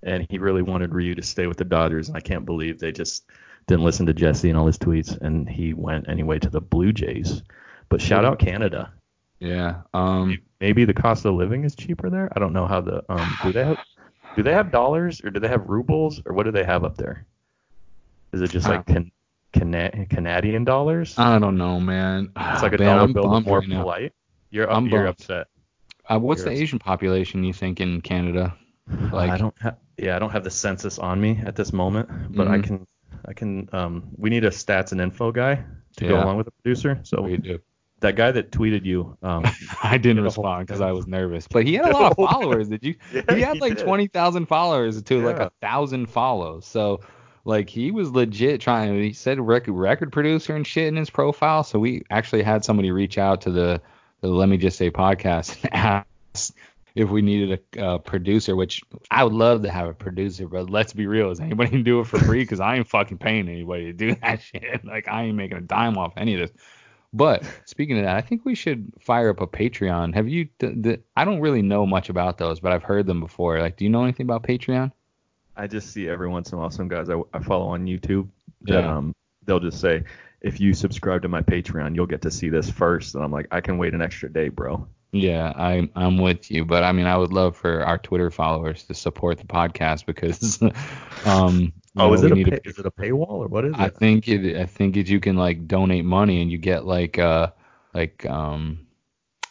And 0.02 0.26
he 0.28 0.38
really 0.38 0.62
wanted 0.62 0.92
Ryu 0.94 1.14
to 1.14 1.22
stay 1.22 1.46
with 1.46 1.58
the 1.58 1.64
Dodgers. 1.64 2.08
And 2.08 2.16
I 2.16 2.20
can't 2.20 2.44
believe 2.44 2.80
they 2.80 2.90
just 2.90 3.24
didn't 3.68 3.84
listen 3.84 4.06
to 4.06 4.14
Jesse 4.14 4.48
and 4.48 4.58
all 4.58 4.66
his 4.66 4.78
tweets, 4.78 5.18
and 5.20 5.48
he 5.48 5.74
went 5.74 6.08
anyway 6.08 6.38
to 6.38 6.48
the 6.50 6.60
Blue 6.60 6.92
Jays. 6.92 7.42
But 7.88 8.00
shout 8.00 8.24
out 8.24 8.38
Canada. 8.38 8.92
Yeah. 9.40 9.82
Um. 9.94 10.38
Maybe 10.60 10.84
the 10.86 10.94
cost 10.94 11.24
of 11.26 11.34
living 11.34 11.64
is 11.64 11.74
cheaper 11.76 12.08
there. 12.08 12.32
I 12.34 12.38
don't 12.40 12.52
know 12.54 12.66
how 12.66 12.80
the 12.80 13.04
um 13.12 13.36
do 13.42 13.52
they 13.52 13.64
have 13.64 13.78
do 14.36 14.42
they 14.42 14.52
have 14.54 14.70
dollars 14.72 15.20
or 15.22 15.30
do 15.30 15.38
they 15.40 15.48
have 15.48 15.68
rubles 15.68 16.22
or 16.24 16.32
what 16.32 16.44
do 16.44 16.50
they 16.50 16.64
have 16.64 16.84
up 16.84 16.96
there? 16.96 17.26
Is 18.32 18.40
it 18.42 18.50
just 18.50 18.68
like 18.68 18.86
can, 18.86 19.10
Cana- 19.52 20.06
Canadian 20.06 20.64
dollars? 20.64 21.18
I 21.18 21.38
don't 21.38 21.56
know, 21.58 21.78
man. 21.80 22.30
it's 22.36 22.62
like 22.62 22.72
a 22.74 22.78
Man, 22.78 22.86
dollar 22.88 23.02
I'm 23.02 23.12
bill 23.12 23.40
more 23.42 23.60
right 23.60 23.68
polite. 23.70 24.12
You're 24.50 24.70
I'm 24.70 24.86
you're 24.86 25.06
upset. 25.06 25.48
Uh, 26.08 26.18
what's 26.18 26.44
the 26.44 26.50
Asian 26.50 26.78
population 26.78 27.44
you 27.44 27.52
think 27.52 27.80
in 27.80 28.00
Canada? 28.00 28.54
Like, 29.12 29.30
I 29.32 29.36
don't 29.36 29.54
have 29.60 29.76
yeah 29.98 30.14
I 30.16 30.18
don't 30.20 30.30
have 30.30 30.44
the 30.44 30.50
census 30.50 30.98
on 30.98 31.20
me 31.20 31.40
at 31.44 31.56
this 31.56 31.72
moment, 31.72 32.08
but 32.36 32.46
I 32.48 32.58
Mhm. 32.58 32.64
can 32.64 32.86
I 33.24 33.32
can 33.32 33.68
um 33.72 34.08
we 34.16 34.30
need 34.30 34.44
a 34.44 34.50
stats 34.50 34.92
and 34.92 35.00
info 35.00 35.32
guy 35.32 35.64
to 35.96 36.08
go 36.08 36.16
along 36.22 36.36
with 36.36 36.46
the 36.46 36.52
producer. 36.52 37.00
So 37.04 37.22
we 37.22 37.36
do. 37.38 37.58
that 38.00 38.16
guy 38.16 38.30
that 38.32 38.50
tweeted 38.50 38.84
you 38.84 39.16
um 39.22 39.44
I 39.82 39.98
didn't 39.98 40.22
Get 40.22 40.26
a 40.26 40.34
whole 40.34 40.44
respond 40.44 40.66
because. 40.66 40.80
I 40.80 40.92
was 40.92 41.06
nervous, 41.18 41.48
but 41.48 41.64
he 41.66 41.74
had 41.74 41.86
a 41.86 41.92
lot 41.92 42.12
of 42.12 42.16
Get 42.16 42.24
a 42.24 42.26
whole 42.26 42.28
followers. 42.28 42.68
Did 42.68 42.84
you? 42.84 42.94
Yeah, 43.12 43.34
he 43.34 43.40
had 43.42 43.54
he 43.54 43.60
like 43.60 43.76
did. 43.76 43.84
twenty 43.84 44.06
thousand 44.08 44.46
followers 44.46 45.00
to 45.02 45.24
like 45.24 45.38
a 45.38 45.50
thousand 45.60 46.06
follows. 46.06 46.66
So 46.66 47.00
like 47.44 47.70
he 47.70 47.90
was 47.90 48.10
legit 48.10 48.60
trying. 48.60 49.00
He 49.02 49.12
said 49.12 49.40
record 49.40 49.72
record 49.72 50.12
producer 50.12 50.54
and 50.56 50.66
shit 50.66 50.88
in 50.88 50.96
his 50.96 51.10
profile. 51.10 51.62
So 51.62 51.78
we 51.78 52.02
actually 52.10 52.42
had 52.42 52.64
somebody 52.64 52.90
reach 52.90 53.18
out 53.18 53.40
to 53.42 53.50
the 53.50 53.80
the 54.20 54.28
Let 54.28 54.48
Me 54.48 54.56
Just 54.56 54.78
Say 54.78 54.90
podcast 54.90 55.56
and 55.64 56.04
ask 56.34 56.54
if 56.96 57.10
we 57.10 57.20
needed 57.22 57.60
a 57.76 57.84
uh, 57.84 57.98
producer, 57.98 58.56
which 58.56 58.80
I 59.10 59.22
would 59.22 59.34
love 59.34 59.62
to 59.62 59.70
have 59.70 59.88
a 59.88 59.92
producer, 59.92 60.48
but 60.48 60.70
let's 60.70 60.94
be 60.94 61.06
real, 61.06 61.30
is 61.30 61.38
anybody 61.38 61.70
can 61.70 61.82
do 61.84 62.00
it 62.00 62.06
for 62.06 62.18
free? 62.18 62.42
Because 62.42 62.58
I 62.58 62.76
ain't 62.76 62.88
fucking 62.88 63.18
paying 63.18 63.48
anybody 63.48 63.84
to 63.84 63.92
do 63.92 64.14
that 64.22 64.40
shit. 64.40 64.84
Like 64.84 65.06
I 65.06 65.24
ain't 65.24 65.36
making 65.36 65.58
a 65.58 65.60
dime 65.60 65.98
off 65.98 66.14
any 66.16 66.34
of 66.34 66.40
this. 66.40 66.50
But 67.12 67.44
speaking 67.66 67.98
of 67.98 68.04
that, 68.04 68.16
I 68.16 68.22
think 68.22 68.44
we 68.44 68.54
should 68.54 68.92
fire 68.98 69.28
up 69.30 69.40
a 69.40 69.46
Patreon. 69.46 70.14
Have 70.14 70.26
you? 70.28 70.48
I 71.16 71.24
don't 71.24 71.40
really 71.40 71.62
know 71.62 71.86
much 71.86 72.08
about 72.08 72.38
those, 72.38 72.60
but 72.60 72.72
I've 72.72 72.82
heard 72.82 73.06
them 73.06 73.20
before. 73.20 73.60
Like, 73.60 73.76
do 73.76 73.84
you 73.84 73.90
know 73.90 74.02
anything 74.02 74.24
about 74.24 74.42
Patreon? 74.42 74.90
I 75.54 75.66
just 75.66 75.92
see 75.92 76.08
every 76.08 76.28
once 76.28 76.50
in 76.50 76.56
a 76.56 76.60
while 76.60 76.70
some 76.70 76.88
guys 76.88 77.08
I, 77.10 77.20
I 77.32 77.42
follow 77.42 77.66
on 77.68 77.86
YouTube 77.86 78.28
that 78.62 78.84
Yeah. 78.84 78.96
um 78.96 79.14
they'll 79.44 79.60
just 79.60 79.80
say 79.80 80.04
if 80.40 80.60
you 80.60 80.74
subscribe 80.74 81.22
to 81.22 81.28
my 81.28 81.40
Patreon 81.42 81.94
you'll 81.94 82.06
get 82.06 82.22
to 82.22 82.30
see 82.30 82.48
this 82.50 82.68
first 82.70 83.14
and 83.14 83.24
I'm 83.24 83.32
like 83.32 83.48
I 83.50 83.60
can 83.60 83.78
wait 83.78 83.94
an 83.94 84.02
extra 84.02 84.30
day 84.32 84.48
bro. 84.48 84.86
Yeah, 85.20 85.52
I'm 85.56 85.90
I'm 85.94 86.18
with 86.18 86.50
you, 86.50 86.64
but 86.64 86.84
I 86.84 86.92
mean, 86.92 87.06
I 87.06 87.16
would 87.16 87.32
love 87.32 87.56
for 87.56 87.84
our 87.84 87.98
Twitter 87.98 88.30
followers 88.30 88.84
to 88.84 88.94
support 88.94 89.38
the 89.38 89.44
podcast 89.46 90.06
because, 90.06 90.60
um, 91.24 91.72
Oh, 91.98 92.12
know, 92.12 92.12
is 92.12 92.22
it 92.24 92.32
a 92.32 92.36
pay, 92.36 92.60
is 92.64 92.78
it 92.78 92.86
a 92.86 92.90
paywall 92.90 93.30
or 93.30 93.48
what 93.48 93.64
is 93.64 93.78
I 93.78 93.88
it? 93.88 93.96
think 93.98 94.28
it. 94.28 94.56
I 94.56 94.66
think 94.66 94.96
it. 94.96 95.08
You 95.08 95.20
can 95.20 95.36
like 95.36 95.66
donate 95.66 96.04
money 96.04 96.42
and 96.42 96.50
you 96.50 96.58
get 96.58 96.86
like 96.86 97.18
uh 97.18 97.52
like 97.94 98.26
um 98.26 98.86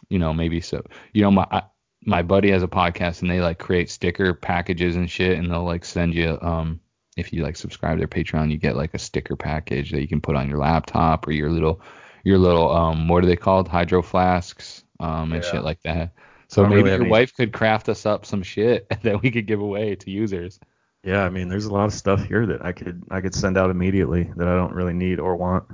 you 0.10 0.20
know 0.20 0.34
maybe 0.34 0.62
so 0.62 0.84
you 1.14 1.24
know 1.24 1.32
my 1.32 1.48
I, 1.52 1.64
my 2.06 2.22
buddy 2.24 2.52
has 2.52 2.64
a 2.64 2.68
podcast 2.68 3.22
and 3.22 3.32
they 3.32 3.42
like 3.42 3.60
create 3.60 3.90
sticker 3.90 4.34
packages 4.34 4.96
and 4.96 5.10
shit 5.10 5.38
and 5.38 5.52
they'll 5.52 5.66
like 5.66 5.86
send 5.86 6.14
you 6.16 6.38
um 6.42 6.80
if 7.18 7.34
you 7.34 7.44
like 7.44 7.58
subscribe 7.58 7.98
to 7.98 8.00
their 8.00 8.08
Patreon 8.08 8.52
you 8.52 8.58
get 8.58 8.76
like 8.78 8.94
a 8.94 9.00
sticker 9.00 9.36
package 9.36 9.92
that 9.92 10.02
you 10.02 10.08
can 10.08 10.22
put 10.22 10.36
on 10.36 10.50
your 10.50 10.60
laptop 10.60 11.28
or 11.28 11.32
your 11.32 11.52
little 11.52 11.82
your 12.24 12.38
little 12.38 12.72
um 12.72 13.08
what 13.10 13.24
are 13.24 13.28
they 13.28 13.36
called 13.36 13.68
hydro 13.68 14.02
flasks 14.02 14.85
um 14.99 15.31
and 15.34 15.43
Yeah. 15.43 15.51
shit 15.51 15.63
like 15.63 15.81
that. 15.84 16.11
So 16.47 16.63
maybe 16.63 16.76
really 16.76 16.91
your 16.91 17.01
any- 17.01 17.09
wife 17.09 17.35
could 17.35 17.51
craft 17.53 17.89
us 17.89 18.05
up 18.05 18.26
some 18.26 18.43
shit 18.43 18.88
that 19.03 19.22
we 19.22 19.31
could 19.31 19.47
give 19.47 19.59
away 19.59 19.95
to 19.95 20.11
users. 20.11 20.59
Yeah, 21.03 21.23
I 21.23 21.30
mean 21.30 21.49
there's 21.49 21.65
a 21.65 21.73
lot 21.73 21.85
of 21.85 21.93
stuff 21.93 22.23
here 22.26 22.45
that 22.47 22.63
I 22.65 22.72
could 22.72 23.03
I 23.11 23.22
could 23.22 23.35
send 23.35 23.57
out 23.57 23.69
immediately 23.69 24.31
that 24.38 24.47
I 24.47 24.55
don't 24.55 24.73
really 24.73 24.93
need 24.93 25.19
or 25.19 25.35
want. 25.35 25.65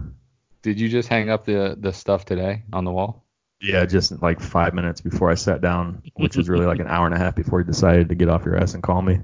Did 0.62 0.80
you 0.80 0.90
just 0.90 1.10
hang 1.10 1.30
up 1.30 1.46
the 1.46 1.76
the 1.80 1.92
stuff 1.94 2.26
today 2.26 2.64
on 2.74 2.84
the 2.86 2.92
wall? 2.92 3.26
Yeah, 3.62 3.86
just 3.86 4.22
like 4.24 4.40
five 4.42 4.74
minutes 4.74 5.02
before 5.02 5.30
I 5.30 5.36
sat 5.36 5.62
down, 5.62 6.02
which 6.16 6.36
was 6.36 6.50
really 6.50 6.66
like 6.66 6.80
an 6.80 6.88
hour 6.90 7.06
and 7.06 7.14
a 7.16 7.18
half 7.20 7.36
before 7.36 7.60
you 7.60 7.66
decided 7.66 8.10
to 8.10 8.16
get 8.16 8.28
off 8.30 8.44
your 8.44 8.58
ass 8.58 8.74
and 8.74 8.82
call 8.84 9.02
me. 9.04 9.20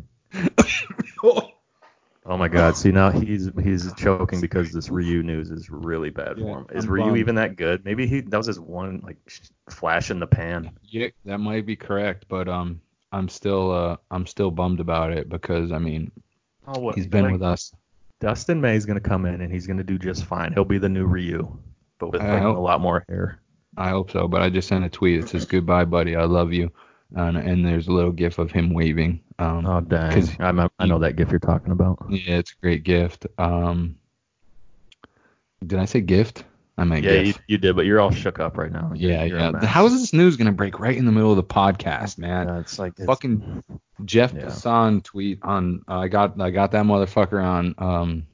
Oh 1.23 1.41
my 2.35 2.47
God! 2.49 2.75
See 2.75 2.91
now 2.91 3.09
he's 3.21 3.49
he's 3.63 3.93
choking 3.93 4.41
because 4.41 4.73
this 4.73 4.89
Ryu 4.89 5.23
news 5.23 5.49
is 5.51 5.69
really 5.69 6.09
bad 6.09 6.37
Yeah, 6.37 6.43
for 6.45 6.57
him. 6.59 6.65
Is 6.73 6.83
I'm 6.85 6.91
Ryu 6.91 7.05
bummed. 7.05 7.17
even 7.19 7.35
that 7.35 7.55
good? 7.55 7.85
Maybe 7.85 8.05
he 8.07 8.21
that 8.21 8.37
was 8.37 8.47
his 8.47 8.59
one 8.59 9.01
like 9.05 9.17
flash 9.69 10.11
in 10.11 10.19
the 10.19 10.27
pan. 10.27 10.71
Yeah, 10.83 11.07
that 11.25 11.37
might 11.37 11.65
be 11.65 11.75
correct, 11.77 12.25
but 12.27 12.49
um, 12.49 12.81
I'm 13.13 13.29
still 13.29 13.71
uh, 13.71 13.97
I'm 14.11 14.25
still 14.25 14.51
bummed 14.51 14.79
about 14.81 15.13
it 15.13 15.29
because 15.29 15.71
I 15.71 15.77
mean, 15.77 16.11
Oh, 16.67 16.79
what? 16.81 16.95
he's 16.95 17.07
been 17.07 17.23
like, 17.25 17.31
with 17.33 17.43
us. 17.43 17.71
Dustin 18.19 18.59
May's 18.59 18.83
gonna 18.85 18.99
come 18.99 19.25
in 19.25 19.39
and 19.41 19.53
he's 19.53 19.67
gonna 19.67 19.83
do 19.83 19.97
just 19.99 20.25
fine. 20.25 20.51
He'll 20.51 20.65
be 20.65 20.79
the 20.79 20.89
new 20.89 21.05
Ryu, 21.05 21.55
but 21.99 22.11
with 22.11 22.21
like, 22.21 22.41
hope- 22.41 22.57
a 22.57 22.59
lot 22.59 22.81
more 22.81 23.05
hair. 23.07 23.39
I 23.77 23.89
hope 23.89 24.09
so, 24.09 24.27
but 24.27 24.41
I 24.41 24.49
just 24.49 24.67
sent 24.67 24.83
a 24.83 24.89
tweet 24.89 25.21
that 25.21 25.29
says 25.29 25.45
goodbye, 25.45 25.85
buddy, 25.85 26.15
I 26.15 26.23
love 26.23 26.51
you, 26.51 26.71
and 27.15 27.37
and 27.37 27.63
there's 27.63 27.87
a 27.87 27.91
little 27.93 28.11
gif 28.11 28.39
of 28.39 28.51
him 28.51 28.73
waving. 28.73 29.21
Um, 29.39 29.65
Oh 29.65 29.81
dang! 29.81 30.11
'cause 30.13 30.35
I'm, 30.39 30.59
I 30.79 30.85
know 30.87 30.99
that 30.99 31.15
gift 31.15 31.31
you're 31.31 31.39
talking 31.39 31.71
about. 31.71 32.05
yeah, 32.09 32.37
it's 32.37 32.51
a 32.53 32.61
great 32.61 32.83
gift. 32.83 33.27
Um, 33.37 33.97
did 35.65 35.79
I 35.79 35.85
say 35.85 36.01
gift? 36.01 36.43
I 36.79 36.83
meant 36.83 37.03
Yeah, 37.03 37.13
you, 37.13 37.33
gif. 37.33 37.41
you 37.47 37.57
did, 37.57 37.75
but 37.75 37.85
you're 37.85 37.99
all 37.99 38.11
shook 38.11 38.39
up 38.39 38.57
right 38.57 38.71
now. 38.71 38.91
Yeah, 38.95 39.23
you're 39.23 39.39
yeah. 39.39 39.65
How 39.65 39.85
is 39.87 39.93
this 39.93 40.13
news 40.13 40.37
gonna 40.37 40.51
break 40.51 40.79
right 40.79 40.95
in 40.95 41.05
the 41.05 41.11
middle 41.11 41.31
of 41.31 41.37
the 41.37 41.43
podcast, 41.43 42.17
man? 42.19 42.47
Yeah, 42.47 42.59
it's 42.59 42.77
like 42.79 42.93
it's, 42.97 43.05
Fucking 43.05 43.63
Jeff 44.05 44.33
Yeah. 44.33 44.45
Passan 44.45 45.03
tweet 45.03 45.39
on 45.43 45.81
uh, 45.87 45.99
I 45.99 46.07
got 46.07 46.39
I 46.41 46.51
got 46.51 46.71
that 46.71 46.85
motherfucker 46.85 47.43
on 47.43 47.75
um 47.79 48.27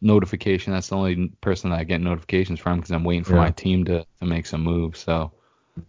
notification. 0.00 0.72
That's 0.72 0.88
the 0.88 0.96
only 0.96 1.28
person 1.40 1.70
that 1.70 1.78
I 1.78 1.84
get 1.84 2.00
notifications 2.00 2.60
from 2.60 2.78
because 2.78 2.90
I'm 2.92 3.04
waiting 3.04 3.24
for 3.24 3.34
Yeah. 3.34 3.40
my 3.42 3.50
team 3.50 3.84
to, 3.86 4.04
to 4.20 4.26
make 4.26 4.46
some 4.46 4.62
moves. 4.62 5.00
So 5.00 5.32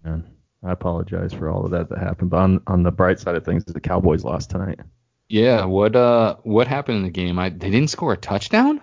Man, 0.04 0.26
I 0.66 0.72
apologize 0.72 1.32
for 1.34 1.50
all 1.50 1.64
of 1.66 1.72
that 1.72 1.90
that 1.90 2.00
happened. 2.00 2.30
But 2.32 2.38
on 2.38 2.62
on 2.68 2.84
the 2.84 2.92
bright 2.92 3.20
side 3.20 3.36
of 3.36 3.46
things, 3.46 3.64
the 3.66 3.80
Cowboys 3.80 4.24
lost 4.24 4.50
tonight. 4.50 4.80
yeah, 5.30 5.66
what 5.66 5.96
uh 5.96 6.36
what 6.44 6.68
happened 6.68 6.98
in 6.98 7.04
the 7.04 7.10
game? 7.12 7.40
I 7.40 7.50
they 7.50 7.70
didn't 7.70 7.90
score 7.90 8.14
a 8.14 8.18
touchdown. 8.18 8.82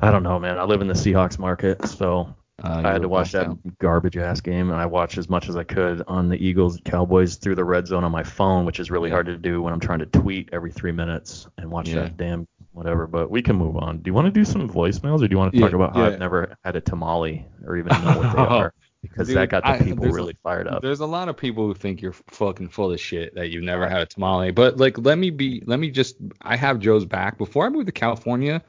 I 0.00 0.10
don't 0.10 0.22
know, 0.22 0.38
man. 0.38 0.58
I 0.58 0.64
live 0.64 0.80
in 0.80 0.88
the 0.88 0.94
Seahawks 0.94 1.38
market, 1.38 1.86
so 1.86 2.34
Uh, 2.62 2.82
I 2.84 2.92
had 2.92 3.02
to 3.02 3.08
watch 3.08 3.32
that 3.32 3.48
garbage 3.78 4.16
ass 4.16 4.40
game, 4.40 4.70
and 4.70 4.80
I 4.80 4.86
watched 4.86 5.16
as 5.18 5.28
much 5.28 5.48
as 5.48 5.56
I 5.56 5.64
could 5.64 6.02
on 6.06 6.28
the 6.28 6.36
Eagles 6.36 6.78
Cowboys 6.84 7.36
through 7.36 7.54
the 7.56 7.64
red 7.64 7.86
zone 7.86 8.04
on 8.04 8.12
my 8.12 8.22
phone, 8.22 8.66
which 8.66 8.78
is 8.80 8.90
really 8.90 9.10
hard 9.10 9.26
to 9.26 9.36
do 9.36 9.62
when 9.62 9.72
I'm 9.72 9.80
trying 9.80 9.98
to 10.00 10.06
tweet 10.06 10.50
every 10.52 10.70
three 10.70 10.92
minutes 10.92 11.46
and 11.58 11.70
watch 11.70 11.88
Yeah. 11.88 12.02
that 12.02 12.16
damn 12.16 12.46
whatever. 12.72 13.06
But 13.06 13.30
we 13.30 13.42
can 13.42 13.56
move 13.56 13.76
on. 13.76 13.98
Do 13.98 14.08
you 14.08 14.14
want 14.14 14.26
to 14.26 14.30
do 14.32 14.44
some 14.44 14.68
voicemails, 14.68 15.22
or 15.22 15.28
do 15.28 15.32
you 15.34 15.38
want 15.38 15.52
to 15.52 15.58
Yeah, 15.58 15.66
talk 15.66 15.74
about 15.74 15.94
how 15.94 16.02
yeah. 16.02 16.06
I've 16.08 16.18
never 16.18 16.54
had 16.64 16.76
a 16.76 16.80
tamale 16.80 17.46
or 17.66 17.76
even 17.76 17.88
know 18.04 18.18
what 18.18 18.36
they 18.36 18.42
are? 18.58 18.72
Because 19.02 19.26
Dude, 19.26 19.36
that 19.36 19.48
got 19.50 19.64
the 19.64 19.70
I- 19.70 19.78
people 19.80 20.06
a- 20.06 20.12
really 20.12 20.36
fired 20.42 20.68
up. 20.68 20.80
There's 20.80 21.00
a 21.00 21.06
lot 21.06 21.28
of 21.28 21.36
people 21.36 21.66
who 21.66 21.74
think 21.74 22.00
you're 22.00 22.14
fucking 22.30 22.68
full 22.68 22.92
of 22.92 23.00
shit 23.00 23.34
that 23.34 23.50
you've 23.50 23.64
never 23.64 23.88
had 23.88 24.00
a 24.00 24.06
tamale. 24.06 24.52
But 24.52 24.76
like, 24.76 24.96
let 24.98 25.18
me 25.18 25.30
be, 25.30 25.62
let 25.66 25.80
me 25.80 25.90
just, 25.90 26.16
I 26.40 26.56
have 26.56 26.78
Joe's 26.78 27.04
back. 27.04 27.36
Before 27.36 27.66
I 27.66 27.68
moved 27.68 27.86
to 27.86 27.92
California, 27.92 28.62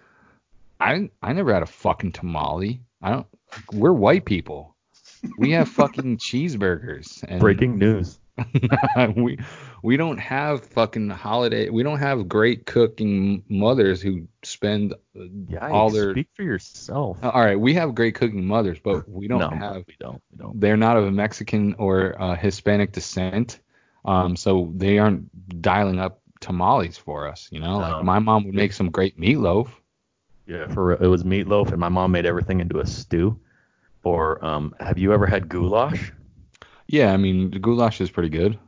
I 0.80 1.10
I 1.22 1.34
never 1.34 1.54
had 1.54 1.64
a 1.64 1.68
fucking 1.68 2.14
tamale. 2.14 2.82
I 3.02 3.12
don't. 3.12 3.28
We're 3.72 3.94
white 3.94 4.26
people. 4.26 4.76
We 5.38 5.52
have 5.52 5.70
fucking 5.70 6.18
cheeseburgers. 6.28 7.24
And 7.28 7.40
Breaking 7.40 7.78
news. 7.78 8.20
we 9.16 9.38
we 9.84 9.98
don't 9.98 10.18
have 10.18 10.66
fucking 10.66 11.10
holiday. 11.10 11.70
We 11.70 11.84
don't 11.84 12.00
have 12.00 12.28
great 12.28 12.66
cooking 12.66 13.44
mothers 13.48 14.02
who 14.02 14.28
spend 14.44 14.96
Yeah, 15.48 15.68
all 15.70 15.90
their. 15.92 16.12
speak 16.14 16.30
for 16.34 16.44
yourself. 16.44 17.20
All 17.24 17.44
right, 17.44 17.60
we 17.60 17.74
have 17.76 17.94
great 17.94 18.16
cooking 18.16 18.46
mothers, 18.46 18.80
but 18.80 19.08
we 19.10 19.28
don't 19.28 19.40
no, 19.40 19.50
have. 19.50 19.84
we 19.88 19.96
don't. 20.00 20.22
We 20.32 20.38
don't. 20.38 20.60
They're 20.60 20.78
not 20.78 20.98
of 20.98 21.12
Mexican 21.14 21.76
or 21.78 22.20
uh, 22.22 22.36
Hispanic 22.36 22.92
descent, 22.92 23.60
um, 24.06 24.36
so 24.36 24.72
they 24.76 24.98
aren't 24.98 25.62
dialing 25.62 26.00
up 26.00 26.22
tamales 26.40 26.98
for 26.98 27.28
us. 27.28 27.48
You 27.52 27.60
know, 27.60 27.78
like 27.78 27.98
No. 27.98 28.04
my 28.04 28.20
mom 28.20 28.46
would 28.46 28.56
make 28.56 28.74
some 28.74 28.90
great 28.90 29.20
meatloaf. 29.20 29.70
Yeah, 30.48 30.68
for 30.74 30.92
it 30.94 31.08
was 31.08 31.24
meatloaf, 31.24 31.70
and 31.72 31.80
my 31.80 31.90
mom 31.90 32.12
made 32.12 32.26
everything 32.26 32.60
into 32.62 32.80
a 32.80 32.86
stew. 32.88 33.40
Or 34.04 34.44
um, 34.44 34.76
have 34.80 34.98
you 34.98 35.14
ever 35.14 35.26
had 35.26 35.48
goulash? 35.48 36.12
Yeah, 36.88 37.14
I 37.14 37.18
mean 37.18 37.52
the 37.52 37.60
goulash 37.60 38.02
is 38.02 38.12
pretty 38.12 38.30
good. 38.30 38.60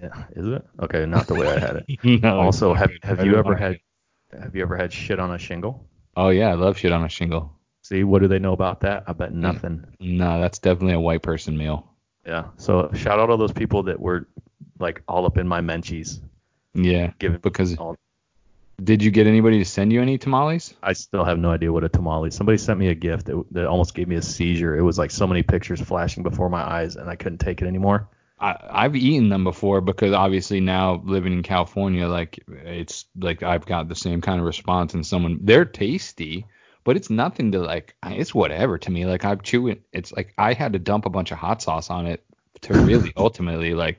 Yeah, 0.00 0.24
is 0.34 0.46
it? 0.46 0.64
Okay, 0.80 1.04
not 1.06 1.26
the 1.26 1.34
way 1.34 1.48
I 1.48 1.58
had 1.58 1.84
it. 1.86 2.22
no, 2.22 2.40
also, 2.40 2.74
have 2.74 2.90
have 3.02 3.24
you 3.24 3.36
ever 3.36 3.54
had 3.54 3.78
have 4.32 4.54
you 4.54 4.62
ever 4.62 4.76
had 4.76 4.92
shit 4.92 5.18
on 5.18 5.32
a 5.32 5.38
shingle? 5.38 5.86
Oh 6.16 6.30
yeah, 6.30 6.48
I 6.48 6.54
love 6.54 6.78
shit 6.78 6.92
on 6.92 7.04
a 7.04 7.08
shingle. 7.08 7.52
See, 7.82 8.04
what 8.04 8.22
do 8.22 8.28
they 8.28 8.38
know 8.38 8.52
about 8.52 8.80
that? 8.80 9.04
I 9.06 9.12
bet 9.12 9.32
nothing. 9.32 9.84
No, 10.00 10.40
that's 10.40 10.58
definitely 10.58 10.94
a 10.94 11.00
white 11.00 11.22
person 11.22 11.56
meal. 11.56 11.90
Yeah. 12.26 12.48
So 12.56 12.90
shout 12.94 13.18
out 13.18 13.30
all 13.30 13.36
those 13.36 13.52
people 13.52 13.82
that 13.84 13.98
were 13.98 14.28
like 14.78 15.02
all 15.08 15.26
up 15.26 15.38
in 15.38 15.48
my 15.48 15.60
menchies. 15.60 16.20
Yeah, 16.74 17.12
Giving 17.18 17.40
because 17.40 17.76
all, 17.76 17.96
did 18.82 19.02
you 19.02 19.10
get 19.10 19.26
anybody 19.26 19.58
to 19.58 19.64
send 19.64 19.92
you 19.92 20.00
any 20.00 20.18
tamales? 20.18 20.74
I 20.82 20.92
still 20.94 21.24
have 21.24 21.38
no 21.38 21.50
idea 21.50 21.72
what 21.72 21.84
a 21.84 21.88
tamale. 21.88 22.28
Is. 22.28 22.34
Somebody 22.34 22.58
sent 22.58 22.78
me 22.78 22.88
a 22.88 22.94
gift 22.94 23.26
that, 23.26 23.44
that 23.52 23.66
almost 23.66 23.94
gave 23.94 24.08
me 24.08 24.16
a 24.16 24.22
seizure. 24.22 24.76
It 24.76 24.82
was 24.82 24.98
like 24.98 25.10
so 25.10 25.26
many 25.26 25.42
pictures 25.42 25.80
flashing 25.80 26.22
before 26.22 26.48
my 26.48 26.62
eyes, 26.62 26.96
and 26.96 27.08
I 27.08 27.16
couldn't 27.16 27.38
take 27.38 27.62
it 27.62 27.66
anymore. 27.66 28.08
I, 28.40 28.56
I've 28.70 28.96
eaten 28.96 29.28
them 29.28 29.44
before 29.44 29.80
because 29.80 30.12
obviously 30.12 30.60
now 30.60 31.02
living 31.04 31.32
in 31.32 31.42
California, 31.42 32.08
like 32.08 32.42
it's 32.48 33.04
like 33.18 33.42
I've 33.42 33.66
got 33.66 33.88
the 33.88 33.94
same 33.94 34.20
kind 34.20 34.40
of 34.40 34.46
response 34.46 34.94
and 34.94 35.06
someone 35.06 35.40
they're 35.42 35.66
tasty, 35.66 36.46
but 36.82 36.96
it's 36.96 37.10
nothing 37.10 37.52
to 37.52 37.60
like 37.60 37.94
it's 38.04 38.34
whatever 38.34 38.78
to 38.78 38.90
me. 38.90 39.04
Like 39.04 39.24
I'm 39.24 39.42
chewing 39.42 39.82
it's 39.92 40.12
like 40.12 40.32
I 40.38 40.54
had 40.54 40.72
to 40.72 40.78
dump 40.78 41.04
a 41.04 41.10
bunch 41.10 41.32
of 41.32 41.38
hot 41.38 41.60
sauce 41.60 41.90
on 41.90 42.06
it 42.06 42.24
to 42.62 42.74
really 42.74 43.12
ultimately 43.16 43.74
like 43.74 43.98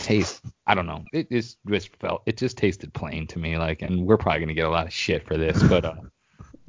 taste 0.00 0.42
I 0.66 0.74
don't 0.74 0.86
know. 0.86 1.04
It 1.12 1.30
just 1.30 1.58
just 1.68 1.94
felt 1.96 2.22
it 2.26 2.36
just 2.36 2.56
tasted 2.58 2.92
plain 2.94 3.26
to 3.28 3.38
me 3.38 3.56
like 3.58 3.82
and 3.82 4.04
we're 4.06 4.16
probably 4.16 4.40
gonna 4.40 4.54
get 4.54 4.66
a 4.66 4.70
lot 4.70 4.86
of 4.86 4.92
shit 4.92 5.26
for 5.26 5.36
this, 5.36 5.62
but 5.62 5.84
uh 5.84 5.94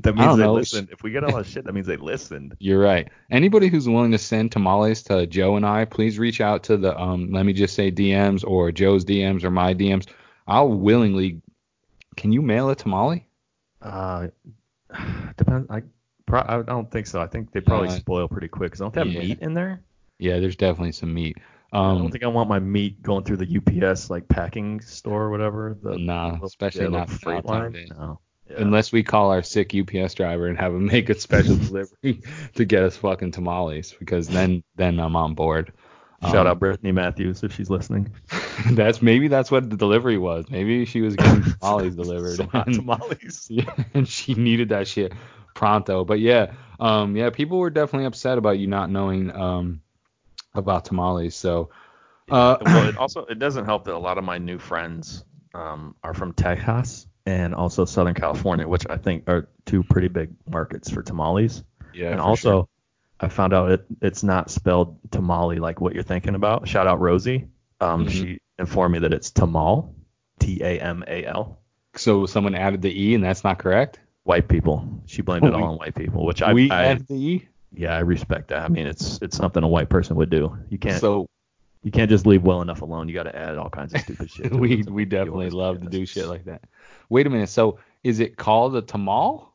That 0.03 0.15
I 0.15 0.17
means 0.17 0.27
don't 0.29 0.39
they 0.39 0.45
know. 0.45 0.53
listened. 0.53 0.89
If 0.91 1.03
we 1.03 1.11
get 1.11 1.23
a 1.23 1.27
lot 1.27 1.41
of 1.41 1.47
shit, 1.47 1.63
that 1.65 1.73
means 1.73 1.85
they 1.85 1.95
listened. 1.97 2.55
You're 2.59 2.79
right. 2.79 3.07
Anybody 3.29 3.67
who's 3.67 3.87
willing 3.87 4.09
to 4.13 4.17
send 4.17 4.51
tamales 4.51 5.03
to 5.03 5.27
Joe 5.27 5.57
and 5.57 5.65
I, 5.65 5.85
please 5.85 6.17
reach 6.17 6.41
out 6.41 6.63
to 6.63 6.77
the 6.77 6.99
um 6.99 7.31
let 7.31 7.45
me 7.45 7.53
just 7.53 7.75
say 7.75 7.91
DMs 7.91 8.43
or 8.45 8.71
Joe's 8.71 9.05
DMs 9.05 9.43
or 9.43 9.51
my 9.51 9.73
DMs. 9.75 10.07
I'll 10.47 10.69
willingly 10.69 11.41
Can 12.17 12.31
you 12.31 12.41
mail 12.41 12.69
a 12.71 12.75
tamale? 12.75 13.27
Uh, 13.81 14.27
depends. 15.37 15.69
I 15.69 15.83
pro- 16.25 16.45
I 16.47 16.61
don't 16.63 16.89
think 16.91 17.07
so. 17.07 17.21
I 17.21 17.27
think 17.27 17.51
they 17.51 17.61
probably 17.61 17.89
No, 17.89 17.93
I- 17.93 17.99
spoil 17.99 18.27
pretty 18.27 18.47
quick. 18.47 18.71
'Cause 18.71 18.79
don't 18.79 18.93
they 18.93 19.01
have 19.01 19.09
Yeah. 19.11 19.19
meat 19.21 19.39
in 19.41 19.53
there? 19.53 19.81
Yeah, 20.19 20.39
there's 20.39 20.55
definitely 20.55 20.91
some 20.91 21.13
meat. 21.13 21.37
I 21.73 21.79
Um 21.91 21.97
don't 21.99 22.11
think 22.11 22.23
I 22.23 22.27
want 22.27 22.49
my 22.49 22.59
meat 22.59 23.01
going 23.01 23.23
through 23.23 23.37
the 23.37 23.57
UPS 23.87 24.09
like 24.09 24.27
packing 24.27 24.81
store 24.81 25.23
or 25.23 25.29
whatever. 25.31 25.77
The 25.81 25.97
nah, 25.97 26.31
little- 26.33 26.45
especially 26.47 26.83
yeah, 26.83 26.89
not 26.89 27.09
freight 27.09 27.45
line. 27.45 27.87
No. 27.97 28.19
Yeah. 28.49 28.57
Unless 28.59 28.91
we 28.91 29.01
call 29.03 29.31
our 29.31 29.43
sick 29.43 29.73
UPS 29.73 30.13
driver 30.15 30.47
and 30.47 30.57
have 30.59 30.73
him 30.73 30.85
make 30.95 31.09
a 31.09 31.17
special 31.19 31.55
delivery 31.67 32.21
to 32.55 32.65
get 32.65 32.83
us 32.83 32.97
fucking 32.97 33.31
tamales, 33.31 33.95
because 33.97 34.27
then 34.27 34.63
then 34.75 34.99
I'm 34.99 35.15
on 35.15 35.33
board. 35.35 35.71
Shout 36.23 36.35
Um, 36.35 36.47
out 36.47 36.59
Brittany 36.59 36.91
Matthews 36.91 37.41
if 37.43 37.51
she's 37.55 37.69
listening. 37.71 38.11
that's 38.73 39.01
maybe 39.01 39.27
that's 39.27 39.49
what 39.49 39.69
the 39.71 39.75
delivery 39.77 40.19
was. 40.19 40.45
Maybe 40.51 40.85
she 40.85 41.01
was 41.01 41.15
getting 41.15 41.43
tamales 41.43 41.95
delivered. 41.95 42.39
And- 42.53 42.75
tamales. 42.75 43.47
Yeah, 43.49 43.73
and 43.95 44.07
she 44.07 44.33
needed 44.35 44.69
that 44.69 44.87
shit 44.87 45.13
pronto. 45.55 46.03
But 46.05 46.19
yeah, 46.19 46.51
um, 46.79 47.15
yeah, 47.15 47.29
people 47.31 47.57
were 47.57 47.69
definitely 47.71 48.05
upset 48.05 48.37
about 48.37 48.59
you 48.59 48.67
not 48.67 48.91
knowing 48.91 49.31
um 49.35 49.81
about 50.53 50.85
tamales. 50.85 51.35
So, 51.35 51.69
uh, 52.29 52.57
well, 52.65 52.87
it 52.89 52.97
also 52.99 53.25
it 53.25 53.39
doesn't 53.39 53.65
help 53.65 53.85
that 53.85 53.93
a 53.95 53.97
lot 53.97 54.17
of 54.17 54.23
my 54.23 54.37
new 54.37 54.57
friends 54.59 55.23
um, 55.53 55.95
are 56.03 56.13
from 56.13 56.33
Texas 56.33 57.07
and 57.25 57.53
also 57.53 57.85
Southern 57.85 58.13
California, 58.15 58.67
which 58.67 58.85
I 58.89 58.97
think 58.97 59.29
are 59.29 59.47
two 59.65 59.83
pretty 59.83 60.07
big 60.07 60.31
markets 60.49 60.89
for 60.89 61.03
tamales. 61.03 61.63
yeah, 61.93 62.11
and 62.11 62.19
also, 62.21 62.51
sure. 62.51 62.67
I 63.19 63.27
found 63.29 63.53
out 63.53 63.71
it, 63.71 63.85
it's 64.01 64.23
not 64.23 64.49
spelled 64.49 64.97
tamale 65.11 65.59
like 65.59 65.79
what 65.79 65.93
you're 65.93 66.03
thinking 66.03 66.33
about. 66.35 66.67
Shout 66.67 66.87
out 66.87 66.99
Rosie. 66.99 67.47
Um, 67.79 68.05
Mhm. 68.07 68.09
She 68.09 68.39
informed 68.57 68.93
me 68.93 68.99
that 68.99 69.13
it's 69.13 69.31
tamal, 69.31 69.93
T 70.39 70.61
A 70.63 70.79
M 70.79 71.03
A 71.07 71.25
L. 71.25 71.59
so 71.95 72.25
someone 72.25 72.55
added 72.55 72.81
the 72.81 72.89
e, 73.03 73.13
and 73.15 73.23
that's 73.23 73.43
not 73.43 73.59
correct. 73.59 73.99
White 74.23 74.47
people. 74.47 74.87
She 75.07 75.21
blamed 75.23 75.45
it 75.45 75.53
all 75.53 75.63
on 75.63 75.77
white 75.77 75.95
people, 75.95 76.25
which 76.25 76.41
I, 76.43 76.53
we 76.53 76.69
I 76.71 76.85
added 76.85 77.07
the 77.07 77.15
e. 77.15 77.47
yeah 77.73 77.95
I 77.95 77.99
respect 77.99 78.49
that. 78.49 78.63
I 78.63 78.67
mean 78.67 78.87
it's 78.87 79.19
it's 79.21 79.37
something 79.37 79.63
a 79.63 79.67
white 79.67 79.89
person 79.89 80.15
would 80.17 80.29
do. 80.29 80.57
You 80.69 80.77
can't 80.77 80.99
So 81.01 81.27
you 81.83 81.91
can't 81.91 82.09
just 82.09 82.25
leave 82.25 82.43
well 82.43 82.61
enough 82.61 82.81
alone. 82.81 83.07
You 83.07 83.15
got 83.15 83.23
to 83.23 83.35
add 83.35 83.57
all 83.57 83.69
kinds 83.69 83.93
of 83.93 84.01
stupid 84.01 84.29
shit. 84.29 84.51
to 84.51 84.57
we 84.57 84.83
we 84.83 85.05
definitely 85.05 85.49
love 85.49 85.81
to 85.81 85.87
do 85.87 86.05
shit 86.05 86.27
like 86.27 86.45
that. 86.45 86.63
Wait 87.09 87.25
a 87.25 87.29
minute. 87.29 87.49
So 87.49 87.79
is 88.03 88.19
it 88.19 88.37
called 88.37 88.75
a 88.75 88.81
tamal? 88.81 89.47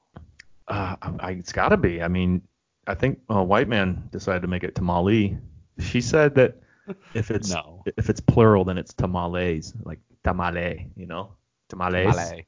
Uh, 0.69 0.97
I, 1.21 1.33
it's 1.33 1.53
got 1.53 1.69
to 1.69 1.77
be. 1.77 2.03
I 2.03 2.09
mean, 2.09 2.43
I 2.89 2.95
think 2.95 3.21
a 3.29 3.43
white 3.43 3.69
man 3.69 4.09
decided 4.11 4.43
to 4.43 4.49
make 4.49 4.65
it 4.65 4.75
tamale. 4.75 5.39
She 5.79 6.01
said 6.01 6.35
that 6.35 6.57
if 7.15 7.31
it's 7.31 7.51
No. 7.51 7.83
if 7.97 8.11
it's 8.11 8.21
plural, 8.21 8.65
then 8.65 8.77
it's 8.79 8.93
tamales, 8.93 9.75
like 9.85 10.01
tamale, 10.25 10.91
you 10.97 11.07
know, 11.07 11.33
tamales. 11.69 12.15
Tamale. 12.15 12.47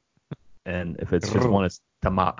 And 0.65 0.97
if 0.99 1.13
it's 1.13 1.31
just 1.31 1.47
one, 1.47 1.65
it's 1.65 1.79
tama. 2.01 2.35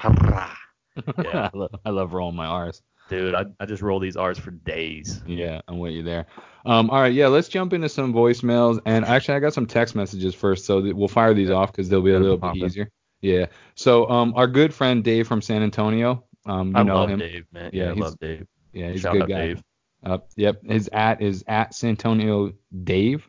Yeah. 1.23 1.49
I, 1.53 1.57
love, 1.57 1.76
I 1.85 1.89
love 1.89 2.14
rolling 2.14 2.35
my 2.35 2.45
R's. 2.45 2.81
Dude, 3.10 3.34
I, 3.36 3.45
I 3.60 3.65
just 3.65 3.81
roll 3.81 3.99
these 3.99 4.15
R's 4.15 4.38
for 4.38 4.52
days. 4.52 5.22
Yeah, 5.26 5.61
I'm 5.68 5.80
with 5.80 5.94
you 5.94 6.03
there. 6.03 6.27
Um, 6.65 6.90
all 6.91 7.02
right, 7.02 7.11
yeah, 7.14 7.27
let's 7.27 7.48
jump 7.48 7.73
into 7.73 7.90
some 7.90 8.14
voicemails. 8.14 8.80
And 8.86 9.03
actually, 9.03 9.36
I 9.36 9.40
got 9.40 9.53
some 9.53 9.65
text 9.65 9.95
messages 9.95 10.36
first, 10.36 10.65
so 10.65 10.80
we'll 10.94 11.07
fire 11.07 11.34
these 11.34 11.49
off 11.49 11.72
because 11.72 11.90
they'll 11.90 12.02
be 12.03 12.14
a 12.14 12.19
little 12.19 12.38
bit 12.38 12.56
easier. 12.57 12.91
Yeah. 13.22 13.48
So, 13.76 14.10
um, 14.10 14.34
our 14.36 14.48
good 14.48 14.73
friend 14.73 15.03
Dave 15.03 15.27
from 15.27 15.41
San 15.41 15.64
Antonio, 15.64 16.23
um, 16.45 16.69
you 16.69 16.76
I 16.77 16.84
know 16.84 16.95
love 16.95 17.10
him. 17.10 17.19
Dave, 17.19 17.45
man. 17.52 17.72
Yeah, 17.73 17.84
Yeah, 17.86 17.90
I 17.90 17.94
he's- 17.95 18.03
love 18.03 18.19
Dave. 18.19 18.48
Yeah, 18.73 18.91
he's 18.91 19.02
Shout 19.02 19.15
a 19.15 19.19
good 19.19 19.23
out 19.23 19.30
guy. 19.30 19.48
Dave. 19.48 19.64
Uh, 20.06 20.18
yep, 20.38 20.64
his 20.64 20.88
at 20.94 21.22
is 21.22 21.44
at 21.48 21.73
San 21.73 21.90
Antonio 21.91 22.53
Dave. 22.84 23.27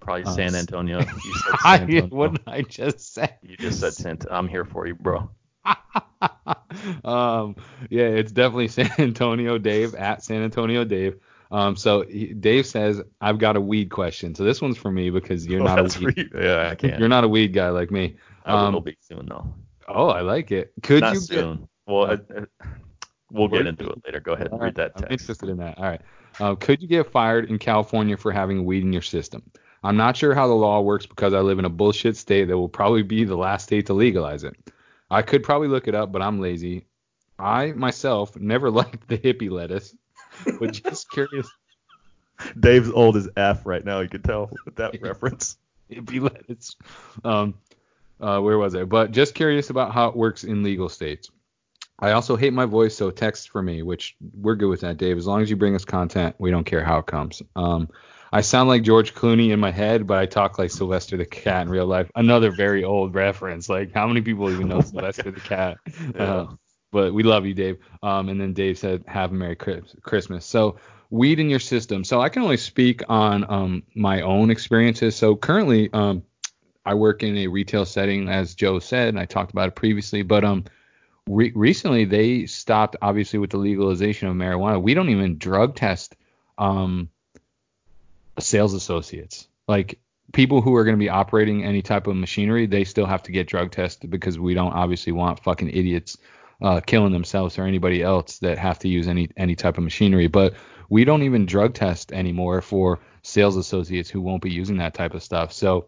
Probably 0.00 0.24
Uh, 0.24 0.32
San 0.32 0.54
Antonio. 0.56 0.98
You 0.98 1.04
said 1.04 1.58
San 1.62 1.80
Antonio. 1.82 2.06
what 2.10 2.32
did 2.32 2.42
I 2.48 2.62
just 2.62 3.14
say? 3.14 3.36
You 3.42 3.56
just 3.56 3.78
said 3.80 3.94
San. 3.94 4.18
I'm 4.30 4.48
here 4.48 4.64
for 4.64 4.86
you, 4.86 4.94
bro. 4.96 5.30
um, 7.04 7.56
yeah, 7.90 8.04
it's 8.04 8.32
definitely 8.32 8.68
San 8.68 8.90
Antonio 8.98 9.58
Dave 9.58 9.94
at 9.94 10.22
San 10.22 10.42
Antonio 10.42 10.84
Dave. 10.84 11.16
Um, 11.50 11.76
so 11.76 12.02
he, 12.02 12.32
Dave 12.32 12.66
says 12.66 13.02
I've 13.20 13.38
got 13.38 13.56
a 13.56 13.60
weed 13.60 13.90
question. 13.90 14.34
So 14.34 14.44
this 14.44 14.62
one's 14.62 14.78
for 14.78 14.90
me 14.90 15.10
because 15.10 15.46
you're 15.46 15.60
not 15.64 15.78
a 15.78 16.00
weed. 16.04 16.30
Yeah, 16.34 16.68
I 16.70 16.74
can't. 16.74 16.98
you're 16.98 17.08
not 17.08 17.24
a 17.24 17.28
weed 17.28 17.52
guy 17.52 17.68
like 17.70 17.90
me. 17.90 18.16
I 18.44 18.54
will 18.54 18.78
um, 18.78 18.82
be 18.84 18.96
soon 19.00 19.26
though. 19.26 19.52
Oh, 19.88 20.08
I 20.08 20.22
like 20.22 20.50
it. 20.52 20.72
Could 20.82 21.00
Not 21.02 21.14
you 21.14 21.20
get- 21.20 21.28
soon. 21.28 21.68
Well, 21.86 22.10
Uh, 22.10 22.12
it, 22.14 22.26
it- 22.30 22.48
we'll 23.30 23.48
get 23.48 23.66
into 23.66 23.88
it 23.88 23.98
later. 24.04 24.20
Go 24.20 24.32
ahead 24.32 24.48
and 24.50 24.60
read 24.60 24.74
that 24.76 24.92
I'm 24.96 25.02
text. 25.02 25.12
interested 25.22 25.48
in 25.48 25.58
that. 25.58 25.78
All 25.78 25.84
right. 25.84 26.00
Uh, 26.40 26.54
could 26.54 26.80
you 26.80 26.88
get 26.88 27.10
fired 27.10 27.50
in 27.50 27.58
California 27.58 28.16
for 28.16 28.32
having 28.32 28.64
weed 28.64 28.82
in 28.82 28.92
your 28.92 29.02
system? 29.02 29.42
I'm 29.84 29.96
not 29.96 30.16
sure 30.16 30.34
how 30.34 30.46
the 30.46 30.54
law 30.54 30.80
works 30.80 31.06
because 31.06 31.34
I 31.34 31.40
live 31.40 31.58
in 31.58 31.64
a 31.64 31.68
bullshit 31.70 32.16
state 32.16 32.44
that 32.44 32.56
will 32.56 32.68
probably 32.68 33.02
be 33.02 33.24
the 33.24 33.36
last 33.36 33.64
state 33.64 33.86
to 33.86 33.94
legalize 33.94 34.44
it. 34.44 34.54
I 35.12 35.20
could 35.20 35.42
probably 35.42 35.68
look 35.68 35.88
it 35.88 35.94
up, 35.94 36.10
but 36.10 36.22
I'm 36.22 36.40
lazy. 36.40 36.86
I 37.38 37.72
myself 37.72 38.34
never 38.36 38.70
liked 38.80 39.08
the 39.08 39.18
hippie 39.18 39.50
lettuce, 39.50 39.94
but 40.58 40.72
just 40.72 41.10
curious. 41.10 41.48
Dave's 42.58 42.90
old 42.90 43.16
as 43.16 43.28
F 43.36 43.66
right 43.66 43.84
now. 43.84 44.00
You 44.00 44.08
can 44.08 44.22
tell 44.22 44.50
with 44.64 44.76
that 44.76 44.98
reference. 45.02 45.58
Hippie 45.90 46.20
lettuce. 46.20 46.76
Um, 47.24 47.54
uh, 48.20 48.40
where 48.40 48.56
was 48.56 48.74
I? 48.74 48.84
But 48.84 49.10
just 49.10 49.34
curious 49.34 49.68
about 49.68 49.92
how 49.92 50.08
it 50.08 50.16
works 50.16 50.44
in 50.44 50.62
legal 50.62 50.88
states. 50.88 51.30
I 51.98 52.12
also 52.12 52.34
hate 52.34 52.54
my 52.54 52.64
voice, 52.64 52.96
so 52.96 53.10
text 53.10 53.50
for 53.50 53.62
me, 53.62 53.82
which 53.82 54.16
we're 54.34 54.56
good 54.56 54.70
with 54.70 54.80
that, 54.80 54.96
Dave. 54.96 55.18
As 55.18 55.26
long 55.26 55.42
as 55.42 55.50
you 55.50 55.56
bring 55.56 55.74
us 55.74 55.84
content, 55.84 56.34
we 56.38 56.50
don't 56.50 56.64
care 56.64 56.82
how 56.82 56.98
it 56.98 57.06
comes. 57.06 57.42
Um, 57.54 57.88
I 58.32 58.40
sound 58.40 58.68
like 58.68 58.82
George 58.82 59.14
Clooney 59.14 59.50
in 59.50 59.60
my 59.60 59.70
head, 59.70 60.06
but 60.06 60.18
I 60.18 60.26
talk 60.26 60.58
like 60.58 60.70
Sylvester 60.70 61.16
the 61.16 61.26
Cat 61.26 61.62
in 61.62 61.68
real 61.68 61.86
life. 61.86 62.10
Another 62.14 62.50
very 62.50 62.82
old 62.82 63.14
reference. 63.14 63.68
Like, 63.68 63.92
how 63.92 64.06
many 64.06 64.22
people 64.22 64.50
even 64.50 64.68
know 64.68 64.78
Oh 64.78 64.80
Sylvester 64.80 65.30
the 65.30 65.40
Cat? 65.40 65.78
Yeah. 66.14 66.22
Uh, 66.22 66.46
but 66.90 67.14
we 67.14 67.22
love 67.22 67.46
you, 67.46 67.54
Dave. 67.54 67.78
Um, 68.02 68.28
and 68.28 68.38
then 68.38 68.52
Dave 68.52 68.76
said, 68.76 69.04
"Have 69.06 69.30
a 69.30 69.34
Merry 69.34 69.56
Christmas." 69.56 70.44
So, 70.44 70.76
weed 71.12 71.38
in 71.38 71.50
your 71.50 71.60
system. 71.60 72.04
So 72.04 72.20
I 72.20 72.30
can 72.30 72.42
only 72.42 72.56
speak 72.56 73.02
on 73.08 73.48
um, 73.50 73.82
my 73.94 74.22
own 74.22 74.50
experiences. 74.50 75.14
So 75.14 75.36
currently, 75.36 75.90
um, 75.92 76.22
I 76.86 76.94
work 76.94 77.22
in 77.22 77.36
a 77.36 77.46
retail 77.46 77.84
setting, 77.84 78.28
as 78.28 78.54
Joe 78.54 78.78
said, 78.78 79.08
and 79.08 79.20
I 79.20 79.26
talked 79.26 79.52
about 79.52 79.68
it 79.68 79.74
previously. 79.74 80.22
But 80.22 80.42
um, 80.42 80.64
re- 81.28 81.52
recently 81.54 82.06
they 82.06 82.46
stopped, 82.46 82.96
obviously, 83.02 83.38
with 83.38 83.50
the 83.50 83.58
legalization 83.58 84.26
of 84.26 84.34
marijuana. 84.34 84.82
We 84.82 84.94
don't 84.94 85.10
even 85.10 85.36
drug 85.36 85.76
test 85.76 86.16
um, 86.56 87.10
sales 88.42 88.74
associates. 88.74 89.48
Like 89.68 89.98
people 90.32 90.62
who 90.62 90.74
are 90.76 90.84
going 90.84 90.96
to 90.96 91.02
be 91.02 91.08
operating 91.08 91.64
any 91.64 91.82
type 91.82 92.06
of 92.06 92.16
machinery, 92.16 92.66
they 92.66 92.84
still 92.84 93.06
have 93.06 93.22
to 93.24 93.32
get 93.32 93.46
drug 93.46 93.70
tested 93.70 94.10
because 94.10 94.38
we 94.38 94.54
don't 94.54 94.72
obviously 94.72 95.12
want 95.12 95.42
fucking 95.42 95.70
idiots 95.70 96.16
uh, 96.60 96.80
killing 96.80 97.12
themselves 97.12 97.58
or 97.58 97.64
anybody 97.64 98.02
else 98.02 98.38
that 98.38 98.58
have 98.58 98.78
to 98.80 98.88
use 98.88 99.08
any 99.08 99.28
any 99.36 99.56
type 99.56 99.78
of 99.78 99.84
machinery. 99.84 100.28
But 100.28 100.54
we 100.88 101.04
don't 101.04 101.22
even 101.22 101.46
drug 101.46 101.74
test 101.74 102.12
anymore 102.12 102.62
for 102.62 103.00
sales 103.22 103.56
associates 103.56 104.10
who 104.10 104.20
won't 104.20 104.42
be 104.42 104.50
using 104.50 104.78
that 104.78 104.94
type 104.94 105.14
of 105.14 105.22
stuff. 105.22 105.52
So 105.52 105.86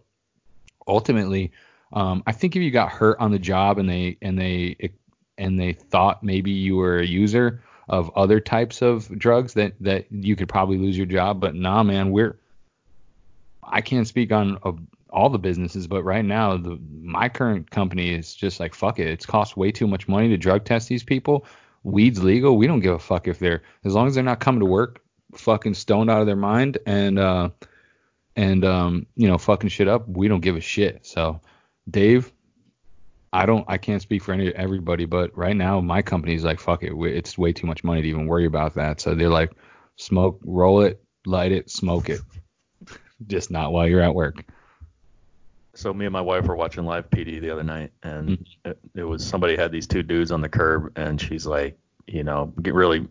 ultimately, 0.86 1.52
um, 1.92 2.22
I 2.26 2.32
think 2.32 2.56
if 2.56 2.62
you 2.62 2.70
got 2.70 2.90
hurt 2.90 3.18
on 3.20 3.30
the 3.30 3.38
job 3.38 3.78
and 3.78 3.88
they 3.88 4.18
and 4.20 4.38
they 4.38 4.90
and 5.38 5.58
they 5.58 5.72
thought 5.72 6.22
maybe 6.22 6.50
you 6.50 6.76
were 6.76 6.98
a 6.98 7.06
user 7.06 7.62
of 7.88 8.10
other 8.16 8.40
types 8.40 8.82
of 8.82 9.08
drugs 9.18 9.54
that 9.54 9.74
that 9.80 10.06
you 10.10 10.36
could 10.36 10.48
probably 10.48 10.78
lose 10.78 10.96
your 10.96 11.06
job. 11.06 11.40
But 11.40 11.54
nah, 11.54 11.82
man, 11.82 12.10
we're 12.10 12.38
I 13.66 13.80
can't 13.80 14.06
speak 14.06 14.32
on 14.32 14.58
all 15.10 15.30
the 15.30 15.38
businesses, 15.38 15.86
but 15.86 16.02
right 16.02 16.24
now 16.24 16.56
the 16.56 16.78
my 17.00 17.28
current 17.28 17.70
company 17.70 18.12
is 18.12 18.34
just 18.34 18.60
like 18.60 18.74
fuck 18.74 18.98
it. 18.98 19.06
It's 19.06 19.24
cost 19.24 19.56
way 19.56 19.70
too 19.70 19.86
much 19.86 20.08
money 20.08 20.28
to 20.28 20.36
drug 20.36 20.64
test 20.64 20.88
these 20.88 21.04
people. 21.04 21.46
Weed's 21.84 22.22
legal. 22.22 22.56
We 22.56 22.66
don't 22.66 22.80
give 22.80 22.94
a 22.94 22.98
fuck 22.98 23.28
if 23.28 23.38
they're 23.38 23.62
as 23.84 23.94
long 23.94 24.08
as 24.08 24.14
they're 24.14 24.24
not 24.24 24.40
coming 24.40 24.60
to 24.60 24.66
work 24.66 25.00
fucking 25.34 25.74
stoned 25.74 26.10
out 26.10 26.20
of 26.20 26.26
their 26.26 26.36
mind 26.36 26.78
and 26.86 27.18
uh 27.18 27.50
and 28.36 28.64
um 28.64 29.06
you 29.16 29.28
know 29.28 29.38
fucking 29.38 29.70
shit 29.70 29.88
up. 29.88 30.08
We 30.08 30.28
don't 30.28 30.40
give 30.40 30.56
a 30.56 30.60
shit. 30.60 31.06
So 31.06 31.40
Dave, 31.88 32.32
I 33.32 33.46
don't 33.46 33.64
I 33.68 33.78
can't 33.78 34.02
speak 34.02 34.22
for 34.22 34.32
any 34.32 34.52
everybody, 34.54 35.04
but 35.04 35.36
right 35.36 35.56
now 35.56 35.80
my 35.80 36.02
company's 36.02 36.44
like 36.44 36.58
fuck 36.58 36.82
it. 36.82 36.92
It's 36.92 37.38
way 37.38 37.52
too 37.52 37.66
much 37.66 37.84
money 37.84 38.02
to 38.02 38.08
even 38.08 38.26
worry 38.26 38.46
about 38.46 38.74
that. 38.74 39.00
So 39.00 39.14
they're 39.14 39.28
like 39.28 39.52
smoke, 39.96 40.40
roll 40.44 40.80
it, 40.80 41.00
light 41.24 41.52
it, 41.52 41.70
smoke 41.70 42.08
it 42.08 42.20
just 43.26 43.50
not 43.50 43.72
while 43.72 43.88
you're 43.88 44.00
at 44.00 44.14
work. 44.14 44.44
So 45.74 45.92
me 45.92 46.06
and 46.06 46.12
my 46.12 46.20
wife 46.20 46.46
were 46.46 46.56
watching 46.56 46.84
live 46.84 47.10
PD 47.10 47.40
the 47.40 47.50
other 47.50 47.64
night, 47.64 47.92
and 48.02 48.28
mm-hmm. 48.30 48.70
it, 48.70 48.78
it, 48.94 49.02
was 49.04 49.26
somebody 49.26 49.56
had 49.56 49.72
these 49.72 49.88
two 49.88 50.02
dudes 50.02 50.30
on 50.30 50.40
the 50.40 50.48
curb, 50.48 50.92
and 50.96 51.20
she's 51.20 51.46
like, 51.46 51.76
you 52.06 52.22
know, 52.22 52.52
get 52.62 52.74
really 52.74 53.08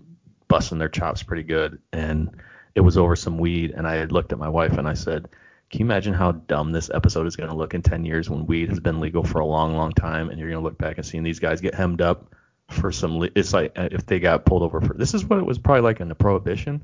busting 0.47 0.77
their 0.77 0.89
chops 0.89 1.23
pretty 1.23 1.43
good, 1.43 1.79
and 1.91 2.29
it 2.75 2.81
was 2.81 2.97
over 2.97 3.15
some 3.15 3.37
weed, 3.37 3.71
and 3.71 3.85
I 3.85 3.95
had 3.95 4.11
looked 4.11 4.31
at 4.31 4.39
my 4.39 4.49
wife 4.49 4.77
and 4.77 4.87
I 4.87 4.93
said, 4.93 5.27
can 5.69 5.79
you 5.79 5.85
imagine 5.85 6.13
how 6.13 6.33
dumb 6.33 6.71
this 6.71 6.91
episode 6.93 7.25
is 7.25 7.35
going 7.35 7.49
to 7.49 7.55
look 7.55 7.73
in 7.73 7.81
10 7.81 8.05
years 8.05 8.29
when 8.29 8.45
weed 8.45 8.69
has 8.69 8.79
been 8.79 8.99
legal 8.99 9.23
for 9.23 9.39
a 9.39 9.45
long, 9.45 9.75
long 9.75 9.91
time, 9.91 10.29
and 10.29 10.39
you're 10.39 10.49
going 10.49 10.61
to 10.61 10.63
look 10.63 10.77
back 10.77 10.97
and 10.97 11.05
seeing 11.05 11.23
these 11.23 11.39
guys 11.39 11.61
get 11.61 11.73
hemmed 11.73 11.99
up 11.99 12.35
for 12.69 12.91
some. 12.91 13.27
It's 13.35 13.53
like 13.53 13.71
uh, 13.75 13.89
if 13.91 14.05
they 14.05 14.19
got 14.19 14.45
pulled 14.45 14.61
over 14.61 14.81
for 14.81 14.93
this 14.93 15.15
is 15.15 15.25
what 15.25 15.39
it 15.39 15.45
was 15.45 15.57
probably 15.57 15.81
like 15.81 15.99
in 15.99 16.09
the 16.09 16.15
prohibition 16.15 16.83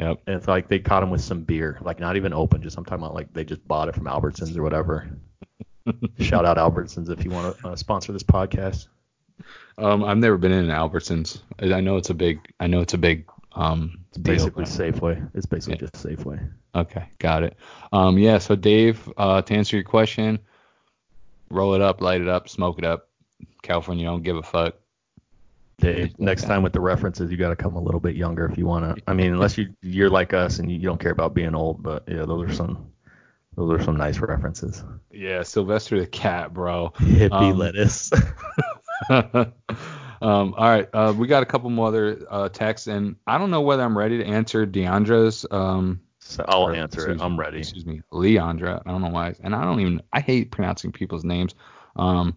Yep. 0.00 0.22
And 0.26 0.36
it's 0.36 0.48
like 0.48 0.68
they 0.68 0.78
caught 0.78 1.02
him 1.02 1.10
with 1.10 1.20
some 1.20 1.42
beer, 1.42 1.78
like 1.82 2.00
not 2.00 2.16
even 2.16 2.32
open, 2.32 2.62
just 2.62 2.78
I'm 2.78 2.84
talking 2.84 3.04
about 3.04 3.14
like 3.14 3.32
they 3.34 3.44
just 3.44 3.66
bought 3.68 3.88
it 3.88 3.94
from 3.94 4.04
Albertsons 4.04 4.56
or 4.56 4.62
whatever. 4.62 5.10
Shout 6.20 6.46
out 6.46 6.56
Albertsons 6.56 7.10
if 7.10 7.22
you 7.22 7.30
want 7.30 7.58
to 7.58 7.68
uh, 7.68 7.76
sponsor 7.76 8.12
this 8.12 8.22
podcast. 8.22 8.86
Um, 9.76 10.02
I've 10.02 10.16
never 10.16 10.38
been 10.38 10.52
in 10.52 10.70
an 10.70 10.70
Albertsons. 10.70 11.40
I 11.60 11.80
know 11.80 11.96
it's 11.96 12.08
a 12.08 12.14
big. 12.14 12.40
I 12.60 12.66
know 12.66 12.80
it's 12.80 12.94
a 12.94 12.98
big. 12.98 13.26
Um, 13.52 14.00
it's 14.08 14.18
basically 14.18 14.64
deal. 14.64 14.72
Safeway. 14.72 15.30
It's 15.34 15.46
basically 15.46 15.74
yeah. 15.84 15.90
just 15.90 16.06
Safeway. 16.06 16.50
Okay, 16.74 17.06
got 17.18 17.42
it. 17.42 17.56
Um, 17.92 18.16
yeah. 18.16 18.38
So 18.38 18.56
Dave, 18.56 19.06
uh, 19.18 19.42
to 19.42 19.54
answer 19.54 19.76
your 19.76 19.84
question, 19.84 20.38
roll 21.50 21.74
it 21.74 21.82
up, 21.82 22.00
light 22.00 22.22
it 22.22 22.28
up, 22.28 22.48
smoke 22.48 22.78
it 22.78 22.84
up. 22.84 23.08
California 23.62 24.06
don't 24.06 24.22
give 24.22 24.36
a 24.36 24.42
fuck. 24.42 24.76
Dave, 25.80 26.18
next 26.18 26.44
time 26.44 26.62
with 26.62 26.72
the 26.72 26.80
references, 26.80 27.30
you 27.30 27.36
got 27.36 27.50
to 27.50 27.56
come 27.56 27.74
a 27.74 27.80
little 27.80 28.00
bit 28.00 28.16
younger 28.16 28.46
if 28.46 28.56
you 28.58 28.66
want 28.66 28.96
to. 28.96 29.02
I 29.06 29.14
mean, 29.14 29.32
unless 29.32 29.58
you 29.58 29.74
you're 29.82 30.10
like 30.10 30.32
us 30.32 30.58
and 30.58 30.70
you, 30.70 30.78
you 30.78 30.84
don't 30.84 31.00
care 31.00 31.12
about 31.12 31.34
being 31.34 31.54
old, 31.54 31.82
but 31.82 32.04
yeah, 32.06 32.24
those 32.24 32.50
are 32.50 32.54
some 32.54 32.92
those 33.56 33.80
are 33.80 33.82
some 33.82 33.96
nice 33.96 34.18
references. 34.18 34.84
Yeah, 35.10 35.42
Sylvester 35.42 35.98
the 35.98 36.06
cat, 36.06 36.52
bro. 36.54 36.92
Hippie 36.98 37.32
um, 37.32 37.58
lettuce. 37.58 38.12
um, 39.10 39.54
all 40.20 40.52
right, 40.56 40.88
uh, 40.92 41.14
we 41.16 41.26
got 41.26 41.42
a 41.42 41.46
couple 41.46 41.70
more 41.70 41.88
other 41.88 42.26
uh, 42.30 42.48
texts, 42.48 42.86
and 42.86 43.16
I 43.26 43.38
don't 43.38 43.50
know 43.50 43.62
whether 43.62 43.82
I'm 43.82 43.96
ready 43.96 44.18
to 44.18 44.24
answer 44.24 44.66
Deandra's. 44.66 45.46
Um, 45.50 46.00
so 46.20 46.44
I'll 46.46 46.62
or, 46.62 46.74
answer 46.74 47.10
it. 47.10 47.20
I'm 47.20 47.38
ready. 47.38 47.58
Excuse 47.58 47.86
me, 47.86 48.02
Leandra. 48.12 48.82
I 48.84 48.90
don't 48.90 49.02
know 49.02 49.08
why, 49.08 49.34
and 49.42 49.54
I 49.54 49.64
don't 49.64 49.80
even. 49.80 50.02
I 50.12 50.20
hate 50.20 50.50
pronouncing 50.50 50.92
people's 50.92 51.24
names. 51.24 51.54
Um, 51.96 52.36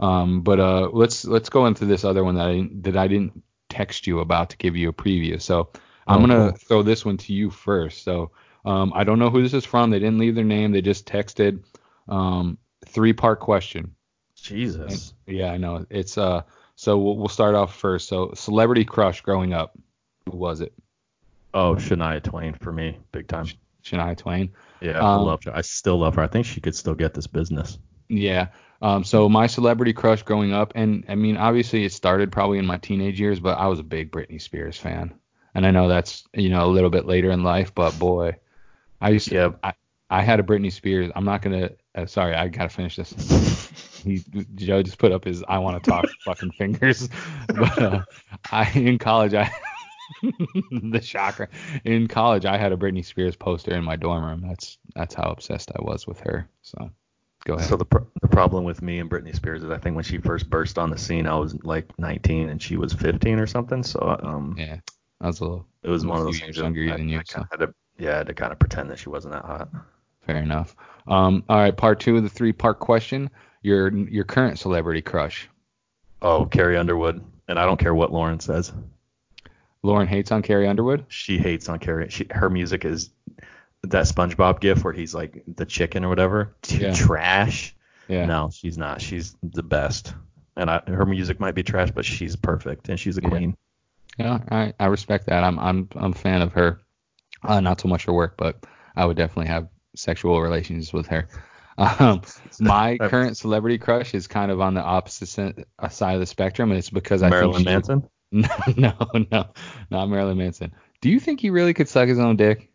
um, 0.00 0.42
but 0.42 0.60
uh, 0.60 0.88
let's 0.92 1.24
let's 1.24 1.48
go 1.48 1.66
into 1.66 1.84
this 1.84 2.04
other 2.04 2.24
one 2.24 2.34
that 2.36 2.48
I 2.48 2.68
that 2.80 2.96
I 2.96 3.08
didn't 3.08 3.42
text 3.68 4.06
you 4.06 4.20
about 4.20 4.50
to 4.50 4.56
give 4.56 4.76
you 4.76 4.88
a 4.88 4.92
preview. 4.92 5.40
So 5.40 5.70
I'm 6.06 6.24
oh, 6.24 6.26
gonna 6.26 6.50
cool. 6.50 6.58
throw 6.58 6.82
this 6.82 7.04
one 7.04 7.16
to 7.18 7.32
you 7.32 7.50
first. 7.50 8.04
So 8.04 8.30
um, 8.64 8.92
I 8.94 9.04
don't 9.04 9.18
know 9.18 9.30
who 9.30 9.42
this 9.42 9.54
is 9.54 9.64
from. 9.64 9.90
They 9.90 9.98
didn't 9.98 10.18
leave 10.18 10.34
their 10.34 10.44
name. 10.44 10.72
They 10.72 10.82
just 10.82 11.06
texted. 11.06 11.62
Um, 12.08 12.58
three 12.86 13.12
part 13.12 13.40
question. 13.40 13.94
Jesus. 14.34 15.14
And, 15.26 15.36
yeah, 15.36 15.52
I 15.52 15.56
know. 15.56 15.86
It's 15.90 16.18
uh. 16.18 16.42
So 16.74 16.98
we'll, 16.98 17.16
we'll 17.16 17.28
start 17.28 17.54
off 17.54 17.76
first. 17.76 18.08
So 18.08 18.32
celebrity 18.34 18.84
crush 18.84 19.20
growing 19.20 19.52
up. 19.52 19.78
Who 20.30 20.36
was 20.36 20.60
it? 20.60 20.72
Oh, 21.54 21.74
Shania 21.74 22.22
Twain 22.22 22.54
for 22.54 22.72
me, 22.72 22.98
big 23.12 23.28
time. 23.28 23.46
Shania 23.84 24.16
Twain. 24.16 24.52
Yeah, 24.80 24.98
I 24.98 25.14
um, 25.14 25.22
love 25.22 25.44
her. 25.44 25.54
I 25.54 25.60
still 25.60 25.98
love 25.98 26.14
her. 26.14 26.22
I 26.22 26.26
think 26.26 26.46
she 26.46 26.60
could 26.60 26.74
still 26.74 26.94
get 26.94 27.14
this 27.14 27.26
business. 27.26 27.78
Yeah. 28.08 28.48
Um, 28.82 29.04
so 29.04 29.28
my 29.28 29.46
celebrity 29.46 29.92
crush 29.92 30.24
growing 30.24 30.52
up, 30.52 30.72
and 30.74 31.04
I 31.08 31.14
mean, 31.14 31.36
obviously 31.36 31.84
it 31.84 31.92
started 31.92 32.32
probably 32.32 32.58
in 32.58 32.66
my 32.66 32.78
teenage 32.78 33.20
years, 33.20 33.38
but 33.38 33.56
I 33.56 33.68
was 33.68 33.78
a 33.78 33.84
big 33.84 34.10
Britney 34.10 34.42
Spears 34.42 34.76
fan, 34.76 35.14
and 35.54 35.64
I 35.64 35.70
know 35.70 35.88
that's 35.88 36.24
you 36.34 36.50
know 36.50 36.66
a 36.66 36.66
little 36.66 36.90
bit 36.90 37.06
later 37.06 37.30
in 37.30 37.44
life, 37.44 37.72
but 37.72 37.96
boy, 38.00 38.36
I 39.00 39.10
used 39.10 39.28
to. 39.28 39.34
Yeah. 39.34 39.50
I, 39.62 39.74
I 40.10 40.22
had 40.22 40.40
a 40.40 40.42
Britney 40.42 40.72
Spears. 40.72 41.12
I'm 41.14 41.24
not 41.24 41.42
gonna. 41.42 41.70
Uh, 41.94 42.06
sorry, 42.06 42.34
I 42.34 42.48
gotta 42.48 42.70
finish 42.70 42.96
this. 42.96 43.12
he 44.02 44.24
Joe 44.56 44.82
just 44.82 44.98
put 44.98 45.12
up 45.12 45.24
his 45.24 45.44
I 45.46 45.58
want 45.58 45.82
to 45.82 45.88
talk 45.88 46.04
fucking 46.24 46.50
fingers, 46.50 47.08
but 47.46 47.78
uh, 47.80 48.02
I 48.50 48.68
in 48.72 48.98
college 48.98 49.32
I. 49.32 49.50
the 50.70 51.00
shocker. 51.00 51.48
In 51.84 52.06
college, 52.06 52.44
I 52.44 52.58
had 52.58 52.72
a 52.72 52.76
Britney 52.76 53.04
Spears 53.04 53.34
poster 53.34 53.74
in 53.74 53.84
my 53.84 53.96
dorm 53.96 54.24
room. 54.24 54.44
That's 54.46 54.76
that's 54.94 55.14
how 55.14 55.30
obsessed 55.30 55.70
I 55.70 55.80
was 55.80 56.06
with 56.06 56.20
her. 56.20 56.48
So 56.60 56.90
Go 57.44 57.54
ahead. 57.54 57.68
So 57.68 57.76
the 57.76 57.84
pr- 57.84 58.04
the 58.20 58.28
problem 58.28 58.64
with 58.64 58.82
me 58.82 58.98
and 58.98 59.10
Britney 59.10 59.34
Spears 59.34 59.62
is 59.62 59.70
I 59.70 59.78
think 59.78 59.96
when 59.96 60.04
she 60.04 60.18
first 60.18 60.48
burst 60.48 60.78
on 60.78 60.90
the 60.90 60.98
scene 60.98 61.26
I 61.26 61.34
was 61.34 61.54
like 61.64 61.98
19 61.98 62.48
and 62.48 62.62
she 62.62 62.76
was 62.76 62.92
15 62.92 63.38
or 63.38 63.46
something. 63.46 63.82
So 63.82 64.16
um 64.22 64.54
yeah, 64.56 64.76
that 65.22 65.28
was 65.28 65.40
a 65.40 65.44
little. 65.44 65.66
It 65.82 65.88
was 65.88 66.04
one 66.04 66.18
of 66.18 66.24
those 66.24 66.40
things 66.40 66.56
younger 66.56 66.92
I, 66.92 66.96
than 66.96 67.08
you. 67.08 67.18
I 67.18 67.22
so. 67.24 67.44
had 67.50 67.60
to, 67.60 67.74
yeah, 67.98 68.14
I 68.14 68.16
had 68.18 68.26
to 68.26 68.34
kind 68.34 68.52
of 68.52 68.58
pretend 68.58 68.90
that 68.90 68.98
she 68.98 69.08
wasn't 69.08 69.34
that 69.34 69.44
hot. 69.44 69.68
Fair 70.26 70.36
enough. 70.36 70.74
Um, 71.06 71.44
all 71.48 71.58
right, 71.58 71.76
part 71.76 72.00
two 72.00 72.16
of 72.16 72.24
the 72.24 72.28
three 72.28 72.52
part 72.52 72.80
question. 72.80 73.30
Your 73.62 73.88
your 73.92 74.24
current 74.24 74.58
celebrity 74.58 75.00
crush. 75.00 75.48
Oh, 76.20 76.44
Carrie 76.44 76.76
Underwood, 76.76 77.24
and 77.48 77.58
I 77.58 77.66
don't 77.66 77.78
care 77.78 77.94
what 77.94 78.12
Lauren 78.12 78.40
says. 78.40 78.72
Lauren 79.84 80.06
hates 80.06 80.30
on 80.30 80.42
Carrie 80.42 80.68
Underwood. 80.68 81.04
She 81.08 81.38
hates 81.38 81.68
on 81.68 81.78
Carrie. 81.78 82.08
She 82.08 82.26
her 82.30 82.50
music 82.50 82.84
is 82.84 83.10
that 83.82 84.04
SpongeBob 84.04 84.60
gif 84.60 84.84
where 84.84 84.92
he's 84.92 85.14
like 85.14 85.42
the 85.46 85.66
chicken 85.66 86.04
or 86.04 86.08
whatever. 86.08 86.54
Yeah. 86.68 86.94
Trash. 86.94 87.74
Yeah. 88.08 88.26
No, 88.26 88.50
she's 88.52 88.78
not. 88.78 89.00
She's 89.00 89.36
the 89.42 89.62
best. 89.62 90.14
And 90.56 90.70
I, 90.70 90.82
her 90.86 91.06
music 91.06 91.40
might 91.40 91.54
be 91.54 91.62
trash, 91.62 91.90
but 91.90 92.04
she's 92.04 92.36
perfect 92.36 92.88
and 92.88 92.98
she's 92.98 93.16
a 93.16 93.22
queen. 93.22 93.56
Yeah, 94.18 94.40
I, 94.50 94.74
I 94.78 94.86
respect 94.86 95.26
that. 95.26 95.42
I'm 95.42 95.58
I'm 95.58 95.88
I'm 95.96 96.12
a 96.12 96.14
fan 96.14 96.42
of 96.42 96.52
her. 96.52 96.80
Uh, 97.42 97.60
not 97.60 97.80
so 97.80 97.88
much 97.88 98.04
her 98.04 98.12
work, 98.12 98.36
but 98.36 98.64
I 98.94 99.04
would 99.04 99.16
definitely 99.16 99.48
have 99.48 99.68
sexual 99.96 100.40
relations 100.40 100.92
with 100.92 101.06
her. 101.08 101.28
Um, 101.78 102.20
my 102.60 102.98
current 103.00 103.38
celebrity 103.38 103.78
crush 103.78 104.12
is 104.12 104.26
kind 104.26 104.50
of 104.50 104.60
on 104.60 104.74
the 104.74 104.82
opposite 104.82 105.26
side 105.26 105.64
of 106.14 106.20
the 106.20 106.26
spectrum, 106.26 106.70
and 106.70 106.76
it's 106.76 106.90
because 106.90 107.22
I 107.22 107.30
Marilyn 107.30 107.64
Manson. 107.64 108.08
No, 108.30 108.48
no, 108.76 108.94
no, 109.30 109.46
not 109.90 110.06
Marilyn 110.06 110.36
Manson. 110.36 110.74
Do 111.00 111.08
you 111.08 111.18
think 111.18 111.40
he 111.40 111.48
really 111.48 111.72
could 111.72 111.88
suck 111.88 112.08
his 112.08 112.18
own 112.18 112.36
dick? 112.36 112.70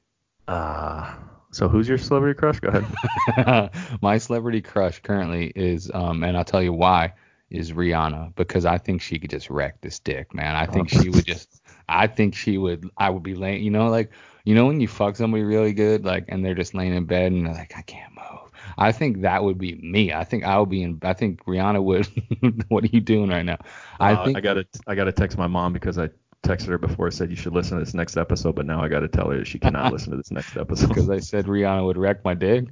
Uh, 0.48 1.14
so 1.52 1.68
who's 1.68 1.88
your 1.88 1.98
celebrity 1.98 2.38
crush? 2.38 2.60
Go 2.60 2.70
ahead. 2.70 3.72
My 4.02 4.18
celebrity 4.18 4.62
crush 4.62 5.02
currently 5.02 5.52
is, 5.56 5.90
um, 5.94 6.24
and 6.24 6.38
I'll 6.38 6.44
tell 6.46 6.62
you 6.62 6.74
why, 6.74 7.14
is 7.50 7.72
Rihanna 7.72 8.36
because 8.36 8.66
I 8.66 8.78
think 8.78 9.02
she 9.02 9.18
could 9.20 9.30
just 9.30 9.50
wreck 9.50 9.82
this 9.82 10.00
dick, 10.00 10.34
man. 10.34 10.56
I 10.56 10.66
think 10.66 10.90
she 10.90 11.10
would 11.10 11.26
just, 11.26 11.62
I 11.88 12.08
think 12.08 12.36
she 12.36 12.58
would, 12.58 12.90
I 12.98 13.10
would 13.10 13.24
be 13.24 13.36
laying, 13.36 13.64
you 13.64 13.72
know, 13.72 13.88
like, 13.88 14.12
you 14.44 14.54
know, 14.54 14.66
when 14.66 14.82
you 14.82 14.88
fuck 14.88 15.16
somebody 15.16 15.44
really 15.44 15.74
good, 15.74 16.06
like, 16.06 16.26
and 16.28 16.44
they're 16.44 16.56
just 16.56 16.74
laying 16.74 16.94
in 16.94 17.06
bed 17.06 17.32
and 17.32 17.46
they're 17.46 17.54
like, 17.54 17.74
I 17.78 17.82
can't 17.82 18.14
move. 18.14 18.52
I 18.78 18.92
think 18.92 19.22
that 19.22 19.44
would 19.44 19.58
be 19.58 19.76
me. 19.76 20.14
I 20.14 20.24
think 20.24 20.44
I 20.44 20.60
would 20.60 20.70
be 20.70 20.84
in. 20.84 21.00
I 21.02 21.14
think 21.14 21.44
Rihanna 21.46 21.84
would. 21.84 22.66
what 22.68 22.84
are 22.84 22.88
you 22.88 23.02
doing 23.02 23.30
right 23.30 23.44
now? 23.44 23.58
I 24.00 24.14
uh, 24.14 24.26
think 24.26 24.38
I 24.38 24.42
gotta. 24.42 24.68
I 24.86 24.96
gotta 24.96 25.12
text 25.12 25.38
my 25.38 25.48
mom 25.48 25.74
because 25.74 25.98
I 25.98 26.10
texted 26.44 26.68
her 26.68 26.78
before, 26.78 27.08
I 27.08 27.10
said 27.10 27.30
you 27.30 27.36
should 27.36 27.54
listen 27.54 27.78
to 27.78 27.84
this 27.84 27.94
next 27.94 28.18
episode, 28.18 28.56
but 28.56 28.66
now 28.66 28.82
I 28.82 28.88
got 28.88 29.02
to 29.02 29.08
tell 29.08 29.30
her 29.30 29.44
she 29.46 29.60
cannot 29.60 29.92
listen 29.94 30.12
to 30.12 30.18
this 30.18 30.32
next 30.32 30.56
episode 30.58 30.90
because 30.90 31.10
I 31.10 31.20
said 31.20 31.46
Rihanna 31.46 31.86
would 31.86 31.98
wreck 31.98 32.24
my 32.24 32.34
dick. 32.34 32.66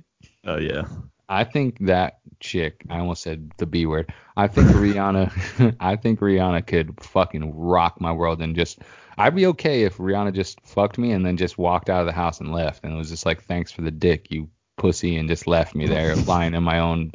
Oh 0.46 0.54
uh, 0.54 0.58
yeah. 0.58 0.84
I 1.28 1.44
think 1.44 1.80
that 1.88 2.20
chick, 2.40 2.84
I 2.90 3.00
almost 3.00 3.24
said 3.24 3.52
the 3.58 3.66
B 3.66 3.86
word. 3.88 4.14
I 4.38 4.48
think 4.48 4.68
Rihanna, 4.68 5.76
I 5.80 5.96
think 5.96 6.20
Rihanna 6.20 6.68
could 6.68 7.04
fucking 7.04 7.56
rock 7.56 8.00
my 8.00 8.12
world 8.12 8.42
and 8.42 8.56
just, 8.56 8.80
I'd 9.18 9.36
be 9.36 9.48
okay 9.48 9.84
if 9.84 9.98
Rihanna 9.98 10.34
just 10.34 10.62
fucked 10.62 11.00
me 11.00 11.12
and 11.12 11.26
then 11.26 11.38
just 11.38 11.58
walked 11.58 11.90
out 11.90 12.02
of 12.02 12.06
the 12.06 12.12
house 12.14 12.42
and 12.42 12.52
left 12.52 12.84
and 12.84 12.94
it 12.94 12.98
was 12.98 13.10
just 13.10 13.26
like, 13.26 13.44
thanks 13.46 13.72
for 13.72 13.82
the 13.82 13.90
dick, 13.90 14.28
you 14.30 14.50
pussy, 14.78 15.18
and 15.18 15.28
just 15.28 15.48
left 15.48 15.74
me 15.74 15.88
there 15.88 16.16
lying 16.28 16.54
in 16.54 16.62
my 16.64 16.80
own, 16.80 17.12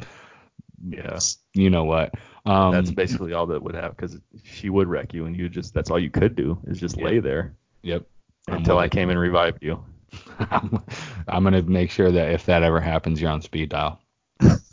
Yeah. 0.85 1.19
you 1.53 1.69
know 1.69 1.85
what. 1.85 2.13
Um, 2.45 2.71
That's 2.71 2.89
basically 2.91 3.33
all 3.33 3.45
that 3.47 3.61
would 3.61 3.75
have 3.75 3.95
because 3.95 4.17
she 4.43 4.69
would 4.69 4.87
wreck 4.87 5.13
you, 5.13 5.25
and 5.25 5.37
you 5.37 5.47
just 5.47 5.73
that's 5.73 5.91
all 5.91 5.99
you 5.99 6.09
could 6.09 6.35
do 6.35 6.59
is 6.65 6.79
just 6.79 6.97
lay 6.97 7.19
there 7.19 7.55
Yep. 7.83 8.05
Until 8.47 8.77
I 8.77 8.89
came 8.89 9.09
and 9.09 9.19
revived 9.19 9.63
you. 9.63 9.83
I'm, 10.39 10.83
I'm 11.27 11.43
gonna 11.43 11.61
make 11.61 11.91
sure 11.91 12.11
that 12.11 12.31
if 12.31 12.45
that 12.45 12.63
ever 12.63 12.79
happens, 12.79 13.21
you're 13.21 13.31
on 13.31 13.41
speed 13.41 13.69
dial. 13.69 14.01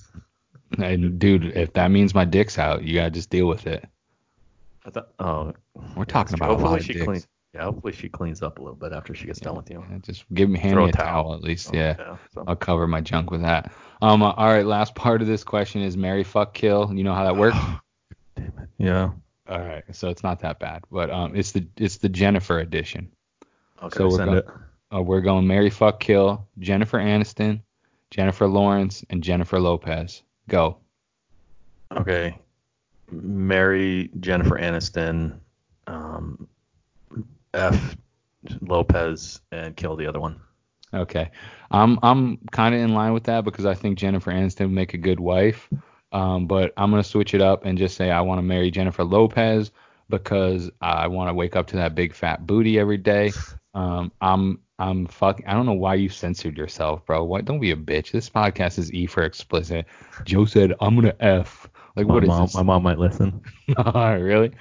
and 0.78 1.19
dude, 1.19 1.57
if 1.57 1.73
that 1.74 1.90
means 1.90 2.15
my 2.15 2.24
dick's 2.24 2.59
out, 2.59 2.85
you 2.85 2.95
gotta 2.95 3.11
just 3.11 3.31
deal 3.31 3.47
with 3.47 3.66
it. 3.66 3.86
I 4.85 4.90
thought, 4.90 5.11
oh, 5.19 5.53
We're 5.97 6.05
talking 6.07 6.35
about 6.35 6.61
a 6.61 6.62
lot 6.62 6.81
of 6.81 6.86
dicks. 6.86 7.05
cleans. 7.05 7.27
Yeah, 7.55 7.62
hopefully 7.65 7.93
she 7.95 8.09
cleans 8.09 8.43
up 8.43 8.59
a 8.59 8.62
little 8.62 8.77
bit 8.77 8.93
after 8.93 9.15
she 9.15 9.27
gets 9.27 9.41
done 9.41 9.57
with 9.57 9.70
you. 9.70 9.83
Yeah, 9.91 9.99
just 10.03 10.25
give 10.35 10.51
me 10.51 10.59
hand 10.59 10.75
Throw 10.75 10.85
me 10.85 10.91
a 10.91 10.93
towel. 10.93 11.25
towel. 11.25 11.35
at 11.35 11.43
least. 11.43 11.70
Oh, 11.73 11.77
yeah. 11.77 12.16
so- 12.35 12.45
I'll 12.47 12.57
cover 12.57 12.87
my 12.87 13.01
junk 13.01 13.31
with 13.31 13.41
that. 13.43 13.73
Um. 14.03 14.23
uh, 14.23 14.33
all 14.33 14.47
right. 14.49 14.66
Last 14.66 14.95
part 14.95 15.23
of 15.23 15.27
this 15.29 15.43
question 15.45 15.81
is 15.83 15.97
Marry 15.97 16.25
fuck 16.25 16.55
kill. 16.55 16.93
You 16.95 17.05
know 17.05 17.15
how 17.15 17.25
that 17.25 17.37
works. 17.37 17.57
Damn 18.37 18.47
it. 18.47 18.69
Yeah. 18.79 19.11
all 19.49 19.59
right. 19.61 19.83
So 19.93 20.09
it's 20.11 20.23
not 20.23 20.41
that 20.41 20.59
bad, 20.61 20.85
but 20.91 21.11
um, 21.11 21.35
it's 21.35 21.53
the 21.53 21.66
it's 21.79 21.97
the 21.97 22.09
Jennifer 22.09 22.59
edition. 22.61 23.11
Okay. 23.83 23.97
So 23.97 24.05
we're 24.09 24.16
send 24.16 24.31
go- 24.31 24.37
it. 24.37 24.47
Uh, 24.95 25.03
we're 25.03 25.20
going 25.20 25.47
Marry 25.47 25.69
fuck 25.70 26.01
kill, 26.01 26.47
Jennifer 26.59 26.99
Aniston, 26.99 27.61
Jennifer 28.11 28.47
Lawrence, 28.47 29.05
and 29.11 29.23
Jennifer 29.23 29.59
Lopez. 29.61 30.23
Go. 30.49 30.79
Okay. 31.97 32.37
Marry 33.11 34.11
Jennifer 34.20 34.59
Aniston, 34.59 35.39
um, 35.87 36.47
F 37.55 37.97
Lopez, 38.61 39.41
and 39.53 39.77
kill 39.77 39.97
the 39.97 40.07
other 40.07 40.20
one. 40.20 40.41
Okay. 40.95 41.31
I'm 41.70 41.99
I'm 42.03 42.39
kind 42.51 42.75
of 42.75 42.81
in 42.81 42.95
line 42.95 43.12
with 43.12 43.25
that 43.25 43.45
because 43.45 43.66
I 43.66 43.75
think 43.75 43.99
Jennifer 43.99 44.31
Aniston 44.31 44.61
would 44.66 44.70
make 44.73 44.95
a 44.95 44.99
good 44.99 45.20
wife. 45.20 45.69
Um, 46.12 46.47
but 46.47 46.73
I'm 46.77 46.91
gonna 46.91 47.05
switch 47.05 47.35
it 47.35 47.43
up 47.43 47.65
and 47.65 47.77
just 47.77 47.97
say 47.97 48.11
I 48.11 48.20
want 48.23 48.39
to 48.39 48.43
marry 48.43 48.70
Jennifer 48.70 49.05
Lopez 49.05 49.70
because 50.09 50.70
I 50.81 51.07
want 51.09 51.29
to 51.29 51.35
wake 51.35 51.57
up 51.57 51.66
to 51.69 51.77
that 51.77 51.95
big 51.95 52.15
fat 52.15 52.47
booty 52.47 52.79
every 52.79 52.97
day. 52.97 53.33
Um, 53.75 54.11
I'm 54.23 54.61
I'm 54.79 55.07
fucking. 55.07 55.47
I 55.47 55.53
don't 55.53 55.66
know 55.66 55.73
why 55.73 55.95
you 55.97 56.09
censored 56.09 56.57
yourself, 56.57 57.05
bro. 57.05 57.25
What? 57.25 57.45
Don't 57.45 57.61
be 57.61 57.73
a 57.73 57.77
bitch. 57.77 58.12
This 58.12 58.31
podcast 58.31 58.79
is 58.79 58.93
E 58.93 59.07
for 59.07 59.25
explicit. 59.25 59.87
Joe 60.25 60.47
said 60.47 60.73
I'm 60.81 60.95
gonna 60.95 61.15
F. 61.20 61.69
Like 61.97 62.07
My 62.07 62.15
what 62.15 62.23
is 62.25 62.29
mom, 62.29 62.43
this? 62.43 62.55
my 62.55 62.62
mom 62.62 62.83
might 62.85 62.99
listen. 62.99 63.43
All 63.77 63.93
right, 63.93 64.15
really? 64.15 64.53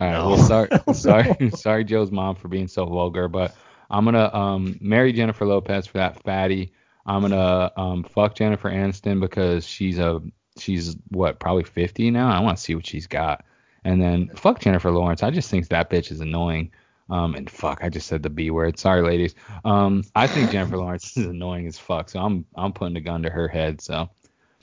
All 0.00 0.06
right. 0.06 0.18
No. 0.18 0.28
Well, 0.28 0.38
sorry, 0.38 0.68
sorry, 0.94 1.50
sorry, 1.50 1.84
Joe's 1.84 2.10
mom 2.10 2.36
for 2.36 2.48
being 2.48 2.68
so 2.68 2.84
vulgar, 2.86 3.28
but 3.28 3.54
I'm 3.90 4.04
gonna 4.04 4.34
um 4.34 4.76
marry 4.80 5.12
Jennifer 5.12 5.46
Lopez 5.46 5.86
for 5.86 5.98
that 5.98 6.22
fatty. 6.22 6.72
I'm 7.06 7.22
gonna 7.22 7.70
um 7.76 8.02
fuck 8.04 8.34
Jennifer 8.34 8.70
Aniston 8.70 9.20
because 9.20 9.66
she's 9.66 9.98
a 9.98 10.20
she's 10.58 10.96
what 11.10 11.38
probably 11.38 11.64
50 11.64 12.10
now. 12.10 12.30
I 12.30 12.40
want 12.40 12.56
to 12.58 12.62
see 12.62 12.74
what 12.74 12.86
she's 12.86 13.06
got, 13.06 13.44
and 13.84 14.00
then 14.02 14.28
fuck 14.36 14.60
Jennifer 14.60 14.90
Lawrence. 14.90 15.22
I 15.22 15.30
just 15.30 15.50
think 15.50 15.68
that 15.68 15.88
bitch 15.90 16.10
is 16.10 16.20
annoying. 16.20 16.72
Um 17.08 17.34
and 17.36 17.48
fuck, 17.48 17.78
I 17.82 17.88
just 17.88 18.08
said 18.08 18.22
the 18.24 18.30
B 18.30 18.50
word. 18.50 18.78
Sorry, 18.80 19.00
ladies. 19.00 19.34
Um, 19.64 20.02
I 20.16 20.26
think 20.26 20.50
Jennifer 20.50 20.76
Lawrence 20.76 21.16
is 21.16 21.26
annoying 21.26 21.68
as 21.68 21.78
fuck. 21.78 22.08
So 22.10 22.18
I'm 22.18 22.44
I'm 22.56 22.72
putting 22.72 22.96
a 22.96 23.00
gun 23.00 23.22
to 23.22 23.30
her 23.30 23.46
head. 23.46 23.80
So 23.80 24.10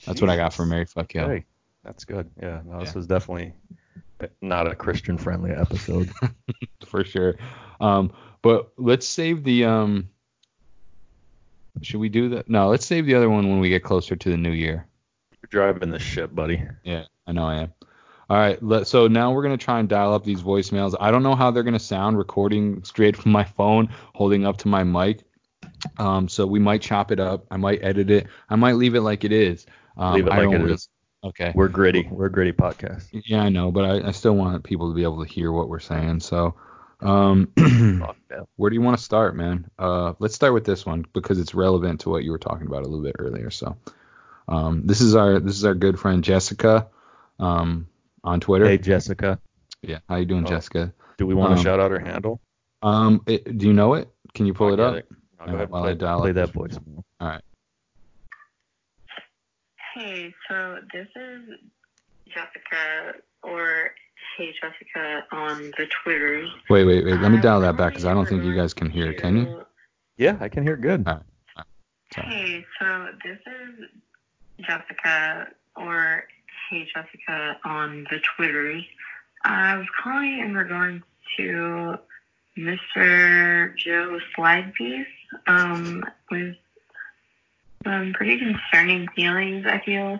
that's 0.06 0.20
what 0.20 0.28
I 0.28 0.36
got 0.36 0.52
for 0.52 0.66
Marry 0.66 0.84
Fuck 0.84 1.08
Kill. 1.08 1.26
Hey, 1.26 1.46
that's 1.82 2.04
good. 2.04 2.30
Yeah. 2.42 2.60
No, 2.66 2.80
this 2.80 2.90
Yeah. 2.90 2.94
was 2.96 3.06
definitely 3.06 3.54
not 4.40 4.70
a 4.70 4.74
Christian 4.74 5.18
friendly 5.18 5.50
episode. 5.50 6.10
for 6.86 7.04
sure. 7.04 7.36
Um, 7.80 8.12
but 8.42 8.72
let's 8.76 9.06
save 9.06 9.44
the 9.44 9.64
um. 9.64 10.08
Should 11.82 12.00
we 12.00 12.08
do 12.08 12.28
that? 12.30 12.48
No, 12.48 12.68
let's 12.68 12.86
save 12.86 13.04
the 13.06 13.14
other 13.16 13.28
one 13.28 13.48
when 13.50 13.58
we 13.60 13.68
get 13.68 13.82
closer 13.82 14.14
to 14.14 14.30
the 14.30 14.36
new 14.36 14.52
year. 14.52 14.86
You're 15.42 15.48
driving 15.72 15.90
the 15.90 15.98
ship, 15.98 16.34
buddy. 16.34 16.62
Yeah, 16.84 17.04
I 17.26 17.32
know 17.32 17.44
I 17.44 17.56
am. 17.62 17.72
All 18.30 18.38
right, 18.38 18.62
let, 18.62 18.86
so 18.86 19.06
now 19.06 19.32
we're 19.32 19.42
gonna 19.42 19.56
try 19.58 19.80
and 19.80 19.88
dial 19.88 20.14
up 20.14 20.24
these 20.24 20.42
voicemails. 20.42 20.94
I 20.98 21.10
don't 21.10 21.22
know 21.22 21.34
how 21.34 21.50
they're 21.50 21.62
gonna 21.62 21.78
sound 21.78 22.16
recording 22.16 22.82
straight 22.84 23.16
from 23.16 23.32
my 23.32 23.44
phone, 23.44 23.88
holding 24.14 24.46
up 24.46 24.56
to 24.58 24.68
my 24.68 24.82
mic. 24.84 25.24
Um, 25.98 26.28
so 26.28 26.46
we 26.46 26.58
might 26.60 26.80
chop 26.80 27.10
it 27.12 27.20
up. 27.20 27.44
I 27.50 27.56
might 27.58 27.80
edit 27.82 28.10
it. 28.10 28.28
I 28.48 28.56
might 28.56 28.74
leave 28.76 28.94
it 28.94 29.02
like 29.02 29.24
it 29.24 29.32
is. 29.32 29.66
Um, 29.96 30.14
Leave 30.14 30.26
it 30.26 30.32
I 30.32 30.36
like 30.38 30.44
don't 30.44 30.54
it 30.54 30.58
really- 30.60 30.74
is. 30.74 30.88
Okay. 31.24 31.52
We're 31.54 31.68
gritty. 31.68 32.06
We're 32.10 32.26
a 32.26 32.30
gritty 32.30 32.52
podcast. 32.52 33.04
Yeah, 33.12 33.42
I 33.42 33.48
know, 33.48 33.70
but 33.72 33.84
I, 33.84 34.08
I 34.08 34.10
still 34.10 34.34
want 34.36 34.62
people 34.62 34.90
to 34.90 34.94
be 34.94 35.02
able 35.04 35.24
to 35.24 35.30
hear 35.30 35.50
what 35.50 35.68
we're 35.68 35.80
saying. 35.80 36.20
So, 36.20 36.54
um, 37.00 37.50
Where 38.56 38.70
do 38.70 38.74
you 38.74 38.82
want 38.82 38.96
to 38.98 39.02
start, 39.02 39.34
man? 39.36 39.68
Uh, 39.78 40.14
let's 40.18 40.34
start 40.34 40.52
with 40.54 40.64
this 40.64 40.84
one 40.86 41.04
because 41.12 41.38
it's 41.38 41.54
relevant 41.54 42.00
to 42.00 42.10
what 42.10 42.24
you 42.24 42.30
were 42.30 42.38
talking 42.38 42.66
about 42.66 42.82
a 42.82 42.86
little 42.86 43.02
bit 43.02 43.16
earlier. 43.18 43.50
So, 43.50 43.76
um, 44.48 44.86
this 44.86 45.00
is 45.00 45.14
our 45.16 45.40
this 45.40 45.56
is 45.56 45.64
our 45.64 45.74
good 45.74 45.98
friend 45.98 46.22
Jessica, 46.22 46.88
um, 47.38 47.88
on 48.22 48.40
Twitter. 48.40 48.66
Hey, 48.66 48.78
Jessica. 48.78 49.38
Yeah, 49.82 49.98
how 50.08 50.16
you 50.16 50.24
doing, 50.24 50.44
Oh. 50.44 50.48
Jessica? 50.48 50.92
Do 51.18 51.26
we 51.26 51.34
want 51.34 51.52
to 51.52 51.58
Um, 51.58 51.64
shout 51.64 51.80
out 51.80 51.90
her 51.90 51.98
handle? 51.98 52.40
Um, 52.82 53.22
it, 53.26 53.56
do 53.58 53.66
you 53.66 53.72
know 53.72 53.94
it? 53.94 54.08
Can 54.34 54.46
you 54.46 54.54
pull 54.54 54.68
I'll 54.68 54.74
it 54.74 54.80
up? 54.80 55.04
I'll 55.40 55.46
go 55.46 55.52
ahead 55.54 55.62
and 55.62 55.70
while 55.70 55.84
I 55.84 55.94
play, 55.94 56.32
play 56.32 56.32
that 56.32 56.52
voice. 56.52 56.78
Hey, 59.94 60.34
so 60.48 60.80
this 60.92 61.06
is 61.14 61.42
Jessica 62.26 63.14
or 63.44 63.92
Hey 64.36 64.52
Jessica 64.60 65.24
on 65.30 65.72
the 65.78 65.86
Twitters. 66.02 66.50
Wait, 66.68 66.84
wait, 66.84 67.04
wait. 67.04 67.20
Let 67.20 67.30
me 67.30 67.40
dial 67.40 67.60
that 67.60 67.76
back 67.76 67.92
because 67.92 68.04
I 68.04 68.12
don't 68.12 68.28
think 68.28 68.42
you 68.42 68.56
guys 68.56 68.74
can 68.74 68.90
hear 68.90 69.12
it. 69.12 69.18
Can 69.18 69.36
you? 69.36 69.62
Yeah, 70.16 70.36
I 70.40 70.48
can 70.48 70.64
hear 70.64 70.76
good. 70.76 71.06
Alright. 71.06 71.22
Sorry. 72.12 72.26
Hey, 72.26 72.66
so 72.80 73.08
this 73.24 73.38
is 73.46 74.66
Jessica 74.66 75.46
or 75.76 76.24
Hey 76.68 76.88
Jessica 76.92 77.56
on 77.64 78.04
the 78.10 78.18
Twitters. 78.34 78.82
I 79.44 79.76
was 79.76 79.86
calling 80.02 80.40
in 80.40 80.56
regards 80.56 81.04
to 81.36 81.98
Mr. 82.58 83.76
Joe 83.76 84.18
Slidepiece 84.36 85.06
um, 85.46 86.02
with 86.32 86.56
some 87.84 88.12
pretty 88.14 88.38
concerning 88.38 89.08
feelings, 89.08 89.66
I 89.66 89.80
feel. 89.84 90.18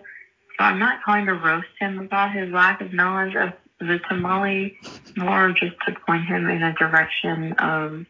So 0.57 0.63
I'm 0.63 0.79
not 0.79 1.03
calling 1.03 1.25
to 1.25 1.33
roast 1.33 1.67
him 1.79 1.99
about 1.99 2.31
his 2.31 2.51
lack 2.51 2.81
of 2.81 2.93
knowledge 2.93 3.35
of 3.35 3.53
the 3.79 3.99
tamale, 4.07 4.77
more 5.17 5.51
just 5.51 5.75
to 5.85 5.95
point 6.07 6.25
him 6.25 6.49
in 6.49 6.63
a 6.63 6.73
direction 6.73 7.53
of 7.53 8.05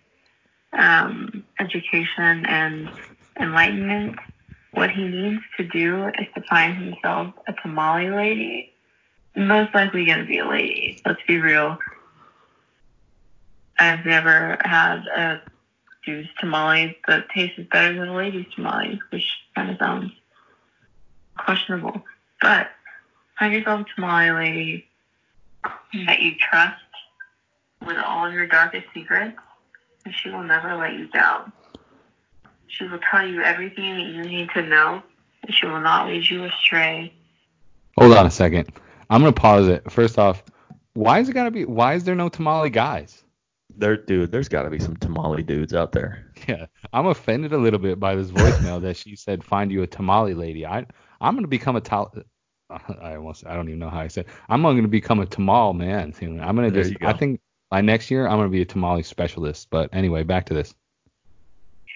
um, 0.73 1.43
education 1.59 2.45
and 2.45 2.89
enlightenment. 3.39 4.17
What 4.73 4.91
he 4.91 5.07
needs 5.07 5.41
to 5.57 5.63
do 5.63 6.07
is 6.07 6.27
to 6.35 6.41
find 6.49 6.77
himself 6.77 7.33
a 7.47 7.53
tamale 7.53 8.09
lady. 8.09 8.73
Most 9.35 9.73
likely 9.73 10.05
going 10.05 10.19
to 10.19 10.25
be 10.25 10.37
a 10.37 10.47
lady. 10.47 11.01
Let's 11.05 11.21
be 11.27 11.39
real. 11.39 11.77
I've 13.79 14.05
never 14.05 14.57
had 14.61 14.99
a 15.07 15.41
dude's 16.05 16.29
tamale 16.39 16.97
that 17.07 17.29
tastes 17.29 17.59
better 17.71 17.93
than 17.93 18.09
a 18.09 18.15
lady's 18.15 18.45
tamale, 18.53 18.99
which 19.09 19.27
kind 19.55 19.71
of 19.71 19.77
sounds 19.77 20.11
questionable. 21.37 22.03
But 22.41 22.69
find 23.39 23.53
yourself 23.53 23.81
a 23.81 23.95
tamale 23.95 24.31
lady 24.31 24.87
that 26.05 26.21
you 26.21 26.35
trust 26.37 26.81
with 27.85 27.97
all 27.97 28.31
your 28.31 28.47
darkest 28.47 28.85
secrets, 28.93 29.37
and 30.05 30.13
she 30.13 30.29
will 30.29 30.43
never 30.43 30.75
let 30.75 30.93
you 30.93 31.07
down. 31.07 31.51
She 32.67 32.85
will 32.85 32.99
tell 32.99 33.25
you 33.25 33.41
everything 33.41 33.95
that 33.95 34.05
you 34.05 34.23
need 34.23 34.49
to 34.51 34.61
know, 34.61 35.01
and 35.43 35.53
she 35.53 35.65
will 35.65 35.81
not 35.81 36.07
lead 36.07 36.27
you 36.27 36.45
astray. 36.45 37.13
Hold 37.97 38.13
on 38.13 38.25
a 38.25 38.31
second. 38.31 38.71
I'm 39.09 39.21
gonna 39.21 39.31
pause 39.31 39.67
it. 39.67 39.89
First 39.91 40.19
off, 40.19 40.43
why 40.93 41.19
is 41.19 41.29
it 41.29 41.33
gotta 41.33 41.51
be? 41.51 41.65
Why 41.65 41.93
is 41.93 42.03
there 42.03 42.15
no 42.15 42.29
tamale 42.29 42.69
guys? 42.69 43.23
There, 43.77 43.97
dude, 43.97 44.31
there's 44.31 44.49
got 44.49 44.63
to 44.63 44.69
be 44.69 44.79
some 44.79 44.95
tamale 44.97 45.43
dudes 45.43 45.73
out 45.73 45.91
there. 45.93 46.31
Yeah, 46.47 46.67
I'm 46.93 47.07
offended 47.07 47.53
a 47.53 47.57
little 47.57 47.79
bit 47.79 47.99
by 47.99 48.15
this 48.15 48.31
voicemail 48.31 48.81
that 48.83 48.97
she 48.97 49.15
said 49.15 49.43
find 49.43 49.71
you 49.71 49.83
a 49.83 49.87
tamale 49.87 50.33
lady. 50.35 50.65
I 50.65 50.85
I'm 51.21 51.35
gonna 51.35 51.47
become 51.47 51.75
a 51.75 51.81
tal. 51.81 52.13
I 52.69 53.15
almost 53.15 53.45
I 53.47 53.55
don't 53.55 53.67
even 53.69 53.79
know 53.79 53.89
how 53.89 53.99
I 54.01 54.07
said. 54.09 54.27
I'm 54.49 54.61
gonna 54.61 54.87
become 54.87 55.19
a 55.19 55.25
tamale 55.25 55.73
man. 55.73 56.13
soon. 56.13 56.39
I'm 56.41 56.55
gonna 56.55 56.71
There 56.71 56.89
just 56.89 56.97
go. 56.99 57.07
I 57.07 57.13
think 57.13 57.41
by 57.71 57.81
next 57.81 58.11
year 58.11 58.27
I'm 58.27 58.37
gonna 58.37 58.49
be 58.49 58.61
a 58.61 58.65
tamale 58.65 59.03
specialist. 59.03 59.69
But 59.71 59.89
anyway, 59.93 60.23
back 60.23 60.45
to 60.47 60.53
this. 60.53 60.75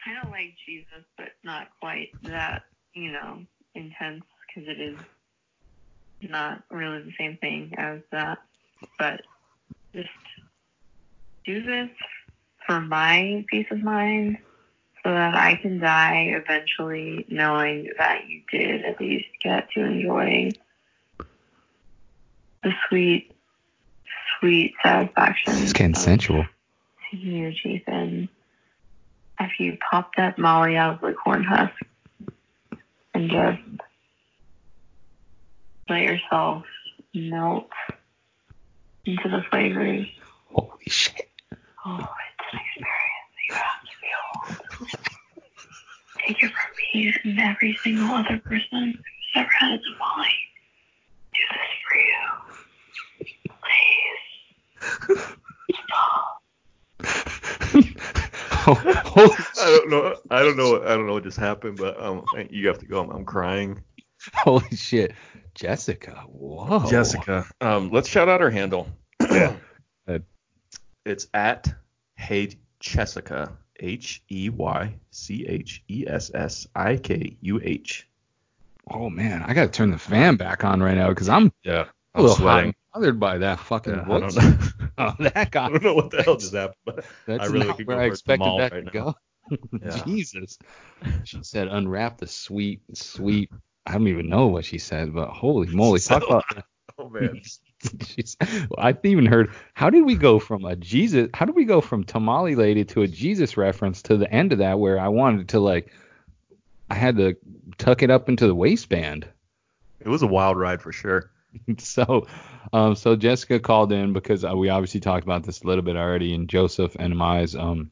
kind 0.05 0.17
of 0.25 0.31
like 0.31 0.55
Jesus, 0.65 1.05
but 1.17 1.29
not 1.43 1.67
quite 1.81 2.09
that, 2.23 2.63
you 2.93 3.11
know, 3.11 3.45
intense 3.75 4.23
because 4.47 4.69
it 4.69 4.81
is 4.81 4.97
not 6.29 6.63
really 6.71 7.03
the 7.03 7.13
same 7.19 7.37
thing 7.37 7.71
as 7.77 8.01
that. 8.11 8.39
But 8.97 9.21
just 9.95 10.09
do 11.45 11.63
this 11.63 11.89
for 12.65 12.81
my 12.81 13.45
peace 13.49 13.67
of 13.71 13.81
mind 13.81 14.37
so 15.03 15.11
that 15.11 15.33
I 15.35 15.55
can 15.55 15.79
die 15.79 16.33
eventually 16.35 17.25
knowing 17.29 17.89
that 17.97 18.27
you 18.27 18.41
did 18.51 18.83
at 18.83 18.99
least 18.99 19.27
get 19.41 19.71
to 19.71 19.83
enjoy 19.83 20.51
the 22.63 22.73
sweet, 22.87 23.31
sweet 24.39 24.73
satisfaction. 24.83 25.53
It's 25.57 25.73
getting 25.73 25.95
of 25.95 26.01
sensual. 26.01 26.45
seeing 27.09 27.35
you, 27.35 27.51
Jason. 27.51 28.29
After 29.39 29.63
you 29.63 29.77
pop 29.89 30.15
that 30.17 30.37
molly 30.37 30.75
out 30.75 30.95
of 30.95 31.01
the 31.01 31.13
corn 31.13 31.45
husk 31.45 31.73
and 33.13 33.31
just 33.31 33.61
let 35.87 36.01
yourself 36.01 36.65
melt 37.13 37.69
into 39.05 39.29
the 39.29 39.41
flavors. 39.49 40.07
Holy 40.51 40.83
shit. 40.87 41.28
Oh, 41.85 41.97
it's 41.97 42.53
an 42.53 42.59
experience 42.59 43.29
that 43.35 43.45
you 43.47 43.55
have 43.55 43.81
to 43.81 43.91
feel. 44.01 44.25
Take 46.25 46.43
it 46.43 46.51
from 46.51 46.71
me 46.93 47.13
and 47.23 47.39
every 47.39 47.73
single 47.83 48.15
other 48.15 48.37
person 48.39 48.93
who's 48.93 49.35
ever 49.35 49.49
had 49.57 49.71
a 49.71 49.77
tamale. 49.77 50.39
Do 51.33 51.39
this 51.51 51.71
for 51.87 51.95
you. 51.97 52.23
Please. 55.07 55.37
Stop. 55.85 56.41
Holy 59.05 59.35
I 59.61 59.69
don't 59.69 59.89
know. 59.89 60.15
I 60.29 60.43
don't 60.43 60.57
know. 60.57 60.83
I 60.83 60.89
don't 60.89 61.07
know 61.07 61.13
what 61.13 61.23
just 61.23 61.37
happened, 61.37 61.77
but 61.77 62.01
um, 62.01 62.25
you 62.49 62.67
have 62.67 62.79
to 62.79 62.85
go. 62.85 62.99
I'm, 62.99 63.09
I'm 63.09 63.25
crying. 63.25 63.81
Holy 64.33 64.75
shit. 64.75 65.13
Jessica. 65.55 66.23
Whoa. 66.27 66.89
Jessica. 66.89 67.45
Um, 67.61 67.89
let's 67.91 68.09
shout 68.09 68.27
out 68.29 68.41
her 68.41 68.49
handle. 68.49 68.87
Yeah. 69.31 69.55
Good. 71.09 71.13
It's 71.13 71.27
at 71.33 71.73
Hey 72.15 72.49
Jessica. 72.79 73.51
H 73.81 74.21
E 74.29 74.49
Y 74.49 74.93
C 75.11 75.45
H 75.47 75.83
E 75.87 76.05
S 76.07 76.31
S 76.33 76.67
I 76.75 76.97
K 76.97 77.37
U 77.41 77.61
H. 77.63 78.07
Oh 78.91 79.09
man, 79.09 79.41
I 79.43 79.53
gotta 79.53 79.69
turn 79.71 79.89
the 79.91 79.97
fan 79.97 80.35
back 80.35 80.63
on 80.65 80.83
right 80.83 80.95
now 80.95 81.09
because 81.09 81.29
I'm 81.29 81.51
Yeah. 81.63 81.85
a 81.85 81.87
I'm 82.13 82.21
little 82.23 82.35
hot 82.35 82.41
sweating. 82.41 82.65
and 82.65 82.75
bothered 82.93 83.19
by 83.21 83.37
that 83.39 83.59
fucking 83.59 83.93
Yeah, 83.93 84.01
I 84.03 84.19
don't 84.19 84.35
know. 84.35 84.57
Oh, 84.97 85.15
that 85.19 85.51
guy. 85.51 85.65
I 85.67 85.69
don't 85.69 85.81
know 85.83 85.93
what 85.93 86.09
the 86.11 86.21
hell 86.23 86.35
just 86.35 86.53
happened, 86.53 86.75
but 86.85 87.05
That's 87.25 87.41
I 87.43 87.45
really 87.45 87.67
not 87.67 87.77
could 87.77 87.87
where 87.87 87.95
go 87.97 88.03
I 88.03 88.05
expected 88.07 88.59
that 88.59 88.71
right 88.73 88.85
to 88.91 88.97
now. 88.99 89.15
go. 89.49 89.57
Yeah. 89.81 90.03
Jesus. 90.05 90.59
She 91.23 91.41
said, 91.41 91.69
unwrap 91.69 92.17
the 92.17 92.27
sweet, 92.27 92.81
sweet. 92.93 93.49
I 93.87 93.93
don't 93.93 94.07
even 94.09 94.27
know 94.29 94.47
what 94.47 94.65
she 94.65 94.77
said, 94.77 95.13
but 95.13 95.29
holy 95.29 95.69
moly. 95.73 96.01
Talk 96.01 96.21
So- 96.23 96.27
about. 96.27 96.43
Oh 96.99 97.07
man. 97.09 97.41
I've 98.77 99.03
even 99.03 99.25
heard. 99.25 99.53
How 99.73 99.89
did 99.89 100.05
we 100.05 100.15
go 100.15 100.39
from 100.39 100.65
a 100.65 100.75
Jesus? 100.75 101.29
How 101.33 101.45
did 101.45 101.55
we 101.55 101.65
go 101.65 101.81
from 101.81 102.03
tamale 102.03 102.55
lady 102.55 102.85
to 102.85 103.01
a 103.01 103.07
Jesus 103.07 103.57
reference 103.57 104.01
to 104.03 104.17
the 104.17 104.31
end 104.31 104.51
of 104.51 104.59
that 104.59 104.79
where 104.79 104.99
I 104.99 105.07
wanted 105.07 105.49
to 105.49 105.59
like, 105.59 105.91
I 106.89 106.95
had 106.95 107.17
to 107.17 107.37
tuck 107.77 108.03
it 108.03 108.09
up 108.09 108.29
into 108.29 108.47
the 108.47 108.55
waistband. 108.55 109.27
It 109.99 110.07
was 110.07 110.21
a 110.21 110.27
wild 110.27 110.57
ride 110.57 110.81
for 110.81 110.91
sure. 110.91 111.31
so, 111.77 112.27
um, 112.73 112.95
so 112.95 113.15
Jessica 113.15 113.59
called 113.59 113.91
in 113.91 114.13
because 114.13 114.45
uh, 114.45 114.55
we 114.55 114.69
obviously 114.69 114.99
talked 114.99 115.23
about 115.23 115.43
this 115.43 115.61
a 115.61 115.67
little 115.67 115.83
bit 115.83 115.95
already, 115.95 116.33
and 116.33 116.47
Joseph 116.47 116.95
and 116.99 117.17
Mai's 117.17 117.55
um, 117.55 117.91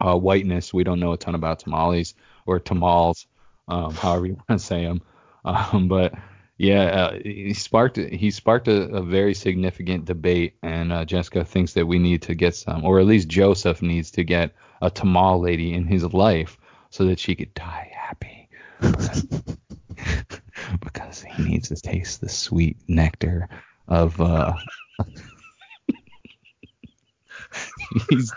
uh, 0.00 0.16
whiteness. 0.16 0.72
We 0.72 0.84
don't 0.84 1.00
know 1.00 1.12
a 1.12 1.16
ton 1.16 1.34
about 1.34 1.60
tamales 1.60 2.14
or 2.46 2.58
tamales, 2.60 3.26
um, 3.68 3.92
however 3.94 4.26
you 4.26 4.34
want 4.34 4.60
to 4.60 4.66
say 4.66 4.84
them. 4.84 5.02
Um, 5.44 5.88
but 5.88 6.12
yeah, 6.58 6.82
uh, 6.82 7.18
he 7.22 7.54
sparked 7.54 7.96
he 7.96 8.32
sparked 8.32 8.66
a, 8.66 8.88
a 8.88 9.02
very 9.02 9.32
significant 9.32 10.06
debate, 10.06 10.56
and 10.62 10.92
uh, 10.92 11.04
Jessica 11.04 11.44
thinks 11.44 11.74
that 11.74 11.86
we 11.86 12.00
need 12.00 12.22
to 12.22 12.34
get 12.34 12.56
some, 12.56 12.84
or 12.84 12.98
at 12.98 13.06
least 13.06 13.28
Joseph 13.28 13.80
needs 13.80 14.10
to 14.12 14.24
get 14.24 14.54
a 14.82 14.90
tamal 14.90 15.40
lady 15.40 15.72
in 15.72 15.86
his 15.86 16.02
life 16.04 16.58
so 16.90 17.04
that 17.04 17.20
she 17.20 17.36
could 17.36 17.54
die 17.54 17.92
happy. 17.94 18.48
because 20.80 21.22
he 21.22 21.44
needs 21.44 21.68
to 21.68 21.76
taste 21.76 22.20
the 22.20 22.28
sweet 22.28 22.76
nectar 22.88 23.48
of 23.86 24.20
uh 24.20 24.52
he's 28.10 28.32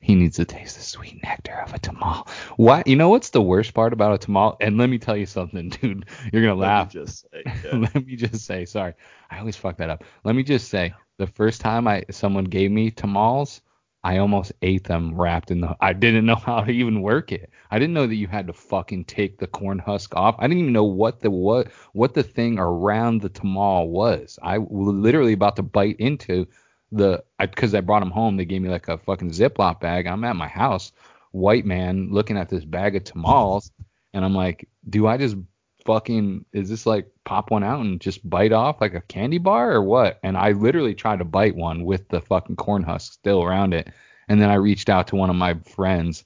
he 0.00 0.14
needs 0.14 0.36
to 0.36 0.44
taste 0.44 0.76
the 0.76 0.82
sweet 0.82 1.22
nectar 1.22 1.60
of 1.64 1.74
a 1.74 1.78
tamal. 1.78 2.28
Why 2.56 2.82
you 2.86 2.96
know 2.96 3.08
what's 3.10 3.30
the 3.30 3.42
worst 3.42 3.74
part 3.74 3.92
about 3.92 4.14
a 4.22 4.26
tamal? 4.26 4.56
And 4.60 4.78
let 4.78 4.88
me 4.90 4.98
tell 4.98 5.16
you 5.16 5.26
something, 5.26 5.68
dude. 5.80 6.06
You're 6.32 6.42
gonna 6.42 6.54
Let 6.60 6.76
me 6.76 6.84
laugh. 6.84 6.86
just 6.86 7.26
say, 7.30 7.44
Let 7.72 8.06
me 8.06 8.16
just 8.16 8.44
say, 8.46 8.64
sorry. 8.64 8.94
I 9.30 9.38
always 9.38 9.56
fuck 9.56 9.76
that 9.78 9.90
up. 9.90 10.04
Let 10.24 10.34
me 10.36 10.42
just 10.42 10.68
say, 10.68 10.94
the 11.18 11.26
first 11.26 11.60
time 11.60 11.86
I 11.88 12.04
someone 12.10 12.44
gave 12.44 12.70
me 12.70 12.90
tamales, 12.90 13.60
I 14.04 14.18
almost 14.18 14.52
ate 14.62 14.84
them 14.84 15.14
wrapped 15.20 15.50
in 15.50 15.60
the. 15.60 15.76
I 15.80 15.92
didn't 15.92 16.26
know 16.26 16.34
how 16.46 16.62
to 16.62 16.70
even 16.70 17.02
work 17.02 17.32
it. 17.32 17.50
I 17.70 17.78
didn't 17.78 17.94
know 17.94 18.06
that 18.06 18.14
you 18.14 18.28
had 18.28 18.46
to 18.46 18.52
fucking 18.52 19.04
take 19.06 19.38
the 19.38 19.46
corn 19.48 19.78
husk 19.78 20.14
off. 20.16 20.36
I 20.38 20.46
didn't 20.46 20.60
even 20.60 20.72
know 20.72 20.84
what 20.84 21.20
the 21.20 21.30
what 21.30 21.68
what 21.92 22.14
the 22.14 22.22
thing 22.22 22.58
around 22.58 23.20
the 23.20 23.30
tamal 23.30 23.88
was. 23.88 24.38
I 24.42 24.58
was 24.58 24.94
literally 24.94 25.32
about 25.32 25.56
to 25.56 25.62
bite 25.62 25.96
into 25.98 26.46
the 26.92 27.22
because 27.38 27.74
I, 27.74 27.80
brought 27.80 28.00
them 28.00 28.10
home. 28.10 28.36
They 28.36 28.44
gave 28.44 28.62
me 28.62 28.68
like 28.68 28.88
a 28.88 28.98
fucking 28.98 29.30
Ziploc 29.30 29.80
bag. 29.80 30.06
I'm 30.06 30.24
at 30.24 30.36
my 30.36 30.48
house, 30.48 30.92
white 31.32 31.66
man 31.66 32.08
looking 32.10 32.36
at 32.36 32.48
this 32.48 32.64
bag 32.64 32.96
of 32.96 33.04
tamales, 33.04 33.70
and 34.14 34.24
I'm 34.24 34.34
like, 34.34 34.68
do 34.88 35.06
I 35.06 35.16
just 35.16 35.36
fucking 35.84 36.44
is 36.52 36.68
this 36.68 36.84
like 36.84 37.08
pop 37.24 37.50
one 37.50 37.64
out 37.64 37.80
and 37.80 37.98
just 37.98 38.28
bite 38.28 38.52
off 38.52 38.78
like 38.80 38.94
a 38.94 39.00
candy 39.02 39.38
bar 39.38 39.72
or 39.72 39.82
what? 39.82 40.18
And 40.22 40.36
I 40.36 40.52
literally 40.52 40.94
tried 40.94 41.20
to 41.20 41.24
bite 41.24 41.56
one 41.56 41.84
with 41.84 42.08
the 42.08 42.20
fucking 42.20 42.56
corn 42.56 42.82
husk 42.82 43.12
still 43.12 43.42
around 43.42 43.74
it. 43.74 43.90
And 44.28 44.40
then 44.40 44.50
I 44.50 44.54
reached 44.54 44.90
out 44.90 45.08
to 45.08 45.16
one 45.16 45.30
of 45.30 45.36
my 45.36 45.54
friends, 45.74 46.24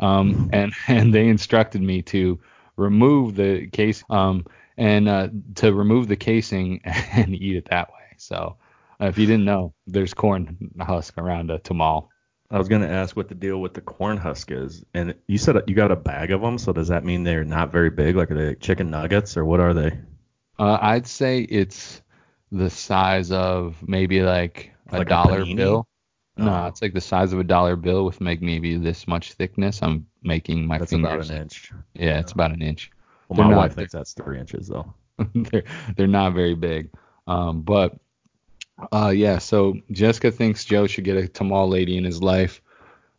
um, 0.00 0.50
and 0.52 0.72
and 0.86 1.14
they 1.14 1.28
instructed 1.28 1.82
me 1.82 2.02
to 2.02 2.38
remove 2.76 3.34
the 3.34 3.66
case, 3.68 4.04
um, 4.10 4.46
and 4.76 5.08
uh, 5.08 5.28
to 5.56 5.72
remove 5.72 6.08
the 6.08 6.16
casing 6.16 6.80
and 6.84 7.34
eat 7.34 7.56
it 7.56 7.68
that 7.70 7.88
way. 7.88 8.14
So 8.16 8.56
uh, 9.00 9.06
if 9.06 9.18
you 9.18 9.26
didn't 9.26 9.44
know, 9.44 9.74
there's 9.86 10.14
corn 10.14 10.70
husk 10.80 11.16
around 11.18 11.50
a 11.50 11.58
tamal. 11.58 12.08
I 12.50 12.58
was 12.58 12.68
gonna 12.68 12.88
ask 12.88 13.14
what 13.16 13.28
the 13.28 13.34
deal 13.34 13.60
with 13.60 13.74
the 13.74 13.80
corn 13.82 14.16
husk 14.16 14.50
is, 14.50 14.82
and 14.94 15.14
you 15.26 15.36
said 15.38 15.56
you 15.66 15.74
got 15.74 15.90
a 15.92 15.96
bag 15.96 16.30
of 16.30 16.40
them. 16.40 16.56
So 16.58 16.72
does 16.72 16.88
that 16.88 17.04
mean 17.04 17.22
they're 17.22 17.44
not 17.44 17.70
very 17.70 17.90
big? 17.90 18.16
Like 18.16 18.30
are 18.30 18.34
they 18.34 18.54
chicken 18.54 18.90
nuggets 18.90 19.36
or 19.36 19.44
what 19.44 19.60
are 19.60 19.74
they? 19.74 19.98
Uh, 20.58 20.78
I'd 20.80 21.06
say 21.06 21.40
it's 21.42 22.00
the 22.50 22.70
size 22.70 23.30
of 23.30 23.76
maybe 23.86 24.22
like 24.22 24.72
a 24.90 24.98
Like 24.98 25.08
dollar 25.08 25.40
panini? 25.42 25.56
bill. 25.56 25.86
No, 26.38 26.54
Oh. 26.64 26.66
it's 26.68 26.80
like 26.80 26.94
the 26.94 27.00
size 27.00 27.32
of 27.32 27.38
a 27.40 27.44
dollar 27.44 27.76
bill 27.76 28.04
with 28.06 28.20
like 28.22 28.40
maybe 28.40 28.76
this 28.78 29.06
much 29.06 29.34
thickness. 29.34 29.82
I'm 29.82 30.06
making 30.22 30.66
my 30.66 30.78
That's 30.78 30.90
fingers. 30.92 31.28
about 31.28 31.36
an 31.36 31.42
inch. 31.42 31.70
Yeah, 31.94 32.18
it's 32.20 32.32
about 32.32 32.52
an 32.52 32.62
inch. 32.62 32.90
Well, 33.28 33.36
They're 33.36 33.44
my 33.46 33.50
not- 33.50 33.56
wife 33.58 33.74
thinks 33.74 33.92
that's 33.92 34.14
three 34.14 34.38
inches 34.40 34.68
though. 34.68 34.94
they're 35.34 35.64
they're 35.96 36.06
not 36.06 36.32
very 36.32 36.54
big. 36.54 36.90
Um, 37.26 37.60
but 37.62 37.98
uh, 38.92 39.12
yeah. 39.14 39.38
So 39.38 39.74
Jessica 39.90 40.30
thinks 40.30 40.64
Joe 40.64 40.86
should 40.86 41.04
get 41.04 41.16
a 41.16 41.28
tamal 41.28 41.68
lady 41.68 41.96
in 41.96 42.04
his 42.04 42.22
life. 42.22 42.60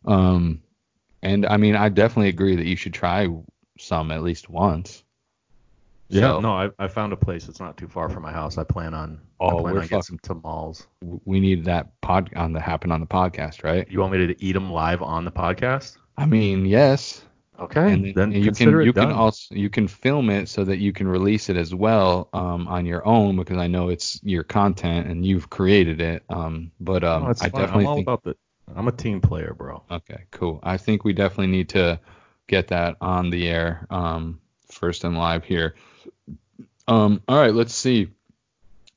Um, 0.06 0.62
and 1.22 1.44
I 1.46 1.56
mean, 1.56 1.76
I 1.76 1.88
definitely 1.88 2.28
agree 2.28 2.56
that 2.56 2.66
you 2.66 2.76
should 2.76 2.94
try 2.94 3.28
some 3.78 4.10
at 4.10 4.22
least 4.22 4.48
once. 4.48 5.04
Yeah, 6.08 6.22
So- 6.22 6.40
no, 6.40 6.52
I, 6.52 6.70
I 6.78 6.88
found 6.88 7.12
a 7.12 7.16
place 7.16 7.46
that's 7.46 7.60
not 7.60 7.76
too 7.76 7.86
far 7.88 8.08
from 8.08 8.22
my 8.22 8.32
house. 8.32 8.58
I 8.58 8.64
plan 8.64 8.94
on 8.94 9.20
Oh, 9.38 9.46
I 9.46 9.50
plan 9.52 9.62
we're 9.62 9.68
on 9.70 9.74
getting 9.74 9.88
fucking- 9.88 10.02
some 10.02 10.18
tamales. 10.18 10.86
We 11.02 11.40
need 11.40 11.64
that 11.66 11.98
pod 12.00 12.30
on 12.36 12.52
the 12.52 12.60
happen 12.60 12.90
on 12.90 13.00
the 13.00 13.06
podcast, 13.06 13.62
right? 13.62 13.86
You 13.90 14.00
want 14.00 14.12
me 14.12 14.26
to 14.26 14.44
eat 14.44 14.52
them 14.52 14.70
live 14.72 15.02
on 15.02 15.24
the 15.24 15.30
podcast? 15.30 15.96
I 16.18 16.26
mean, 16.26 16.66
yes. 16.66 17.22
Okay, 17.60 17.92
and 17.92 18.04
then, 18.06 18.12
then 18.14 18.32
you 18.32 18.44
consider 18.44 18.70
can 18.72 18.80
it 18.80 18.86
you 18.86 18.92
done. 18.94 19.08
can 19.08 19.16
also 19.16 19.54
you 19.54 19.68
can 19.68 19.86
film 19.86 20.30
it 20.30 20.48
so 20.48 20.64
that 20.64 20.78
you 20.78 20.92
can 20.94 21.06
release 21.06 21.50
it 21.50 21.56
as 21.56 21.74
well 21.74 22.30
um, 22.32 22.66
on 22.68 22.86
your 22.86 23.06
own 23.06 23.36
because 23.36 23.58
I 23.58 23.66
know 23.66 23.90
it's 23.90 24.18
your 24.22 24.42
content 24.44 25.08
and 25.08 25.26
you've 25.26 25.50
created 25.50 26.00
it. 26.00 26.22
Um, 26.30 26.72
but 26.80 27.04
um, 27.04 27.24
No, 27.24 27.28
I 27.28 27.34
fine. 27.34 27.50
definitely 27.50 27.84
I'm 27.84 27.86
all 27.88 27.94
think 27.96 28.04
about 28.06 28.22
the. 28.24 28.36
I'm 28.74 28.88
a 28.88 28.92
team 28.92 29.20
player, 29.20 29.52
bro. 29.52 29.82
okay, 29.90 30.24
cool. 30.30 30.60
I 30.62 30.76
think 30.78 31.04
we 31.04 31.12
definitely 31.12 31.48
need 31.48 31.68
to 31.70 32.00
get 32.46 32.68
that 32.68 32.96
on 33.00 33.28
the 33.28 33.48
air 33.48 33.86
um, 33.90 34.40
first 34.70 35.04
and 35.04 35.18
live 35.18 35.44
here. 35.44 35.74
Um, 36.88 37.20
all 37.28 37.36
right, 37.36 37.52
let's 37.52 37.74
see 37.74 38.08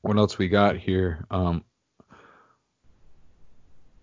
what 0.00 0.16
else 0.16 0.38
we 0.38 0.48
got 0.48 0.76
here. 0.76 1.26
Um, 1.30 1.64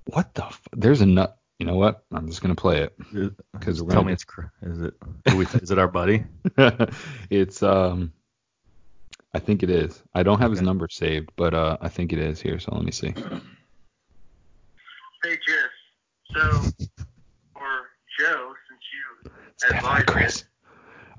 what 0.06 0.34
the? 0.36 0.46
F- 0.46 0.68
There's 0.74 1.02
a 1.02 1.06
nut. 1.06 1.38
You 1.62 1.68
know 1.68 1.76
what? 1.76 2.04
I'm 2.12 2.26
just 2.28 2.42
gonna 2.42 2.56
play 2.56 2.82
it. 2.82 2.96
'Cause 3.62 3.84
we're 3.84 3.92
tell 3.92 4.02
gonna- 4.02 4.08
me 4.08 4.14
it's 4.14 4.26
is 4.64 4.82
it 4.82 4.96
who 5.30 5.38
we, 5.38 5.46
is 5.46 5.70
it 5.70 5.78
our 5.78 5.88
buddy? 5.88 6.24
it's 7.30 7.62
um 7.62 8.12
I 9.36 9.38
think 9.38 9.62
it 9.62 9.70
is. 9.70 10.02
I 10.16 10.24
don't 10.24 10.40
have 10.40 10.50
his 10.50 10.64
number 10.64 10.88
saved, 10.90 11.30
but 11.36 11.54
uh 11.54 11.78
I 11.80 11.88
think 11.88 12.14
it 12.14 12.18
is 12.20 12.42
here, 12.42 12.58
so 12.58 12.74
let 12.74 12.84
me 12.84 12.92
see. 12.92 13.10
Hey, 15.24 15.38
Jess. 15.48 15.70
So, 16.34 16.42
or 17.54 17.90
Joe, 18.20 18.54
since 18.68 18.82
you 18.92 19.32
It's 19.54 19.64
advised 19.66 20.08
Chris. 20.08 20.46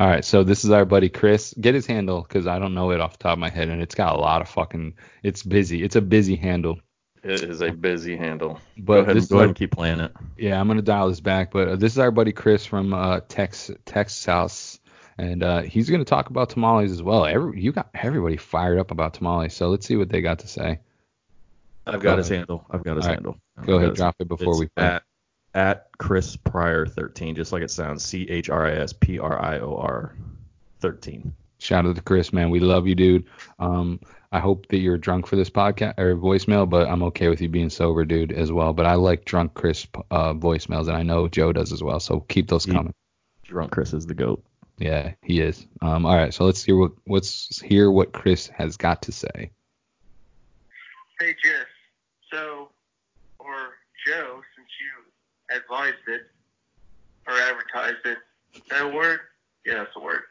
All 0.01 0.09
right, 0.09 0.25
so 0.25 0.43
this 0.43 0.65
is 0.65 0.73
our 0.73 0.85
buddy 0.85 1.09
Chris. 1.09 1.55
Get 1.61 1.77
his 1.77 1.87
handle 1.87 2.23
because 2.23 2.49
I 2.49 2.59
don't 2.59 2.75
know 2.75 2.91
it 2.91 3.01
off 3.01 3.13
the 3.13 3.23
top 3.23 3.35
of 3.35 3.39
my 3.39 3.49
head, 3.51 3.69
and 3.69 3.81
it's 3.81 3.95
got 3.95 4.17
a 4.17 4.19
lot 4.19 4.41
of 4.43 4.49
fucking. 4.49 4.95
It's 5.23 5.45
busy. 5.45 5.85
It's 5.85 5.95
a 5.95 6.01
busy 6.01 6.35
handle. 6.35 6.81
It 7.23 7.43
is 7.43 7.61
a 7.61 7.71
busy 7.71 8.17
handle. 8.17 8.61
But 8.79 8.95
go 8.95 9.01
ahead, 9.03 9.17
this 9.17 9.27
go 9.29 9.37
ahead 9.37 9.43
our- 9.45 9.49
and 9.49 9.57
keep 9.57 9.71
playing 9.71 10.01
it. 10.01 10.13
Yeah, 10.37 10.61
I'm 10.61 10.67
gonna 10.69 10.83
dial 10.83 11.09
this 11.09 11.21
back, 11.21 11.53
but 11.53 11.69
uh, 11.69 11.77
this 11.77 11.93
is 11.93 11.99
our 11.99 12.11
buddy 12.11 12.33
Chris 12.33 12.67
from 12.67 12.93
uh, 12.93 13.21
Tex 13.29 13.71
Texas, 13.85 14.81
and 15.19 15.43
uh, 15.43 15.63
he's 15.63 15.89
gonna 15.89 16.05
talk 16.05 16.31
about 16.31 16.51
tamales 16.51 16.91
as 16.91 17.03
well. 17.03 17.25
Every 17.25 17.61
you 17.61 17.71
got 17.73 17.89
everybody 17.95 18.37
fired 18.37 18.79
up 18.81 18.91
about 18.91 19.15
tamales, 19.15 19.55
so 19.55 19.69
let's 19.69 19.87
see 19.87 19.97
what 19.97 20.09
they 20.09 20.21
got 20.21 20.41
to 20.41 20.49
say. 20.49 20.81
I've 21.87 21.95
Go 21.95 22.11
got 22.11 22.19
his 22.19 22.29
ahead. 22.31 22.39
handle. 22.41 22.65
I've 22.71 22.83
got 22.85 22.97
his 22.97 23.05
All 23.07 23.11
right. 23.11 23.15
handle. 23.17 23.37
Go 23.57 23.63
I've 23.63 23.69
ahead, 23.69 23.81
got 23.81 23.89
his- 23.91 23.97
drop 23.99 24.17
it 24.21 24.29
before 24.29 24.53
it's 24.55 24.61
we 24.61 24.67
play. 24.69 24.85
At, 24.87 25.03
at 25.55 25.89
Chris 25.99 26.37
Prior 26.37 26.87
13, 26.87 27.35
just 27.37 27.53
like 27.53 27.63
it 27.63 27.71
sounds. 27.71 28.05
C 28.05 28.23
H 28.29 28.51
R 28.51 28.67
I 28.67 28.73
S 28.73 28.93
P 28.93 29.19
R 29.19 29.41
I 29.41 29.59
O 29.61 29.77
R 29.77 30.15
13. 30.81 31.33
Shout 31.59 31.87
out 31.87 31.95
to 31.95 32.03
Chris, 32.03 32.33
man. 32.33 32.51
We 32.51 32.59
love 32.61 32.87
you, 32.89 32.95
dude. 32.97 33.27
Um, 33.61 34.01
I 34.33 34.41
hope 34.41 34.67
that 34.69 34.79
you're 34.79 34.97
drunk 34.97 35.27
for 35.27 35.37
this 35.37 35.51
podcast 35.51 35.99
or 35.99 36.17
voicemail, 36.17 36.69
but 36.69 36.89
I'm 36.89 37.03
okay 37.05 37.29
with 37.29 37.41
you 37.43 37.49
being 37.49 37.69
sober, 37.71 38.05
dude, 38.05 38.33
as 38.33 38.51
well. 38.51 38.73
But 38.73 38.87
I 38.87 38.95
like 38.95 39.25
drunk 39.27 39.53
Chris 39.55 39.87
uh, 40.11 40.33
voicemails, 40.33 40.89
and 40.89 40.97
I 40.97 41.03
know 41.03 41.29
Joe 41.29 41.53
does 41.53 41.71
as 41.73 41.83
well. 41.83 42.01
So 42.01 42.21
keep 42.21 42.49
those 42.49 42.65
He- 42.65 42.73
coming. 42.73 42.95
Drunk 43.45 43.71
Chris 43.73 43.93
is 43.93 44.07
the 44.07 44.15
goat. 44.15 44.43
Yeah, 44.79 45.13
he 45.23 45.41
is. 45.41 45.67
Um, 45.83 46.07
all 46.07 46.17
right, 46.17 46.33
so 46.33 46.45
let's 46.45 46.65
hear 46.65 46.77
what 46.77 46.93
let's 47.07 47.61
hear 47.61 47.91
what 47.91 48.13
Chris 48.13 48.49
has 48.49 48.77
got 48.79 49.03
to 49.03 49.13
say. 49.13 49.51
Hey, 51.21 51.35
Jess. 51.45 51.67
So, 52.33 52.71
or 53.39 53.55
Joe, 54.07 54.41
since 54.57 54.69
you 54.81 55.57
advised 55.57 56.09
it 56.09 56.23
or 57.29 57.35
advertised 57.35 58.07
it, 58.07 58.19
that 58.71 58.87
a 58.87 58.89
word? 58.89 59.21
Yeah, 59.67 59.75
that's 59.75 59.91
a 59.97 60.01
word. 60.01 60.23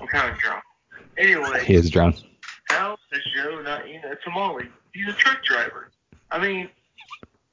I'm 0.00 0.06
kind 0.06 0.32
of 0.32 0.38
drunk. 0.38 0.62
Anyway, 1.18 1.64
He 1.64 1.74
is 1.74 1.90
drunk. 1.90 2.16
How 2.70 2.96
does 3.12 3.22
Joe 3.34 3.60
not 3.62 3.88
you 3.88 4.00
a 4.04 4.16
tamale? 4.16 4.68
He's 4.92 5.08
a 5.08 5.12
truck 5.12 5.42
driver. 5.44 5.90
I 6.30 6.38
mean, 6.38 6.68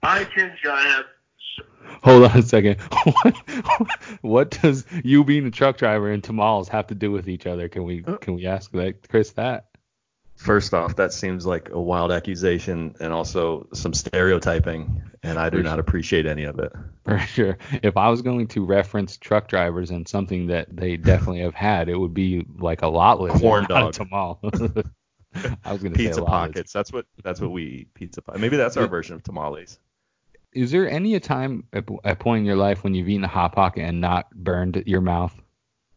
I 0.04 0.24
tend 0.24 0.54
to 0.64 0.72
have. 0.72 1.06
Hold 2.04 2.24
on 2.26 2.38
a 2.38 2.42
second. 2.42 2.80
what 4.22 4.52
does 4.62 4.86
you 5.04 5.24
being 5.24 5.46
a 5.46 5.52
truck 5.52 5.78
driver 5.78 6.12
and 6.12 6.24
tamales 6.24 6.68
have 6.70 6.88
to 6.88 6.96
do 6.96 7.12
with 7.12 7.28
each 7.28 7.48
other? 7.48 7.68
Can 7.68 7.84
we 7.84 8.04
oh. 8.06 8.18
can 8.18 8.36
we 8.36 8.46
ask 8.46 8.72
that 8.72 9.08
Chris 9.10 9.32
that? 9.32 9.66
First 10.36 10.76
off, 10.76 10.98
that 10.98 11.14
seems 11.14 11.48
like 11.48 11.70
a 11.70 11.82
wild 11.82 12.12
accusation 12.12 12.96
and 13.00 13.12
also 13.12 13.68
some 13.74 13.96
stereotyping, 13.96 15.02
and 15.24 15.40
I 15.40 15.50
do 15.50 15.64
not 15.64 15.80
appreciate 15.80 16.28
any 16.28 16.44
of 16.44 16.60
it. 16.60 16.72
For 17.06 17.18
sure. 17.18 17.58
If 17.82 17.98
I 17.98 18.10
was 18.10 18.22
going 18.22 18.48
to 18.50 18.64
reference 18.64 19.18
truck 19.18 19.48
drivers 19.48 19.90
and 19.90 20.08
something 20.08 20.48
that 20.48 20.76
they 20.76 20.96
definitely 20.96 21.42
have 21.42 21.56
had, 21.56 21.90
it 21.90 21.98
would 21.98 22.14
be 22.14 22.46
like 22.60 22.84
a 22.84 22.88
lot 22.88 23.20
list. 23.20 23.42
Corn 23.42 23.66
dog. 23.70 23.94
tamal. 23.94 24.38
I 25.36 25.72
was 25.72 25.82
going 25.82 25.94
to 25.94 26.00
say 26.00 26.06
Pizza 26.08 26.22
a 26.22 26.24
lot 26.24 26.42
list. 26.44 26.54
pockets. 26.54 26.74
That's 26.74 26.92
what 26.94 27.06
that's 27.24 27.40
what 27.42 27.52
we 27.52 27.64
eat. 27.64 27.94
Pizza 27.94 28.22
pockets. 28.22 28.42
Maybe 28.42 28.58
that's 28.58 28.78
our 28.78 28.88
version 28.88 29.16
of 29.16 29.24
tamales. 29.24 29.80
Is 30.54 30.72
there 30.72 30.90
any 30.90 31.16
a 31.16 31.20
time 31.20 31.66
at 31.74 31.84
a 32.04 32.16
point 32.16 32.40
in 32.40 32.46
your 32.46 32.56
life 32.56 32.84
when 32.84 32.94
you've 32.96 33.10
eaten 33.10 33.24
a 33.24 33.28
hot 33.28 33.54
pocket 33.54 33.84
and 33.84 34.02
not 34.02 34.32
burned 34.34 34.82
your 34.88 35.02
mouth? 35.02 35.40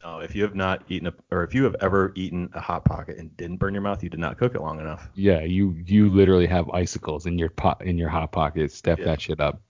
No, 0.02 0.18
if 0.20 0.34
you 0.34 0.42
have 0.42 0.54
not 0.54 0.82
eaten 0.88 1.08
a, 1.08 1.14
or 1.30 1.44
if 1.44 1.54
you 1.54 1.64
have 1.64 1.76
ever 1.80 2.12
eaten 2.16 2.50
a 2.54 2.60
hot 2.60 2.84
pocket 2.84 3.18
and 3.18 3.34
didn't 3.36 3.58
burn 3.58 3.74
your 3.74 3.82
mouth, 3.82 4.02
you 4.02 4.08
did 4.10 4.20
not 4.20 4.38
cook 4.38 4.54
it 4.54 4.60
long 4.60 4.80
enough. 4.80 5.08
Yeah, 5.14 5.42
you 5.42 5.76
you 5.86 6.10
literally 6.10 6.46
have 6.46 6.68
icicles 6.70 7.26
in 7.26 7.38
your 7.38 7.50
pot 7.50 7.82
in 7.84 7.96
your 7.98 8.08
hot 8.08 8.32
pocket. 8.32 8.72
Step 8.72 8.98
Yeah. 8.98 9.04
that 9.06 9.20
shit 9.20 9.40
up. 9.40 9.60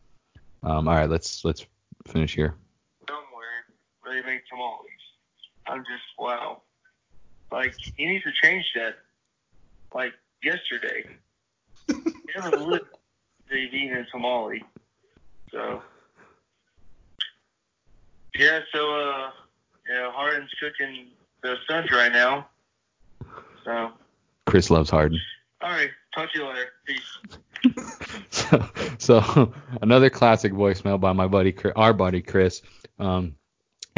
Um, 0.62 0.89
all 0.89 0.95
right, 0.95 1.11
let's 1.11 1.45
let's 1.45 1.66
finish 2.07 2.35
here. 2.35 2.55
somewhere 3.09 3.66
where 4.03 4.15
they 4.23 4.27
make 4.28 4.43
tamales. 4.49 4.87
I'm 5.66 5.81
just 5.81 6.03
wow. 6.19 6.62
Like 7.53 7.74
he 7.97 8.07
needs 8.07 8.24
to 8.24 8.31
change 8.43 8.65
that. 8.77 8.97
Like 9.95 10.12
yesterday. 10.43 11.05
Never 12.35 12.57
lived 12.65 12.85
they've 13.51 13.73
eaten 13.73 14.07
tamale. 14.12 14.62
So 15.51 15.83
yeah, 18.35 18.61
so 18.73 18.95
uh 18.95 19.31
yeah, 19.89 20.12
Harden's 20.12 20.51
cooking 20.61 21.09
the 21.43 21.57
Suns 21.69 21.91
right 21.91 22.12
now. 22.12 22.47
So 23.65 23.93
Chris 24.47 24.71
loves 24.71 24.91
Harden. 24.91 25.19
all 25.62 25.71
right, 25.71 25.91
talk 26.15 26.33
to 26.33 26.39
you 26.39 26.49
later. 26.49 26.69
Peace. 26.87 27.19
so, 28.31 28.69
so 28.99 29.53
another 29.83 30.11
classic 30.11 30.53
voicemail 30.53 31.01
by 31.01 31.12
my 31.12 31.27
buddy, 31.27 31.55
our 31.77 31.93
buddy 31.93 32.23
Chris. 32.23 32.62
Um, 32.99 33.35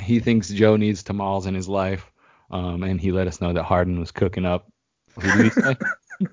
he 0.00 0.20
thinks 0.20 0.48
Joe 0.48 0.76
needs 0.76 1.02
tamales 1.02 1.46
in 1.46 1.54
his 1.54 1.68
life, 1.68 2.10
um, 2.50 2.82
and 2.82 3.00
he 3.00 3.12
let 3.12 3.28
us 3.28 3.40
know 3.40 3.52
that 3.52 3.64
Harden 3.64 4.00
was 4.00 4.10
cooking 4.10 4.44
up. 4.44 4.71
Who 5.20 5.42
did 5.42 5.44
he 5.44 5.50
say? 5.50 5.76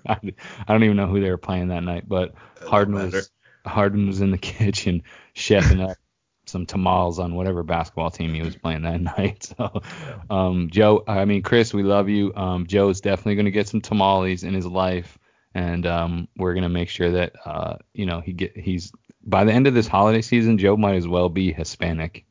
I, 0.08 0.20
don't 0.68 0.84
even 0.84 0.98
know 0.98 1.08
who 1.08 1.22
they 1.22 1.30
were 1.30 1.38
playing 1.38 1.70
that 1.70 1.84
night, 1.84 2.08
but 2.08 2.34
Harden 2.66 2.96
matter. 2.96 3.18
was 3.18 3.32
Harden 3.66 4.08
was 4.08 4.22
in 4.22 4.32
the 4.32 4.38
kitchen 4.40 5.04
chefing 5.36 5.88
up 5.88 5.98
some 6.46 6.66
tamales 6.66 7.20
on 7.20 7.36
whatever 7.36 7.64
basketball 7.64 8.10
team 8.10 8.34
he 8.34 8.42
was 8.42 8.56
playing 8.64 8.82
that 8.82 9.02
night. 9.02 9.54
So, 9.58 9.82
um, 10.30 10.70
Joe, 10.70 11.04
I 11.08 11.26
mean 11.26 11.42
Chris, 11.42 11.74
we 11.74 11.84
love 11.84 12.10
you. 12.10 12.34
Um, 12.36 12.68
Joe's 12.68 13.02
definitely 13.02 13.36
going 13.36 13.46
to 13.46 13.52
get 13.52 13.68
some 13.68 13.82
tamales 13.82 14.44
in 14.44 14.54
his 14.54 14.66
life, 14.66 15.18
and 15.54 15.86
um, 15.86 16.28
we're 16.36 16.54
going 16.54 16.64
to 16.64 16.70
make 16.70 16.90
sure 16.90 17.12
that 17.12 17.34
uh, 17.46 17.78
you 17.94 18.06
know 18.06 18.22
he 18.22 18.34
get 18.34 18.58
he's 18.58 18.92
by 19.24 19.44
the 19.44 19.54
end 19.54 19.68
of 19.68 19.74
this 19.74 19.88
holiday 19.88 20.22
season, 20.22 20.58
Joe 20.58 20.78
might 20.78 20.96
as 20.96 21.08
well 21.08 21.30
be 21.30 21.52
Hispanic. 21.52 22.26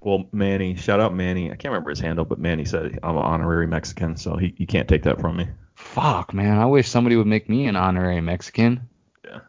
Well, 0.00 0.28
Manny, 0.32 0.76
shout 0.76 1.00
out 1.00 1.14
Manny. 1.14 1.46
I 1.46 1.56
can't 1.56 1.72
remember 1.72 1.90
his 1.90 2.00
handle, 2.00 2.24
but 2.24 2.38
Manny 2.38 2.64
said 2.64 2.98
I'm 3.02 3.16
an 3.16 3.22
honorary 3.22 3.66
Mexican, 3.66 4.16
so 4.16 4.36
he 4.36 4.54
you 4.56 4.66
can't 4.66 4.88
take 4.88 5.02
that 5.02 5.20
from 5.20 5.36
me. 5.36 5.48
Fuck, 5.74 6.32
man, 6.32 6.58
I 6.58 6.66
wish 6.66 6.88
somebody 6.88 7.16
would 7.16 7.26
make 7.26 7.48
me 7.48 7.66
an 7.66 7.76
honorary 7.76 8.20
Mexican. 8.20 8.88
Yeah, 9.24 9.40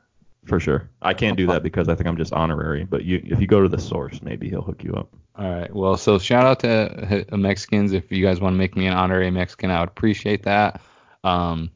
for 0.46 0.60
sure. 0.60 0.90
I 1.02 1.14
can't 1.14 1.38
do 1.38 1.48
that 1.48 1.64
because 1.64 1.88
I 1.88 1.96
think 1.96 2.08
I'm 2.08 2.18
just 2.18 2.34
honorary. 2.34 2.84
But 2.84 3.04
you, 3.04 3.22
if 3.26 3.40
you 3.40 3.48
go 3.48 3.62
to 3.62 3.70
the 3.70 3.80
source, 3.80 4.22
maybe 4.22 4.50
he'll 4.50 4.62
hook 4.62 4.84
you 4.84 4.94
up. 4.94 5.10
All 5.36 5.50
right. 5.50 5.74
Well, 5.74 5.98
so 5.98 6.20
shout 6.20 6.46
out 6.46 6.60
to 6.62 7.26
uh, 7.32 7.38
Mexicans. 7.38 7.94
If 7.94 8.12
you 8.12 8.26
guys 8.26 8.42
want 8.42 8.54
to 8.54 8.58
make 8.58 8.76
me 8.76 8.88
an 8.88 8.94
honorary 8.94 9.32
Mexican, 9.32 9.72
I 9.72 9.80
would 9.80 9.90
appreciate 9.90 10.44
that. 10.44 10.82
Um, 11.24 11.72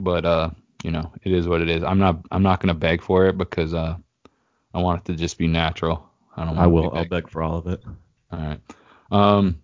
but 0.00 0.24
uh, 0.24 0.50
you 0.82 0.90
know, 0.90 1.12
it 1.22 1.32
is 1.32 1.46
what 1.46 1.60
it 1.60 1.68
is. 1.68 1.82
I'm 1.82 1.98
not 1.98 2.24
I'm 2.30 2.42
not 2.42 2.60
gonna 2.60 2.74
beg 2.74 3.02
for 3.02 3.26
it 3.26 3.36
because 3.36 3.74
uh, 3.74 3.96
I 4.72 4.80
want 4.80 5.00
it 5.00 5.12
to 5.12 5.18
just 5.18 5.38
be 5.38 5.46
natural. 5.46 6.08
I 6.36 6.44
don't. 6.44 6.58
I 6.58 6.66
will. 6.66 6.90
I'll 6.94 7.04
beg 7.04 7.28
for 7.28 7.42
all 7.42 7.58
of 7.58 7.66
it. 7.66 7.82
All 8.34 8.46
right. 8.46 8.60
Um. 9.10 9.60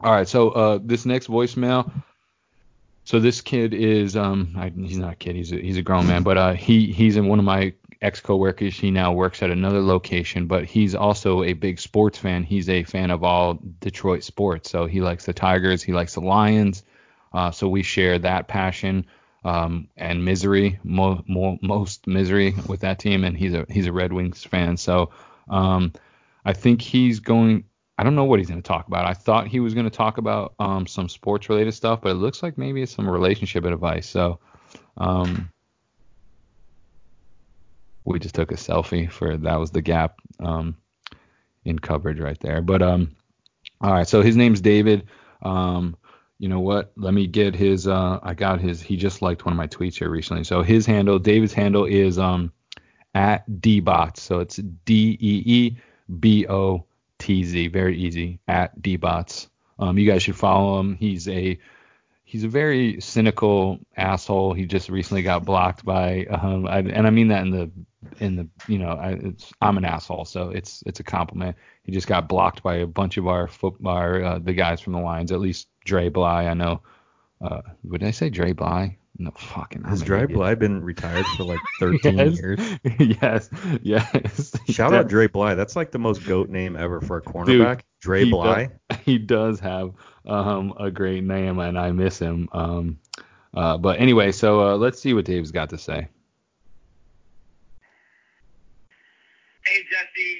All 0.00 0.12
right. 0.12 0.28
So 0.28 0.50
uh, 0.50 0.78
this 0.82 1.06
next 1.06 1.28
voicemail. 1.28 1.90
So 3.04 3.20
this 3.20 3.42
kid 3.42 3.74
is 3.74 4.16
um 4.16 4.54
I, 4.56 4.70
he's 4.70 4.98
not 4.98 5.12
a 5.12 5.16
kid 5.16 5.36
he's 5.36 5.52
a, 5.52 5.56
he's 5.56 5.76
a 5.76 5.82
grown 5.82 6.06
man 6.06 6.22
but 6.22 6.38
uh 6.38 6.54
he 6.54 6.90
he's 6.90 7.16
in 7.16 7.28
one 7.28 7.38
of 7.38 7.44
my 7.44 7.74
ex 8.00 8.20
coworkers 8.20 8.74
he 8.74 8.90
now 8.90 9.12
works 9.12 9.42
at 9.42 9.50
another 9.50 9.80
location 9.80 10.46
but 10.46 10.64
he's 10.64 10.94
also 10.94 11.42
a 11.42 11.52
big 11.52 11.78
sports 11.78 12.18
fan 12.18 12.42
he's 12.42 12.68
a 12.70 12.82
fan 12.84 13.10
of 13.10 13.22
all 13.22 13.58
Detroit 13.80 14.24
sports 14.24 14.70
so 14.70 14.86
he 14.86 15.02
likes 15.02 15.26
the 15.26 15.34
Tigers 15.34 15.82
he 15.82 15.92
likes 15.92 16.14
the 16.14 16.22
Lions 16.22 16.82
uh 17.34 17.50
so 17.50 17.68
we 17.68 17.82
share 17.82 18.18
that 18.18 18.48
passion 18.48 19.04
um 19.44 19.88
and 19.98 20.24
misery 20.24 20.78
mo- 20.82 21.22
mo- 21.28 21.58
most 21.60 22.06
misery 22.06 22.54
with 22.66 22.80
that 22.80 22.98
team 22.98 23.22
and 23.24 23.36
he's 23.36 23.52
a 23.52 23.66
he's 23.68 23.86
a 23.86 23.92
Red 23.92 24.14
Wings 24.14 24.42
fan 24.42 24.78
so 24.78 25.10
um 25.50 25.92
I 26.42 26.54
think 26.54 26.80
he's 26.80 27.20
going 27.20 27.64
I 27.96 28.02
don't 28.02 28.16
know 28.16 28.24
what 28.24 28.40
he's 28.40 28.48
going 28.48 28.62
to 28.62 28.66
talk 28.66 28.88
about. 28.88 29.04
I 29.04 29.14
thought 29.14 29.46
he 29.46 29.60
was 29.60 29.72
going 29.72 29.88
to 29.88 29.96
talk 29.96 30.18
about 30.18 30.54
um, 30.58 30.86
some 30.86 31.08
sports 31.08 31.48
related 31.48 31.72
stuff, 31.74 32.00
but 32.02 32.10
it 32.10 32.14
looks 32.14 32.42
like 32.42 32.58
maybe 32.58 32.82
it's 32.82 32.92
some 32.92 33.08
relationship 33.08 33.64
advice. 33.64 34.08
So 34.08 34.40
um, 34.96 35.48
we 38.04 38.18
just 38.18 38.34
took 38.34 38.50
a 38.50 38.56
selfie 38.56 39.10
for 39.10 39.36
that 39.36 39.56
was 39.56 39.70
the 39.70 39.82
gap 39.82 40.16
um, 40.40 40.76
in 41.64 41.78
coverage 41.78 42.18
right 42.18 42.38
there. 42.40 42.60
But 42.60 42.82
um, 42.82 43.14
all 43.80 43.92
right, 43.92 44.08
so 44.08 44.22
his 44.22 44.36
name's 44.36 44.60
David. 44.60 45.06
Um, 45.42 45.96
you 46.38 46.48
know 46.48 46.60
what? 46.60 46.92
Let 46.96 47.14
me 47.14 47.28
get 47.28 47.54
his. 47.54 47.86
Uh, 47.86 48.18
I 48.22 48.34
got 48.34 48.60
his. 48.60 48.82
He 48.82 48.96
just 48.96 49.22
liked 49.22 49.44
one 49.44 49.52
of 49.52 49.56
my 49.56 49.68
tweets 49.68 49.98
here 49.98 50.10
recently. 50.10 50.42
So 50.42 50.62
his 50.62 50.84
handle, 50.84 51.18
David's 51.18 51.52
handle 51.52 51.84
is 51.84 52.18
um, 52.18 52.52
at 53.14 53.48
deebotz. 53.48 54.18
So 54.18 54.40
it's 54.40 54.56
D 54.56 55.16
E 55.20 55.42
E 55.46 55.76
B 56.18 56.46
O 56.48 56.84
T 57.24 57.42
Z. 57.44 57.68
Very 57.68 57.96
easy 57.96 58.38
at 58.46 58.78
deebotz. 58.80 59.48
Um, 59.78 59.96
you 59.98 60.06
guys 60.10 60.22
should 60.22 60.36
follow 60.36 60.78
him. 60.78 60.94
He's 60.94 61.26
a 61.26 61.58
he's 62.24 62.44
a 62.44 62.48
very 62.48 63.00
cynical 63.00 63.78
asshole. 63.96 64.52
He 64.52 64.66
just 64.66 64.90
recently 64.90 65.22
got 65.22 65.44
blocked 65.44 65.84
by, 65.84 66.26
um, 66.26 66.66
I, 66.66 66.78
and 66.78 67.06
I 67.06 67.10
mean 67.10 67.28
that 67.28 67.42
in 67.42 67.50
the 67.50 67.70
in 68.20 68.36
the 68.36 68.48
you 68.68 68.78
know 68.78 68.90
I, 68.90 69.32
I'm 69.62 69.78
an 69.78 69.86
asshole, 69.86 70.26
so 70.26 70.50
it's 70.50 70.82
it's 70.84 71.00
a 71.00 71.04
compliment. 71.04 71.56
He 71.84 71.92
just 71.92 72.06
got 72.06 72.28
blocked 72.28 72.62
by 72.62 72.76
a 72.76 72.86
bunch 72.86 73.16
of 73.16 73.26
our 73.26 73.48
foot 73.48 73.76
our 73.86 74.22
uh, 74.22 74.38
the 74.38 74.52
guys 74.52 74.82
from 74.82 74.92
the 74.92 75.00
Lions. 75.00 75.32
At 75.32 75.40
least 75.40 75.68
Dre 75.84 76.10
Bly, 76.10 76.44
I 76.44 76.54
know. 76.54 76.82
Uh, 77.40 77.62
would 77.84 78.02
I 78.02 78.10
say 78.10 78.28
Dre 78.28 78.52
Bly? 78.52 78.98
No, 79.16 79.30
fucking. 79.30 79.82
I'm 79.84 79.90
Has 79.90 80.00
an 80.00 80.06
Dre. 80.08 80.26
Bly 80.26 80.54
been 80.56 80.82
retired 80.84 81.24
for 81.36 81.44
like 81.44 81.60
13 81.78 82.18
Yes. 82.18 82.36
years? 82.36 82.60
yes, 82.98 83.48
yes. 83.82 84.52
Shout 84.68 84.92
out 84.92 85.06
Dre 85.08 85.28
Bly. 85.28 85.54
That's 85.54 85.76
like 85.76 85.92
the 85.92 86.00
most 86.00 86.24
goat 86.26 86.48
name 86.50 86.74
ever 86.76 87.00
for 87.00 87.18
a 87.18 87.22
Dude, 87.22 87.32
cornerback. 87.62 87.80
Dre 88.00 88.24
he 88.24 88.30
Bly. 88.30 88.70
does- 88.90 88.98
he 89.04 89.18
does 89.18 89.60
have 89.60 89.92
um, 90.26 90.74
a 90.80 90.90
great 90.90 91.22
name, 91.22 91.60
and 91.60 91.78
I 91.78 91.92
miss 91.92 92.18
him. 92.18 92.48
Um, 92.52 92.98
uh, 93.54 93.78
but 93.78 94.00
anyway, 94.00 94.32
so 94.32 94.60
uh, 94.60 94.76
let's 94.76 94.98
see 95.00 95.14
what 95.14 95.24
Dave's 95.26 95.52
got 95.52 95.70
to 95.70 95.78
say. 95.78 96.08
maybe 99.64 99.84
Jesse 99.90 100.34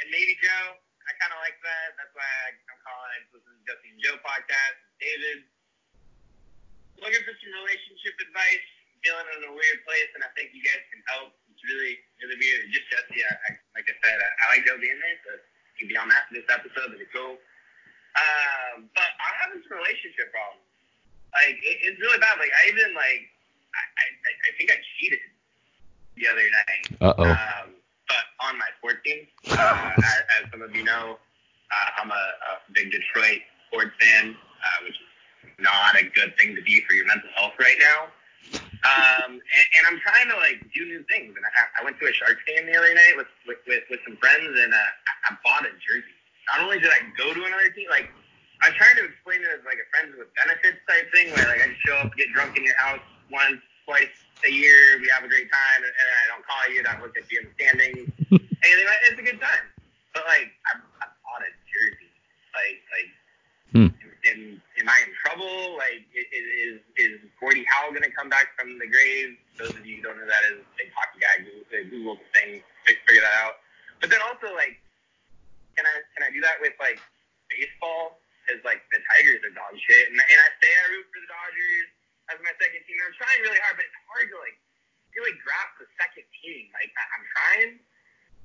and 0.00 0.08
maybe 0.10 0.34
Joe. 0.42 0.78
I 0.78 1.10
kind 1.18 1.32
of 1.34 1.40
like 1.42 1.58
that. 1.66 1.88
That's 1.98 2.14
why 2.14 2.24
I, 2.24 2.48
I'm 2.54 2.80
calling. 2.86 3.10
I 3.10 3.18
listen 3.34 3.52
to 3.58 3.62
Jesse 3.66 3.90
and 3.90 4.00
Joe 4.00 4.16
podcast. 4.24 4.78
David, 5.02 5.44
looking 7.00 7.24
for 7.24 7.34
some 7.36 7.52
relationship 7.64 8.14
advice. 8.20 8.66
Feeling 9.00 9.32
in 9.32 9.48
a 9.48 9.52
weird 9.56 9.80
place, 9.88 10.12
and 10.12 10.20
I 10.20 10.28
think 10.36 10.52
you 10.52 10.60
guys 10.60 10.84
can 10.92 11.00
help. 11.08 11.32
It's 11.48 11.64
really, 11.64 11.96
really 12.20 12.36
weird. 12.36 12.68
Just 12.68 12.84
Jesse, 12.92 13.24
I, 13.24 13.32
I, 13.32 13.50
like 13.72 13.88
I 13.88 13.96
said, 13.96 14.12
I, 14.12 14.28
I 14.28 14.44
like 14.52 14.68
Joe 14.68 14.76
being 14.76 15.00
there, 15.00 15.16
so 15.24 15.40
he'd 15.80 15.88
be 15.88 15.96
on 15.96 16.12
that 16.12 16.28
this 16.28 16.44
episode. 16.52 16.92
That'd 16.92 17.00
be 17.00 17.08
cool. 17.08 17.40
Um, 18.12 18.92
but 18.92 19.08
I'm 19.08 19.36
having 19.40 19.64
some 19.64 19.80
relationship 19.80 20.28
problems. 20.28 20.68
Like 21.32 21.56
it, 21.64 21.76
it's 21.80 21.96
really 21.96 22.20
bad. 22.20 22.36
Like 22.36 22.52
I 22.52 22.68
even 22.76 22.92
like 22.92 23.24
I, 23.72 23.82
I, 24.04 24.06
I 24.44 24.50
think 24.60 24.68
I 24.68 24.76
cheated 25.00 25.24
the 26.20 26.28
other 26.28 26.44
night. 26.44 26.84
Uh 27.00 27.14
oh. 27.16 27.24
Um, 27.24 27.68
but 28.04 28.24
on 28.44 28.58
my 28.58 28.68
sports 28.78 29.00
team, 29.06 29.24
uh, 29.48 29.94
as, 29.96 30.20
as 30.36 30.42
some 30.50 30.62
of 30.62 30.74
you 30.74 30.82
know, 30.82 31.16
uh, 31.16 31.88
I'm 32.02 32.10
a, 32.10 32.24
a 32.50 32.52
big 32.74 32.90
Detroit 32.90 33.46
sports 33.70 33.94
fan, 34.02 34.34
uh, 34.34 34.78
which 34.84 34.98
is 34.98 35.09
not 35.58 35.96
a 35.96 36.04
good 36.04 36.36
thing 36.38 36.56
to 36.56 36.62
be 36.62 36.80
for 36.88 36.94
your 36.94 37.06
mental 37.06 37.28
health 37.36 37.52
right 37.58 37.78
now. 37.78 38.08
Um, 38.80 39.36
and, 39.36 39.66
and 39.76 39.82
I'm 39.84 40.00
trying 40.00 40.32
to 40.32 40.36
like 40.40 40.64
do 40.72 40.88
new 40.88 41.04
things. 41.04 41.36
And 41.36 41.44
I, 41.44 41.80
I 41.80 41.84
went 41.84 42.00
to 42.00 42.08
a 42.08 42.12
Sharks 42.12 42.40
game 42.48 42.64
the 42.64 42.76
other 42.76 42.92
night 42.96 43.14
with 43.16 43.28
with, 43.44 43.60
with, 43.68 43.84
with 43.92 44.00
some 44.08 44.16
friends, 44.16 44.48
and 44.48 44.72
uh, 44.72 44.76
I, 44.76 45.12
I 45.28 45.36
bought 45.44 45.68
a 45.68 45.72
jersey. 45.84 46.16
Not 46.48 46.64
only 46.64 46.80
did 46.80 46.88
I 46.88 47.04
go 47.14 47.30
to 47.36 47.40
another 47.44 47.68
team, 47.76 47.92
like 47.92 48.08
I'm 48.64 48.72
trying 48.72 48.96
to 48.96 49.04
explain 49.04 49.44
it 49.44 49.52
as 49.52 49.60
like 49.68 49.76
a 49.76 49.86
friends 49.92 50.16
with 50.16 50.32
benefits 50.32 50.80
type 50.88 51.12
thing, 51.12 51.28
where 51.36 51.44
like 51.44 51.60
I 51.60 51.76
just 51.76 51.84
show 51.84 52.00
up, 52.00 52.16
get 52.16 52.32
drunk 52.32 52.56
in 52.56 52.64
your 52.64 52.76
house 52.80 53.04
once, 53.28 53.60
twice 53.84 54.16
a 54.48 54.52
year, 54.52 54.96
we 54.96 55.12
have 55.12 55.28
a 55.28 55.30
great 55.30 55.52
time, 55.52 55.80
and, 55.84 55.92
and 55.92 56.08
I 56.08 56.24
don't 56.32 56.44
call 56.48 56.64
you, 56.72 56.80
don't 56.80 57.04
look 57.04 57.12
at 57.20 57.28
you 57.28 57.44
in 57.44 57.52
the 57.52 57.54
standings, 57.60 58.08
anything 58.64 58.88
like 58.88 59.02
it's 59.12 59.20
a 59.20 59.26
good 59.28 59.40
time. 59.44 59.64
But 60.16 60.24
like 60.24 60.48
I, 60.64 60.80
I 61.04 61.06
bought 61.20 61.44
a 61.44 61.52
jersey, 61.68 62.08
like 62.56 62.80
like. 62.96 63.10
Hmm. 63.70 63.86
Am, 64.26 64.60
am 64.80 64.88
I 64.88 64.98
in 65.04 65.12
trouble? 65.20 65.76
Like, 65.76 66.02
i- 66.16 66.30
i- 66.32 66.48
is 66.64 66.80
is 66.96 67.20
Gordie 67.38 67.64
Howe 67.68 67.92
gonna 67.92 68.10
come 68.10 68.28
back 68.32 68.56
from 68.56 68.78
the 68.80 68.88
grave? 68.88 69.36
Those 69.60 69.76
of 69.76 69.84
you 69.84 70.00
who 70.00 70.02
don't 70.02 70.16
know 70.18 70.26
that 70.26 70.44
is, 70.50 70.64
big 70.80 70.90
hockey 70.96 71.20
guy. 71.20 71.44
Google 71.92 72.16
the 72.16 72.24
thing, 72.32 72.64
figure 72.88 73.20
that 73.20 73.36
out. 73.44 73.60
But 74.00 74.08
then 74.08 74.20
also 74.24 74.48
like, 74.56 74.80
can 75.76 75.84
I 75.84 75.94
can 76.16 76.24
I 76.24 76.30
do 76.32 76.40
that 76.40 76.60
with 76.64 76.72
like 76.80 76.98
baseball? 77.52 78.18
Because 78.42 78.64
like 78.64 78.80
the 78.90 78.98
Tigers 79.12 79.44
are 79.44 79.52
dog 79.52 79.76
shit, 79.78 80.08
and, 80.08 80.16
and 80.16 80.38
I 80.40 80.48
say 80.64 80.72
I 80.72 80.84
root 80.96 81.06
for 81.12 81.20
the 81.20 81.28
Dodgers 81.28 81.88
as 82.32 82.38
my 82.40 82.54
second 82.56 82.80
team. 82.88 82.96
I'm 83.04 83.12
trying 83.20 83.40
really 83.44 83.60
hard, 83.60 83.76
but 83.76 83.84
it's 83.84 84.00
hard 84.08 84.26
to 84.32 84.36
like 84.40 84.56
really 85.14 85.36
grasp 85.44 85.76
the 85.78 85.86
second 86.00 86.24
team. 86.40 86.72
Like 86.72 86.88
I, 86.96 87.02
I'm 87.14 87.24
trying. 87.36 87.72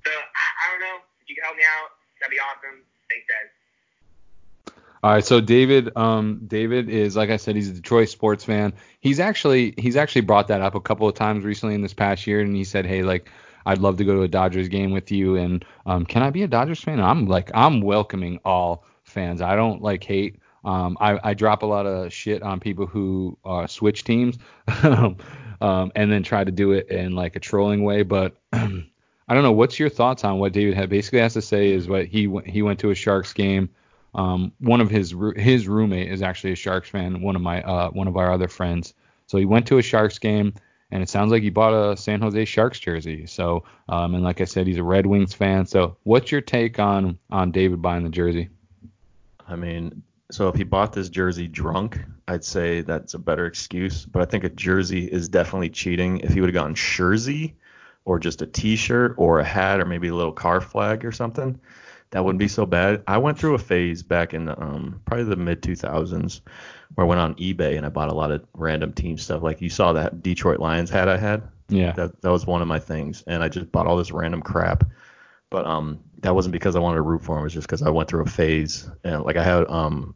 So 0.03 0.11
I, 0.11 0.45
I 0.45 0.63
don't 0.75 0.83
know. 0.83 0.99
If 1.23 1.31
you 1.31 1.35
can 1.39 1.47
help 1.47 1.55
me 1.57 1.63
out, 1.65 1.95
that'd 2.19 2.29
be 2.29 2.37
awesome. 2.43 2.83
Thanks, 3.09 3.25
guys. 3.25 3.49
All 5.05 5.11
right, 5.11 5.23
so 5.23 5.39
David, 5.39 5.95
um, 5.95 6.41
David 6.47 6.89
is 6.89 7.15
like 7.15 7.29
I 7.29 7.37
said, 7.37 7.55
he's 7.55 7.69
a 7.69 7.73
Detroit 7.73 8.09
sports 8.09 8.43
fan. 8.43 8.73
He's 9.01 9.19
actually 9.19 9.75
he's 9.77 9.95
actually 9.95 10.21
brought 10.21 10.47
that 10.47 10.61
up 10.61 10.73
a 10.73 10.79
couple 10.81 11.07
of 11.07 11.13
times 11.13 11.45
recently 11.45 11.75
in 11.75 11.83
this 11.83 11.93
past 11.93 12.25
year, 12.25 12.41
and 12.41 12.55
he 12.55 12.63
said, 12.63 12.87
hey, 12.87 13.03
like 13.03 13.29
I'd 13.67 13.77
love 13.77 13.97
to 13.97 14.03
go 14.03 14.15
to 14.15 14.23
a 14.23 14.27
Dodgers 14.27 14.67
game 14.67 14.89
with 14.89 15.11
you, 15.11 15.35
and 15.35 15.63
um, 15.85 16.07
can 16.07 16.23
I 16.23 16.31
be 16.31 16.41
a 16.41 16.47
Dodgers 16.47 16.81
fan? 16.81 16.99
I'm 16.99 17.27
like 17.27 17.51
I'm 17.53 17.81
welcoming 17.81 18.39
all 18.43 18.83
fans. 19.03 19.43
I 19.43 19.55
don't 19.55 19.79
like 19.79 20.03
hate. 20.03 20.39
Um, 20.63 20.97
I, 20.99 21.19
I 21.23 21.33
drop 21.35 21.61
a 21.61 21.67
lot 21.67 21.85
of 21.85 22.11
shit 22.11 22.41
on 22.41 22.59
people 22.59 22.87
who 22.87 23.37
uh, 23.45 23.67
switch 23.67 24.05
teams, 24.05 24.39
um, 24.81 25.17
and 25.61 26.11
then 26.11 26.23
try 26.23 26.43
to 26.43 26.51
do 26.51 26.71
it 26.71 26.89
in 26.89 27.13
like 27.13 27.35
a 27.35 27.39
trolling 27.39 27.83
way. 27.83 28.01
But 28.01 28.37
I 28.53 29.33
don't 29.35 29.43
know. 29.43 29.51
What's 29.51 29.77
your 29.77 29.89
thoughts 29.89 30.23
on 30.23 30.39
what 30.39 30.51
David 30.51 30.73
had 30.73 30.89
basically 30.89 31.19
has 31.19 31.33
to 31.33 31.43
say? 31.43 31.73
Is 31.73 31.87
what 31.87 32.07
he 32.07 32.21
he 32.47 32.63
went 32.63 32.79
to 32.79 32.89
a 32.89 32.95
Sharks 32.95 33.33
game. 33.33 33.69
Um, 34.15 34.53
one 34.59 34.79
of 34.79 34.89
his 34.89 35.13
his 35.35 35.67
roommate 35.67 36.11
is 36.11 36.21
actually 36.21 36.53
a 36.53 36.55
Sharks 36.55 36.89
fan. 36.89 37.21
One 37.21 37.35
of 37.35 37.41
my 37.41 37.61
uh, 37.61 37.89
one 37.89 38.07
of 38.07 38.15
our 38.15 38.31
other 38.31 38.47
friends. 38.47 38.93
So 39.27 39.37
he 39.37 39.45
went 39.45 39.67
to 39.67 39.77
a 39.77 39.81
Sharks 39.81 40.19
game, 40.19 40.53
and 40.91 41.03
it 41.03 41.09
sounds 41.09 41.31
like 41.31 41.43
he 41.43 41.49
bought 41.49 41.73
a 41.73 41.97
San 41.97 42.21
Jose 42.21 42.45
Sharks 42.45 42.79
jersey. 42.79 43.25
So 43.27 43.65
um, 43.89 44.15
and 44.15 44.23
like 44.23 44.39
I 44.39 44.45
said, 44.45 44.67
he's 44.67 44.77
a 44.77 44.83
Red 44.83 45.05
Wings 45.05 45.33
fan. 45.33 45.65
So 45.65 45.97
what's 46.03 46.31
your 46.31 46.41
take 46.41 46.79
on 46.79 47.19
on 47.29 47.51
David 47.51 47.81
buying 47.81 48.03
the 48.03 48.09
jersey? 48.09 48.49
I 49.47 49.57
mean, 49.57 50.01
so 50.31 50.47
if 50.47 50.55
he 50.55 50.63
bought 50.63 50.93
this 50.93 51.09
jersey 51.09 51.47
drunk, 51.47 51.99
I'd 52.27 52.43
say 52.43 52.81
that's 52.81 53.13
a 53.13 53.19
better 53.19 53.45
excuse. 53.45 54.05
But 54.05 54.21
I 54.21 54.25
think 54.25 54.43
a 54.43 54.49
jersey 54.49 55.05
is 55.05 55.27
definitely 55.29 55.69
cheating. 55.69 56.19
If 56.19 56.33
he 56.33 56.41
would 56.41 56.49
have 56.49 56.55
gone 56.55 56.73
jersey 56.73 57.55
or 58.05 58.17
just 58.17 58.41
a 58.41 58.47
T-shirt 58.47 59.15
or 59.17 59.39
a 59.39 59.43
hat 59.43 59.79
or 59.79 59.85
maybe 59.85 60.07
a 60.07 60.15
little 60.15 60.31
car 60.31 60.61
flag 60.61 61.03
or 61.05 61.11
something, 61.11 61.59
that 62.15 62.23
wouldn't 62.23 62.39
be 62.39 62.47
so 62.47 62.65
bad. 62.65 63.03
I 63.07 63.17
went 63.17 63.37
through 63.37 63.55
a 63.55 63.59
phase 63.59 64.01
back 64.01 64.33
in 64.33 64.45
the, 64.45 64.57
um, 64.57 65.01
probably 65.03 65.25
the 65.25 65.35
mid 65.35 65.61
2000s 65.61 66.39
where 66.93 67.05
I 67.05 67.07
went 67.09 67.19
on 67.19 67.35
eBay 67.35 67.75
and 67.75 67.85
I 67.85 67.89
bought 67.89 68.07
a 68.07 68.13
lot 68.13 68.31
of 68.31 68.41
random 68.53 68.93
team 68.93 69.17
stuff. 69.17 69.43
Like 69.43 69.59
you 69.59 69.69
saw 69.69 69.91
that 69.91 70.23
Detroit 70.23 70.61
Lions 70.61 70.89
hat 70.89 71.09
I 71.09 71.17
had. 71.17 71.43
Yeah. 71.67 71.91
That 71.91 72.21
that 72.21 72.31
was 72.31 72.47
one 72.47 72.61
of 72.61 72.69
my 72.69 72.79
things, 72.79 73.21
and 73.27 73.43
I 73.43 73.49
just 73.49 73.69
bought 73.69 73.85
all 73.85 73.97
this 73.97 74.13
random 74.13 74.41
crap. 74.41 74.85
But 75.49 75.65
um, 75.65 75.99
that 76.21 76.33
wasn't 76.33 76.53
because 76.53 76.77
I 76.77 76.79
wanted 76.79 76.95
to 76.95 77.01
root 77.01 77.21
for 77.21 77.35
him. 77.35 77.41
It 77.41 77.43
was 77.43 77.53
just 77.53 77.67
because 77.67 77.81
I 77.81 77.89
went 77.89 78.07
through 78.07 78.23
a 78.23 78.29
phase, 78.29 78.89
and 79.03 79.23
like 79.23 79.35
I 79.35 79.43
had 79.43 79.69
um, 79.69 80.15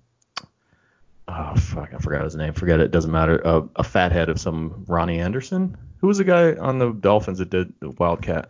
oh 1.27 1.53
fuck, 1.57 1.93
I 1.93 1.97
forgot 1.97 2.23
his 2.23 2.37
name. 2.37 2.53
Forget 2.53 2.79
it. 2.79 2.91
Doesn't 2.91 3.11
matter. 3.11 3.45
Uh, 3.45 3.63
a 3.75 3.83
fathead 3.83 4.29
of 4.29 4.39
some 4.39 4.85
Ronnie 4.87 5.19
Anderson. 5.19 5.75
Who 5.97 6.07
was 6.07 6.19
the 6.19 6.23
guy 6.23 6.53
on 6.53 6.79
the 6.79 6.93
Dolphins 6.93 7.39
that 7.39 7.49
did 7.49 7.73
the 7.81 7.89
Wildcat? 7.89 8.47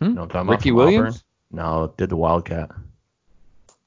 Hmm? 0.00 0.14
No, 0.14 0.22
I'm 0.22 0.28
talking 0.28 0.50
Ricky 0.50 0.72
Williams? 0.72 1.18
Auburn. 1.18 1.20
No, 1.52 1.92
did 1.96 2.08
the 2.10 2.16
Wildcat. 2.16 2.70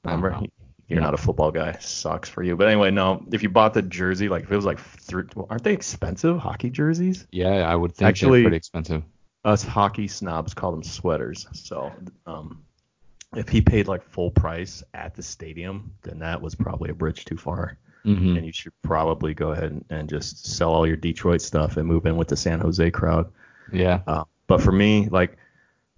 Remember? 0.04 0.32
Uh-huh. 0.32 0.46
You're 0.88 1.00
not 1.00 1.14
a 1.14 1.16
football 1.16 1.50
guy. 1.50 1.72
Sucks 1.80 2.28
for 2.28 2.44
you. 2.44 2.54
But 2.56 2.68
anyway, 2.68 2.92
no. 2.92 3.24
If 3.32 3.42
you 3.42 3.48
bought 3.48 3.74
the 3.74 3.82
jersey, 3.82 4.28
like 4.28 4.44
if 4.44 4.52
it 4.52 4.56
was 4.56 4.64
like, 4.64 4.78
three, 4.78 5.24
aren't 5.50 5.64
they 5.64 5.72
expensive 5.72 6.38
hockey 6.38 6.70
jerseys? 6.70 7.26
Yeah, 7.32 7.68
I 7.68 7.74
would 7.74 7.92
think 7.92 8.08
Actually- 8.08 8.42
they're 8.42 8.50
pretty 8.50 8.56
expensive. 8.58 9.02
us 9.44 9.64
hockey 9.64 10.06
snobs 10.06 10.54
call 10.54 10.70
them 10.70 10.84
sweaters. 10.84 11.48
So 11.52 11.90
um, 12.24 12.62
if 13.34 13.48
he 13.48 13.60
paid 13.60 13.88
like 13.88 14.04
full 14.04 14.30
price 14.30 14.84
at 14.94 15.16
the 15.16 15.24
stadium, 15.24 15.92
then 16.02 16.20
that 16.20 16.40
was 16.40 16.54
probably 16.54 16.90
a 16.90 16.94
bridge 16.94 17.24
too 17.24 17.36
far. 17.36 17.76
hmm 18.04 18.36
And 18.36 18.46
you 18.46 18.52
should 18.52 18.72
probably 18.82 19.34
go 19.34 19.50
ahead 19.50 19.72
and, 19.72 19.84
and 19.90 20.08
just 20.08 20.46
sell 20.46 20.72
all 20.72 20.86
your 20.86 20.96
Detroit 20.96 21.40
stuff 21.42 21.78
and 21.78 21.88
move 21.88 22.06
in 22.06 22.16
with 22.16 22.28
the 22.28 22.36
San 22.36 22.60
Jose 22.60 22.92
crowd. 22.92 23.28
Yeah. 23.72 24.02
Uh, 24.06 24.22
but 24.46 24.62
for 24.62 24.70
me, 24.70 25.08
like 25.08 25.36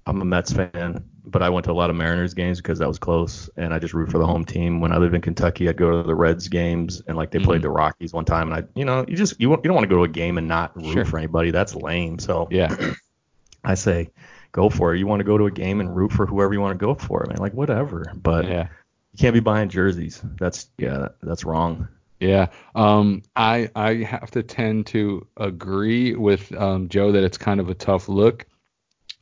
I'm 0.07 0.23
a 0.23 0.25
Mets 0.25 0.51
fan, 0.55 1.05
but 1.31 1.43
I 1.43 1.49
went 1.51 1.65
to 1.67 1.73
a 1.73 1.75
lot 1.75 1.91
of 1.91 1.97
Mariners 1.97 2.35
games 2.35 2.59
because 2.59 2.79
that 2.79 2.89
was 2.89 2.99
close, 2.99 3.49
and 3.57 3.73
I 3.75 3.79
just 3.79 3.95
root 3.95 4.11
for 4.11 4.19
the 4.19 4.27
home 4.27 4.45
team. 4.45 4.81
When 4.81 4.93
I 4.93 4.97
lived 4.99 5.15
in 5.15 5.21
Kentucky, 5.21 5.69
I'd 5.69 5.77
go 5.77 5.91
to 6.01 6.07
the 6.07 6.15
Reds 6.15 6.49
games, 6.49 7.03
and 7.07 7.17
like 7.17 7.31
they 7.31 7.39
played 7.39 7.61
Mhm. 7.61 7.63
the 7.63 7.71
Rockies 7.71 8.13
one 8.13 8.25
time, 8.25 8.51
and 8.53 8.65
I, 8.65 8.69
you 8.75 8.85
know, 8.85 9.05
you 9.07 9.17
just 9.17 9.41
you, 9.41 9.51
you 9.51 9.57
don't 9.63 9.75
want 9.75 9.85
to 9.85 9.89
go 9.89 9.97
to 9.97 10.05
a 10.05 10.09
game 10.09 10.39
and 10.39 10.49
not 10.49 10.75
root 10.77 10.93
Sure. 10.93 11.05
for 11.05 11.19
anybody. 11.19 11.51
That's 11.51 11.75
lame. 11.75 12.19
So 12.19 12.49
Yeah. 12.51 12.75
I 13.65 13.75
say, 13.75 14.11
go 14.53 14.71
for 14.71 14.95
it. 14.95 14.99
You 14.99 15.07
want 15.07 15.21
to 15.21 15.25
go 15.25 15.37
to 15.37 15.47
a 15.47 15.51
game 15.51 15.81
and 15.81 15.95
root 15.95 16.13
for 16.13 16.27
whoever 16.27 16.55
you 16.55 16.61
want 16.61 16.79
to 16.79 16.85
go 16.85 16.95
for, 16.95 17.25
man. 17.29 17.39
Like 17.39 17.53
whatever, 17.55 18.13
but 18.15 18.47
Yeah. 18.47 18.69
you 19.13 19.19
can't 19.19 19.35
be 19.35 19.41
buying 19.41 19.69
jerseys. 19.69 20.23
That's 20.39 20.69
yeah, 20.79 21.09
that's 21.23 21.45
wrong. 21.45 21.89
Yeah. 22.21 22.47
Um, 22.75 23.23
I 23.37 23.71
I 23.77 23.95
have 23.97 24.31
to 24.33 24.43
tend 24.43 24.87
to 24.87 25.27
agree 25.37 26.15
with 26.15 26.53
um, 26.57 26.89
Joe 26.89 27.13
that 27.13 27.23
it's 27.25 27.39
kind 27.39 27.61
of 27.61 27.69
a 27.69 27.75
tough 27.75 28.09
look. 28.09 28.47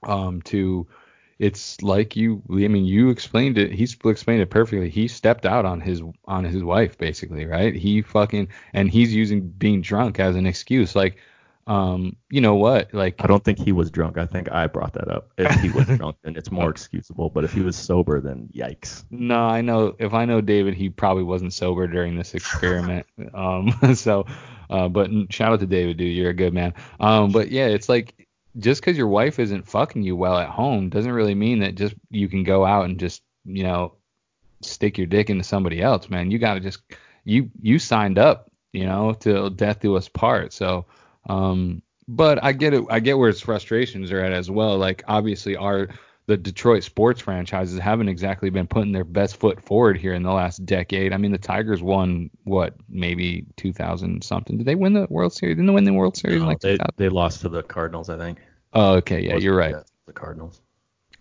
Um, 0.03 0.43
to 0.43 0.87
it's 1.39 1.83
like 1.83 2.17
you. 2.17 2.43
I 2.51 2.69
mean, 2.69 2.85
you 2.85 3.11
explained 3.11 3.59
it. 3.59 3.73
He's 3.73 3.97
explained 4.05 4.41
it 4.41 4.51
perfectly. 4.51 4.89
He 4.89 5.09
stepped 5.09 5.45
out 5.45 5.65
on 5.65 5.81
his 5.81 6.03
on 6.25 6.45
his 6.45 6.63
wife, 6.63 6.97
basically, 6.97 7.45
right? 7.45 7.75
He 7.75 8.03
fucking 8.03 8.49
and 8.73 8.91
he's 8.91 9.15
using 9.15 9.49
being 9.49 9.83
drunk 9.83 10.19
as 10.19 10.37
an 10.37 10.47
excuse. 10.47 10.97
Like, 10.97 11.19
um, 11.67 12.17
you 12.31 12.41
know 12.41 12.55
what? 12.55 12.95
Like, 12.95 13.17
I 13.19 13.27
don't 13.27 13.45
think 13.45 13.59
he 13.59 13.73
was 13.73 13.91
drunk. 13.91 14.19
I 14.19 14.27
think 14.27 14.51
I 14.51 14.67
brought 14.67 14.93
that 14.95 15.09
up. 15.09 15.31
If 15.37 15.53
he 15.61 15.69
was 15.71 15.87
drunk, 15.99 16.17
then 16.23 16.37
it's 16.37 16.51
more 16.51 16.71
excusable. 16.71 17.29
But 17.29 17.45
if 17.45 17.53
he 17.53 17.61
was 17.61 17.77
sober, 17.77 18.21
then 18.21 18.49
yikes. 18.55 19.05
No, 19.11 19.41
I 19.41 19.61
know. 19.61 19.95
If 19.99 20.15
I 20.15 20.25
know 20.25 20.41
David, 20.41 20.75
he 20.75 20.89
probably 20.89 21.25
wasn't 21.25 21.53
sober 21.53 21.87
during 21.87 22.17
this 22.17 22.35
experiment. 22.35 23.07
um, 23.35 23.75
so, 23.95 24.27
uh, 24.71 24.89
but 24.89 25.11
shout 25.31 25.53
out 25.53 25.61
to 25.61 25.67
David, 25.67 25.97
dude. 25.97 26.17
You're 26.17 26.31
a 26.31 26.35
good 26.35 26.55
man. 26.55 26.73
Um, 27.01 27.33
but 27.33 27.51
yeah, 27.51 27.67
it's 27.67 27.89
like 27.89 28.26
just 28.59 28.81
because 28.81 28.97
your 28.97 29.09
wife 29.09 29.39
isn't 29.39 29.69
fucking 29.69 30.03
you 30.03 30.17
well 30.17 30.39
at 30.39 30.49
home 30.49 30.89
doesn't 30.89 31.13
really 31.13 31.35
mean 31.35 31.61
that 31.61 31.75
just 31.75 31.95
you 32.11 32.29
can 32.29 32.43
go 32.43 32.65
out 32.65 32.87
and 32.87 32.99
just 32.99 33.23
you 33.45 33.63
know 33.63 33.95
stick 34.63 34.99
your 34.99 35.07
dick 35.07 35.31
into 35.31 35.45
somebody 35.45 35.83
else, 35.83 36.09
man. 36.09 36.31
You 36.31 36.39
gotta 36.39 36.61
just 36.61 36.81
you 37.25 37.51
you 37.61 37.79
signed 37.79 38.19
up, 38.19 38.51
you 38.73 38.87
know, 38.87 39.13
to 39.21 39.51
death 39.51 39.81
do 39.81 39.97
us 39.97 40.09
part. 40.09 40.53
So, 40.53 40.87
um, 41.29 41.83
but 42.09 42.43
I 42.43 42.53
get 42.53 42.75
it. 42.75 42.85
I 42.91 43.01
get 43.01 43.19
where 43.19 43.29
his 43.29 43.41
frustrations 43.41 44.13
are 44.13 44.21
at 44.21 44.33
as 44.33 44.51
well. 44.51 44.79
Like 44.79 45.03
obviously 45.07 45.57
our 45.57 45.89
the 46.27 46.37
Detroit 46.37 46.83
sports 46.83 47.21
franchises 47.21 47.79
haven't 47.79 48.09
exactly 48.09 48.51
been 48.51 48.67
putting 48.67 48.91
their 48.91 49.05
best 49.05 49.37
foot 49.37 49.63
forward 49.63 49.97
here 49.97 50.13
in 50.13 50.25
the 50.25 50.33
last 50.33 50.67
decade. 50.67 51.13
I 51.13 51.19
mean, 51.19 51.31
the 51.31 51.39
Tigers 51.39 51.83
won 51.83 52.31
what, 52.43 52.75
maybe 52.89 53.47
2000 53.57 54.25
something. 54.25 54.59
Did 54.59 54.67
they 54.67 54.75
win 54.75 54.93
the 54.93 55.07
World 55.09 55.33
Series? 55.33 55.55
Didn't 55.55 55.67
they 55.67 55.73
win 55.73 55.85
the 55.85 55.93
World 55.93 56.17
Series 56.17 56.41
No, 56.41 56.49
like 56.49 56.59
they 56.61 56.73
2000? 56.73 56.95
they 56.97 57.09
lost 57.09 57.43
to 57.43 57.49
the 57.49 57.63
Cardinals, 57.63 58.11
I 58.11 58.19
think. 58.19 58.39
Oh, 58.73 58.95
okay, 58.97 59.23
yeah, 59.23 59.37
you're 59.37 59.57
right. 59.57 59.77
the 60.07 60.13
Cardinals. 60.13 60.61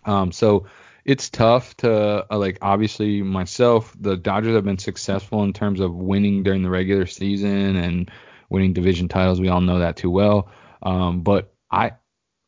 Um, 0.04 0.32
so 0.32 0.66
it's 1.04 1.30
tough 1.30 1.76
to 1.78 2.26
uh, 2.30 2.38
like 2.38 2.58
obviously 2.62 3.22
myself. 3.22 3.94
The 3.98 4.16
Dodgers 4.16 4.54
have 4.54 4.64
been 4.64 4.78
successful 4.78 5.42
in 5.44 5.52
terms 5.52 5.80
of 5.80 5.94
winning 5.94 6.42
during 6.42 6.62
the 6.62 6.70
regular 6.70 7.06
season 7.06 7.76
and 7.76 8.10
winning 8.50 8.72
division 8.72 9.08
titles. 9.08 9.40
We 9.40 9.48
all 9.48 9.60
know 9.60 9.78
that 9.78 9.96
too 9.96 10.10
well. 10.10 10.50
Um, 10.82 11.22
but 11.22 11.54
I, 11.70 11.92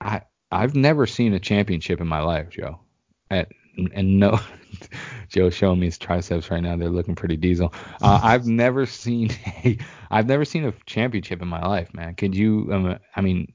I, 0.01 0.23
I've 0.51 0.75
never 0.75 1.07
seen 1.07 1.35
a 1.35 1.41
championship 1.41 2.01
in 2.01 2.07
my 2.07 2.21
life, 2.21 2.51
Joe. 2.51 2.81
At 3.31 3.49
and 3.95 4.19
no, 4.19 4.41
Joe's 5.29 5.55
showing 5.55 5.81
me 5.81 5.87
his 5.87 5.99
triceps 5.99 6.51
right 6.51 6.63
now. 6.63 6.77
They're 6.77 6.89
looking 6.89 7.15
pretty 7.15 7.37
diesel. 7.37 7.73
Uh, 8.03 8.21
I've 8.25 8.47
never 8.47 8.87
seen 8.87 9.31
a, 9.65 9.79
I've 10.11 10.27
never 10.27 10.45
seen 10.45 10.65
a 10.65 10.73
championship 10.87 11.43
in 11.43 11.49
my 11.49 11.65
life, 11.65 11.95
man. 11.95 12.15
Could 12.15 12.35
you? 12.35 12.69
Um, 12.73 12.99
I 13.15 13.21
mean, 13.21 13.53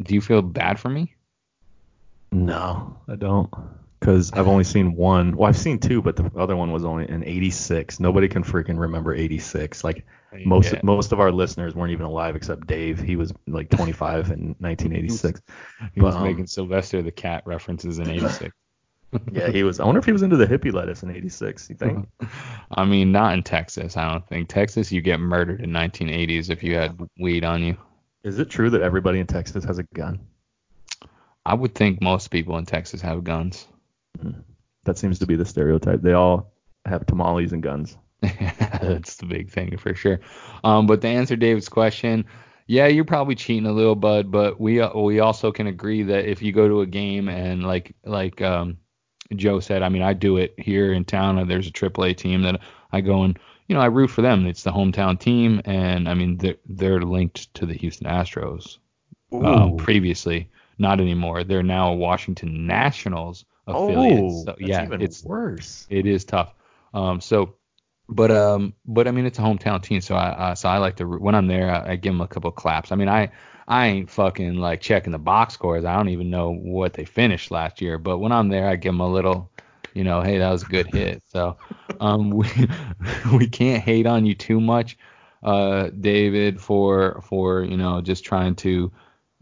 do 0.00 0.14
you 0.14 0.20
feel 0.20 0.42
bad 0.42 0.78
for 0.78 0.88
me? 0.88 1.14
No, 2.30 2.96
I 3.08 3.16
don't. 3.16 3.50
Because 4.00 4.32
I've 4.32 4.48
only 4.48 4.64
seen 4.64 4.96
one. 4.96 5.36
Well, 5.36 5.48
I've 5.48 5.56
seen 5.56 5.78
two, 5.78 6.02
but 6.02 6.16
the 6.16 6.28
other 6.36 6.56
one 6.56 6.72
was 6.72 6.84
only 6.84 7.08
in 7.08 7.22
'86. 7.22 8.00
Nobody 8.00 8.26
can 8.26 8.42
freaking 8.42 8.76
remember 8.78 9.14
'86. 9.14 9.84
Like 9.84 10.04
most 10.44 10.72
Yeah. 10.72 10.80
most 10.82 11.12
of 11.12 11.20
our 11.20 11.30
listeners 11.30 11.76
weren't 11.76 11.92
even 11.92 12.06
alive 12.06 12.34
except 12.34 12.66
Dave. 12.66 12.98
He 12.98 13.14
was 13.14 13.32
like 13.46 13.70
25 13.70 14.32
in 14.32 14.56
1986. 14.58 15.40
He 15.94 16.00
was 16.00 16.14
But, 16.14 16.18
um, 16.20 16.24
making 16.24 16.48
Sylvester 16.48 17.00
the 17.00 17.12
cat 17.12 17.44
references 17.46 17.98
in 18.00 18.08
'86. 18.10 18.52
Yeah, 19.30 19.50
he 19.50 19.62
was. 19.62 19.78
I 19.78 19.84
wonder 19.84 19.98
if 19.98 20.06
he 20.06 20.12
was 20.12 20.22
into 20.22 20.38
the 20.38 20.46
hippie 20.46 20.72
lettuce 20.72 21.02
in 21.02 21.10
'86. 21.10 21.68
You 21.68 21.76
think? 21.76 22.08
I 22.72 22.86
mean, 22.86 23.12
not 23.12 23.34
in 23.34 23.42
Texas. 23.42 23.94
I 23.98 24.10
don't 24.10 24.26
think 24.26 24.48
Texas. 24.48 24.90
You 24.90 25.02
get 25.02 25.20
murdered 25.20 25.60
in 25.60 25.68
1980s 25.70 26.48
if 26.48 26.62
you 26.62 26.76
had 26.76 26.98
weed 27.18 27.44
on 27.44 27.62
you. 27.62 27.76
Is 28.24 28.38
it 28.38 28.50
true 28.50 28.70
that 28.70 28.82
everybody 28.82 29.18
in 29.18 29.26
Texas 29.26 29.64
has 29.64 29.78
a 29.78 29.82
gun? 29.94 30.20
I 31.44 31.54
would 31.54 31.74
think 31.74 32.00
most 32.00 32.30
people 32.30 32.56
in 32.58 32.66
Texas 32.66 33.00
have 33.00 33.24
guns. 33.24 33.66
That 34.84 34.98
seems 34.98 35.18
to 35.20 35.26
be 35.26 35.36
the 35.36 35.44
stereotype. 35.44 36.02
They 36.02 36.12
all 36.12 36.52
have 36.84 37.06
tamales 37.06 37.52
and 37.52 37.62
guns. 37.62 37.96
That's 38.20 39.16
the 39.16 39.26
big 39.26 39.50
thing 39.50 39.76
for 39.76 39.94
sure. 39.94 40.20
Um, 40.62 40.86
but 40.86 41.00
to 41.00 41.08
answer 41.08 41.34
David's 41.34 41.68
question, 41.68 42.26
yeah, 42.66 42.86
you're 42.86 43.04
probably 43.04 43.34
cheating 43.34 43.66
a 43.66 43.72
little, 43.72 43.96
bud. 43.96 44.30
But 44.30 44.60
we 44.60 44.80
uh, 44.80 44.96
we 44.96 45.18
also 45.18 45.50
can 45.50 45.66
agree 45.66 46.04
that 46.04 46.26
if 46.26 46.42
you 46.42 46.52
go 46.52 46.68
to 46.68 46.82
a 46.82 46.86
game 46.86 47.28
and 47.28 47.64
like 47.64 47.94
like 48.04 48.40
um, 48.40 48.78
Joe 49.34 49.58
said, 49.58 49.82
I 49.82 49.88
mean, 49.88 50.02
I 50.02 50.12
do 50.12 50.36
it 50.36 50.54
here 50.56 50.92
in 50.92 51.04
town. 51.04 51.38
and 51.38 51.50
There's 51.50 51.66
a 51.66 51.72
AAA 51.72 52.16
team 52.16 52.42
that 52.42 52.60
I 52.92 53.00
go 53.00 53.24
and 53.24 53.38
you 53.68 53.74
know 53.74 53.80
I 53.80 53.86
root 53.86 54.10
for 54.10 54.22
them. 54.22 54.46
It's 54.46 54.62
the 54.62 54.72
hometown 54.72 55.18
team, 55.18 55.60
and 55.64 56.08
I 56.08 56.14
mean 56.14 56.38
they're 56.38 56.56
they're 56.66 57.02
linked 57.02 57.52
to 57.54 57.66
the 57.66 57.74
Houston 57.74 58.06
Astros 58.06 58.78
um, 59.32 59.76
previously, 59.76 60.50
not 60.78 61.00
anymore. 61.00 61.44
They're 61.44 61.62
now 61.62 61.92
Washington 61.92 62.66
Nationals 62.66 63.44
affiliate. 63.66 64.22
oh, 64.22 64.38
so, 64.40 64.44
that's 64.46 64.60
yeah, 64.60 64.84
even 64.84 65.00
it's 65.00 65.24
worse. 65.24 65.86
it 65.90 66.06
is 66.06 66.24
tough. 66.24 66.54
Um, 66.94 67.20
so, 67.20 67.54
but 68.08 68.30
um, 68.30 68.74
but 68.84 69.08
I 69.08 69.10
mean, 69.10 69.26
it's 69.26 69.38
a 69.38 69.42
hometown 69.42 69.82
team, 69.82 70.00
so 70.00 70.14
I 70.14 70.28
uh, 70.30 70.54
so 70.54 70.68
I 70.68 70.78
like 70.78 70.96
to 70.96 71.04
when 71.06 71.34
I'm 71.34 71.46
there, 71.46 71.70
I, 71.70 71.92
I 71.92 71.96
give 71.96 72.12
them 72.12 72.20
a 72.20 72.28
couple 72.28 72.48
of 72.48 72.56
claps. 72.56 72.92
I 72.92 72.96
mean, 72.96 73.08
I 73.08 73.30
I 73.68 73.86
ain't 73.86 74.10
fucking 74.10 74.56
like 74.56 74.80
checking 74.80 75.12
the 75.12 75.18
box 75.18 75.54
scores. 75.54 75.84
I 75.84 75.96
don't 75.96 76.08
even 76.08 76.30
know 76.30 76.50
what 76.50 76.94
they 76.94 77.04
finished 77.04 77.50
last 77.50 77.80
year, 77.80 77.98
but 77.98 78.18
when 78.18 78.32
I'm 78.32 78.48
there, 78.48 78.68
I 78.68 78.76
give 78.76 78.92
them 78.92 79.00
a 79.00 79.08
little, 79.08 79.50
you 79.94 80.04
know, 80.04 80.20
hey, 80.20 80.38
that 80.38 80.50
was 80.50 80.62
a 80.62 80.66
good 80.66 80.92
hit. 80.92 81.22
So, 81.28 81.56
um, 82.00 82.30
we 82.30 82.48
we 83.36 83.48
can't 83.48 83.82
hate 83.82 84.06
on 84.06 84.26
you 84.26 84.34
too 84.34 84.60
much, 84.60 84.98
uh, 85.42 85.88
David, 85.88 86.60
for 86.60 87.22
for 87.28 87.62
you 87.62 87.76
know 87.76 88.00
just 88.00 88.24
trying 88.24 88.56
to 88.56 88.92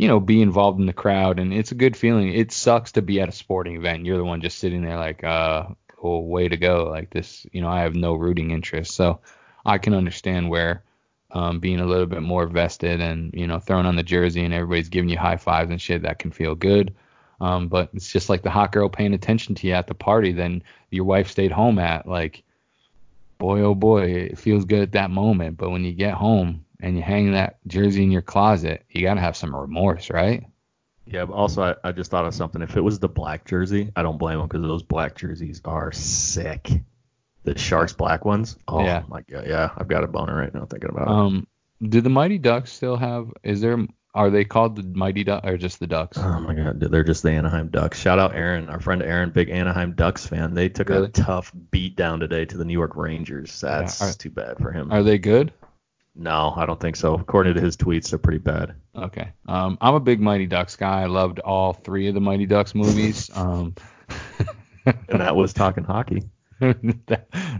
you 0.01 0.09
know, 0.09 0.19
be 0.19 0.41
involved 0.41 0.81
in 0.81 0.87
the 0.87 0.95
crowd, 0.95 1.39
and 1.39 1.53
it's 1.53 1.73
a 1.73 1.75
good 1.75 1.95
feeling. 1.95 2.33
It 2.33 2.53
sucks 2.53 2.93
to 2.93 3.03
be 3.03 3.21
at 3.21 3.29
a 3.29 3.33
sporting 3.33 3.77
event. 3.77 4.07
You're 4.07 4.17
the 4.17 4.25
one 4.25 4.41
just 4.41 4.57
sitting 4.57 4.81
there 4.81 4.97
like, 4.97 5.23
uh, 5.23 5.67
way 6.03 6.49
to 6.49 6.57
go. 6.57 6.89
Like 6.91 7.11
this, 7.11 7.47
you 7.53 7.61
know, 7.61 7.69
I 7.69 7.83
have 7.83 7.95
no 7.95 8.15
rooting 8.15 8.51
interest, 8.51 8.95
so 8.95 9.21
I 9.67 9.77
can 9.77 9.93
understand 9.93 10.49
where 10.49 10.85
um, 11.33 11.61
being 11.61 11.81
a 11.81 11.87
little 11.87 12.07
bit 12.07 12.23
more 12.23 12.47
vested 12.47 13.03
and 13.03 13.33
you 13.35 13.47
know 13.47 13.59
throwing 13.59 13.85
on 13.85 13.97
the 13.97 14.03
jersey 14.03 14.43
and 14.43 14.55
everybody's 14.55 14.89
giving 14.89 15.11
you 15.11 15.19
high 15.19 15.37
fives 15.37 15.71
and 15.71 15.81
shit 15.81 16.03
that 16.03 16.19
can 16.19 16.31
feel 16.31 16.55
good. 16.55 16.95
Um, 17.41 17.69
but 17.69 17.89
it's 17.95 18.13
just 18.13 18.29
like 18.29 18.43
the 18.43 18.51
hot 18.51 18.73
girl 18.73 18.89
paying 18.89 19.15
attention 19.15 19.55
to 19.57 19.67
you 19.67 19.73
at 19.73 19.87
the 19.87 19.95
party, 19.95 20.33
then 20.33 20.63
your 20.91 21.05
wife 21.05 21.31
stayed 21.31 21.53
home 21.53 21.79
at. 21.79 22.07
Like, 22.07 22.43
boy, 23.39 23.61
oh 23.61 23.75
boy, 23.75 24.03
it 24.11 24.39
feels 24.39 24.65
good 24.65 24.83
at 24.83 24.93
that 24.93 25.11
moment. 25.11 25.57
But 25.57 25.71
when 25.71 25.85
you 25.85 25.93
get 25.93 26.15
home 26.15 26.65
and 26.81 26.97
you 26.97 27.03
hang 27.03 27.33
that 27.33 27.59
jersey 27.67 28.03
in 28.03 28.11
your 28.11 28.23
closet, 28.23 28.85
you 28.91 29.03
gotta 29.03 29.21
have 29.21 29.37
some 29.37 29.55
remorse, 29.57 30.11
right? 30.11 30.45
Yeah, 31.07 31.25
but 31.25 31.33
also 31.35 31.63
I, 31.63 31.89
I 31.89 31.93
just 31.93 32.11
thought 32.11 32.27
of 32.27 32.35
something. 32.35 32.63
If 32.63 32.77
it 32.77 32.83
was 32.83 32.99
the 32.99 33.09
black 33.09 33.45
jersey, 33.47 33.91
I 33.97 34.03
don't 34.03 34.19
blame 34.19 34.39
them 34.39 34.47
because 34.47 34.63
those 34.63 34.83
black 34.83 35.17
jerseys 35.17 35.61
are 35.65 35.91
sick. 35.93 36.71
The 37.45 37.57
Sharks 37.59 37.95
black 37.95 38.25
ones. 38.27 38.57
Oh 38.69 38.85
Yeah. 38.85 39.03
my 39.09 39.23
god, 39.23 39.47
yeah, 39.49 39.71
I've 39.77 39.89
got 39.89 40.05
a 40.05 40.07
boner 40.07 40.37
right 40.37 40.55
now 40.55 40.67
thinking 40.67 40.91
about 40.91 41.09
it. 41.09 41.13
Um, 41.13 41.47
do 41.83 42.03
the 42.03 42.11
Mighty 42.11 42.37
Ducks 42.37 42.71
still 42.71 42.97
have? 42.97 43.33
Is 43.43 43.63
there? 43.63 43.79
Are 44.13 44.29
they 44.31 44.45
called 44.45 44.75
the 44.77 44.83
Mighty 44.99 45.23
Ducks 45.25 45.47
or 45.47 45.57
just 45.57 45.79
the 45.79 45.87
Ducks? 45.87 46.19
Oh 46.19 46.41
my 46.41 46.55
god, 46.55 46.81
they're 46.81 47.05
just 47.05 47.23
the 47.23 47.31
Anaheim 47.31 47.69
Ducks. 47.69 48.01
Shout 48.01 48.19
out 48.19 48.35
Aaron, 48.35 48.69
our 48.69 48.81
friend 48.81 49.03
Aaron, 49.03 49.31
big 49.31 49.51
Anaheim 49.51 49.93
Ducks 49.95 50.27
fan. 50.27 50.55
They 50.55 50.69
took 50.69 50.89
Really? 50.89 51.07
a 51.07 51.09
tough 51.11 51.53
beat 51.71 51.95
down 51.97 52.19
today 52.21 52.45
to 52.45 52.57
the 52.57 52.65
New 52.65 52.73
York 52.73 52.97
Rangers. 52.97 53.61
That's 53.61 54.01
Yeah, 54.01 54.09
are- 54.09 54.13
too 54.13 54.31
bad 54.31 54.59
for 54.59 54.73
him. 54.73 54.91
Are 54.93 55.03
they 55.05 55.19
good? 55.19 55.53
no, 56.17 56.53
I 56.57 56.67
don't 56.67 56.81
think 56.81 56.97
so. 56.97 57.15
According 57.15 57.55
to 57.55 57.61
his 57.61 57.77
tweets, 57.77 58.11
they're 58.11 58.19
pretty 58.19 58.39
bad. 58.39 58.75
Okay. 58.97 59.31
Um, 59.47 59.79
I'm 59.81 59.95
a 59.95 60.01
big 60.01 60.21
Mighty 60.21 60.47
Ducks 60.47 60.75
guy. 60.75 61.03
I 61.03 61.07
loved 61.07 61.39
all 61.39 61.73
three 61.73 62.09
of 62.09 62.15
the 62.15 62.21
Mighty 62.21 62.47
Ducks 62.47 62.75
movies. 62.75 63.31
Um, 63.37 63.75
And 65.09 65.21
that 65.21 65.37
was 65.37 65.53
talking 65.53 65.85
hockey. 65.85 66.25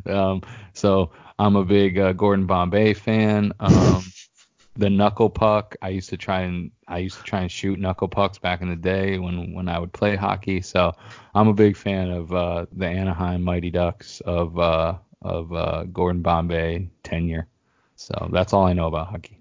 um, 0.07 0.43
so 0.73 1.13
I'm 1.39 1.57
a 1.57 1.65
big 1.65 1.99
uh, 1.99 2.13
Gordon 2.13 2.47
Bombay 2.47 2.95
fan. 2.95 3.53
Um, 3.61 4.03
the 4.77 4.89
knuckle 4.91 5.31
puck. 5.31 5.77
I 5.83 5.89
used 5.89 6.09
to 6.11 6.17
try 6.17 6.41
and 6.41 6.71
I 6.89 6.99
used 6.99 7.19
to 7.19 7.23
try 7.25 7.41
and 7.41 7.51
shoot 7.51 7.79
knuckle 7.79 8.09
pucks 8.09 8.39
back 8.39 8.63
in 8.63 8.69
the 8.69 8.77
day 8.77 9.19
when 9.19 9.53
when 9.53 9.69
I 9.69 9.79
would 9.79 9.93
play 9.93 10.17
hockey. 10.17 10.61
So 10.61 10.95
I'm 11.35 11.49
a 11.49 11.55
big 11.55 11.77
fan 11.77 12.11
of 12.11 12.33
uh, 12.33 12.67
the 12.73 12.87
Anaheim 12.87 13.43
Mighty 13.43 13.71
Ducks 13.71 14.21
of 14.21 14.59
uh, 14.59 14.95
of 15.23 15.53
uh, 15.53 15.85
Gordon 15.85 16.23
Bombay 16.23 16.89
tenure. 17.03 17.47
So 17.97 18.31
that's 18.33 18.53
all 18.53 18.65
I 18.65 18.73
know 18.73 18.87
about 18.87 19.09
hockey. 19.09 19.39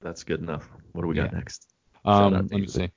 That's 0.00 0.24
good 0.24 0.40
enough. 0.40 0.68
What 0.92 1.02
do 1.02 1.08
we 1.08 1.14
got 1.14 1.32
Yeah. 1.32 1.38
next? 1.38 1.68
Um, 2.04 2.32
let 2.32 2.50
me 2.50 2.66
see. 2.66 2.90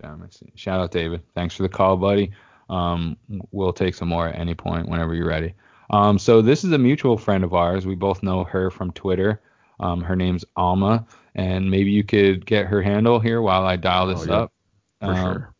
Shout, 0.00 0.34
see. 0.34 0.52
Shout 0.54 0.80
out 0.80 0.90
David. 0.90 1.22
Thanks 1.34 1.54
for 1.54 1.62
the 1.62 1.68
call, 1.68 1.96
buddy. 1.96 2.32
Um, 2.68 3.16
we'll 3.50 3.72
take 3.72 3.94
some 3.94 4.08
more 4.08 4.28
at 4.28 4.36
any 4.38 4.54
point 4.54 4.88
whenever 4.88 5.14
you're 5.14 5.26
ready. 5.26 5.54
Um, 5.90 6.18
so 6.18 6.40
this 6.40 6.62
is 6.64 6.72
a 6.72 6.78
mutual 6.78 7.18
friend 7.18 7.42
of 7.42 7.52
ours. 7.52 7.86
We 7.86 7.96
both 7.96 8.22
know 8.22 8.44
her 8.44 8.70
from 8.70 8.92
Twitter. 8.92 9.40
Um, 9.80 10.02
her 10.02 10.14
name's 10.14 10.44
Alma, 10.56 11.06
and 11.34 11.70
maybe 11.70 11.90
you 11.90 12.04
could 12.04 12.44
get 12.46 12.66
her 12.66 12.82
handle 12.82 13.18
here 13.18 13.40
while 13.42 13.64
I 13.66 13.76
dial 13.76 14.06
this 14.06 14.22
Oh, 14.22 14.30
yeah. 14.30 14.38
up. 14.40 14.52
For 15.00 15.06
Um, 15.06 15.16
sure. 15.16 15.54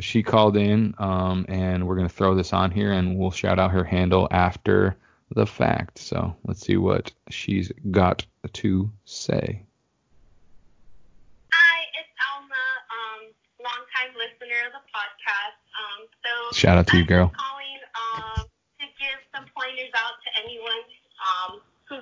She 0.00 0.22
called 0.22 0.56
in, 0.56 0.94
um, 0.98 1.44
and 1.48 1.86
we're 1.86 1.96
gonna 1.96 2.08
throw 2.08 2.34
this 2.34 2.52
on 2.52 2.70
here, 2.70 2.92
and 2.92 3.16
we'll 3.18 3.30
shout 3.30 3.58
out 3.58 3.70
her 3.70 3.84
handle 3.84 4.26
after 4.30 4.96
the 5.34 5.46
fact. 5.46 5.98
So 5.98 6.34
let's 6.44 6.60
see 6.66 6.76
what 6.76 7.12
she's 7.30 7.70
got 7.90 8.24
to 8.52 8.90
say. 9.04 9.62
Hi, 11.52 11.78
it's 12.00 12.08
Alma, 12.32 12.64
um, 12.90 13.20
longtime 13.60 14.16
listener 14.16 14.66
of 14.66 14.72
the 14.72 14.84
podcast. 14.90 15.60
Um, 15.76 16.08
so 16.24 16.56
Shout 16.56 16.78
out 16.78 16.86
to 16.88 16.96
you, 16.96 17.02
I'm 17.02 17.08
girl. 17.08 17.26
just 17.28 17.36
calling 17.38 17.80
um, 17.94 18.46
to 18.80 18.86
give 18.98 19.18
some 19.34 19.44
pointers 19.56 19.92
out 19.94 20.16
to 20.24 20.28
anyone 20.42 20.84
um, 21.20 21.60
who 21.88 21.96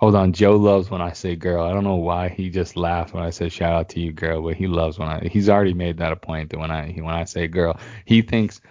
Hold 0.00 0.14
on, 0.14 0.32
Joe 0.32 0.56
loves 0.56 0.90
when 0.90 1.02
I 1.02 1.12
say 1.12 1.36
girl. 1.36 1.62
I 1.62 1.74
don't 1.74 1.84
know 1.84 1.96
why 1.96 2.30
he 2.30 2.48
just 2.48 2.74
laughed 2.74 3.12
when 3.12 3.22
I 3.22 3.28
said 3.28 3.52
shout 3.52 3.74
out 3.74 3.90
to 3.90 4.00
you, 4.00 4.12
girl, 4.12 4.40
but 4.40 4.56
he 4.56 4.66
loves 4.66 4.98
when 4.98 5.08
I. 5.08 5.28
He's 5.28 5.50
already 5.50 5.74
made 5.74 5.98
that 5.98 6.10
a 6.10 6.16
point 6.16 6.50
that 6.50 6.58
when 6.58 6.70
I 6.70 6.92
when 6.92 7.14
I 7.14 7.24
say 7.24 7.48
girl, 7.48 7.78
he 8.06 8.22
thinks 8.22 8.62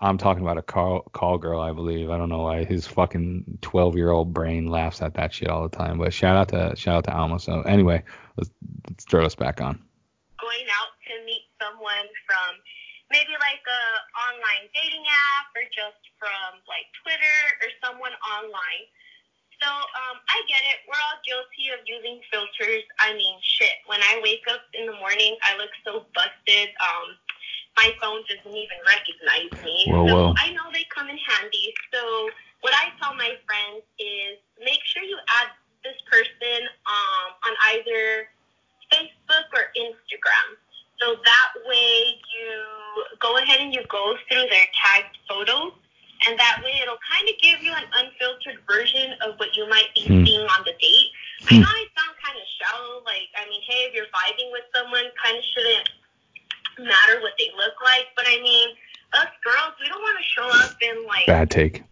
I'm 0.00 0.18
talking 0.18 0.42
about 0.42 0.58
a 0.58 0.62
call 0.62 1.00
call 1.14 1.38
girl. 1.38 1.60
I 1.62 1.72
believe. 1.72 2.10
I 2.10 2.18
don't 2.18 2.28
know 2.28 2.42
why 2.42 2.64
his 2.64 2.86
fucking 2.86 3.58
12 3.62 3.96
year 3.96 4.10
old 4.10 4.34
brain 4.34 4.66
laughs 4.66 5.00
at 5.00 5.14
that 5.14 5.32
shit 5.32 5.48
all 5.48 5.66
the 5.66 5.74
time. 5.74 5.96
But 5.96 6.12
shout 6.12 6.36
out 6.36 6.48
to 6.50 6.76
shout 6.76 6.96
out 6.96 7.04
to 7.04 7.16
Alma. 7.16 7.40
So 7.40 7.62
anyway, 7.62 8.04
let's 8.36 8.50
let's 8.86 9.04
throw 9.06 9.24
us 9.24 9.34
back 9.34 9.62
on. 9.62 9.80
going 10.40 10.66
out 10.76 10.92
to 11.08 11.24
meet 11.24 11.48
someone 11.56 12.04
from 12.28 12.52
maybe 13.10 13.32
like 13.40 13.64
a 13.64 13.82
online 14.28 14.68
dating 14.76 15.08
app 15.08 15.48
or 15.56 15.64
just 15.72 16.04
from 16.20 16.60
like 16.68 16.84
Twitter 17.00 17.38
or 17.64 17.68
someone 17.80 18.12
online. 18.28 18.84
So 19.62 19.68
um, 19.68 20.20
I 20.28 20.38
get 20.48 20.60
it. 20.68 20.84
We're 20.84 21.00
all 21.00 21.18
guilty 21.24 21.72
of 21.72 21.80
using 21.88 22.20
filters. 22.28 22.84
I 23.00 23.16
mean, 23.16 23.36
shit. 23.40 23.80
When 23.86 24.00
I 24.02 24.20
wake 24.22 24.44
up 24.50 24.60
in 24.74 24.86
the 24.86 24.96
morning, 25.00 25.36
I 25.42 25.56
look 25.56 25.72
so 25.84 26.04
busted. 26.12 26.76
Um, 26.76 27.16
my 27.76 27.92
phone 28.00 28.20
doesn't 28.28 28.52
even 28.52 28.80
recognize 28.84 29.52
me. 29.64 29.88
Whoa, 29.88 30.06
so 30.08 30.14
whoa. 30.14 30.34
I 30.36 30.52
know 30.52 30.68
they 30.72 30.84
come 30.92 31.08
in 31.08 31.18
handy. 31.18 31.72
So 31.92 32.28
what 32.60 32.72
I 32.74 32.92
tell 33.00 33.14
my 33.14 33.36
friends 33.48 33.84
is 33.98 34.40
make 34.60 34.80
sure 34.84 35.02
you 35.02 35.16
add 35.40 35.52
this 35.84 35.96
person 36.10 36.68
um, 36.88 37.36
on 37.46 37.52
either 37.76 38.28
Facebook 38.92 39.46
or 39.54 39.72
Instagram. 39.76 40.48
So 41.00 41.16
that 41.24 41.50
way 41.68 42.16
you 42.32 42.48
go 43.20 43.36
ahead 43.38 43.60
and 43.60 43.72
you 43.72 43.84
go 43.88 44.16
through 44.28 44.48
their 44.48 44.68
tagged 44.72 45.16
photos, 45.28 45.72
and 46.26 46.38
that 46.38 46.60
way 46.64 46.74
it'll 46.82 47.00
kind 47.06 47.28
of 47.28 47.34
give 47.40 47.62
you 47.62 47.72
an 47.72 47.86
unfiltered 47.94 48.58
version 48.66 49.14
of 49.26 49.38
what 49.38 49.56
you 49.56 49.68
might 49.68 49.92
be 49.94 50.02
Hmm. 50.06 50.24
seeing 50.24 50.46
on 50.46 50.62
the 50.64 50.74
date. 50.80 51.10
I 51.50 51.58
know 51.58 51.68
I 51.68 51.84
sound 51.96 52.16
kind 52.22 52.36
of 52.36 52.46
shallow. 52.60 53.02
Like, 53.04 53.28
I 53.36 53.44
mean, 53.48 53.62
hey, 53.68 53.86
if 53.88 53.94
you're 53.94 54.10
vibing 54.10 54.50
with 54.52 54.64
someone, 54.74 55.04
kind 55.22 55.36
of 55.36 55.44
shouldn't 55.54 55.88
matter 56.78 57.20
what 57.20 57.32
they 57.38 57.50
look 57.56 57.74
like. 57.84 58.08
But 58.16 58.26
I 58.28 58.40
mean, 58.42 58.68
us 59.14 59.28
girls, 59.44 59.74
we 59.80 59.88
don't 59.88 60.02
want 60.02 60.18
to 60.18 60.24
show 60.24 60.48
up 60.48 60.76
and 60.82 61.06
like 61.06 61.26
Bad 61.26 61.50
take. 61.50 61.82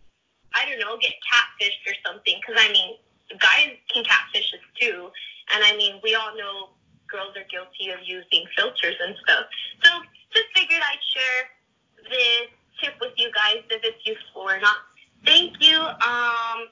I 0.55 0.67
don't 0.69 0.81
know, 0.81 0.97
get 0.99 1.15
catfished 1.27 1.83
or 1.87 1.95
something. 2.07 2.35
Because 2.41 2.61
I 2.63 2.73
mean, 2.73 2.97
guys 3.39 3.77
can 3.93 4.05
catfish 4.05 4.53
us 4.55 4.65
too, 4.81 5.11
and 5.55 5.65
I 5.65 5.77
mean, 5.77 6.01
we 6.03 6.15
all 6.15 6.35
know 6.37 6.71
girls 7.09 7.37
are 7.37 7.47
guilty 7.51 7.91
of 7.91 8.01
using 8.05 8.45
filters 8.57 8.97
and 9.01 9.15
stuff. 9.23 9.45
So 9.85 9.91
just 10.35 10.47
figured 10.55 10.83
I'd 10.83 11.05
share 11.15 11.41
this 12.11 12.49
tip 12.83 12.95
with 13.01 13.13
you 13.17 13.31
guys 13.33 13.63
if 13.71 13.81
it's 13.85 14.07
useful 14.07 14.43
or 14.43 14.59
not. 14.61 14.77
Thank 15.25 15.55
you. 15.61 15.79
Um, 15.81 16.69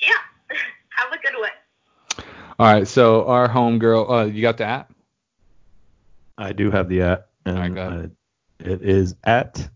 yeah, 0.00 0.12
have 0.90 1.12
a 1.12 1.18
good 1.18 1.38
one. 1.38 2.26
All 2.58 2.72
right, 2.72 2.88
so 2.88 3.26
our 3.26 3.48
homegirl, 3.48 4.10
uh, 4.10 4.24
you 4.26 4.40
got 4.42 4.56
the 4.56 4.64
app? 4.64 4.92
I 6.38 6.52
do 6.52 6.70
have 6.70 6.88
the 6.88 7.02
app. 7.02 7.28
and 7.44 7.56
Alright, 7.56 7.74
go 7.74 7.80
ahead. 7.88 8.10
uh, 8.64 8.70
it 8.70 8.82
is 8.82 9.14
at 9.24 9.68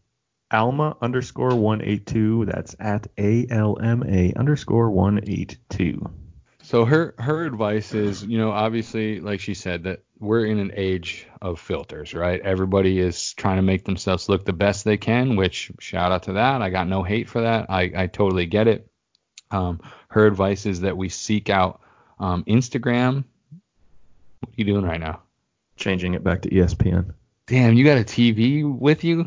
Alma 0.50 0.96
underscore 1.02 1.54
one 1.54 1.82
eight 1.82 2.06
two. 2.06 2.44
That's 2.46 2.74
at 2.80 3.06
A 3.18 3.46
L 3.50 3.78
M 3.80 4.02
A 4.06 4.32
underscore 4.34 4.90
one 4.90 5.20
eight 5.26 5.58
two. 5.68 6.10
So 6.62 6.84
her 6.84 7.14
her 7.18 7.44
advice 7.44 7.94
is, 7.94 8.24
you 8.24 8.38
know, 8.38 8.50
obviously, 8.50 9.20
like 9.20 9.40
she 9.40 9.54
said, 9.54 9.84
that 9.84 10.02
we're 10.20 10.44
in 10.44 10.58
an 10.58 10.72
age 10.76 11.26
of 11.40 11.58
filters, 11.58 12.12
right? 12.14 12.40
Everybody 12.40 12.98
is 13.00 13.32
trying 13.34 13.56
to 13.56 13.62
make 13.62 13.84
themselves 13.84 14.28
look 14.28 14.44
the 14.44 14.52
best 14.52 14.84
they 14.84 14.96
can, 14.98 15.34
which 15.36 15.72
shout 15.80 16.12
out 16.12 16.24
to 16.24 16.34
that. 16.34 16.60
I 16.62 16.68
got 16.70 16.86
no 16.88 17.02
hate 17.02 17.28
for 17.28 17.40
that. 17.40 17.66
I, 17.70 17.90
I 17.96 18.06
totally 18.06 18.46
get 18.46 18.68
it. 18.68 18.86
Um, 19.50 19.80
her 20.08 20.26
advice 20.26 20.66
is 20.66 20.82
that 20.82 20.96
we 20.96 21.08
seek 21.08 21.48
out 21.50 21.80
um, 22.18 22.44
Instagram. 22.44 23.24
What 24.40 24.50
are 24.50 24.54
you 24.56 24.64
doing 24.64 24.84
right 24.84 25.00
now? 25.00 25.22
Changing 25.76 26.14
it 26.14 26.22
back 26.22 26.42
to 26.42 26.50
ESPN. 26.50 27.14
Damn, 27.46 27.74
you 27.74 27.84
got 27.84 27.98
a 27.98 28.04
TV 28.04 28.62
with 28.62 29.02
you 29.02 29.26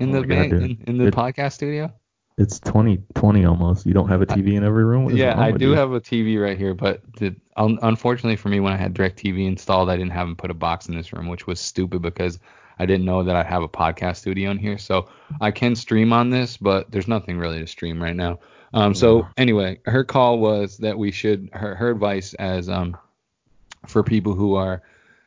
in 0.00 0.14
Oh 0.14 0.22
the 0.22 0.26
God, 0.26 0.46
in, 0.52 0.78
in 0.86 0.98
the 0.98 1.06
It- 1.08 1.14
podcast 1.14 1.52
studio? 1.52 1.92
It's 2.36 2.58
2020 2.60 3.44
almost. 3.44 3.86
You 3.86 3.94
don't 3.94 4.08
have 4.08 4.20
a 4.20 4.26
TV 4.26 4.54
in 4.54 4.64
every 4.64 4.84
room. 4.84 5.08
Yeah, 5.14 5.38
I 5.38 5.52
do 5.52 5.70
you? 5.70 5.72
have 5.74 5.92
a 5.92 6.00
TV 6.00 6.40
right 6.40 6.58
here, 6.58 6.74
but 6.74 7.00
the, 7.18 7.36
un, 7.56 7.78
unfortunately 7.80 8.34
for 8.34 8.48
me, 8.48 8.58
when 8.58 8.72
I 8.72 8.76
had 8.76 8.92
DirecTV 8.92 9.46
installed, 9.46 9.88
I 9.88 9.96
didn't 9.96 10.12
have 10.12 10.26
them 10.26 10.34
put 10.34 10.50
a 10.50 10.54
box 10.54 10.88
in 10.88 10.96
this 10.96 11.12
room, 11.12 11.28
which 11.28 11.46
was 11.46 11.60
stupid 11.60 12.02
because 12.02 12.40
I 12.76 12.86
didn't 12.86 13.06
know 13.06 13.22
that 13.22 13.36
I'd 13.36 13.46
have 13.46 13.62
a 13.62 13.68
podcast 13.68 14.16
studio 14.16 14.50
in 14.50 14.58
here. 14.58 14.78
So 14.78 15.08
I 15.40 15.52
can 15.52 15.76
stream 15.76 16.12
on 16.12 16.30
this, 16.30 16.56
but 16.56 16.90
there's 16.90 17.06
nothing 17.06 17.38
really 17.38 17.60
to 17.60 17.68
stream 17.68 18.02
right 18.02 18.16
now. 18.16 18.40
Um, 18.72 18.96
so 18.96 19.28
anyway, 19.36 19.78
her 19.84 20.02
call 20.02 20.40
was 20.40 20.78
that 20.78 20.98
we 20.98 21.12
should 21.12 21.50
her 21.52 21.76
her 21.76 21.90
advice 21.90 22.34
as 22.34 22.68
um 22.68 22.96
for 23.86 24.02
people 24.02 24.34
who 24.34 24.56
are 24.56 24.82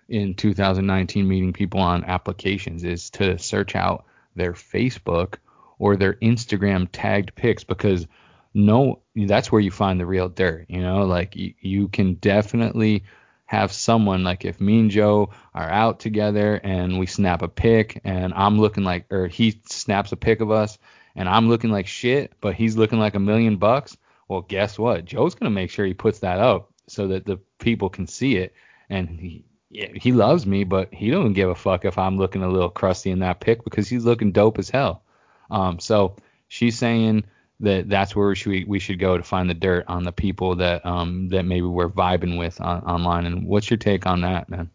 in 0.09 0.33
2019 0.33 1.25
meeting 1.25 1.53
people 1.53 1.79
on 1.79 2.03
applications 2.03 2.83
is 2.83 3.09
to 3.11 3.37
search 3.37 3.75
out 3.75 4.05
their 4.35 4.51
Facebook 4.51 5.35
or 5.79 5.95
their 5.95 6.13
Instagram 6.15 6.87
tagged 6.91 7.35
pics 7.35 7.63
because 7.63 8.07
no 8.53 8.99
that's 9.15 9.51
where 9.51 9.61
you 9.61 9.71
find 9.71 9.99
the 9.99 10.05
real 10.05 10.29
dirt 10.29 10.65
you 10.69 10.81
know? 10.81 11.05
Like 11.05 11.35
you, 11.35 11.53
you 11.59 11.87
can 11.87 12.15
definitely 12.15 13.03
have 13.45 13.71
someone 13.71 14.25
like 14.25 14.43
if 14.43 14.59
me 14.59 14.77
and 14.77 14.91
joe 14.91 15.29
are 15.53 15.69
out 15.69 16.01
together 16.01 16.59
and 16.65 16.99
we 16.99 17.05
snap 17.05 17.41
a 17.41 17.47
pic 17.47 18.01
and 18.03 18.33
i'm 18.33 18.59
looking 18.59 18.83
like 18.83 19.05
or 19.09 19.27
he 19.27 19.61
snaps 19.69 20.11
a 20.11 20.17
pic 20.17 20.41
of 20.41 20.51
us 20.51 20.77
and 21.15 21.29
i'm 21.29 21.47
looking 21.47 21.69
like 21.69 21.87
shit 21.87 22.33
but 22.41 22.55
he's 22.55 22.75
looking 22.75 22.99
like 22.99 23.15
a 23.15 23.19
million 23.19 23.55
bucks 23.55 23.95
well 24.27 24.41
guess 24.41 24.77
what? 24.77 25.05
Joe's 25.05 25.35
going 25.35 25.49
to 25.49 25.55
make 25.55 25.71
sure 25.71 25.85
he 25.85 25.93
puts 25.93 26.19
that 26.19 26.39
up 26.39 26.71
so 26.87 27.07
that 27.07 27.25
the 27.25 27.37
people 27.59 27.89
can 27.89 28.07
see 28.07 28.37
it. 28.37 28.53
And 28.89 29.09
he 29.09 29.43
he 29.69 30.13
loves 30.13 30.45
me 30.45 30.63
but 30.63 30.93
he 30.93 31.11
don't 31.11 31.33
give 31.33 31.49
a 31.49 31.53
fuck 31.53 31.83
if 31.83 31.97
i'm 31.97 32.17
looking 32.17 32.41
a 32.41 32.47
little 32.47 32.69
crusty 32.69 33.11
in 33.11 33.19
that 33.19 33.41
pic 33.41 33.65
because 33.65 33.89
he's 33.89 34.05
looking 34.05 34.31
dope 34.31 34.57
as 34.57 34.69
hell 34.69 35.03
um, 35.49 35.79
so 35.79 36.15
she's 36.47 36.77
saying 36.77 37.25
that 37.59 37.89
that's 37.89 38.15
where 38.15 38.35
we 38.45 38.65
we 38.65 38.79
should 38.79 38.99
go 38.99 39.17
to 39.17 39.23
find 39.23 39.49
the 39.49 39.53
dirt 39.53 39.85
on 39.87 40.03
the 40.03 40.11
people 40.11 40.55
that 40.55 40.85
um 40.85 41.29
that 41.29 41.43
maybe 41.43 41.65
we're 41.65 41.89
vibing 41.89 42.37
with 42.37 42.61
on, 42.61 42.81
online. 42.83 43.25
And 43.25 43.47
what's 43.47 43.69
your 43.69 43.77
take 43.77 44.05
on 44.05 44.21
that, 44.21 44.49
man? 44.49 44.69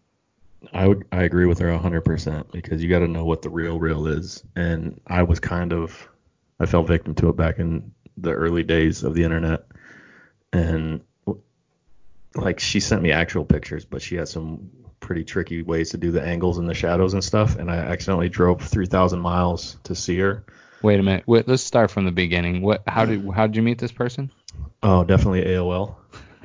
I 0.72 0.86
would 0.88 1.04
I 1.12 1.22
agree 1.22 1.46
with 1.46 1.58
her 1.60 1.66
100% 1.66 2.52
because 2.52 2.82
you 2.82 2.88
got 2.88 3.00
to 3.00 3.08
know 3.08 3.24
what 3.24 3.42
the 3.42 3.50
real 3.50 3.78
real 3.78 4.06
is. 4.06 4.42
And 4.56 5.00
I 5.06 5.22
was 5.22 5.40
kind 5.40 5.72
of 5.72 6.08
I 6.58 6.66
fell 6.66 6.82
victim 6.82 7.14
to 7.16 7.28
it 7.28 7.36
back 7.36 7.58
in 7.58 7.92
the 8.16 8.32
early 8.32 8.62
days 8.62 9.02
of 9.02 9.14
the 9.14 9.24
internet. 9.24 9.64
And 10.52 11.02
like 12.34 12.60
she 12.60 12.80
sent 12.80 13.02
me 13.02 13.12
actual 13.12 13.44
pictures, 13.44 13.84
but 13.84 14.02
she 14.02 14.16
had 14.16 14.28
some 14.28 14.70
pretty 15.00 15.24
tricky 15.24 15.62
ways 15.62 15.90
to 15.90 15.98
do 15.98 16.10
the 16.10 16.22
angles 16.22 16.58
and 16.58 16.68
the 16.68 16.74
shadows 16.74 17.14
and 17.14 17.22
stuff. 17.22 17.56
And 17.56 17.70
I 17.70 17.76
accidentally 17.76 18.28
drove 18.28 18.62
3,000 18.62 19.18
miles 19.20 19.76
to 19.84 19.94
see 19.94 20.18
her. 20.18 20.44
Wait 20.82 20.98
a 20.98 21.02
minute. 21.02 21.24
Wait, 21.26 21.46
let's 21.48 21.62
start 21.62 21.90
from 21.90 22.04
the 22.04 22.12
beginning. 22.12 22.60
What? 22.62 22.82
How 22.86 23.04
did 23.04 23.28
how 23.30 23.46
did 23.46 23.56
you 23.56 23.62
meet 23.62 23.78
this 23.78 23.92
person? 23.92 24.30
Oh, 24.82 25.04
definitely 25.04 25.42
AOL. 25.44 25.96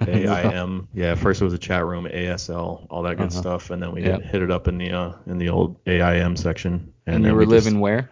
AIM. 0.07 0.87
Yeah, 0.93 1.15
first 1.15 1.41
it 1.41 1.43
was 1.45 1.53
a 1.53 1.57
chat 1.57 1.83
room, 1.85 2.05
ASL, 2.05 2.85
all 2.89 3.01
that 3.03 3.17
good 3.17 3.27
Uh-huh. 3.31 3.39
stuff, 3.41 3.69
and 3.71 3.81
then 3.81 3.91
we 3.91 4.03
Yep. 4.03 4.21
hit, 4.21 4.41
it 4.43 4.51
up 4.51 4.67
in 4.67 4.77
the 4.77 4.91
uh, 4.91 5.13
in 5.25 5.37
the 5.39 5.49
old 5.49 5.77
AIM 5.87 6.35
section. 6.35 6.93
And, 7.07 7.15
then 7.25 7.31
you 7.31 7.37
we 7.37 7.45
were 7.45 7.51
just- 7.51 7.65
living 7.65 7.79
where? 7.79 8.09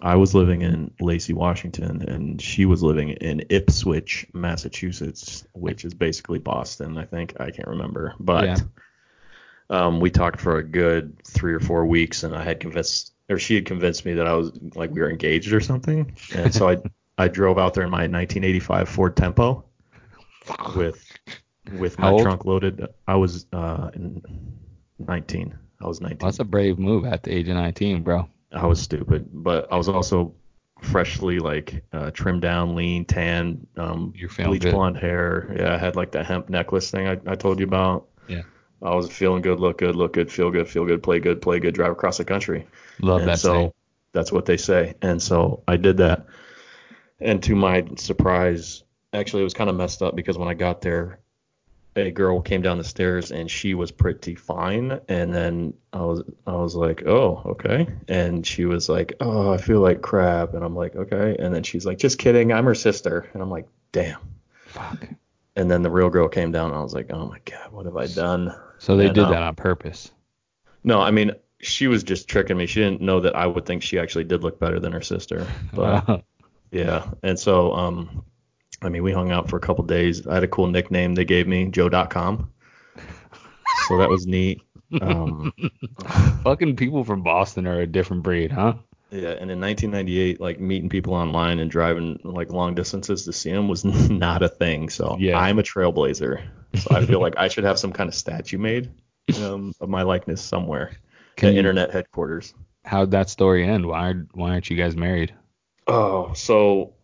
I 0.00 0.14
was 0.14 0.32
living 0.34 0.62
in 0.62 0.92
Lacey, 1.00 1.32
Washington, 1.32 2.02
and 2.08 2.40
she 2.40 2.66
was 2.66 2.82
living 2.84 3.08
in 3.10 3.42
Ipswich, 3.50 4.26
Massachusetts, 4.32 5.44
which 5.54 5.84
is 5.84 5.92
basically 5.92 6.38
Boston, 6.38 6.96
I 6.96 7.04
think. 7.04 7.34
I 7.40 7.50
can't 7.50 7.66
remember, 7.66 8.14
but 8.20 8.44
Yeah. 8.44 8.56
um, 9.70 9.98
we 9.98 10.10
talked 10.10 10.40
for 10.40 10.58
a 10.58 10.62
good 10.62 11.20
three 11.24 11.52
or 11.52 11.58
four 11.60 11.84
weeks, 11.84 12.22
and 12.22 12.32
I 12.34 12.44
had 12.44 12.60
convinced, 12.60 13.12
or 13.28 13.38
she 13.38 13.54
had 13.54 13.66
convinced 13.66 14.04
me 14.04 14.14
that 14.14 14.26
I 14.26 14.34
was 14.34 14.52
like 14.74 14.90
we 14.90 15.00
were 15.00 15.10
engaged 15.10 15.52
or 15.52 15.60
something, 15.60 16.16
and 16.34 16.54
so 16.54 16.68
I 16.68 16.76
I 17.16 17.28
drove 17.28 17.58
out 17.58 17.74
there 17.74 17.84
in 17.84 17.90
my 17.90 18.06
1985 18.06 18.88
Ford 18.88 19.16
Tempo 19.16 19.64
with 20.76 21.04
with 21.72 21.98
my 21.98 22.16
trunk 22.22 22.44
loaded. 22.44 22.86
I 23.06 23.16
was 23.16 23.46
uh, 23.52 23.90
19. 24.98 25.58
I 25.80 25.86
was 25.86 26.00
19. 26.00 26.18
That's 26.18 26.38
a 26.40 26.44
brave 26.44 26.78
move 26.78 27.04
at 27.04 27.22
the 27.22 27.32
age 27.32 27.48
of 27.48 27.54
19, 27.54 28.02
bro. 28.02 28.28
I 28.52 28.66
was 28.66 28.80
stupid, 28.80 29.28
but 29.32 29.70
I 29.70 29.76
was 29.76 29.88
also 29.88 30.34
freshly 30.80 31.38
like 31.38 31.84
uh, 31.92 32.10
trimmed 32.12 32.42
down, 32.42 32.74
lean, 32.74 33.04
tan, 33.04 33.66
um, 33.76 34.12
bleach 34.38 34.62
blonde 34.62 34.96
hair. 34.96 35.54
Yeah, 35.56 35.74
I 35.74 35.78
had 35.78 35.96
like 35.96 36.12
the 36.12 36.24
hemp 36.24 36.48
necklace 36.48 36.90
thing 36.90 37.08
I, 37.08 37.18
I 37.26 37.34
told 37.34 37.58
you 37.58 37.66
about. 37.66 38.08
I 38.82 38.94
was 38.94 39.10
feeling 39.10 39.42
good, 39.42 39.58
look 39.58 39.78
good, 39.78 39.96
look 39.96 40.12
good, 40.12 40.30
feel 40.30 40.50
good, 40.50 40.68
feel 40.68 40.84
good, 40.84 41.02
play 41.02 41.18
good, 41.18 41.42
play 41.42 41.58
good, 41.58 41.74
drive 41.74 41.92
across 41.92 42.18
the 42.18 42.24
country. 42.24 42.66
Love 43.00 43.20
and 43.20 43.30
that 43.30 43.38
so 43.38 43.52
saying. 43.52 43.72
that's 44.12 44.30
what 44.30 44.46
they 44.46 44.56
say. 44.56 44.94
And 45.02 45.20
so 45.20 45.62
I 45.66 45.76
did 45.76 45.96
that. 45.96 46.26
And 47.20 47.42
to 47.42 47.56
my 47.56 47.84
surprise, 47.96 48.84
actually, 49.12 49.42
it 49.42 49.44
was 49.44 49.54
kind 49.54 49.68
of 49.68 49.76
messed 49.76 50.02
up 50.02 50.14
because 50.14 50.38
when 50.38 50.48
I 50.48 50.54
got 50.54 50.80
there, 50.80 51.18
a 51.96 52.10
girl 52.12 52.40
came 52.40 52.62
down 52.62 52.78
the 52.78 52.84
stairs 52.84 53.32
and 53.32 53.50
she 53.50 53.74
was 53.74 53.90
pretty 53.90 54.36
fine. 54.36 55.00
And 55.08 55.34
then 55.34 55.74
I 55.92 56.02
was, 56.02 56.22
I 56.46 56.54
was 56.54 56.76
like, 56.76 57.04
oh, 57.06 57.42
okay. 57.46 57.88
And 58.06 58.46
she 58.46 58.64
was 58.64 58.88
like, 58.88 59.14
oh, 59.20 59.52
I 59.52 59.56
feel 59.56 59.80
like 59.80 60.02
crap. 60.02 60.54
And 60.54 60.64
I'm 60.64 60.76
like, 60.76 60.94
okay. 60.94 61.36
And 61.38 61.52
then 61.52 61.64
she's 61.64 61.84
like, 61.84 61.98
just 61.98 62.18
kidding, 62.18 62.52
I'm 62.52 62.64
her 62.66 62.76
sister. 62.76 63.28
And 63.32 63.42
I'm 63.42 63.50
like, 63.50 63.66
damn. 63.90 64.20
Fuck. 64.66 65.08
And 65.56 65.68
then 65.68 65.82
the 65.82 65.90
real 65.90 66.10
girl 66.10 66.28
came 66.28 66.52
down 66.52 66.70
and 66.70 66.78
I 66.78 66.82
was 66.82 66.94
like, 66.94 67.10
oh 67.10 67.26
my 67.26 67.40
god, 67.44 67.72
what 67.72 67.86
have 67.86 67.96
I 67.96 68.06
done? 68.06 68.54
So 68.78 68.96
they 68.96 69.08
did 69.08 69.24
um, 69.24 69.32
that 69.32 69.42
on 69.42 69.54
purpose. 69.54 70.10
No, 70.84 71.00
I 71.00 71.10
mean, 71.10 71.32
she 71.60 71.88
was 71.88 72.02
just 72.02 72.28
tricking 72.28 72.56
me. 72.56 72.66
She 72.66 72.80
didn't 72.80 73.00
know 73.00 73.20
that 73.20 73.36
I 73.36 73.46
would 73.46 73.66
think 73.66 73.82
she 73.82 73.98
actually 73.98 74.24
did 74.24 74.42
look 74.42 74.60
better 74.60 74.80
than 74.80 74.92
her 74.92 75.02
sister. 75.02 75.46
But 75.72 76.24
yeah, 76.70 77.10
and 77.22 77.38
so 77.38 77.72
um, 77.72 78.24
I 78.82 78.88
mean, 78.88 79.02
we 79.02 79.12
hung 79.12 79.32
out 79.32 79.48
for 79.48 79.56
a 79.56 79.60
couple 79.60 79.84
days. 79.84 80.26
I 80.26 80.34
had 80.34 80.44
a 80.44 80.48
cool 80.48 80.68
nickname 80.68 81.14
they 81.14 81.24
gave 81.24 81.48
me, 81.48 81.66
Joe.com. 81.66 82.52
So 83.88 83.98
that 83.98 84.08
was 84.08 84.26
neat. 84.26 84.60
Um, 85.00 85.52
Fucking 86.44 86.76
people 86.76 87.04
from 87.04 87.22
Boston 87.22 87.66
are 87.66 87.80
a 87.80 87.86
different 87.86 88.22
breed, 88.22 88.52
huh? 88.52 88.74
Yeah, 89.10 89.30
and 89.30 89.50
in 89.50 89.60
1998, 89.60 90.40
like 90.40 90.60
meeting 90.60 90.88
people 90.88 91.14
online 91.14 91.58
and 91.60 91.70
driving 91.70 92.18
like 92.24 92.50
long 92.50 92.74
distances 92.74 93.24
to 93.24 93.32
see 93.32 93.50
them 93.52 93.68
was 93.68 93.84
not 94.10 94.42
a 94.42 94.48
thing. 94.48 94.88
So 94.90 95.16
Yeah. 95.18 95.38
I'm 95.38 95.58
a 95.58 95.62
trailblazer. 95.62 96.42
So 96.74 96.94
I 96.94 97.04
feel 97.06 97.20
like 97.20 97.34
I 97.38 97.48
should 97.48 97.64
have 97.64 97.78
some 97.78 97.92
kind 97.92 98.08
of 98.08 98.14
statue 98.14 98.58
made 98.58 98.90
um, 99.42 99.72
of 99.80 99.88
my 99.88 100.02
likeness 100.02 100.42
somewhere. 100.42 100.92
Can 101.36 101.48
at 101.48 101.52
you- 101.54 101.58
internet 101.60 101.90
headquarters. 101.92 102.54
How'd 102.84 103.10
that 103.10 103.28
story 103.28 103.66
end? 103.66 103.84
Why 103.86 104.14
why 104.32 104.50
aren't 104.52 104.70
you 104.70 104.76
guys 104.76 104.96
married? 104.96 105.34
Oh, 105.86 106.32
so 106.34 106.94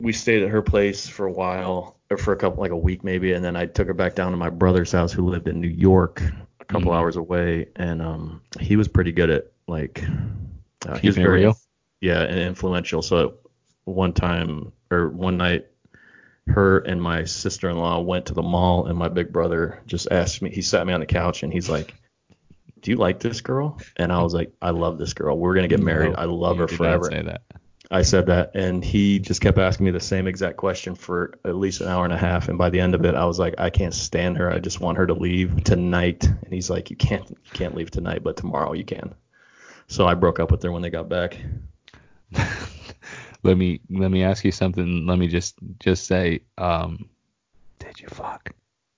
we 0.00 0.12
stayed 0.12 0.42
at 0.42 0.48
her 0.50 0.62
place 0.62 1.06
for 1.08 1.26
a 1.26 1.32
while, 1.32 1.96
or 2.10 2.16
for 2.16 2.32
a 2.32 2.36
couple, 2.36 2.60
like 2.60 2.72
a 2.72 2.76
week 2.76 3.04
maybe, 3.04 3.32
and 3.32 3.44
then 3.44 3.54
I 3.54 3.66
took 3.66 3.86
her 3.86 3.94
back 3.94 4.14
down 4.16 4.32
to 4.32 4.36
my 4.36 4.50
brother's 4.50 4.90
house, 4.90 5.12
who 5.12 5.28
lived 5.28 5.46
in 5.46 5.60
New 5.60 5.68
York, 5.68 6.22
a 6.60 6.64
couple 6.64 6.90
Mhm. 6.90 6.96
hours 6.96 7.14
away, 7.16 7.68
and 7.76 8.02
um, 8.02 8.40
he 8.58 8.74
was 8.76 8.88
pretty 8.88 9.12
good 9.12 9.30
at 9.30 9.52
like 9.68 10.02
uh, 10.86 10.98
he 10.98 11.08
was 11.08 11.16
very 11.16 11.50
yeah 12.00 12.22
and 12.22 12.38
influential. 12.38 13.02
So 13.02 13.34
one 13.84 14.12
time 14.12 14.72
or 14.90 15.08
one 15.08 15.36
night, 15.36 15.66
her 16.46 16.78
and 16.78 17.00
my 17.00 17.24
sister-in-law 17.24 18.00
went 18.00 18.26
to 18.26 18.34
the 18.34 18.42
mall, 18.42 18.86
and 18.86 18.98
my 18.98 19.08
big 19.08 19.32
brother 19.32 19.82
just 19.86 20.08
asked 20.10 20.42
me. 20.42 20.50
He 20.50 20.62
sat 20.62 20.86
me 20.86 20.92
on 20.92 21.00
the 21.00 21.06
couch, 21.06 21.42
and 21.42 21.52
he's 21.52 21.68
like. 21.68 21.94
Do 22.80 22.90
you 22.90 22.96
like 22.96 23.20
this 23.20 23.40
girl? 23.40 23.78
And 23.96 24.12
I 24.12 24.24
was 24.24 24.34
like, 24.34 24.52
I 24.60 24.70
love 24.70 24.98
this 24.98 25.14
girl. 25.14 25.38
We're 25.38 25.54
gonna 25.54 25.68
get 25.68 25.78
married. 25.78 26.16
I 26.18 26.24
love 26.24 26.56
you 26.56 26.62
her 26.62 26.66
forever. 26.66 27.04
Say 27.12 27.22
that. 27.22 27.42
I 27.92 28.02
said 28.02 28.26
that, 28.26 28.52
and 28.54 28.82
he 28.82 29.18
just 29.18 29.42
kept 29.42 29.58
asking 29.58 29.84
me 29.84 29.92
the 29.92 30.00
same 30.00 30.26
exact 30.26 30.56
question 30.56 30.94
for 30.94 31.38
at 31.44 31.56
least 31.56 31.82
an 31.82 31.88
hour 31.88 32.04
and 32.04 32.12
a 32.12 32.16
half. 32.16 32.48
And 32.48 32.56
by 32.56 32.70
the 32.70 32.80
end 32.80 32.94
of 32.94 33.04
it, 33.04 33.14
I 33.14 33.26
was 33.26 33.38
like, 33.38 33.54
I 33.58 33.68
can't 33.68 33.92
stand 33.92 34.38
her. 34.38 34.50
I 34.50 34.60
just 34.60 34.80
want 34.80 34.96
her 34.96 35.06
to 35.06 35.12
leave 35.12 35.62
tonight. 35.62 36.24
And 36.24 36.52
he's 36.52 36.70
like, 36.70 36.88
You 36.88 36.96
can't, 36.96 37.28
you 37.28 37.36
can't 37.52 37.74
leave 37.74 37.90
tonight, 37.90 38.24
but 38.24 38.38
tomorrow 38.38 38.72
you 38.72 38.84
can. 38.84 39.14
So 39.88 40.06
I 40.06 40.14
broke 40.14 40.40
up 40.40 40.50
with 40.50 40.62
her 40.62 40.72
when 40.72 40.82
they 40.82 40.90
got 40.90 41.08
back. 41.08 41.36
let 43.42 43.56
me 43.56 43.80
let 43.90 44.10
me 44.10 44.22
ask 44.22 44.44
you 44.44 44.52
something. 44.52 45.06
Let 45.06 45.18
me 45.18 45.28
just 45.28 45.56
just 45.80 46.06
say, 46.06 46.40
um, 46.58 47.08
did 47.78 48.00
you 48.00 48.08
fuck? 48.08 48.50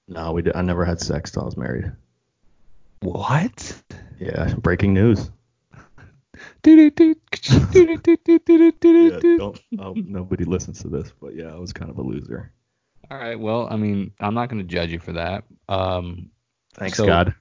No, 0.08 0.32
we 0.32 0.42
did, 0.42 0.54
I 0.54 0.62
never 0.62 0.84
had 0.84 1.00
sex 1.00 1.30
till 1.30 1.42
I 1.42 1.46
was 1.46 1.56
married. 1.56 1.90
What? 3.00 3.82
Yeah, 4.20 4.54
breaking 4.54 4.94
news. 4.94 5.30
Yeah, 9.12 9.18
don't, 9.38 9.60
oh, 9.78 9.94
nobody 9.94 10.44
listens 10.44 10.80
to 10.82 10.88
this, 10.88 11.12
but 11.20 11.34
yeah, 11.34 11.52
I 11.54 11.58
was 11.58 11.72
kind 11.72 11.90
of 11.90 11.98
a 11.98 12.02
loser. 12.02 12.52
All 13.10 13.18
right. 13.18 13.38
Well, 13.38 13.68
I 13.70 13.76
mean, 13.76 14.12
I'm 14.20 14.34
not 14.34 14.48
going 14.48 14.60
to 14.60 14.68
judge 14.68 14.90
you 14.90 14.98
for 14.98 15.12
that. 15.12 15.44
Um, 15.68 16.30
Thanks, 16.74 16.96
So- 16.96 17.06
God. 17.06 17.34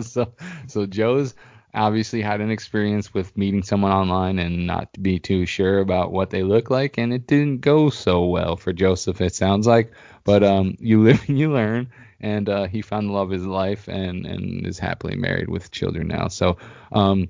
so 0.00 0.32
so 0.66 0.86
Joe's 0.86 1.34
obviously 1.74 2.22
had 2.22 2.40
an 2.40 2.50
experience 2.50 3.12
with 3.12 3.36
meeting 3.36 3.62
someone 3.62 3.90
online 3.92 4.38
and 4.38 4.66
not 4.66 4.92
to 4.94 5.00
be 5.00 5.18
too 5.18 5.44
sure 5.46 5.78
about 5.80 6.12
what 6.12 6.30
they 6.30 6.42
look 6.42 6.70
like 6.70 6.98
and 6.98 7.12
it 7.12 7.26
didn't 7.26 7.60
go 7.60 7.90
so 7.90 8.24
well 8.24 8.56
for 8.56 8.72
Joseph 8.72 9.20
it 9.20 9.34
sounds 9.34 9.66
like 9.66 9.92
but 10.24 10.42
um 10.44 10.76
you 10.78 11.02
live 11.04 11.22
and 11.28 11.38
you 11.38 11.52
learn 11.52 11.90
and 12.20 12.48
uh, 12.48 12.64
he 12.66 12.80
found 12.80 13.08
the 13.08 13.12
love 13.12 13.28
of 13.32 13.38
his 13.38 13.46
life 13.46 13.88
and 13.88 14.24
and 14.24 14.66
is 14.66 14.78
happily 14.78 15.16
married 15.16 15.48
with 15.48 15.70
children 15.70 16.06
now 16.08 16.28
so 16.28 16.56
um 16.92 17.28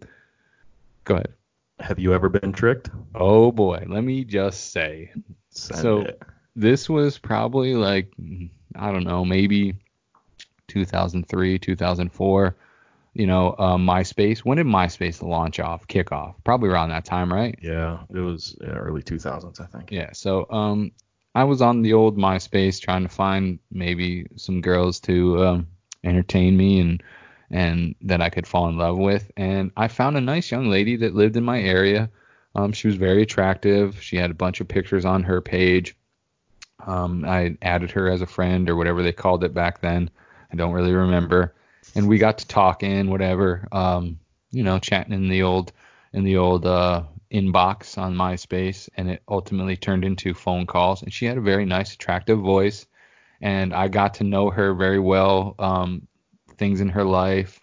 go 1.05 1.15
ahead 1.15 1.33
Have 1.81 1.99
you 1.99 2.13
ever 2.15 2.29
been 2.29 2.53
tricked? 2.53 2.91
oh 3.15 3.51
boy 3.51 3.85
let 3.89 4.05
me 4.05 4.25
just 4.25 4.73
say 4.73 5.11
Send 5.51 5.81
So- 5.81 6.01
it. 6.03 6.23
this 6.55 6.89
was 6.89 7.19
probably 7.19 7.75
like 7.75 8.13
I 8.77 8.91
don't 8.91 9.05
know, 9.05 9.25
maybe 9.25 9.75
2003, 10.69 11.59
2004. 11.59 12.57
You 13.15 13.27
know, 13.27 13.55
uh, 13.59 13.77
MySpace. 13.77 14.41
When 14.41 14.59
did 14.59 14.67
MySpace 14.67 15.23
launch 15.23 15.61
off, 15.61 15.87
kick 15.87 16.13
off? 16.13 16.35
Probably 16.45 16.69
around 16.69 16.91
that 16.91 17.05
time, 17.05 17.33
right? 17.33 17.57
Yeah, 17.63 18.01
it 18.13 18.19
was 18.19 18.57
early 18.63 19.03
2000s, 19.03 19.61
I 19.61 19.67
think. 19.67 19.91
Yeah. 19.93 20.13
So, 20.13 20.47
um, 20.51 20.93
I 21.35 21.45
was 21.45 21.61
on 21.63 21.83
the 21.83 21.95
old 21.95 22.17
MySpace 22.17 22.81
trying 22.81 23.03
to 23.03 23.09
find 23.09 23.59
maybe 23.71 24.27
some 24.37 24.61
girls 24.61 25.01
to 25.01 25.45
um, 25.45 25.67
entertain 26.05 26.57
me 26.57 26.81
and 26.81 27.03
and 27.51 27.95
that 28.03 28.21
I 28.21 28.31
could 28.31 28.47
fall 28.47 28.69
in 28.69 28.79
love 28.79 28.97
with. 28.97 29.31
And 29.37 29.71
I 29.77 29.89
found 29.89 30.17
a 30.17 30.21
nice 30.21 30.51
young 30.51 30.71
lady 30.71 30.97
that 30.97 31.15
lived 31.15 31.37
in 31.37 31.45
my 31.45 31.61
area. 31.61 32.11
Um, 32.55 32.73
she 32.73 32.89
was 32.89 32.97
very 32.97 33.23
attractive. 33.23 34.03
She 34.03 34.17
had 34.17 34.31
a 34.31 34.35
bunch 34.35 34.61
of 34.61 34.69
pictures 34.69 35.05
on 35.05 35.23
her 35.25 35.41
page. 35.41 35.97
Um, 36.85 37.25
I 37.25 37.57
added 37.63 37.91
her 37.93 38.11
as 38.11 38.23
a 38.23 38.27
friend 38.27 38.69
or 38.69 38.77
whatever 38.77 39.03
they 39.03 39.13
called 39.13 39.45
it 39.45 39.55
back 39.55 39.81
then. 39.81 40.11
I 40.53 40.57
don't 40.57 40.73
really 40.73 40.93
remember. 40.93 41.55
And 41.95 42.09
we 42.09 42.19
got 42.19 42.39
to 42.39 42.47
talking, 42.47 43.11
whatever. 43.11 43.69
Um, 43.73 44.19
you 44.51 44.63
know, 44.63 44.79
chatting 44.79 45.13
in 45.13 45.29
the 45.29 45.43
old 45.43 45.73
in 46.13 46.25
the 46.25 46.37
old 46.37 46.65
uh, 46.65 47.03
inbox 47.33 47.99
on 47.99 48.15
MySpace, 48.15 48.89
and 48.97 49.11
it 49.11 49.23
ultimately 49.29 49.77
turned 49.77 50.05
into 50.05 50.33
phone 50.33 50.67
calls. 50.67 51.03
And 51.03 51.13
she 51.13 51.27
had 51.27 51.37
a 51.37 51.43
very 51.43 51.65
nice, 51.65 51.95
attractive 51.95 52.39
voice, 52.39 52.87
and 53.41 53.75
I 53.75 53.89
got 53.89 54.15
to 54.15 54.25
know 54.25 54.51
her 54.51 54.75
very 54.75 55.01
well. 55.01 55.55
Um, 55.59 56.07
things 56.57 56.81
in 56.81 56.89
her 56.89 57.05
life, 57.05 57.61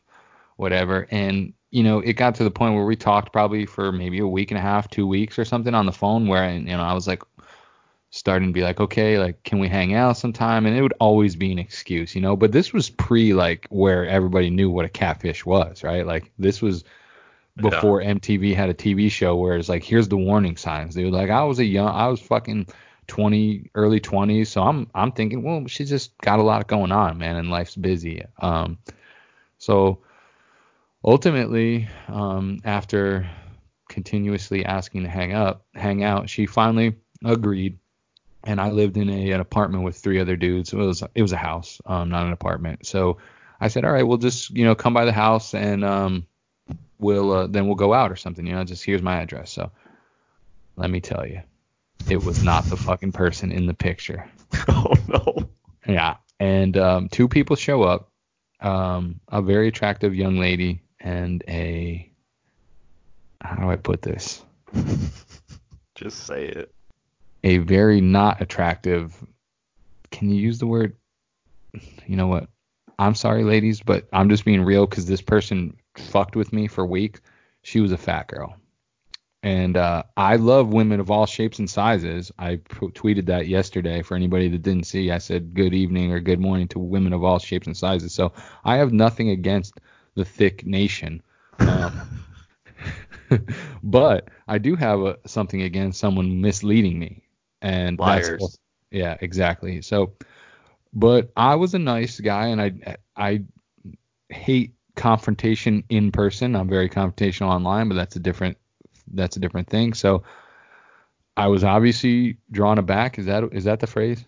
whatever. 0.57 1.07
And 1.11 1.53
you 1.71 1.83
know, 1.83 1.99
it 1.99 2.13
got 2.13 2.35
to 2.35 2.43
the 2.43 2.51
point 2.51 2.75
where 2.75 2.83
we 2.83 2.97
talked 2.97 3.31
probably 3.31 3.65
for 3.65 3.93
maybe 3.93 4.19
a 4.19 4.27
week 4.27 4.51
and 4.51 4.57
a 4.57 4.61
half, 4.61 4.89
two 4.89 5.07
weeks 5.07 5.39
or 5.39 5.45
something 5.45 5.73
on 5.73 5.85
the 5.85 5.91
phone, 5.93 6.27
where 6.27 6.53
you 6.53 6.59
know 6.65 6.81
I 6.81 6.93
was 6.93 7.07
like 7.07 7.23
starting 8.11 8.49
to 8.49 8.53
be 8.53 8.61
like, 8.61 8.79
okay, 8.79 9.17
like 9.17 9.41
can 9.43 9.59
we 9.59 9.67
hang 9.67 9.93
out 9.93 10.17
sometime? 10.17 10.65
And 10.65 10.77
it 10.77 10.81
would 10.81 10.93
always 10.99 11.35
be 11.35 11.51
an 11.51 11.59
excuse, 11.59 12.13
you 12.13 12.21
know. 12.21 12.35
But 12.35 12.51
this 12.51 12.71
was 12.73 12.89
pre 12.89 13.33
like 13.33 13.65
where 13.69 14.05
everybody 14.05 14.49
knew 14.49 14.69
what 14.69 14.85
a 14.85 14.89
catfish 14.89 15.45
was, 15.45 15.83
right? 15.83 16.05
Like 16.05 16.31
this 16.37 16.61
was 16.61 16.83
before 17.57 18.01
MTV 18.01 18.55
had 18.55 18.69
a 18.69 18.73
TV 18.73 19.09
show 19.09 19.35
where 19.35 19.55
it's 19.55 19.69
like, 19.69 19.83
here's 19.83 20.07
the 20.07 20.17
warning 20.17 20.57
signs. 20.57 20.95
They 20.95 21.03
were 21.03 21.11
like, 21.11 21.29
I 21.29 21.43
was 21.43 21.59
a 21.59 21.65
young, 21.65 21.89
I 21.89 22.07
was 22.07 22.19
fucking 22.19 22.67
20, 23.07 23.71
early 23.75 23.99
20s, 23.99 24.47
so 24.47 24.61
I'm 24.61 24.87
I'm 24.93 25.11
thinking, 25.11 25.43
well, 25.43 25.67
she's 25.67 25.89
just 25.89 26.17
got 26.19 26.39
a 26.39 26.43
lot 26.43 26.67
going 26.67 26.91
on, 26.91 27.17
man, 27.17 27.35
and 27.35 27.49
life's 27.49 27.75
busy. 27.75 28.23
Um, 28.39 28.77
so 29.57 29.99
ultimately, 31.03 31.87
um, 32.07 32.59
after 32.63 33.29
continuously 33.89 34.65
asking 34.65 35.03
to 35.03 35.09
hang 35.09 35.33
up, 35.33 35.65
hang 35.75 36.03
out, 36.03 36.29
she 36.29 36.45
finally 36.45 36.95
agreed. 37.23 37.77
And 38.43 38.59
I 38.59 38.71
lived 38.71 38.97
in 38.97 39.09
a, 39.09 39.31
an 39.31 39.39
apartment 39.39 39.83
with 39.83 39.97
three 39.97 40.19
other 40.19 40.35
dudes. 40.35 40.73
It 40.73 40.77
was 40.77 41.03
it 41.13 41.21
was 41.21 41.31
a 41.31 41.37
house, 41.37 41.79
um, 41.85 42.09
not 42.09 42.25
an 42.25 42.33
apartment. 42.33 42.85
So 42.85 43.17
I 43.59 43.67
said, 43.67 43.85
all 43.85 43.91
right, 43.91 44.03
we'll 44.03 44.17
just 44.17 44.49
you 44.51 44.65
know 44.65 44.75
come 44.75 44.93
by 44.93 45.05
the 45.05 45.11
house 45.11 45.53
and 45.53 45.85
um, 45.85 46.25
we'll 46.99 47.31
uh, 47.31 47.47
then 47.47 47.67
we'll 47.67 47.75
go 47.75 47.93
out 47.93 48.11
or 48.11 48.15
something. 48.15 48.45
You 48.45 48.53
know, 48.53 48.63
just 48.63 48.83
here's 48.83 49.01
my 49.01 49.21
address. 49.21 49.51
So 49.51 49.71
let 50.75 50.89
me 50.89 51.01
tell 51.01 51.25
you, 51.25 51.41
it 52.09 52.23
was 52.23 52.43
not 52.43 52.65
the 52.65 52.77
fucking 52.77 53.11
person 53.11 53.51
in 53.51 53.67
the 53.67 53.73
picture. 53.73 54.27
oh 54.69 54.93
no. 55.07 55.49
Yeah, 55.87 56.17
and 56.39 56.77
um, 56.77 57.09
two 57.09 57.27
people 57.27 57.55
show 57.55 57.83
up, 57.83 58.09
um, 58.61 59.19
a 59.27 59.41
very 59.41 59.67
attractive 59.67 60.15
young 60.15 60.37
lady 60.37 60.81
and 60.99 61.43
a 61.47 62.11
how 63.41 63.55
do 63.55 63.69
I 63.69 63.75
put 63.75 64.01
this? 64.01 64.43
Just 65.95 66.25
say 66.25 66.45
it. 66.45 66.73
A 67.43 67.57
very 67.57 68.01
not 68.01 68.41
attractive. 68.41 69.15
Can 70.11 70.29
you 70.29 70.35
use 70.35 70.59
the 70.59 70.67
word? 70.67 70.95
You 72.05 72.15
know 72.15 72.27
what? 72.27 72.49
I'm 72.99 73.15
sorry, 73.15 73.43
ladies, 73.43 73.81
but 73.81 74.07
I'm 74.13 74.29
just 74.29 74.45
being 74.45 74.63
real 74.63 74.85
because 74.85 75.05
this 75.05 75.21
person 75.21 75.77
fucked 75.97 76.35
with 76.35 76.53
me 76.53 76.67
for 76.67 76.85
weeks. 76.85 77.19
She 77.63 77.79
was 77.79 77.91
a 77.91 77.97
fat 77.97 78.27
girl. 78.27 78.55
And 79.43 79.75
uh, 79.75 80.03
I 80.15 80.35
love 80.35 80.71
women 80.71 80.99
of 80.99 81.09
all 81.09 81.25
shapes 81.25 81.57
and 81.57 81.67
sizes. 81.69 82.31
I 82.37 82.57
p- 82.57 82.87
tweeted 82.87 83.25
that 83.25 83.47
yesterday 83.47 84.03
for 84.03 84.15
anybody 84.15 84.49
that 84.49 84.61
didn't 84.61 84.85
see. 84.85 85.09
I 85.09 85.17
said 85.17 85.55
good 85.55 85.73
evening 85.73 86.11
or 86.11 86.19
good 86.19 86.39
morning 86.39 86.67
to 86.69 86.79
women 86.79 87.11
of 87.11 87.23
all 87.23 87.39
shapes 87.39 87.65
and 87.65 87.75
sizes. 87.75 88.13
So 88.13 88.33
I 88.63 88.77
have 88.77 88.93
nothing 88.93 89.29
against 89.29 89.79
the 90.13 90.25
thick 90.25 90.63
nation. 90.65 91.23
Um, 91.57 92.01
but 93.83 94.29
I 94.47 94.59
do 94.59 94.75
have 94.75 95.01
a, 95.01 95.17
something 95.25 95.63
against 95.63 95.99
someone 95.99 96.41
misleading 96.41 96.99
me. 96.99 97.23
And 97.61 97.99
Liars. 97.99 98.39
that's 98.39 98.59
yeah, 98.91 99.17
exactly. 99.21 99.81
So, 99.81 100.13
but 100.93 101.31
I 101.37 101.55
was 101.55 101.73
a 101.73 101.79
nice 101.79 102.19
guy, 102.19 102.47
and 102.47 102.61
I 102.61 102.97
I 103.15 103.43
hate 104.29 104.73
confrontation 104.95 105.83
in 105.89 106.11
person. 106.11 106.55
I'm 106.55 106.67
very 106.69 106.89
confrontational 106.89 107.49
online, 107.49 107.87
but 107.89 107.95
that's 107.95 108.15
a 108.15 108.19
different 108.19 108.57
that's 109.13 109.37
a 109.37 109.39
different 109.39 109.69
thing. 109.69 109.93
So 109.93 110.23
I 111.37 111.47
was 111.47 111.63
obviously 111.63 112.37
drawn 112.51 112.77
aback. 112.77 113.17
Is 113.19 113.25
that 113.27 113.43
is 113.53 113.63
that 113.65 113.79
the 113.79 113.87
phrase? 113.87 114.25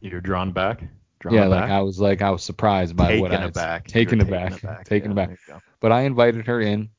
You're 0.00 0.20
drawn 0.20 0.52
back. 0.52 0.82
Drawn 1.18 1.34
yeah, 1.34 1.46
aback? 1.46 1.62
like 1.62 1.70
I 1.70 1.80
was 1.80 1.98
like 1.98 2.22
I 2.22 2.30
was 2.30 2.44
surprised 2.44 2.94
by 2.96 3.08
taken 3.08 3.20
what 3.22 3.32
I 3.32 3.40
had- 3.40 3.50
aback. 3.50 3.88
taken 3.88 4.18
You're 4.20 4.28
aback, 4.28 4.84
taken 4.84 5.10
Yeah, 5.10 5.12
aback. 5.12 5.28
there 5.46 5.56
you. 5.56 5.62
But 5.80 5.92
I 5.92 6.02
invited 6.02 6.46
her 6.46 6.60
in. 6.60 6.90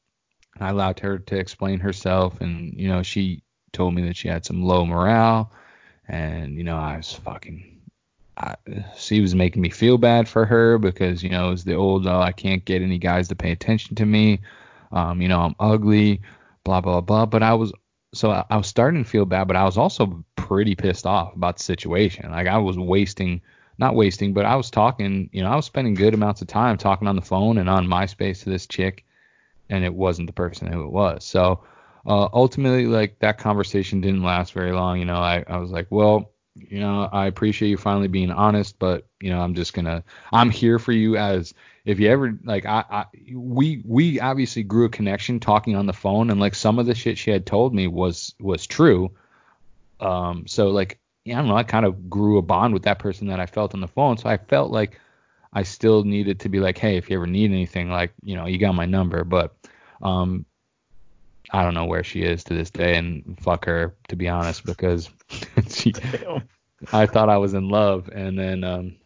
And 0.55 0.65
I 0.65 0.69
allowed 0.71 0.99
her 1.01 1.19
to 1.19 1.37
explain 1.37 1.79
herself, 1.79 2.41
and 2.41 2.73
you 2.73 2.87
know 2.87 3.03
she 3.03 3.43
told 3.77 3.93
me 3.93 4.01
that 4.07 4.17
she 4.17 4.27
had 4.27 4.45
some 4.45 4.63
low 4.63 4.85
morale, 4.85 5.51
and 6.07 6.57
you 6.57 6.63
know 6.63 6.77
I 6.77 6.97
was 6.97 7.13
fucking. 7.13 7.73
I, 8.35 8.55
she 8.97 9.21
was 9.21 9.33
making 9.33 9.63
me 9.63 9.69
feel 9.69 9.97
bad 9.97 10.27
for 10.27 10.45
her 10.45 10.77
because 10.77 11.23
you 11.23 11.29
know 11.29 11.51
it's 11.51 11.63
the 11.63 11.75
old 11.75 12.05
oh 12.07 12.19
I 12.19 12.31
can't 12.31 12.65
get 12.65 12.81
any 12.81 12.97
guys 12.97 13.29
to 13.29 13.35
pay 13.35 13.51
attention 13.51 13.95
to 13.95 14.05
me, 14.05 14.41
um 14.91 15.21
you 15.21 15.27
know 15.27 15.41
I'm 15.41 15.55
ugly, 15.59 16.21
blah 16.63 16.81
blah 16.81 17.01
blah. 17.01 17.25
But 17.25 17.43
I 17.43 17.53
was 17.53 17.71
so 18.13 18.31
I, 18.31 18.45
I 18.49 18.57
was 18.57 18.67
starting 18.67 19.03
to 19.03 19.09
feel 19.09 19.25
bad, 19.25 19.47
but 19.47 19.55
I 19.55 19.63
was 19.63 19.77
also 19.77 20.23
pretty 20.35 20.75
pissed 20.75 21.05
off 21.05 21.35
about 21.35 21.57
the 21.57 21.63
situation. 21.63 22.31
Like 22.31 22.47
I 22.47 22.57
was 22.57 22.77
wasting, 22.77 23.41
not 23.77 23.95
wasting, 23.95 24.33
but 24.33 24.45
I 24.45 24.55
was 24.55 24.71
talking, 24.71 25.29
you 25.33 25.43
know, 25.43 25.49
I 25.49 25.55
was 25.55 25.65
spending 25.65 25.93
good 25.93 26.13
amounts 26.13 26.41
of 26.41 26.47
time 26.47 26.77
talking 26.77 27.07
on 27.07 27.15
the 27.15 27.21
phone 27.21 27.57
and 27.57 27.69
on 27.69 27.87
MySpace 27.87 28.43
to 28.43 28.49
this 28.49 28.65
chick, 28.65 29.05
and 29.69 29.83
it 29.83 29.93
wasn't 29.93 30.27
the 30.27 30.33
person 30.33 30.71
who 30.71 30.83
it 30.83 30.91
was. 30.91 31.25
So 31.25 31.63
uh, 32.07 32.29
ultimately, 32.33 32.85
like 32.85 33.19
that 33.19 33.37
conversation 33.37 34.01
didn't 34.01 34.23
last 34.23 34.53
very 34.53 34.71
long. 34.71 34.97
You 34.99 35.05
know, 35.05 35.17
I, 35.17 35.43
I 35.47 35.57
was 35.57 35.69
like, 35.69 35.87
well, 35.89 36.31
you 36.55 36.79
know, 36.79 37.07
I 37.11 37.27
appreciate 37.27 37.69
you 37.69 37.77
finally 37.77 38.07
being 38.07 38.31
honest, 38.31 38.79
but 38.79 39.05
you 39.21 39.29
know, 39.29 39.41
I'm 39.41 39.53
just 39.53 39.73
gonna, 39.73 40.03
I'm 40.31 40.49
here 40.49 40.79
for 40.79 40.91
you 40.91 41.17
as 41.17 41.53
if 41.85 41.99
you 41.99 42.09
ever 42.09 42.37
like, 42.43 42.65
I, 42.65 42.83
I, 42.89 43.05
we, 43.33 43.83
we 43.85 44.19
obviously 44.19 44.63
grew 44.63 44.85
a 44.85 44.89
connection 44.89 45.39
talking 45.39 45.75
on 45.75 45.85
the 45.85 45.93
phone, 45.93 46.31
and 46.31 46.39
like 46.39 46.55
some 46.55 46.79
of 46.79 46.85
the 46.85 46.95
shit 46.95 47.17
she 47.17 47.29
had 47.31 47.45
told 47.45 47.75
me 47.75 47.87
was 47.87 48.33
was 48.39 48.65
true. 48.65 49.11
Um, 49.99 50.47
so 50.47 50.69
like, 50.69 50.99
yeah, 51.25 51.35
I 51.35 51.39
don't 51.39 51.49
know, 51.49 51.57
I 51.57 51.63
kind 51.63 51.85
of 51.85 52.09
grew 52.09 52.37
a 52.37 52.41
bond 52.41 52.73
with 52.73 52.83
that 52.83 52.99
person 52.99 53.27
that 53.27 53.39
I 53.39 53.45
felt 53.45 53.73
on 53.73 53.81
the 53.81 53.87
phone, 53.87 54.17
so 54.17 54.29
I 54.29 54.37
felt 54.37 54.71
like 54.71 54.99
I 55.53 55.63
still 55.63 56.03
needed 56.03 56.39
to 56.41 56.49
be 56.49 56.59
like, 56.59 56.77
hey, 56.77 56.97
if 56.97 57.09
you 57.09 57.17
ever 57.17 57.27
need 57.27 57.51
anything, 57.51 57.89
like, 57.89 58.13
you 58.23 58.35
know, 58.35 58.45
you 58.45 58.57
got 58.57 58.75
my 58.75 58.85
number, 58.85 59.23
but, 59.23 59.55
um, 60.01 60.45
I 61.51 61.63
don't 61.63 61.73
know 61.73 61.85
where 61.85 62.03
she 62.03 62.21
is 62.21 62.43
to 62.45 62.53
this 62.53 62.69
day, 62.71 62.97
and 62.97 63.37
fuck 63.41 63.65
her 63.65 63.95
to 64.09 64.15
be 64.15 64.27
honest, 64.27 64.65
because 64.65 65.09
she, 65.69 65.93
I 66.91 67.05
thought 67.05 67.29
I 67.29 67.37
was 67.37 67.53
in 67.53 67.69
love, 67.69 68.09
and 68.13 68.37
then 68.37 68.63
um, 68.63 68.97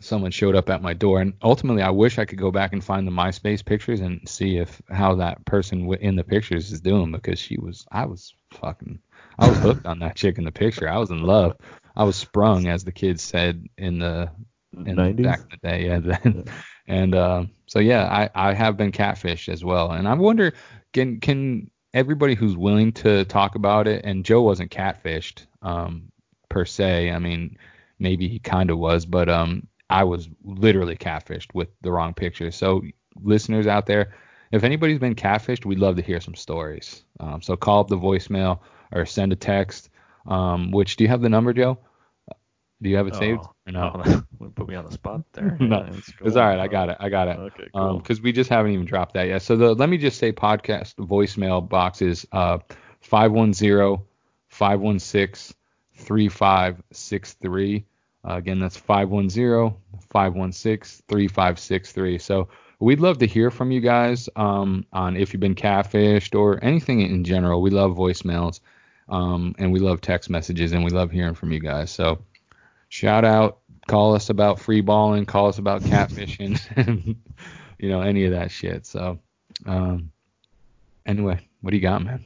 someone 0.00 0.30
showed 0.30 0.56
up 0.56 0.70
at 0.70 0.82
my 0.82 0.92
door, 0.92 1.20
and 1.20 1.34
ultimately 1.42 1.82
I 1.82 1.90
wish 1.90 2.18
I 2.18 2.24
could 2.24 2.38
go 2.38 2.50
back 2.50 2.72
and 2.72 2.82
find 2.82 3.06
the 3.06 3.12
MySpace 3.12 3.64
pictures 3.64 4.00
and 4.00 4.28
see 4.28 4.58
if 4.58 4.80
how 4.90 5.16
that 5.16 5.44
person 5.44 5.82
w- 5.82 6.00
in 6.00 6.16
the 6.16 6.24
pictures 6.24 6.72
is 6.72 6.80
doing, 6.80 7.12
because 7.12 7.38
she 7.38 7.58
was, 7.58 7.86
I 7.92 8.06
was 8.06 8.34
fucking, 8.52 8.98
I 9.38 9.48
was 9.48 9.58
hooked 9.58 9.86
on 9.86 10.00
that 10.00 10.16
chick 10.16 10.38
in 10.38 10.44
the 10.44 10.52
picture. 10.52 10.88
I 10.88 10.98
was 10.98 11.10
in 11.10 11.22
love. 11.22 11.56
I 11.96 12.04
was 12.04 12.16
sprung, 12.16 12.68
as 12.68 12.84
the 12.84 12.92
kids 12.92 13.22
said 13.22 13.66
in 13.76 13.98
the 13.98 14.30
in 14.72 14.96
90s? 14.96 15.22
back 15.22 15.40
in 15.40 15.48
the 15.50 15.68
day, 15.68 15.86
yeah. 15.86 15.98
Then, 15.98 16.44
and 16.86 17.14
uh, 17.14 17.44
so 17.66 17.80
yeah, 17.80 18.04
I 18.34 18.50
I 18.50 18.54
have 18.54 18.76
been 18.76 18.92
catfished 18.92 19.48
as 19.48 19.64
well, 19.64 19.90
and 19.92 20.06
I 20.06 20.14
wonder 20.14 20.52
can 20.92 21.20
can 21.20 21.70
everybody 21.94 22.34
who's 22.34 22.56
willing 22.56 22.92
to 22.92 23.24
talk 23.24 23.54
about 23.54 23.88
it, 23.88 24.04
and 24.04 24.24
Joe 24.24 24.42
wasn't 24.42 24.70
catfished 24.70 25.46
um 25.62 26.10
per 26.48 26.64
se. 26.64 27.10
I 27.10 27.18
mean, 27.18 27.56
maybe 27.98 28.28
he 28.28 28.38
kind 28.38 28.70
of 28.70 28.78
was, 28.78 29.06
but 29.06 29.28
um 29.28 29.66
I 29.90 30.04
was 30.04 30.28
literally 30.44 30.96
catfished 30.96 31.54
with 31.54 31.68
the 31.80 31.90
wrong 31.92 32.14
picture. 32.14 32.50
So 32.50 32.82
listeners 33.22 33.66
out 33.66 33.86
there, 33.86 34.14
if 34.52 34.64
anybody's 34.64 34.98
been 34.98 35.14
catfished, 35.14 35.64
we'd 35.64 35.78
love 35.78 35.96
to 35.96 36.02
hear 36.02 36.20
some 36.20 36.34
stories. 36.34 37.02
Um, 37.20 37.40
so 37.40 37.56
call 37.56 37.80
up 37.80 37.88
the 37.88 37.96
voicemail 37.96 38.60
or 38.92 39.06
send 39.06 39.32
a 39.32 39.36
text. 39.36 39.88
Um, 40.26 40.72
which 40.72 40.96
do 40.96 41.04
you 41.04 41.08
have 41.08 41.22
the 41.22 41.28
number, 41.30 41.54
Joe? 41.54 41.78
Do 42.80 42.88
you 42.88 42.96
have 42.96 43.06
it 43.08 43.14
saved? 43.16 43.40
Oh, 43.42 43.54
Or 43.66 43.72
no? 43.72 44.02
no, 44.40 44.50
put 44.50 44.68
me 44.68 44.74
on 44.76 44.84
the 44.84 44.92
spot 44.92 45.22
there. 45.32 45.56
No, 45.60 45.78
Yeah, 45.84 45.90
let's 45.92 46.12
It's 46.20 46.36
all 46.36 46.46
right. 46.46 46.58
I 46.60 46.68
got 46.68 46.90
it. 46.90 46.96
I 47.00 47.08
got 47.08 47.28
it. 47.28 47.38
Okay, 47.38 47.64
Um, 47.74 47.88
cool. 47.90 47.98
because 47.98 48.20
we 48.20 48.32
just 48.32 48.50
haven't 48.50 48.72
even 48.72 48.86
dropped 48.86 49.14
that 49.14 49.26
yet. 49.28 49.42
So 49.42 49.56
the 49.56 49.74
let 49.74 49.88
me 49.88 49.98
just 49.98 50.18
say 50.18 50.32
podcast 50.32 50.94
voicemail 50.96 51.66
box 51.68 52.02
is 52.02 52.26
uh 52.32 52.58
510 53.00 53.98
516 54.48 55.54
3563. 55.94 57.84
Uh, 58.28 58.36
again, 58.36 58.58
that's 58.58 58.76
510 58.76 59.74
516 60.10 61.04
3563. 61.08 62.18
So 62.18 62.48
we'd 62.80 63.00
love 63.00 63.18
to 63.18 63.26
hear 63.26 63.50
from 63.50 63.70
you 63.70 63.80
guys 63.80 64.28
um, 64.36 64.84
on 64.92 65.16
if 65.16 65.32
you've 65.32 65.40
been 65.40 65.54
catfished 65.54 66.38
or 66.38 66.62
anything 66.62 67.00
in 67.00 67.24
general. 67.24 67.62
We 67.62 67.70
love 67.70 67.92
voicemails 67.96 68.60
um, 69.08 69.54
and 69.58 69.72
we 69.72 69.78
love 69.80 70.00
text 70.00 70.30
messages 70.30 70.72
and 70.72 70.84
we 70.84 70.90
love 70.90 71.10
hearing 71.10 71.34
from 71.34 71.52
you 71.52 71.60
guys. 71.60 71.90
So 71.90 72.18
shout 72.88 73.24
out, 73.24 73.60
call 73.86 74.14
us 74.14 74.30
about 74.30 74.60
free 74.60 74.80
balling, 74.80 75.26
call 75.26 75.48
us 75.48 75.58
about 75.58 75.82
catfishing, 75.82 76.60
and 76.76 77.16
you 77.78 77.88
know 77.88 78.00
any 78.00 78.24
of 78.24 78.32
that 78.32 78.50
shit. 78.50 78.86
So 78.86 79.18
um, 79.66 80.10
anyway, 81.06 81.46
what 81.60 81.70
do 81.70 81.76
you 81.76 81.82
got, 81.82 82.02
man? 82.02 82.24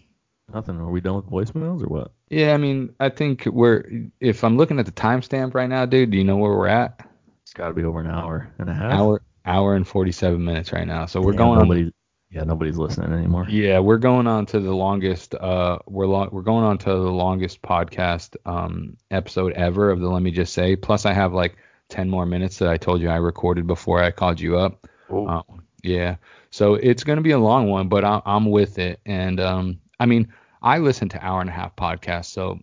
Nothing. 0.53 0.77
Are 0.77 0.91
we 0.91 1.01
done 1.01 1.17
with 1.17 1.27
voicemails 1.27 1.83
or 1.83 1.89
what? 1.89 2.13
Yeah, 2.29 2.53
I 2.53 2.57
mean, 2.57 2.95
I 3.01 3.09
think 3.09 3.47
we're 3.47 3.85
if 4.21 4.45
I'm 4.45 4.57
looking 4.57 4.79
at 4.79 4.87
the 4.87 4.93
timestamp 4.93 5.55
right 5.55 5.69
now, 5.69 5.87
dude. 5.87 6.11
Do 6.11 6.19
you 6.19 6.25
know 6.25 6.37
where 6.37 6.53
we're 6.53 6.69
at? 6.69 7.07
It's 7.43 7.53
got 7.53 7.69
to 7.69 7.75
be 7.75 7.85
over 7.85 8.01
an 8.01 8.07
hour 8.07 8.53
and 8.59 8.69
a 8.69 8.75
half. 8.75 8.93
Hour 8.93 9.23
hour 9.45 9.75
and 9.75 9.87
47 9.87 10.45
minutes 10.45 10.73
right 10.73 10.87
now. 10.87 11.07
So 11.07 11.21
we're 11.21 11.33
Damn, 11.33 11.39
going. 11.39 11.59
Nobody. 11.61 11.93
Yeah, 12.33 12.45
nobody's 12.45 12.79
listening 12.79 13.13
anymore. 13.13 13.47
Yeah, 13.49 13.79
we're 13.81 13.99
going 13.99 14.27
on 14.27 14.47
to 14.47 14.61
the 14.61 14.73
longest. 14.75 15.35
Uh, 15.35 15.79
we're 15.87 16.07
lo- 16.07 16.29
we're 16.33 16.41
going 16.43 16.65
on 16.65 16.79
to 16.79 16.89
the 16.91 16.97
longest 17.13 17.61
podcast 17.63 18.37
um 18.47 18.97
episode 19.11 19.53
ever 19.53 19.91
of 19.91 20.01
the 20.01 20.09
Let 20.09 20.23
Me 20.23 20.31
Just 20.31 20.55
Say. 20.55 20.75
Plus, 20.77 21.05
I 21.05 21.13
have 21.13 21.33
like 21.35 21.57
10 21.91 22.09
more 22.09 22.25
minutes 22.25 22.59
that 22.59 22.71
I 22.71 22.79
told 22.79 23.03
you 23.03 23.11
I 23.11 23.17
recorded 23.17 23.67
before 23.67 24.03
I 24.03 24.11
called 24.11 24.41
you 24.41 24.57
up. 24.57 24.87
Oh, 25.11 25.27
Uh, 25.27 25.43
yeah, 25.83 26.17
so 26.51 26.75
it's 26.75 27.05
gonna 27.05 27.21
be 27.21 27.33
a 27.33 27.39
long 27.39 27.69
one, 27.69 27.89
but 27.89 28.03
I, 28.05 28.23
I'm 28.25 28.51
with 28.51 28.79
it. 28.79 29.01
And 29.05 29.39
um, 29.39 29.81
I 30.01 30.07
mean, 30.07 30.33
I 30.63 30.79
listen 30.79 31.09
to 31.11 31.23
hour 31.25 31.41
and 31.43 31.51
a 31.51 31.53
half 31.53 31.77
podcasts, 31.77 32.27
so 32.33 32.61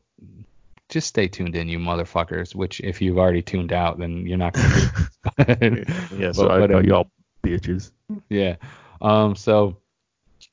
just 0.88 1.08
stay 1.10 1.28
tuned 1.28 1.56
in, 1.56 1.68
you 1.70 1.78
motherfuckers. 1.78 2.56
Which 2.56 2.80
if 2.80 3.02
you've 3.02 3.20
already 3.20 3.44
tuned 3.44 3.72
out, 3.72 4.00
then 4.00 4.26
you're 4.26 4.38
not 4.40 4.54
gonna. 4.54 5.56
do 5.60 5.84
yeah. 6.18 6.32
So 6.32 6.48
but 6.48 6.52
I 6.52 6.60
whatever. 6.62 6.82
got 6.82 6.86
y'all 6.86 7.12
bitches. 7.44 7.92
yeah. 8.30 8.56
Um. 9.02 9.36
So 9.36 9.78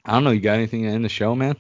I 0.05 0.13
don't 0.13 0.25
know. 0.25 0.31
You 0.31 0.41
got 0.41 0.55
anything 0.55 0.83
to 0.83 0.89
end 0.89 1.05
the 1.05 1.09
show, 1.09 1.35
man? 1.35 1.57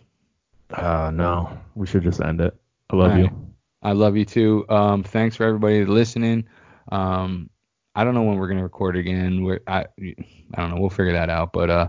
Uh, 0.71 1.11
no, 1.13 1.59
we 1.75 1.87
should 1.87 2.03
just 2.03 2.21
end 2.21 2.41
it. 2.41 2.55
I 2.91 2.97
love 2.97 3.13
All 3.13 3.19
you. 3.19 3.47
I 3.83 3.93
love 3.93 4.17
you 4.17 4.25
too. 4.25 4.65
Um, 4.69 5.03
thanks 5.03 5.37
for 5.37 5.45
everybody 5.45 5.85
listening. 5.85 6.49
Um, 6.91 7.51
I 7.95 8.05
don't 8.05 8.15
know 8.15 8.23
when 8.23 8.37
we're 8.37 8.49
gonna 8.49 8.63
record 8.63 8.97
again. 8.97 9.45
We're, 9.45 9.61
I, 9.67 9.87
I 9.99 10.61
don't 10.61 10.71
know. 10.71 10.81
We'll 10.81 10.91
figure 10.91 11.13
that 11.13 11.31
out. 11.31 11.53
But 11.53 11.71
uh, 11.71 11.89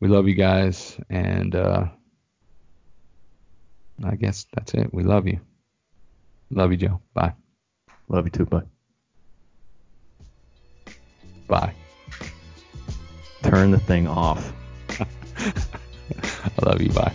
we 0.00 0.08
love 0.08 0.28
you 0.28 0.34
guys, 0.34 0.98
and 1.10 1.54
uh, 1.54 1.86
I 4.02 4.16
guess 4.16 4.46
that's 4.54 4.74
it. 4.74 4.92
We 4.92 5.02
love 5.02 5.26
you. 5.26 5.40
Love 6.50 6.72
you, 6.72 6.78
Joe. 6.78 7.00
Bye. 7.14 7.34
Love 8.08 8.26
you 8.26 8.30
too. 8.30 8.46
Bye. 8.46 8.62
Bye. 11.46 11.74
Turn 13.44 13.70
the 13.70 13.78
thing 13.78 14.08
off. 14.08 14.52
I 14.98 16.64
love 16.64 16.80
you. 16.80 16.90
Bye. 16.90 17.12